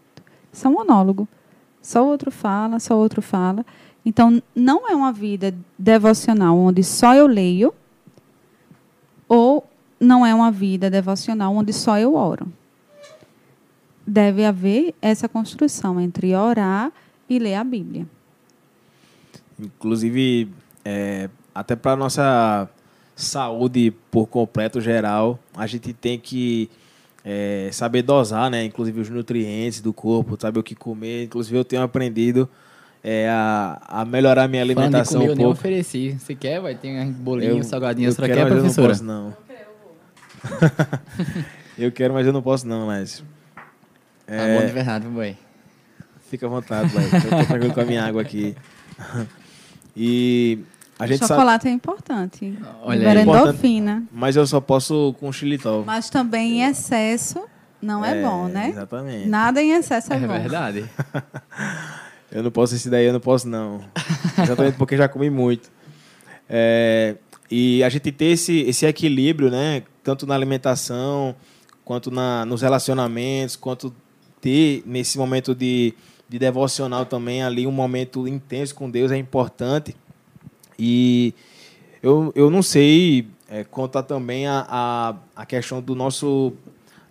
Isso 0.51 0.65
é 0.65 0.69
um 0.69 0.73
monólogo. 0.73 1.27
Só 1.81 2.03
o 2.03 2.07
outro 2.07 2.31
fala, 2.31 2.79
só 2.79 2.95
o 2.95 2.99
outro 2.99 3.21
fala. 3.21 3.63
Então, 4.03 4.41
não 4.55 4.89
é 4.89 4.95
uma 4.95 5.11
vida 5.11 5.53
devocional 5.77 6.57
onde 6.57 6.83
só 6.83 7.13
eu 7.13 7.27
leio, 7.27 7.73
ou 9.27 9.67
não 9.99 10.25
é 10.25 10.33
uma 10.33 10.51
vida 10.51 10.89
devocional 10.89 11.55
onde 11.55 11.73
só 11.73 11.97
eu 11.97 12.15
oro. 12.15 12.47
Deve 14.05 14.45
haver 14.45 14.93
essa 15.01 15.27
construção 15.27 15.99
entre 15.99 16.33
orar 16.35 16.91
e 17.29 17.37
ler 17.39 17.55
a 17.55 17.63
Bíblia. 17.63 18.05
Inclusive, 19.59 20.49
é, 20.85 21.29
até 21.53 21.75
para 21.75 21.95
nossa 21.95 22.69
saúde 23.15 23.91
por 24.11 24.27
completo 24.27 24.79
geral, 24.79 25.39
a 25.55 25.65
gente 25.65 25.91
tem 25.93 26.19
que 26.19 26.69
é, 27.25 27.69
saber 27.73 28.03
dosar, 28.03 28.49
né? 28.49 28.63
Inclusive 28.63 29.01
os 29.01 29.09
nutrientes 29.09 29.81
do 29.81 29.91
corpo, 29.91 30.37
saber 30.39 30.59
o 30.59 30.63
que 30.63 30.75
comer. 30.75 31.25
Inclusive 31.25 31.57
eu 31.57 31.65
tenho 31.65 31.81
aprendido 31.81 32.47
é, 33.03 33.27
a, 33.29 33.81
a 33.87 34.05
melhorar 34.05 34.47
minha 34.47 34.61
Falando 34.63 34.75
de 34.77 34.81
alimentação 34.83 35.21
comer, 35.21 35.29
eu 35.29 35.33
um 35.33 35.35
nem 35.35 35.45
pouco. 35.47 35.59
ofereci. 35.59 36.11
Você 36.19 36.35
quer? 36.35 36.61
Vai 36.61 36.75
ter 36.75 36.89
um 37.01 37.11
bolinho, 37.11 37.57
Eu- 37.57 37.63
salgadinho. 37.63 38.07
eu 38.07 38.11
senhora 38.13 38.33
quero, 38.33 38.47
quer, 38.47 38.53
mas 38.53 38.61
professora? 38.75 38.93
Eu 38.93 39.03
não 39.03 39.31
posso, 39.31 39.37
não. 39.41 39.46
eu 41.77 41.91
quero, 41.91 42.13
mas 42.13 42.25
eu 42.25 42.33
não 42.33 42.41
posso, 42.41 42.67
não, 42.67 42.87
mas. 42.87 43.23
Tá 44.25 44.59
bom 44.59 44.65
de 44.65 44.71
verdade, 44.73 45.07
boy. 45.07 45.37
Fica 46.29 46.45
à 46.45 46.49
vontade, 46.49 46.89
vai. 46.89 47.05
Eu 47.05 47.09
tô 47.09 47.45
tranquilo 47.45 47.73
com 47.73 47.81
a 47.81 47.85
minha 47.85 48.03
água 48.03 48.21
aqui. 48.21 48.55
E 49.99 50.59
a 50.99 51.07
gente 51.07 51.19
sabe. 51.25 51.39
Chocolate 51.39 51.67
é 51.67 51.71
importante. 51.71 52.55
Olha 52.83 53.09
aí. 53.09 53.21
endorfina. 53.23 54.03
Mas 54.11 54.35
eu 54.35 54.45
só 54.45 54.61
posso 54.61 55.15
com 55.19 55.31
xilitol. 55.31 55.83
Mas 55.83 56.07
também 56.07 56.59
em 56.59 56.69
excesso 56.69 57.43
não 57.81 58.05
é, 58.05 58.21
bom, 58.21 58.47
né? 58.47 58.69
Exatamente. 58.69 59.27
Nada 59.27 59.59
em 59.59 59.71
excesso 59.71 60.13
é, 60.13 60.17
É 60.17 60.19
bom. 60.19 60.27
verdade. 60.27 60.85
Eu 62.29 62.43
não 62.43 62.51
posso 62.51 62.75
esse 62.75 62.89
daí, 62.89 63.05
eu 63.05 63.13
não 63.13 63.21
posso 63.21 63.47
não. 63.47 63.79
Exatamente 64.37 64.75
porque 64.77 64.97
já 64.97 65.07
comi 65.07 65.29
muito. 65.29 65.71
É, 66.49 67.15
e 67.49 67.83
a 67.83 67.89
gente 67.89 68.11
ter 68.11 68.25
esse, 68.25 68.61
esse 68.61 68.85
equilíbrio, 68.85 69.49
né? 69.49 69.83
Tanto 70.03 70.25
na 70.27 70.35
alimentação, 70.35 71.35
quanto 71.85 72.11
na, 72.11 72.45
nos 72.45 72.61
relacionamentos, 72.61 73.55
quanto 73.55 73.93
ter 74.41 74.83
nesse 74.85 75.17
momento 75.17 75.55
de, 75.55 75.93
de 76.27 76.37
devocional 76.37 77.05
também 77.05 77.43
ali 77.43 77.65
um 77.65 77.71
momento 77.71 78.27
intenso 78.27 78.75
com 78.75 78.89
Deus 78.89 79.11
é 79.11 79.17
importante. 79.17 79.95
E 80.77 81.33
eu, 82.03 82.31
eu 82.35 82.49
não 82.49 82.61
sei 82.61 83.27
é, 83.49 83.63
contar 83.63 84.03
também 84.03 84.45
a, 84.47 84.65
a, 84.69 85.15
a 85.35 85.45
questão 85.45 85.81
do 85.81 85.95
nosso 85.95 86.53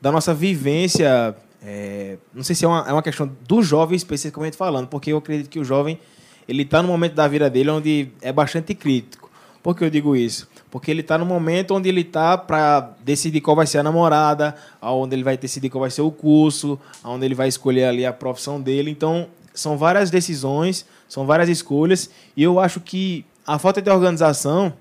da 0.01 0.13
nossa 0.13 0.35
vivência. 0.35 1.35
é, 1.63 2.19
não 2.35 2.45
sei 2.45 2.55
se 2.55 2.65
é 2.65 2.69
uma, 2.69 2.85
é 2.87 2.93
uma 2.93 3.03
questão 3.03 3.31
do 3.49 3.63
jovem 3.63 3.97
especificamente 3.97 4.57
falando, 4.57 4.87
porque 4.89 5.13
eu 5.13 5.17
acredito 5.17 5.49
que 5.49 5.59
o 5.59 5.65
jovem 5.65 5.99
ele 6.47 6.63
está 6.63 6.83
no 6.83 6.89
momento 6.89 7.15
da 7.15 7.27
vida 7.27 7.51
dele 7.51 7.71
onde 7.71 8.09
é 8.21 8.33
bastante 8.33 8.75
crítico. 8.75 9.26
Por 9.67 9.75
que 9.75 9.83
eu 9.83 9.91
digo 9.91 10.15
isso? 10.15 10.47
Porque 10.71 10.93
ele 10.93 11.01
está 11.01 11.19
no 11.19 11.27
momento 11.27 11.75
onde 11.75 11.89
ele 11.89 12.03
está 12.03 12.39
para 12.39 12.93
decidir 13.05 13.41
qual 13.41 13.57
vai 13.57 13.67
ser 13.67 13.79
a 13.79 13.83
namorada, 13.83 14.55
onde 14.81 15.17
ele 15.17 15.25
vai 15.25 15.37
decidir 15.37 15.69
qual 15.71 15.81
vai 15.81 15.91
ser 15.91 16.03
o 16.03 16.11
curso, 16.13 16.79
onde 17.03 17.25
ele 17.25 17.35
vai 17.35 17.49
escolher 17.49 17.87
ali 17.87 18.07
a 18.07 18.13
profissão 18.13 18.61
dele. 18.61 18.93
Então, 18.93 19.27
são 19.53 19.77
várias 19.77 20.09
decisões, 20.09 20.87
são 21.09 21.27
várias 21.27 21.49
escolhas, 21.49 22.09
e 22.37 22.45
eu 22.45 22.61
acho 22.61 22.79
que 22.79 23.25
a 23.45 23.59
falta 23.59 23.83
de 23.83 23.91
organização, 23.91 24.73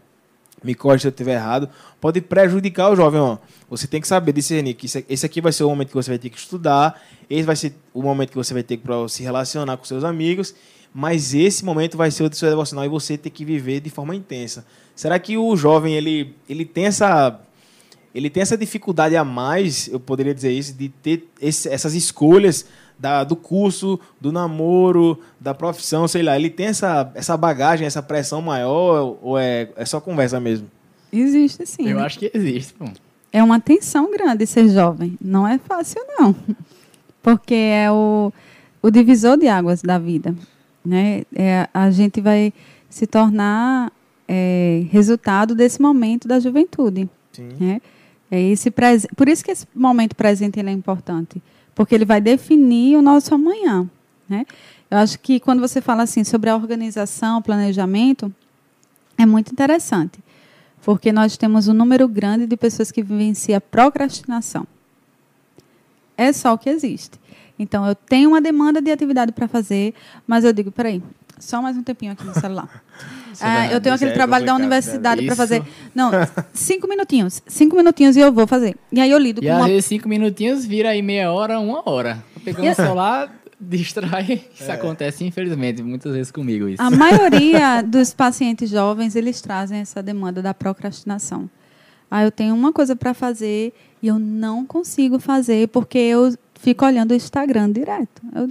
me 0.63 0.75
corrija 0.75 1.01
se 1.01 1.07
eu 1.07 1.09
estiver 1.09 1.33
errado, 1.33 1.67
pode 1.99 2.21
prejudicar 2.21 2.91
o 2.91 2.95
jovem. 2.95 3.19
Ó. 3.19 3.39
Você 3.67 3.87
tem 3.87 3.99
que 3.99 4.07
saber 4.07 4.33
discernir 4.33 4.75
que 4.75 4.85
esse 4.85 5.25
aqui 5.25 5.41
vai 5.41 5.51
ser 5.51 5.63
o 5.63 5.69
momento 5.69 5.87
que 5.87 5.95
você 5.95 6.11
vai 6.11 6.19
ter 6.19 6.29
que 6.29 6.37
estudar, 6.37 7.01
esse 7.27 7.41
vai 7.41 7.55
ser 7.55 7.73
o 7.91 8.03
momento 8.03 8.29
que 8.29 8.37
você 8.37 8.53
vai 8.53 8.61
ter 8.61 8.77
para 8.77 9.07
se 9.07 9.23
relacionar 9.23 9.77
com 9.77 9.83
seus 9.83 10.03
amigos, 10.03 10.53
mas 10.97 11.33
esse 11.33 11.65
momento 11.65 11.97
vai 11.97 12.09
ser 12.09 12.23
o 12.23 12.33
seu 12.33 12.49
devocional 12.49 12.85
e 12.85 12.87
você 12.87 13.17
ter 13.17 13.29
que 13.29 13.43
viver 13.43 13.81
de 13.81 13.89
forma 13.89 14.15
intensa. 14.15 14.65
Será 14.95 15.19
que 15.19 15.37
o 15.37 15.53
jovem 15.57 15.93
ele, 15.93 16.33
ele 16.47 16.63
tem 16.63 16.85
essa 16.85 17.37
ele 18.13 18.29
tem 18.29 18.41
essa 18.41 18.57
dificuldade 18.57 19.13
a 19.17 19.25
mais, 19.25 19.89
eu 19.89 19.99
poderia 19.99 20.33
dizer 20.33 20.49
isso, 20.53 20.73
de 20.73 20.87
ter 20.87 21.27
esse- 21.41 21.67
essas 21.67 21.93
escolhas 21.93 22.65
da, 22.97 23.25
do 23.25 23.35
curso, 23.35 23.99
do 24.21 24.31
namoro, 24.31 25.19
da 25.37 25.53
profissão, 25.53 26.07
sei 26.07 26.23
lá. 26.23 26.33
Ele 26.37 26.49
tem 26.49 26.67
essa, 26.67 27.11
essa 27.13 27.35
bagagem, 27.35 27.85
essa 27.85 28.01
pressão 28.01 28.41
maior 28.41 29.17
ou 29.21 29.37
é, 29.37 29.67
é 29.75 29.83
só 29.83 29.99
conversa 29.99 30.39
mesmo? 30.39 30.71
Existe 31.11 31.65
sim. 31.65 31.89
Eu 31.89 31.97
né? 31.97 32.03
acho 32.03 32.17
que 32.17 32.31
existe, 32.33 32.73
pô. 32.73 32.85
É 33.33 33.43
uma 33.43 33.59
tensão 33.59 34.09
grande 34.09 34.45
ser 34.47 34.69
jovem. 34.69 35.17
Não 35.19 35.45
é 35.45 35.57
fácil, 35.57 36.01
não. 36.17 36.33
Porque 37.21 37.53
é 37.53 37.91
o, 37.91 38.31
o 38.81 38.89
divisor 38.89 39.35
de 39.37 39.49
águas 39.49 39.81
da 39.81 39.97
vida. 39.99 40.33
Né? 40.85 41.23
É, 41.35 41.67
a 41.73 41.89
gente 41.89 42.21
vai 42.21 42.53
se 42.89 43.07
tornar 43.07 43.91
é, 44.27 44.85
resultado 44.89 45.55
desse 45.55 45.81
momento 45.81 46.27
da 46.27 46.39
juventude. 46.39 47.09
Sim. 47.33 47.49
né? 47.59 47.81
É 48.31 48.41
esse 48.41 48.71
Por 48.71 49.29
isso 49.29 49.43
que 49.43 49.51
esse 49.51 49.67
momento 49.73 50.15
presente 50.15 50.59
é 50.59 50.71
importante. 50.71 51.41
Porque 51.73 51.93
ele 51.93 52.05
vai 52.05 52.21
definir 52.21 52.97
o 52.97 53.01
nosso 53.01 53.35
amanhã. 53.35 53.89
Né? 54.27 54.45
Eu 54.89 54.97
acho 54.97 55.19
que 55.19 55.39
quando 55.39 55.59
você 55.59 55.81
fala 55.81 56.03
assim 56.03 56.23
sobre 56.23 56.49
a 56.49 56.55
organização, 56.55 57.41
planejamento, 57.41 58.33
é 59.17 59.25
muito 59.25 59.51
interessante. 59.51 60.19
Porque 60.83 61.11
nós 61.11 61.35
temos 61.35 61.67
um 61.67 61.73
número 61.73 62.07
grande 62.07 62.45
de 62.45 62.55
pessoas 62.55 62.91
que 62.91 63.03
vivenciam 63.03 63.61
procrastinação. 63.71 64.65
É 66.17 66.31
só 66.31 66.53
o 66.53 66.57
que 66.57 66.69
existe. 66.69 67.19
Então, 67.57 67.85
eu 67.87 67.95
tenho 67.95 68.29
uma 68.29 68.41
demanda 68.41 68.81
de 68.81 68.91
atividade 68.91 69.31
para 69.31 69.47
fazer, 69.47 69.93
mas 70.27 70.43
eu 70.43 70.51
digo, 70.51 70.71
peraí, 70.71 71.01
só 71.39 71.61
mais 71.61 71.77
um 71.77 71.83
tempinho 71.83 72.11
aqui 72.11 72.23
no 72.25 72.33
celular. 72.33 72.69
É 73.41 73.45
Ah, 73.45 73.67
eu 73.73 73.81
tenho 73.81 73.93
aquele 73.93 74.11
é 74.11 74.13
trabalho 74.13 74.45
da 74.45 74.55
universidade 74.55 75.25
para 75.25 75.35
fazer. 75.35 75.61
Não, 75.93 76.09
cinco 76.53 76.87
minutinhos. 76.87 77.41
Cinco 77.45 77.75
minutinhos 77.75 78.15
e 78.15 78.21
eu 78.21 78.31
vou 78.31 78.47
fazer. 78.47 78.77
E 78.93 79.01
aí 79.01 79.11
eu 79.11 79.17
lido 79.17 79.43
E 79.43 79.47
com 79.47 79.51
às 79.51 79.57
uma 79.59 79.67
vezes 79.67 79.83
cinco 79.83 80.07
minutinhos 80.07 80.65
vira 80.65 80.91
aí 80.91 81.01
meia 81.01 81.29
hora, 81.33 81.59
uma 81.59 81.81
hora. 81.89 82.23
Pegando 82.45 82.65
E- 82.65 82.69
o 82.71 82.75
celular, 82.75 83.35
distrai. 83.59 84.41
Isso 84.57 84.71
É. 84.71 84.73
acontece, 84.73 85.25
infelizmente, 85.25 85.83
muitas 85.83 86.13
vezes 86.13 86.31
comigo 86.31 86.69
isso. 86.69 86.81
A 86.81 86.89
maioria 86.89 87.81
dos 87.81 88.13
pacientes 88.13 88.69
jovens, 88.69 89.17
eles 89.17 89.41
trazem 89.41 89.79
essa 89.79 90.01
demanda 90.01 90.41
da 90.41 90.53
procrastinação. 90.53 91.49
Ah, 92.09 92.23
eu 92.23 92.31
tenho 92.31 92.55
uma 92.55 92.71
coisa 92.71 92.95
para 92.95 93.13
fazer 93.13 93.73
e 94.01 94.07
eu 94.07 94.17
não 94.17 94.65
consigo 94.65 95.19
fazer 95.19 95.67
porque 95.67 95.97
eu 95.97 96.33
fico 96.65 96.83
olhando 96.83 97.11
o 97.11 97.15
Instagram 97.15 97.71
direto. 97.71 98.21
Eu- 98.33 98.49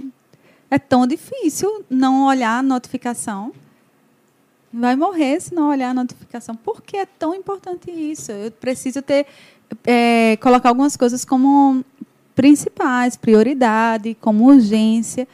é 0.71 0.79
tão 0.79 1.05
difícil 1.05 1.83
não 1.89 2.25
olhar 2.25 2.59
a 2.59 2.63
notificação. 2.63 3.51
Vai 4.73 4.95
morrer 4.95 5.39
se 5.41 5.53
não 5.53 5.69
olhar 5.69 5.89
a 5.89 5.93
notificação. 5.93 6.55
Por 6.55 6.81
que 6.81 6.95
é 6.95 7.05
tão 7.05 7.35
importante 7.35 7.91
isso? 7.91 8.31
Eu 8.31 8.51
preciso 8.51 9.01
ter 9.01 9.25
é, 9.85 10.37
colocar 10.41 10.69
algumas 10.69 10.95
coisas 10.95 11.25
como 11.25 11.83
principais, 12.33 13.17
prioridade, 13.17 14.15
como 14.21 14.45
urgência. 14.45 15.27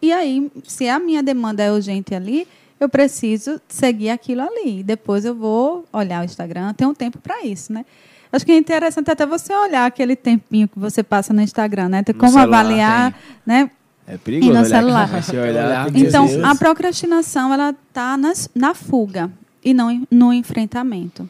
E 0.00 0.12
aí, 0.12 0.50
se 0.64 0.88
a 0.88 0.98
minha 0.98 1.22
demanda 1.22 1.62
é 1.62 1.72
urgente 1.72 2.14
ali, 2.14 2.46
eu 2.78 2.88
preciso 2.88 3.60
seguir 3.66 4.10
aquilo 4.10 4.42
ali. 4.42 4.82
Depois 4.84 5.24
eu 5.24 5.34
vou 5.34 5.84
olhar 5.92 6.22
o 6.22 6.24
Instagram, 6.24 6.72
tem 6.74 6.86
um 6.86 6.94
tempo 6.94 7.18
para 7.18 7.44
isso, 7.44 7.72
né? 7.72 7.84
Acho 8.30 8.44
que 8.44 8.52
é 8.52 8.56
interessante 8.56 9.10
até 9.10 9.24
você 9.26 9.54
olhar 9.54 9.86
aquele 9.86 10.14
tempinho 10.14 10.68
que 10.68 10.78
você 10.78 11.02
passa 11.02 11.32
no 11.32 11.40
Instagram, 11.40 11.88
né? 11.88 12.02
Tem 12.02 12.14
No 12.14 12.20
como 12.20 12.32
celular, 12.32 12.60
avaliar, 12.60 13.18
né? 13.46 13.70
É 14.06 14.16
perigoso 14.16 14.50
E 14.50 14.54
no 14.54 14.60
olhar 14.60 14.68
celular. 14.68 15.10
olhar, 15.36 15.92
tem 15.92 16.06
Então, 16.06 16.26
a 16.44 16.54
procrastinação 16.54 17.52
ela 17.52 17.70
está 17.70 18.18
na 18.54 18.74
fuga 18.74 19.30
e 19.64 19.74
não 19.74 20.06
no 20.10 20.32
enfrentamento. 20.32 21.28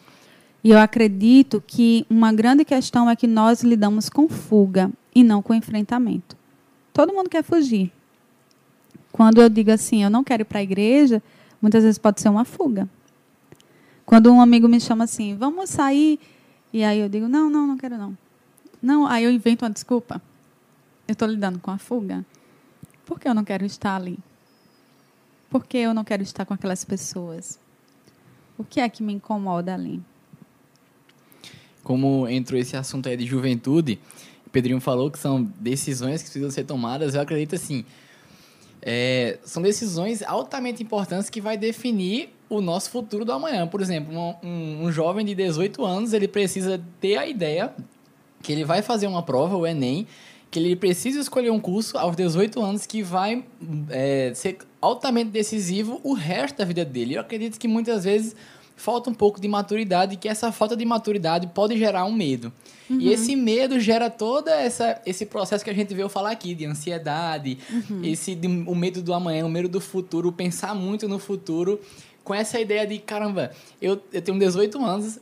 E 0.62 0.70
eu 0.70 0.78
acredito 0.78 1.62
que 1.66 2.04
uma 2.10 2.32
grande 2.32 2.64
questão 2.64 3.08
é 3.08 3.16
que 3.16 3.26
nós 3.26 3.62
lidamos 3.62 4.08
com 4.08 4.28
fuga 4.28 4.90
e 5.14 5.22
não 5.22 5.40
com 5.40 5.54
enfrentamento. 5.54 6.36
Todo 6.92 7.12
mundo 7.12 7.30
quer 7.30 7.42
fugir. 7.42 7.92
Quando 9.12 9.40
eu 9.40 9.48
digo 9.48 9.70
assim, 9.70 10.02
eu 10.02 10.10
não 10.10 10.22
quero 10.22 10.42
ir 10.42 10.44
para 10.44 10.58
a 10.58 10.62
igreja, 10.62 11.22
muitas 11.62 11.82
vezes 11.82 11.98
pode 11.98 12.20
ser 12.20 12.28
uma 12.28 12.44
fuga. 12.44 12.88
Quando 14.04 14.32
um 14.32 14.40
amigo 14.40 14.68
me 14.68 14.80
chama 14.80 15.04
assim, 15.04 15.36
vamos 15.36 15.70
sair, 15.70 16.18
e 16.72 16.84
aí 16.84 16.98
eu 16.98 17.08
digo, 17.08 17.28
não, 17.28 17.48
não, 17.48 17.66
não 17.66 17.78
quero 17.78 17.96
não. 17.96 18.16
Não, 18.80 19.06
aí 19.06 19.24
eu 19.24 19.30
invento 19.30 19.64
uma 19.64 19.70
desculpa. 19.70 20.20
Eu 21.06 21.12
estou 21.12 21.26
lidando 21.26 21.58
com 21.58 21.70
a 21.70 21.78
fuga. 21.78 22.24
Por 23.04 23.18
que 23.18 23.28
eu 23.28 23.34
não 23.34 23.44
quero 23.44 23.64
estar 23.64 23.96
ali? 23.96 24.18
Por 25.48 25.64
que 25.64 25.78
eu 25.78 25.94
não 25.94 26.04
quero 26.04 26.22
estar 26.22 26.44
com 26.44 26.52
aquelas 26.52 26.84
pessoas? 26.84 27.58
O 28.56 28.64
que 28.64 28.80
é 28.80 28.88
que 28.88 29.02
me 29.02 29.14
incomoda 29.14 29.72
ali? 29.72 30.02
Como 31.82 32.28
entrou 32.28 32.60
esse 32.60 32.76
assunto 32.76 33.08
aí 33.08 33.16
de 33.16 33.24
juventude, 33.24 33.98
o 34.46 34.50
Pedrinho 34.50 34.80
falou 34.80 35.10
que 35.10 35.18
são 35.18 35.42
decisões 35.42 36.22
que 36.22 36.28
precisam 36.28 36.50
ser 36.50 36.64
tomadas. 36.64 37.14
Eu 37.14 37.22
acredito 37.22 37.54
assim, 37.54 37.84
é, 38.82 39.38
são 39.42 39.62
decisões 39.62 40.22
altamente 40.22 40.82
importantes 40.82 41.30
que 41.30 41.40
vai 41.40 41.56
definir 41.56 42.30
o 42.48 42.60
nosso 42.60 42.90
futuro 42.90 43.24
do 43.24 43.32
amanhã. 43.32 43.66
Por 43.66 43.80
exemplo, 43.80 44.12
um, 44.42 44.84
um- 44.84 44.92
jovem 44.92 45.24
de 45.24 45.34
18 45.34 45.84
anos, 45.84 46.12
ele 46.12 46.26
precisa 46.28 46.80
ter 47.00 47.16
a 47.16 47.26
ideia 47.26 47.72
que 48.42 48.52
ele 48.52 48.64
vai 48.64 48.80
fazer 48.82 49.06
uma 49.06 49.22
prova, 49.22 49.56
o 49.56 49.66
Enem, 49.66 50.06
que 50.50 50.58
ele 50.58 50.74
precisa 50.76 51.20
escolher 51.20 51.50
um 51.50 51.60
curso 51.60 51.98
aos 51.98 52.16
18 52.16 52.60
anos 52.62 52.86
que 52.86 53.02
vai 53.02 53.44
é, 53.90 54.32
ser 54.34 54.58
altamente 54.80 55.30
decisivo 55.30 56.00
o 56.02 56.14
resto 56.14 56.56
da 56.58 56.64
vida 56.64 56.84
dele. 56.84 57.14
Eu 57.16 57.20
acredito 57.20 57.58
que 57.58 57.68
muitas 57.68 58.04
vezes 58.04 58.34
falta 58.74 59.10
um 59.10 59.14
pouco 59.14 59.40
de 59.40 59.48
maturidade 59.48 60.14
e 60.14 60.16
que 60.16 60.28
essa 60.28 60.52
falta 60.52 60.76
de 60.76 60.84
maturidade 60.84 61.48
pode 61.48 61.76
gerar 61.76 62.04
um 62.04 62.12
medo. 62.12 62.52
E 62.88 63.10
esse 63.12 63.36
medo 63.36 63.78
gera 63.78 64.08
todo 64.08 64.48
essa, 64.48 65.02
esse 65.04 65.26
processo 65.26 65.62
que 65.62 65.68
a 65.68 65.74
gente 65.74 65.92
veio 65.92 66.08
falar 66.08 66.30
aqui, 66.30 66.54
de 66.54 66.64
ansiedade, 66.64 67.58
esse 68.02 68.34
de- 68.34 68.46
o 68.46 68.74
medo 68.74 69.02
do 69.02 69.12
amanhã, 69.12 69.44
o 69.44 69.48
medo 69.50 69.68
do 69.68 69.80
futuro, 69.80 70.32
pensar 70.32 70.74
muito 70.74 71.06
no 71.08 71.18
futuro, 71.18 71.78
com 72.28 72.34
essa 72.34 72.60
ideia 72.60 72.86
de, 72.86 72.98
caramba, 72.98 73.50
eu, 73.80 73.98
eu 74.12 74.20
tenho 74.20 74.38
18 74.38 74.84
anos, 74.84 75.18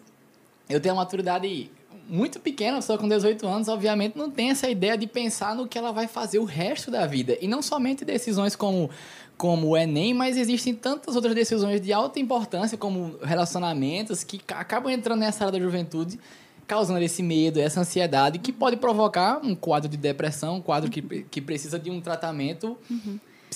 eu 0.69 0.81
tenho 0.81 0.93
uma 0.95 1.03
maturidade 1.03 1.71
muito 2.09 2.41
pequena, 2.41 2.83
só 2.83 2.99
com 2.99 3.09
18 3.09 3.47
anos, 3.47 3.69
obviamente 3.69 4.19
não 4.19 4.29
tem 4.29 4.51
essa 4.51 4.69
ideia 4.69 4.99
de 4.99 5.07
pensar 5.07 5.55
no 5.55 5.69
que 5.69 5.79
ela 5.79 5.93
vai 5.93 6.09
fazer 6.09 6.41
o 6.41 6.45
resto 6.45 6.91
da 6.91 7.07
vida. 7.07 7.39
E 7.41 7.47
não 7.47 7.63
somente 7.63 8.05
decisões 8.05 8.57
como, 8.57 8.91
como 9.37 9.69
o 9.69 9.77
Enem, 9.77 10.13
mas 10.15 10.37
existem 10.37 10.75
tantas 10.75 11.15
outras 11.15 11.33
decisões 11.35 11.81
de 11.81 11.93
alta 11.93 12.19
importância, 12.19 12.77
como 12.77 13.17
relacionamentos, 13.23 14.25
que 14.25 14.39
ca- 14.39 14.59
acabam 14.59 14.93
entrando 14.93 15.21
nessa 15.21 15.45
área 15.47 15.59
da 15.59 15.65
juventude 15.65 16.19
causando 16.67 17.01
esse 17.01 17.23
medo, 17.23 17.61
essa 17.61 17.81
ansiedade, 17.81 18.41
que 18.41 18.51
pode 18.53 18.77
provocar 18.77 19.39
um 19.45 19.55
quadro 19.55 19.89
de 19.89 19.97
depressão, 19.97 20.57
um 20.57 20.61
quadro 20.61 20.91
que, 20.91 21.01
que 21.31 21.41
precisa 21.41 21.79
de 21.79 21.91
um 21.93 22.01
tratamento 22.01 22.77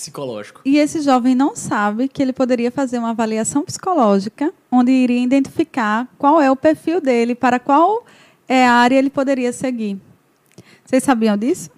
psicológico. 0.01 0.63
E 0.65 0.79
esse 0.79 1.01
jovem 1.01 1.35
não 1.35 1.55
sabe 1.55 2.09
que 2.09 2.23
ele 2.23 2.33
poderia 2.33 2.71
fazer 2.71 2.99
uma 2.99 3.11
avaliação 3.11 3.63
psicológica, 3.63 4.53
onde 4.71 4.91
iria 4.91 5.23
identificar 5.23 6.09
qual 6.19 6.41
é 6.41 6.51
o 6.51 6.57
perfil 6.57 7.01
dele, 7.01 7.35
para 7.35 7.59
qual 7.59 8.05
é 8.49 8.67
a 8.67 8.73
área 8.73 8.97
ele 8.97 9.11
poderia 9.11 9.53
seguir. 9.53 9.99
Vocês 10.85 11.05
sabiam 11.05 11.37
disso? 11.37 11.71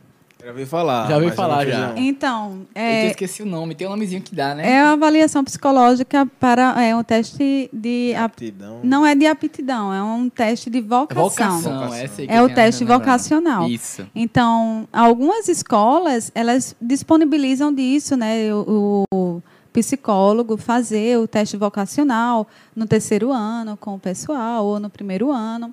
Já 0.42 0.48
ouvi 0.50 0.66
falar. 0.66 1.08
Já 1.08 1.14
ouvi 1.16 1.26
eu 1.28 1.32
falar, 1.34 1.66
já. 1.66 1.88
não. 1.88 1.98
Então, 1.98 2.66
Eu 2.74 2.82
é, 2.82 3.06
esqueci 3.06 3.42
o 3.42 3.46
nome, 3.46 3.74
tem 3.74 3.86
um 3.86 3.90
nomezinho 3.90 4.20
que 4.22 4.34
dá, 4.34 4.54
né? 4.54 4.68
é 4.68 4.80
a 4.80 4.92
avaliação 4.92 5.44
psicológica 5.44 6.26
para 6.40 6.82
é 6.82 6.94
um 6.96 7.02
teste 7.04 7.70
de 7.72 8.12
ap- 8.16 8.32
Aptidão. 8.32 8.80
não 8.82 9.06
é 9.06 9.14
de 9.14 9.24
aptidão, 9.26 9.92
é 9.94 10.02
um 10.02 10.28
teste 10.28 10.68
de 10.68 10.80
vocação. 10.80 11.22
Vocação, 11.24 11.60
Vocação. 11.74 11.94
essa 11.94 12.22
aí 12.22 12.28
É 12.28 12.38
eu 12.40 12.44
o 12.44 12.48
teste 12.50 12.84
vocacional. 12.84 13.68
Isso. 13.68 14.04
Então, 14.14 14.88
algumas 14.92 15.48
escolas, 15.48 16.32
elas 16.34 16.74
disponibilizam 16.80 17.72
disso, 17.72 18.16
né? 18.16 18.52
O, 18.52 19.04
o 19.14 19.42
psicólogo 19.72 20.56
fazer 20.56 21.18
o 21.18 21.26
teste 21.26 21.56
vocacional 21.56 22.46
no 22.76 22.86
terceiro 22.86 23.30
ano 23.32 23.76
com 23.76 23.94
o 23.94 23.98
pessoal 23.98 24.64
ou 24.66 24.78
no 24.80 24.90
primeiro 24.90 25.30
ano, 25.32 25.72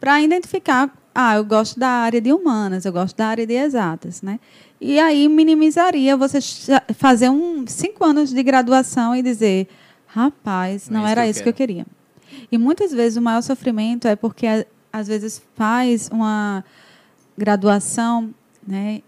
para 0.00 0.20
identificar, 0.20 0.90
ah, 1.18 1.36
eu 1.36 1.44
gosto 1.44 1.80
da 1.80 1.88
área 1.88 2.20
de 2.20 2.30
humanas, 2.30 2.84
eu 2.84 2.92
gosto 2.92 3.16
da 3.16 3.28
área 3.28 3.46
de 3.46 3.54
exatas, 3.54 4.20
né? 4.20 4.38
E 4.78 5.00
aí 5.00 5.26
minimizaria 5.28 6.14
você 6.14 6.38
fazer 6.94 7.30
um 7.30 7.66
cinco 7.66 8.04
anos 8.04 8.30
de 8.30 8.42
graduação 8.42 9.16
e 9.16 9.22
dizer, 9.22 9.66
rapaz, 10.06 10.90
Não 10.90 11.00
é 11.00 11.00
não 11.00 11.04
isso 11.04 11.12
era 11.12 11.22
que 11.22 11.26
eu 11.26 11.30
isso 11.30 11.42
que 11.42 11.48
eu 11.48 11.54
queria. 11.54 11.86
E 12.52 12.58
muitas 12.58 12.92
vezes 12.92 13.16
o 13.16 13.22
maior 13.22 13.40
sofrimento 13.40 14.06
é 14.06 14.14
porque 14.14 14.66
às 14.92 15.08
vezes 15.08 15.42
faz 15.54 16.10
uma 16.12 16.62
graduação, 17.36 18.34
né, 18.66 19.00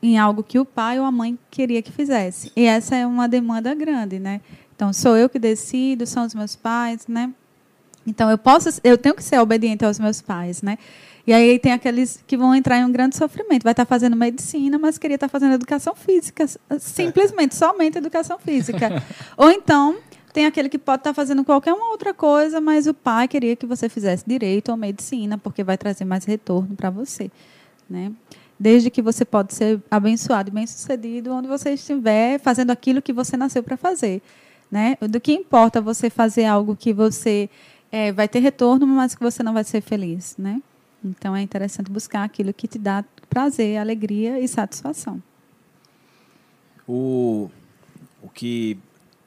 em 0.00 0.18
algo 0.18 0.44
que 0.44 0.60
o 0.60 0.64
pai 0.64 1.00
ou 1.00 1.04
a 1.04 1.10
mãe 1.10 1.36
queria 1.50 1.82
que 1.82 1.90
fizesse. 1.90 2.52
E 2.54 2.64
essa 2.64 2.94
é 2.94 3.04
uma 3.04 3.28
demanda 3.28 3.74
grande, 3.74 4.18
né? 4.18 4.40
Então 4.74 4.92
sou 4.92 5.16
eu 5.16 5.28
que 5.28 5.38
decido, 5.38 6.06
são 6.06 6.24
os 6.24 6.34
meus 6.34 6.54
pais, 6.54 7.06
né? 7.08 7.32
Então 8.06 8.30
eu 8.30 8.38
posso, 8.38 8.80
eu 8.82 8.98
tenho 8.98 9.14
que 9.14 9.22
ser 9.22 9.38
obediente 9.38 9.84
aos 9.84 9.98
meus 9.98 10.20
pais, 10.20 10.62
né? 10.62 10.78
E 11.26 11.32
aí 11.32 11.58
tem 11.58 11.72
aqueles 11.72 12.22
que 12.26 12.36
vão 12.36 12.54
entrar 12.54 12.78
em 12.78 12.84
um 12.84 12.90
grande 12.90 13.16
sofrimento. 13.16 13.62
Vai 13.62 13.72
estar 13.72 13.84
fazendo 13.84 14.16
medicina, 14.16 14.78
mas 14.78 14.98
queria 14.98 15.14
estar 15.14 15.28
fazendo 15.28 15.54
educação 15.54 15.94
física, 15.94 16.46
simplesmente 16.80 17.54
somente 17.54 17.98
educação 17.98 18.38
física. 18.38 19.02
ou 19.36 19.50
então 19.50 19.96
tem 20.32 20.46
aquele 20.46 20.68
que 20.68 20.78
pode 20.78 21.00
estar 21.00 21.14
fazendo 21.14 21.44
qualquer 21.44 21.74
uma 21.74 21.90
outra 21.90 22.12
coisa, 22.14 22.60
mas 22.60 22.86
o 22.86 22.94
pai 22.94 23.28
queria 23.28 23.54
que 23.54 23.66
você 23.66 23.88
fizesse 23.88 24.24
direito 24.26 24.70
ou 24.70 24.76
medicina, 24.76 25.36
porque 25.36 25.62
vai 25.62 25.76
trazer 25.76 26.04
mais 26.04 26.24
retorno 26.24 26.74
para 26.74 26.90
você, 26.90 27.30
né? 27.88 28.10
Desde 28.58 28.90
que 28.90 29.02
você 29.02 29.24
pode 29.24 29.54
ser 29.54 29.80
abençoado 29.90 30.48
e 30.48 30.52
bem-sucedido 30.52 31.32
onde 31.32 31.48
você 31.48 31.70
estiver 31.70 32.38
fazendo 32.38 32.70
aquilo 32.70 33.02
que 33.02 33.12
você 33.12 33.36
nasceu 33.36 33.62
para 33.62 33.76
fazer, 33.76 34.22
né? 34.70 34.96
Do 35.00 35.20
que 35.20 35.32
importa 35.32 35.80
você 35.80 36.08
fazer 36.08 36.46
algo 36.46 36.74
que 36.74 36.92
você 36.92 37.50
eh, 37.90 38.10
vai 38.12 38.26
ter 38.26 38.38
retorno, 38.38 38.86
mas 38.86 39.14
que 39.14 39.22
você 39.22 39.42
não 39.42 39.52
vai 39.52 39.64
ser 39.64 39.82
feliz, 39.82 40.34
né? 40.38 40.62
Então 41.04 41.34
é 41.34 41.42
interessante 41.42 41.90
buscar 41.90 42.24
aquilo 42.24 42.52
que 42.52 42.68
te 42.68 42.78
dá 42.78 43.04
prazer, 43.28 43.78
alegria 43.78 44.38
e 44.38 44.46
satisfação. 44.46 45.22
o, 46.86 47.50
o 48.22 48.28
que 48.28 48.78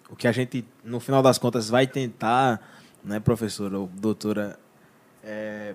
o 0.10 0.16
que 0.16 0.28
a 0.28 0.32
gente 0.32 0.64
no 0.84 1.00
final 1.00 1.24
das 1.24 1.38
contas 1.38 1.70
vai 1.70 1.88
tentar 1.88 2.62
né 3.04 3.20
professora 3.20 3.80
ou 3.80 3.88
doutora 3.88 4.60
é, 5.24 5.74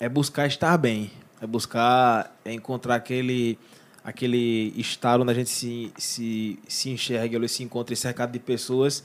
é 0.00 0.08
buscar 0.08 0.46
estar 0.46 0.76
bem 0.76 1.10
é 1.40 1.46
buscar 1.46 2.36
é 2.44 2.52
encontrar 2.52 2.96
aquele 2.96 3.58
aquele 4.02 4.72
estado 4.76 5.22
onde 5.22 5.30
a 5.30 5.34
gente 5.34 5.50
se, 5.50 5.92
se, 5.96 6.58
se 6.66 6.90
enxerga 6.90 7.46
se 7.46 7.62
encontra 7.62 7.94
cercado 7.94 8.32
de 8.32 8.38
pessoas 8.38 9.04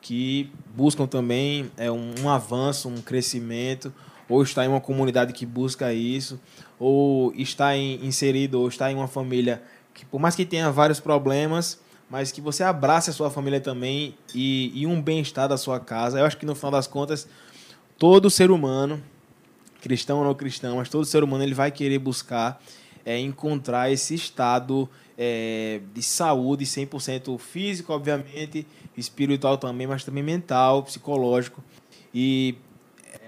que 0.00 0.50
buscam 0.74 1.06
também 1.06 1.70
é, 1.76 1.90
um, 1.90 2.14
um 2.22 2.28
avanço, 2.28 2.88
um 2.88 3.02
crescimento, 3.02 3.92
ou 4.30 4.42
está 4.42 4.64
em 4.64 4.68
uma 4.68 4.80
comunidade 4.80 5.32
que 5.32 5.44
busca 5.44 5.92
isso, 5.92 6.40
ou 6.78 7.34
está 7.34 7.76
em, 7.76 8.02
inserido, 8.06 8.60
ou 8.60 8.68
está 8.68 8.90
em 8.90 8.94
uma 8.94 9.08
família 9.08 9.62
que, 9.92 10.06
por 10.06 10.20
mais 10.20 10.36
que 10.36 10.46
tenha 10.46 10.70
vários 10.70 11.00
problemas, 11.00 11.80
mas 12.08 12.32
que 12.32 12.40
você 12.40 12.62
abrace 12.62 13.10
a 13.10 13.12
sua 13.12 13.30
família 13.30 13.60
também 13.60 14.14
e, 14.34 14.72
e 14.74 14.86
um 14.86 15.02
bem-estar 15.02 15.48
da 15.48 15.56
sua 15.56 15.78
casa. 15.78 16.18
Eu 16.18 16.24
acho 16.24 16.36
que 16.36 16.46
no 16.46 16.54
final 16.54 16.70
das 16.70 16.86
contas, 16.86 17.28
todo 17.98 18.30
ser 18.30 18.50
humano, 18.50 19.02
cristão 19.82 20.18
ou 20.18 20.24
não 20.24 20.34
cristão, 20.34 20.76
mas 20.76 20.88
todo 20.88 21.04
ser 21.04 21.22
humano 21.22 21.44
ele 21.44 21.54
vai 21.54 21.70
querer 21.70 21.98
buscar 21.98 22.62
é, 23.04 23.18
encontrar 23.18 23.90
esse 23.90 24.14
estado 24.14 24.88
é, 25.16 25.80
de 25.92 26.02
saúde 26.02 26.64
100% 26.64 27.38
físico, 27.38 27.92
obviamente, 27.92 28.66
espiritual 28.96 29.58
também, 29.58 29.86
mas 29.86 30.04
também 30.04 30.22
mental, 30.22 30.82
psicológico. 30.82 31.62
E 32.14 32.56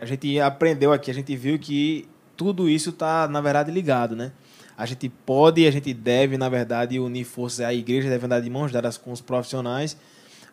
a 0.02 0.04
gente 0.04 0.40
aprendeu 0.40 0.92
aqui, 0.92 1.12
a 1.12 1.14
gente 1.14 1.36
viu 1.36 1.56
que 1.56 2.08
tudo 2.36 2.68
isso 2.68 2.90
está, 2.90 3.28
na 3.28 3.40
verdade, 3.40 3.70
ligado, 3.70 4.16
né? 4.16 4.32
A 4.76 4.84
gente 4.84 5.08
pode 5.08 5.64
a 5.64 5.70
gente 5.70 5.94
deve, 5.94 6.36
na 6.36 6.48
verdade, 6.48 6.98
unir 6.98 7.22
forças. 7.22 7.60
A 7.60 7.72
igreja 7.72 8.08
deve 8.08 8.26
andar 8.26 8.40
de 8.40 8.50
mãos 8.50 8.72
dadas 8.72 8.98
com 8.98 9.12
os 9.12 9.20
profissionais 9.20 9.96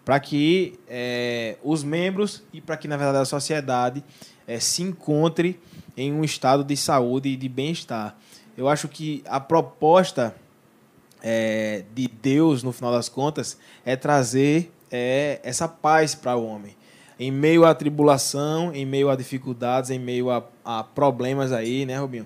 para 0.06 0.20
que 0.20 0.78
é, 0.88 1.58
os 1.64 1.84
membros 1.84 2.44
e 2.54 2.62
para 2.62 2.78
que, 2.78 2.88
na 2.88 2.96
verdade, 2.96 3.24
a 3.24 3.26
sociedade 3.26 4.04
é, 4.46 4.60
se 4.60 4.84
encontre 4.84 5.60
em 5.98 6.14
um 6.14 6.24
estado 6.24 6.64
de 6.64 6.78
saúde 6.78 7.30
e 7.30 7.36
de 7.36 7.50
bem-estar. 7.50 8.16
Eu 8.56 8.70
acho 8.70 8.88
que 8.88 9.24
a 9.26 9.40
proposta 9.40 10.36
é, 11.24 11.86
de 11.96 12.08
Deus, 12.08 12.62
no 12.62 12.72
final 12.72 12.92
das 12.92 13.10
contas, 13.10 13.58
é 13.84 13.96
trazer 13.96 14.72
é, 14.92 15.40
essa 15.42 15.68
paz 15.68 16.14
para 16.14 16.36
o 16.36 16.46
homem. 16.46 16.78
Em 17.20 17.32
meio 17.32 17.66
à 17.66 17.76
tribulação, 17.76 18.74
em 18.74 18.86
meio 18.86 19.10
a 19.10 19.16
dificuldades, 19.16 19.90
em 19.90 20.00
meio 20.00 20.30
a, 20.30 20.44
a 20.64 20.84
problemas 20.84 21.52
aí, 21.52 21.86
né, 21.86 21.98
Rubinho? 22.00 22.26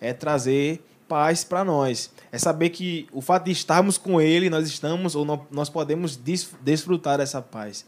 É 0.00 0.12
trazer 0.12 0.84
paz 1.08 1.44
para 1.44 1.62
nós. 1.64 2.10
É 2.32 2.38
saber 2.38 2.70
que 2.70 3.06
o 3.12 3.20
fato 3.20 3.44
de 3.44 3.52
estarmos 3.52 3.96
com 3.96 4.20
Ele, 4.20 4.50
nós 4.50 4.66
estamos 4.66 5.14
ou 5.14 5.24
nó- 5.24 5.40
nós 5.52 5.68
podemos 5.70 6.16
des- 6.16 6.50
desfrutar 6.62 7.18
dessa 7.18 7.40
paz. 7.40 7.86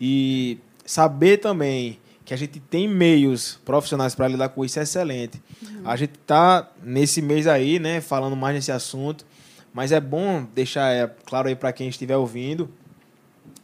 E 0.00 0.58
saber 0.84 1.38
também 1.38 1.98
que 2.24 2.34
a 2.34 2.36
gente 2.36 2.58
tem 2.60 2.88
meios 2.88 3.58
profissionais 3.64 4.14
para 4.14 4.26
lidar 4.28 4.48
com 4.50 4.64
isso 4.64 4.78
é 4.78 4.82
excelente. 4.82 5.40
A 5.84 5.96
gente 5.96 6.12
tá 6.26 6.68
nesse 6.82 7.22
mês 7.22 7.46
aí, 7.46 7.78
né, 7.78 8.00
falando 8.00 8.34
mais 8.36 8.54
nesse 8.54 8.72
assunto, 8.72 9.24
mas 9.72 9.92
é 9.92 10.00
bom 10.00 10.44
deixar 10.54 10.92
é, 10.92 11.06
claro 11.24 11.48
aí 11.48 11.54
para 11.54 11.72
quem 11.72 11.88
estiver 11.88 12.16
ouvindo 12.16 12.68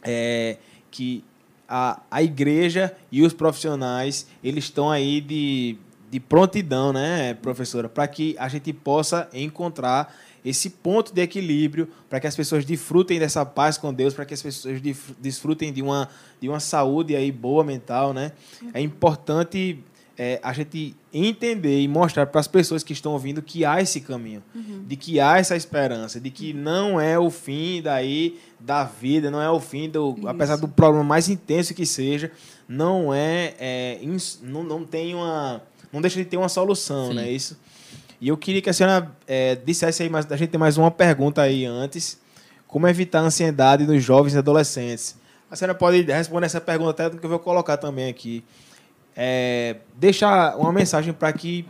é, 0.03 0.57
que 0.89 1.23
a, 1.67 2.01
a 2.09 2.21
igreja 2.21 2.95
e 3.11 3.21
os 3.21 3.33
profissionais 3.33 4.27
eles 4.43 4.65
estão 4.65 4.89
aí 4.89 5.21
de, 5.21 5.77
de 6.09 6.19
prontidão, 6.19 6.93
né, 6.93 7.33
professora, 7.35 7.89
para 7.89 8.07
que 8.07 8.35
a 8.37 8.47
gente 8.47 8.71
possa 8.71 9.29
encontrar 9.33 10.15
esse 10.45 10.69
ponto 10.69 11.11
de 11.11 11.21
equilíbrio 11.21 11.89
para 12.07 12.19
que 12.19 12.27
as 12.27 12.35
pessoas 12.35 12.63
desfrutem 12.63 13.19
dessa 13.19 13.43
paz 13.43 13.79
com 13.79 13.91
Deus, 13.91 14.13
para 14.13 14.25
que 14.25 14.33
as 14.33 14.41
pessoas 14.41 14.79
desfrutem 15.19 15.73
de 15.73 15.81
uma, 15.81 16.07
de 16.39 16.47
uma 16.47 16.59
saúde 16.59 17.15
aí 17.15 17.31
boa 17.31 17.63
mental, 17.63 18.13
né? 18.13 18.31
É 18.71 18.79
importante 18.79 19.79
é, 20.15 20.39
a 20.43 20.53
gente 20.53 20.95
entender 21.17 21.79
e 21.81 21.87
mostrar 21.87 22.25
para 22.25 22.41
as 22.41 22.47
pessoas 22.47 22.83
que 22.83 22.91
estão 22.91 23.13
ouvindo 23.13 23.41
que 23.41 23.63
há 23.63 23.81
esse 23.81 24.01
caminho, 24.01 24.43
de 24.85 24.95
que 24.97 25.19
há 25.19 25.37
essa 25.37 25.55
esperança, 25.55 26.19
de 26.19 26.29
que 26.29 26.53
não 26.53 26.99
é 26.99 27.17
o 27.17 27.29
fim 27.29 27.81
daí 27.81 28.37
da 28.59 28.83
vida, 28.83 29.31
não 29.31 29.41
é 29.41 29.49
o 29.49 29.59
fim 29.59 29.89
do, 29.89 30.15
apesar 30.27 30.57
do 30.57 30.67
problema 30.67 31.03
mais 31.05 31.29
intenso 31.29 31.73
que 31.73 31.85
seja, 31.85 32.31
não 32.67 33.13
é, 33.13 33.53
é, 33.59 33.99
ins- 34.01 34.39
não, 34.43 34.63
não 34.63 34.83
tem 34.83 35.15
uma, 35.15 35.61
não 35.93 36.01
deixa 36.01 36.17
de 36.17 36.25
ter 36.25 36.35
uma 36.37 36.49
solução, 36.49 37.09
Sim. 37.09 37.13
né? 37.15 37.31
Isso. 37.31 37.57
E 38.19 38.27
eu 38.27 38.35
queria 38.37 38.61
que 38.61 38.69
a 38.69 38.73
senhora 38.73 39.11
é, 39.27 39.55
dissesse 39.55 40.03
aí, 40.03 40.09
mas 40.09 40.29
a 40.31 40.35
gente 40.35 40.49
tem 40.49 40.59
mais 40.59 40.77
uma 40.77 40.89
pergunta 40.91 41.41
aí 41.41 41.65
antes. 41.65 42.17
Como 42.67 42.87
evitar 42.87 43.19
a 43.19 43.23
ansiedade 43.23 43.85
nos 43.85 44.03
jovens 44.03 44.33
e 44.33 44.37
adolescentes? 44.37 45.15
A 45.49 45.55
senhora 45.55 45.75
pode 45.75 46.01
responder 46.01 46.45
essa 46.47 46.59
pergunta 46.59 47.05
até 47.05 47.17
que 47.17 47.23
eu 47.25 47.29
vou 47.29 47.39
colocar 47.39 47.77
também 47.77 48.09
aqui. 48.09 48.43
É, 49.15 49.77
deixar 49.95 50.57
uma 50.57 50.71
mensagem 50.73 51.13
para 51.13 51.31
que 51.31 51.65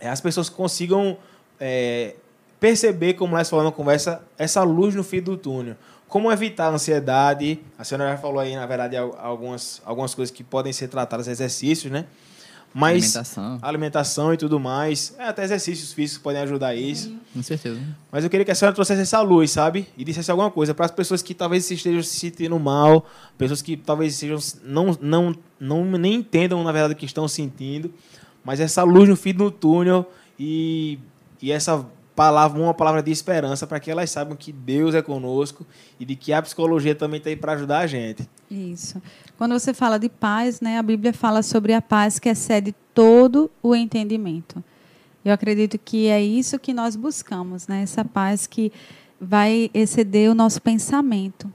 é, 0.00 0.08
as 0.08 0.20
pessoas 0.20 0.48
consigam 0.48 1.16
é, 1.58 2.14
perceber, 2.60 3.14
como 3.14 3.36
nós 3.36 3.48
falamos 3.50 3.72
na 3.72 3.76
conversa, 3.76 4.22
essa 4.38 4.62
luz 4.62 4.94
no 4.94 5.02
fim 5.02 5.20
do 5.20 5.36
túnel. 5.36 5.74
Como 6.08 6.30
evitar 6.30 6.66
a 6.66 6.70
ansiedade? 6.70 7.60
A 7.78 7.84
senhora 7.84 8.10
já 8.10 8.18
falou 8.18 8.38
aí, 8.38 8.54
na 8.54 8.66
verdade, 8.66 8.96
al- 8.96 9.16
algumas, 9.20 9.80
algumas 9.84 10.14
coisas 10.14 10.32
que 10.34 10.44
podem 10.44 10.72
ser 10.72 10.88
tratadas, 10.88 11.26
exercícios, 11.26 11.90
né? 11.90 12.04
Mas 12.74 13.16
Alimentação. 13.16 13.58
alimentação 13.60 14.34
e 14.34 14.36
tudo 14.36 14.58
mais. 14.58 15.14
É, 15.18 15.24
até 15.24 15.44
exercícios 15.44 15.92
físicos 15.92 16.22
podem 16.22 16.40
ajudar 16.42 16.68
a 16.68 16.74
isso. 16.74 17.14
Com 17.34 17.42
certeza. 17.42 17.78
Mas 18.10 18.24
eu 18.24 18.30
queria 18.30 18.44
que 18.44 18.50
a 18.50 18.54
senhora 18.54 18.74
trouxesse 18.74 19.02
essa 19.02 19.20
luz, 19.20 19.50
sabe? 19.50 19.86
E 19.96 20.04
dissesse 20.04 20.30
alguma 20.30 20.50
coisa 20.50 20.72
para 20.72 20.86
as 20.86 20.90
pessoas 20.90 21.20
que 21.22 21.34
talvez 21.34 21.64
se 21.64 21.74
estejam 21.74 22.02
se 22.02 22.18
sentindo 22.18 22.58
mal, 22.58 23.06
pessoas 23.36 23.60
que 23.60 23.76
talvez 23.76 24.14
sejam 24.14 24.38
não, 24.64 24.96
não, 25.00 25.34
não 25.60 25.84
nem 25.84 26.14
entendam 26.14 26.62
na 26.64 26.72
verdade 26.72 26.94
o 26.94 26.96
que 26.96 27.04
estão 27.06 27.28
sentindo, 27.28 27.92
mas 28.44 28.58
essa 28.58 28.82
luz 28.82 29.08
no 29.08 29.16
fim 29.16 29.34
do 29.34 29.50
túnel 29.50 30.10
e, 30.38 30.98
e 31.40 31.52
essa 31.52 31.86
palavra, 32.14 32.60
uma 32.60 32.74
palavra 32.74 33.02
de 33.02 33.10
esperança 33.10 33.66
para 33.66 33.80
que 33.80 33.90
elas 33.90 34.10
saibam 34.10 34.36
que 34.36 34.52
Deus 34.52 34.94
é 34.94 35.02
conosco 35.02 35.66
e 35.98 36.04
de 36.04 36.14
que 36.14 36.32
a 36.32 36.42
psicologia 36.42 36.94
também 36.94 37.18
está 37.18 37.30
aí 37.30 37.36
para 37.36 37.52
ajudar 37.52 37.78
a 37.80 37.86
gente. 37.86 38.28
Isso. 38.50 39.00
Quando 39.42 39.58
você 39.58 39.74
fala 39.74 39.98
de 39.98 40.08
paz, 40.08 40.60
né, 40.60 40.78
a 40.78 40.82
Bíblia 40.84 41.12
fala 41.12 41.42
sobre 41.42 41.72
a 41.72 41.82
paz 41.82 42.20
que 42.20 42.28
excede 42.28 42.72
todo 42.94 43.50
o 43.60 43.74
entendimento. 43.74 44.62
Eu 45.24 45.32
acredito 45.34 45.76
que 45.80 46.06
é 46.06 46.22
isso 46.22 46.60
que 46.60 46.72
nós 46.72 46.94
buscamos, 46.94 47.66
né? 47.66 47.82
Essa 47.82 48.04
paz 48.04 48.46
que 48.46 48.70
vai 49.20 49.68
exceder 49.74 50.30
o 50.30 50.34
nosso 50.36 50.62
pensamento, 50.62 51.52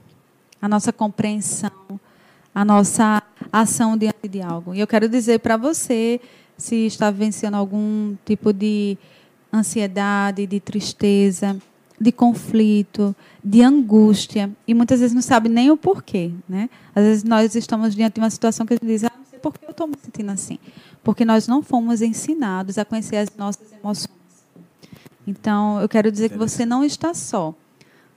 a 0.60 0.68
nossa 0.68 0.92
compreensão, 0.92 1.98
a 2.54 2.62
nossa 2.62 3.22
ação 3.50 3.96
diante 3.96 4.28
de 4.28 4.42
algo. 4.42 4.74
E 4.74 4.80
eu 4.80 4.86
quero 4.86 5.08
dizer 5.08 5.40
para 5.40 5.56
você, 5.56 6.20
se 6.58 6.84
está 6.84 7.10
vivenciando 7.10 7.56
algum 7.56 8.14
tipo 8.22 8.52
de 8.52 8.98
ansiedade, 9.50 10.46
de 10.46 10.60
tristeza, 10.60 11.56
de 12.00 12.12
conflito, 12.12 13.14
de 13.42 13.62
angústia, 13.62 14.50
e 14.66 14.74
muitas 14.74 15.00
vezes 15.00 15.14
não 15.14 15.22
sabe 15.22 15.48
nem 15.48 15.70
o 15.70 15.76
porquê, 15.76 16.30
né? 16.48 16.70
Às 16.94 17.04
vezes 17.04 17.24
nós 17.24 17.54
estamos 17.54 17.94
diante 17.94 18.14
de 18.14 18.20
uma 18.20 18.30
situação 18.30 18.64
que 18.64 18.74
a 18.74 18.76
gente 18.76 18.86
diz, 18.86 19.04
ah, 19.04 19.12
não 19.16 19.24
sei 19.24 19.38
por 19.38 19.52
que 19.52 19.64
eu 19.64 19.70
estou 19.70 19.86
me 19.86 19.94
sentindo 20.00 20.30
assim. 20.30 20.58
Porque 21.02 21.24
nós 21.24 21.48
não 21.48 21.62
fomos 21.62 22.02
ensinados 22.02 22.78
a 22.78 22.84
conhecer 22.84 23.16
as 23.16 23.30
nossas 23.36 23.72
emoções. 23.72 24.16
Então, 25.26 25.80
eu 25.80 25.88
quero 25.88 26.10
dizer 26.10 26.30
que 26.30 26.38
você 26.38 26.64
não 26.64 26.84
está 26.84 27.12
só. 27.14 27.54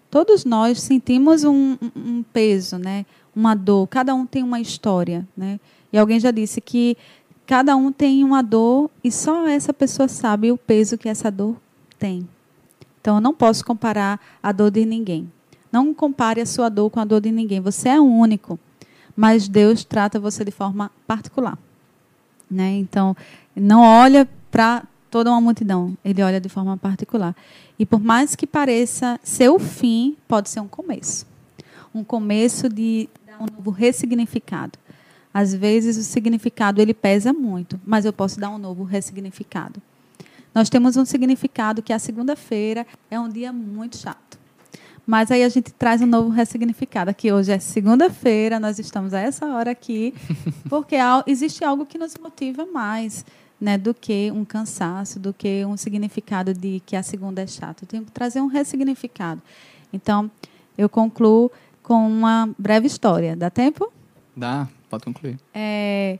Todos 0.09 0.45
nós 0.45 0.81
sentimos 0.81 1.43
um, 1.43 1.77
um 1.95 2.23
peso, 2.31 2.77
né? 2.77 3.05
uma 3.35 3.55
dor, 3.55 3.87
cada 3.87 4.13
um 4.13 4.25
tem 4.25 4.43
uma 4.43 4.59
história. 4.59 5.27
Né? 5.35 5.59
E 5.91 5.97
alguém 5.97 6.19
já 6.19 6.31
disse 6.31 6.61
que 6.61 6.97
cada 7.45 7.75
um 7.75 7.91
tem 7.91 8.23
uma 8.23 8.41
dor 8.41 8.89
e 9.03 9.11
só 9.11 9.47
essa 9.47 9.73
pessoa 9.73 10.07
sabe 10.07 10.51
o 10.51 10.57
peso 10.57 10.97
que 10.97 11.09
essa 11.09 11.31
dor 11.31 11.55
tem. 11.97 12.27
Então, 13.01 13.15
eu 13.15 13.21
não 13.21 13.33
posso 13.33 13.65
comparar 13.65 14.19
a 14.41 14.51
dor 14.51 14.69
de 14.71 14.85
ninguém. 14.85 15.29
Não 15.71 15.93
compare 15.93 16.39
a 16.39 16.45
sua 16.45 16.69
dor 16.69 16.89
com 16.89 16.99
a 16.99 17.05
dor 17.05 17.19
de 17.19 17.31
ninguém. 17.31 17.59
Você 17.59 17.89
é 17.89 17.99
único, 17.99 18.59
mas 19.15 19.47
Deus 19.47 19.83
trata 19.83 20.19
você 20.19 20.45
de 20.45 20.51
forma 20.51 20.91
particular. 21.07 21.57
Né? 22.49 22.77
Então, 22.77 23.15
não 23.55 23.81
olha 23.81 24.29
para 24.51 24.83
toda 25.09 25.31
uma 25.31 25.41
multidão, 25.41 25.97
ele 26.05 26.21
olha 26.21 26.39
de 26.39 26.47
forma 26.47 26.77
particular. 26.77 27.35
E 27.79 27.85
por 27.85 27.99
mais 27.99 28.35
que 28.35 28.45
pareça 28.45 29.19
ser 29.23 29.49
o 29.49 29.57
fim, 29.57 30.15
pode 30.27 30.49
ser 30.49 30.59
um 30.59 30.67
começo. 30.67 31.25
Um 31.93 32.03
começo 32.03 32.69
de 32.69 33.09
dar 33.25 33.41
um 33.41 33.45
novo 33.55 33.71
ressignificado. 33.71 34.77
Às 35.33 35.53
vezes 35.53 35.97
o 35.97 36.03
significado 36.03 36.81
ele 36.81 36.93
pesa 36.93 37.33
muito, 37.33 37.79
mas 37.85 38.05
eu 38.05 38.13
posso 38.13 38.39
dar 38.39 38.49
um 38.49 38.57
novo 38.57 38.83
ressignificado. 38.83 39.81
Nós 40.53 40.69
temos 40.69 40.97
um 40.97 41.05
significado 41.05 41.81
que 41.81 41.93
a 41.93 41.99
segunda-feira 41.99 42.85
é 43.09 43.19
um 43.19 43.29
dia 43.29 43.53
muito 43.53 43.97
chato. 43.97 44.39
Mas 45.05 45.31
aí 45.31 45.43
a 45.43 45.49
gente 45.49 45.71
traz 45.71 46.01
um 46.01 46.05
novo 46.05 46.29
ressignificado. 46.29 47.09
Aqui 47.09 47.31
hoje 47.31 47.51
é 47.51 47.59
segunda-feira, 47.59 48.59
nós 48.59 48.77
estamos 48.77 49.13
a 49.13 49.19
essa 49.19 49.45
hora 49.47 49.71
aqui, 49.71 50.13
porque 50.69 50.95
existe 51.25 51.63
algo 51.63 51.85
que 51.85 51.97
nos 51.97 52.15
motiva 52.17 52.65
mais 52.65 53.25
né, 53.59 53.77
do 53.77 53.93
que 53.93 54.31
um 54.31 54.43
cansaço, 54.43 55.19
do 55.19 55.33
que 55.33 55.63
um 55.65 55.77
significado 55.77 56.53
de 56.53 56.81
que 56.85 56.95
a 56.95 57.03
segunda 57.03 57.41
é 57.41 57.47
chata. 57.47 57.83
Eu 57.83 57.87
tenho 57.87 58.05
que 58.05 58.11
trazer 58.11 58.41
um 58.41 58.47
ressignificado. 58.47 59.41
Então, 59.93 60.29
eu 60.77 60.89
concluo 60.89 61.51
com 61.83 62.07
uma 62.07 62.49
breve 62.57 62.87
história. 62.87 63.35
Dá 63.35 63.49
tempo? 63.49 63.91
Dá, 64.35 64.67
pode 64.89 65.03
concluir. 65.03 65.37
É, 65.53 66.19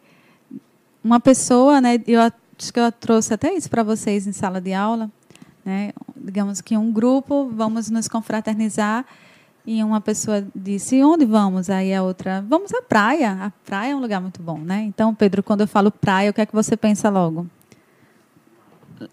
uma 1.03 1.19
pessoa, 1.19 1.81
né, 1.81 1.99
eu 2.05 2.21
acho 2.61 2.71
que 2.71 2.79
eu 2.79 2.91
trouxe 2.91 3.33
até 3.33 3.53
isso 3.53 3.69
para 3.69 3.81
vocês 3.81 4.27
em 4.27 4.31
sala 4.31 4.61
de 4.61 4.71
aula, 4.71 5.09
né, 5.65 5.91
digamos 6.15 6.61
que 6.61 6.77
um 6.77 6.91
grupo, 6.91 7.49
vamos 7.51 7.89
nos 7.89 8.07
confraternizar, 8.07 9.03
e 9.65 9.83
uma 9.83 10.01
pessoa 10.01 10.45
disse, 10.55 11.03
onde 11.03 11.25
vamos? 11.25 11.69
Aí 11.69 11.93
a 11.93 12.01
outra, 12.01 12.43
vamos 12.47 12.73
à 12.73 12.81
praia. 12.81 13.33
A 13.43 13.51
praia 13.63 13.91
é 13.91 13.95
um 13.95 13.99
lugar 13.99 14.19
muito 14.19 14.41
bom, 14.41 14.57
né? 14.57 14.81
Então, 14.81 15.13
Pedro, 15.13 15.43
quando 15.43 15.61
eu 15.61 15.67
falo 15.67 15.91
praia, 15.91 16.31
o 16.31 16.33
que 16.33 16.41
é 16.41 16.45
que 16.47 16.53
você 16.53 16.75
pensa 16.75 17.11
logo? 17.11 17.45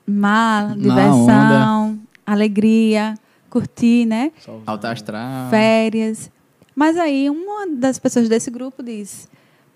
Mar, 0.07 0.75
diversão, 0.75 2.01
alegria, 2.25 3.15
curtir, 3.51 4.07
né? 4.07 4.33
Alta 4.65 4.91
astral. 4.91 5.51
Férias. 5.51 6.31
Mas 6.75 6.97
aí 6.97 7.29
uma 7.29 7.67
das 7.77 7.99
pessoas 7.99 8.27
desse 8.27 8.51
grupo 8.51 8.83
diz, 8.83 9.29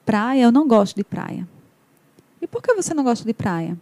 praia, 0.06 0.44
eu 0.44 0.52
não 0.52 0.66
gosto 0.66 0.96
de 0.96 1.04
praia. 1.04 1.46
E 2.42 2.46
por 2.48 2.60
que 2.60 2.74
você 2.74 2.92
não 2.92 3.04
gosta 3.04 3.24
de 3.24 3.32
praia? 3.32 3.78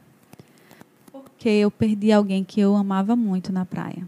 Porque 1.11 1.49
eu 1.49 1.70
perdi 1.70 2.12
alguém 2.12 2.45
que 2.45 2.61
eu 2.61 2.77
amava 2.77 3.16
muito 3.16 3.51
na 3.51 3.65
praia. 3.65 4.07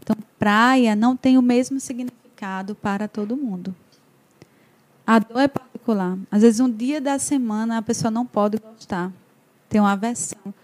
Então, 0.00 0.16
praia 0.38 0.94
não 0.94 1.16
tem 1.16 1.36
o 1.36 1.42
mesmo 1.42 1.80
significado 1.80 2.76
para 2.76 3.08
todo 3.08 3.36
mundo. 3.36 3.74
A 5.04 5.18
dor 5.18 5.40
é 5.40 5.48
particular. 5.48 6.16
Às 6.30 6.42
vezes, 6.42 6.60
um 6.60 6.70
dia 6.70 7.00
da 7.00 7.18
semana 7.18 7.78
a 7.78 7.82
pessoa 7.82 8.10
não 8.10 8.24
pode 8.24 8.56
gostar, 8.58 9.10
tem 9.68 9.80
uma 9.80 9.92
aversão. 9.92 10.54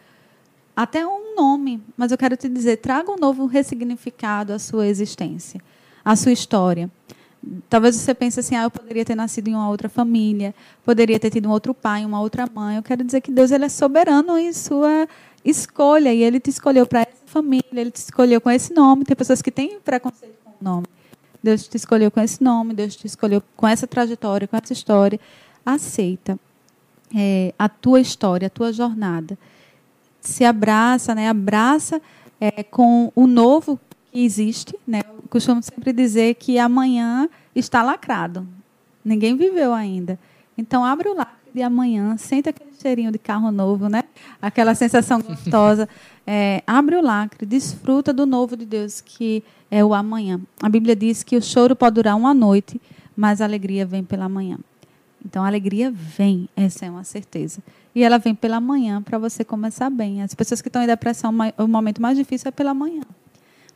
Até 0.77 1.05
um 1.05 1.35
nome, 1.35 1.83
mas 1.97 2.13
eu 2.13 2.19
quero 2.19 2.37
te 2.37 2.49
dizer: 2.49 2.77
traga 2.77 3.11
um 3.11 3.17
novo 3.17 3.47
ressignificado 3.47 4.53
à 4.53 4.59
sua 4.59 4.87
existência, 4.87 5.61
à 6.05 6.15
sua 6.15 6.31
história. 6.31 6.89
Talvez 7.69 7.97
você 7.97 8.15
pense 8.15 8.41
assim, 8.41 8.55
ah, 8.57 8.65
eu 8.65 8.71
poderia 8.71 9.05
ter 9.05 9.15
nascido 9.15 9.49
em 9.49 9.55
uma 9.55 9.69
outra 9.69 9.89
família, 9.89 10.55
poderia 10.85 11.19
ter 11.19 11.31
tido 11.31 11.49
um 11.49 11.53
outro 11.53 11.75
pai, 11.75 12.05
uma 12.05 12.21
outra 12.21 12.49
mãe. 12.53 12.77
Eu 12.77 12.83
quero 12.83 13.05
dizer 13.05 13.21
que 13.21 13.31
Deus 13.31 13.51
ele 13.51 13.65
é 13.65 13.69
soberano 13.69 14.39
em 14.39 14.53
sua 14.53 15.09
escolha 15.45 16.13
e 16.13 16.23
ele 16.23 16.41
te 16.41 16.51
escolheu 16.51 16.87
para 16.87 17.01
essa 17.01 17.23
família, 17.27 17.65
ele 17.73 17.91
te 17.91 17.97
escolheu 17.97 18.41
com 18.41 18.51
esse 18.51 18.73
nome. 18.73 19.05
Tem 19.05 19.17
pessoas 19.17 19.43
que 19.43 19.51
têm 19.51 19.79
preconceito 19.81 20.37
com 20.45 20.51
o 20.51 20.65
nome. 20.65 20.87
Deus 21.43 21.69
te 21.69 21.77
escolheu 21.77 22.11
com 22.11 22.21
esse 22.21 22.43
nome, 22.43 22.73
Deus 22.73 22.97
te 22.97 23.07
escolheu 23.07 23.43
com 23.55 23.69
essa 23.69 23.87
trajetória, 23.87 24.49
com 24.49 24.57
essa 24.57 24.73
história. 24.73 25.21
Aceita 25.65 26.39
é, 27.15 27.53
a 27.59 27.69
tua 27.69 28.01
história, 28.01 28.47
a 28.47 28.51
tua 28.51 28.73
jornada. 28.73 29.39
Se 30.21 30.45
abraça, 30.45 31.15
né? 31.15 31.29
Abraça 31.29 32.01
é, 32.41 32.63
com 32.63 33.13
o 33.15 33.27
novo 33.27 33.79
que 34.15 34.25
existe, 34.25 34.79
né? 34.87 35.01
Eu 35.05 35.25
costumo 35.29 35.61
sempre 35.61 35.93
dizer 35.93 36.37
que 36.37 36.57
amanhã 36.57 37.29
está 37.53 37.83
lacrado. 37.83 38.47
Ninguém 39.05 39.37
viveu 39.37 39.75
ainda. 39.75 40.17
Então 40.57 40.85
abre 40.85 41.09
o 41.09 41.17
lacre 41.17 41.35
de 41.53 41.63
amanhã, 41.63 42.17
sente 42.17 42.49
aquele 42.49 42.71
cheirinho 42.81 43.11
de 43.11 43.19
carro 43.19 43.51
novo, 43.51 43.89
né? 43.89 44.05
Aquela 44.41 44.75
sensação 44.75 45.21
gostosa. 45.21 45.89
É, 46.27 46.63
abre 46.67 46.97
o 46.97 47.03
lacre, 47.03 47.45
desfruta 47.45 48.11
do 48.11 48.25
novo 48.25 48.57
de 48.57 48.65
Deus 48.65 49.03
que 49.03 49.45
é 49.71 49.85
o 49.85 49.93
amanhã. 49.93 50.41
A 50.63 50.71
Bíblia 50.71 50.97
diz 50.97 51.23
que 51.23 51.37
o 51.37 51.43
choro 51.43 51.77
pode 51.77 51.97
durar 51.97 52.17
uma 52.17 52.33
noite, 52.33 52.81
mas 53.15 53.43
a 53.43 53.45
alegria 53.45 53.85
vem 53.85 54.03
pela 54.03 54.27
manhã. 54.27 54.57
Então 55.23 55.45
a 55.45 55.47
alegria 55.47 55.91
vem, 55.91 56.49
essa 56.57 56.87
é 56.87 56.91
uma 56.91 57.05
certeza. 57.05 57.63
E 57.95 58.03
ela 58.03 58.17
vem 58.17 58.35
pela 58.35 58.59
manhã 58.59 59.03
para 59.03 59.19
você 59.19 59.45
começar 59.45 59.91
bem. 59.91 60.23
As 60.23 60.35
pessoas 60.35 60.63
que 60.63 60.69
estão 60.69 60.83
em 60.83 60.87
depressão, 60.87 61.31
o 61.59 61.69
momento 61.69 62.01
mais 62.01 62.17
difícil 62.17 62.49
é 62.49 62.51
pela 62.51 62.73
manhã. 62.73 63.03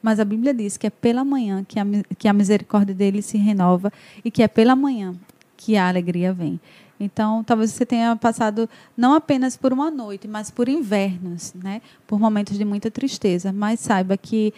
Mas 0.02 0.20
a 0.20 0.24
Bíblia 0.24 0.54
diz 0.54 0.76
que 0.76 0.86
é 0.86 0.90
pela 0.90 1.24
manhã 1.24 1.64
que 1.64 1.78
a, 1.78 1.84
que 2.16 2.28
a 2.28 2.32
misericórdia 2.32 2.94
dele 2.94 3.22
se 3.22 3.36
renova 3.36 3.92
e 4.24 4.30
que 4.30 4.42
é 4.42 4.48
pela 4.48 4.76
manhã 4.76 5.14
que 5.56 5.76
a 5.76 5.88
alegria 5.88 6.32
vem. 6.32 6.60
Então, 7.00 7.44
talvez 7.44 7.70
você 7.70 7.86
tenha 7.86 8.16
passado 8.16 8.68
não 8.96 9.14
apenas 9.14 9.56
por 9.56 9.72
uma 9.72 9.90
noite, 9.90 10.26
mas 10.26 10.50
por 10.50 10.68
invernos, 10.68 11.52
né? 11.54 11.80
Por 12.06 12.18
momentos 12.18 12.58
de 12.58 12.64
muita 12.64 12.90
tristeza, 12.90 13.52
mas 13.52 13.80
saiba 13.80 14.16
que 14.16 14.52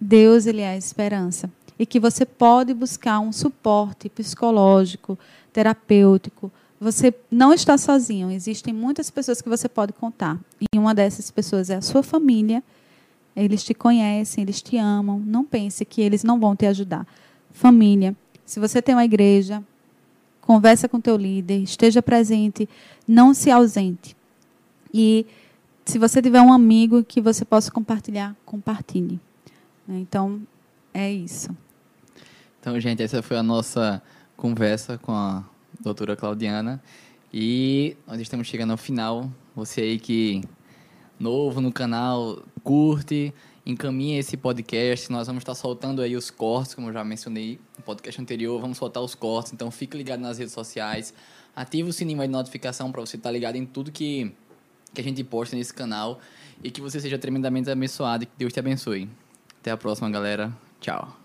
Deus 0.00 0.46
ele 0.46 0.60
é 0.60 0.70
a 0.70 0.76
esperança 0.76 1.50
e 1.78 1.86
que 1.86 1.98
você 1.98 2.26
pode 2.26 2.74
buscar 2.74 3.20
um 3.20 3.32
suporte 3.32 4.08
psicológico, 4.10 5.18
terapêutico. 5.52 6.52
Você 6.78 7.14
não 7.30 7.52
está 7.52 7.78
sozinho, 7.78 8.30
existem 8.30 8.72
muitas 8.72 9.10
pessoas 9.10 9.40
que 9.40 9.48
você 9.48 9.68
pode 9.68 9.92
contar. 9.94 10.38
E 10.60 10.78
uma 10.78 10.94
dessas 10.94 11.30
pessoas 11.30 11.70
é 11.70 11.76
a 11.76 11.82
sua 11.82 12.02
família 12.02 12.62
eles 13.34 13.64
te 13.64 13.74
conhecem, 13.74 14.42
eles 14.42 14.60
te 14.62 14.76
amam. 14.76 15.18
Não 15.18 15.44
pense 15.44 15.84
que 15.84 16.00
eles 16.00 16.24
não 16.24 16.38
vão 16.38 16.54
te 16.56 16.66
ajudar. 16.66 17.06
Família. 17.50 18.16
Se 18.44 18.58
você 18.58 18.82
tem 18.82 18.94
uma 18.94 19.04
igreja, 19.04 19.62
conversa 20.40 20.88
com 20.88 21.00
teu 21.00 21.16
líder, 21.16 21.62
esteja 21.62 22.02
presente, 22.02 22.68
não 23.06 23.32
se 23.32 23.50
ausente. 23.50 24.16
E 24.92 25.24
se 25.84 25.98
você 25.98 26.20
tiver 26.20 26.40
um 26.40 26.52
amigo 26.52 27.04
que 27.04 27.20
você 27.20 27.44
possa 27.44 27.70
compartilhar, 27.70 28.34
compartilhe. 28.44 29.20
Então, 29.88 30.40
é 30.92 31.10
isso. 31.10 31.56
Então, 32.60 32.78
gente, 32.78 33.02
essa 33.02 33.22
foi 33.22 33.36
a 33.36 33.42
nossa 33.42 34.02
conversa 34.36 34.98
com 34.98 35.12
a 35.12 35.44
doutora 35.80 36.16
Claudiana. 36.16 36.82
E 37.32 37.96
nós 38.06 38.20
estamos 38.20 38.46
chegando 38.46 38.72
ao 38.72 38.76
final. 38.76 39.30
Você 39.54 39.80
aí 39.80 39.98
que 39.98 40.42
novo 41.20 41.60
no 41.60 41.70
canal, 41.70 42.42
curte, 42.64 43.32
encaminha 43.64 44.18
esse 44.18 44.36
podcast. 44.36 45.12
Nós 45.12 45.26
vamos 45.26 45.42
estar 45.42 45.54
soltando 45.54 46.02
aí 46.02 46.16
os 46.16 46.30
cortes, 46.30 46.74
como 46.74 46.88
eu 46.88 46.92
já 46.92 47.04
mencionei 47.04 47.60
no 47.76 47.84
podcast 47.84 48.20
anterior. 48.20 48.60
Vamos 48.60 48.78
soltar 48.78 49.02
os 49.02 49.14
cortes, 49.14 49.52
então 49.52 49.70
fique 49.70 49.96
ligado 49.96 50.20
nas 50.20 50.38
redes 50.38 50.54
sociais. 50.54 51.14
Ative 51.54 51.90
o 51.90 51.92
sininho 51.92 52.20
de 52.22 52.28
notificação 52.28 52.90
para 52.90 53.00
você 53.02 53.16
estar 53.16 53.30
ligado 53.30 53.56
em 53.56 53.66
tudo 53.66 53.92
que 53.92 54.32
que 54.92 55.00
a 55.00 55.04
gente 55.04 55.22
posta 55.22 55.56
nesse 55.56 55.72
canal 55.72 56.18
e 56.64 56.70
que 56.70 56.80
você 56.80 57.00
seja 57.00 57.18
tremendamente 57.18 57.70
abençoado 57.70 58.24
e 58.24 58.26
que 58.26 58.32
Deus 58.36 58.52
te 58.52 58.58
abençoe. 58.58 59.08
Até 59.60 59.70
a 59.70 59.76
próxima, 59.76 60.10
galera. 60.10 60.52
Tchau. 60.80 61.19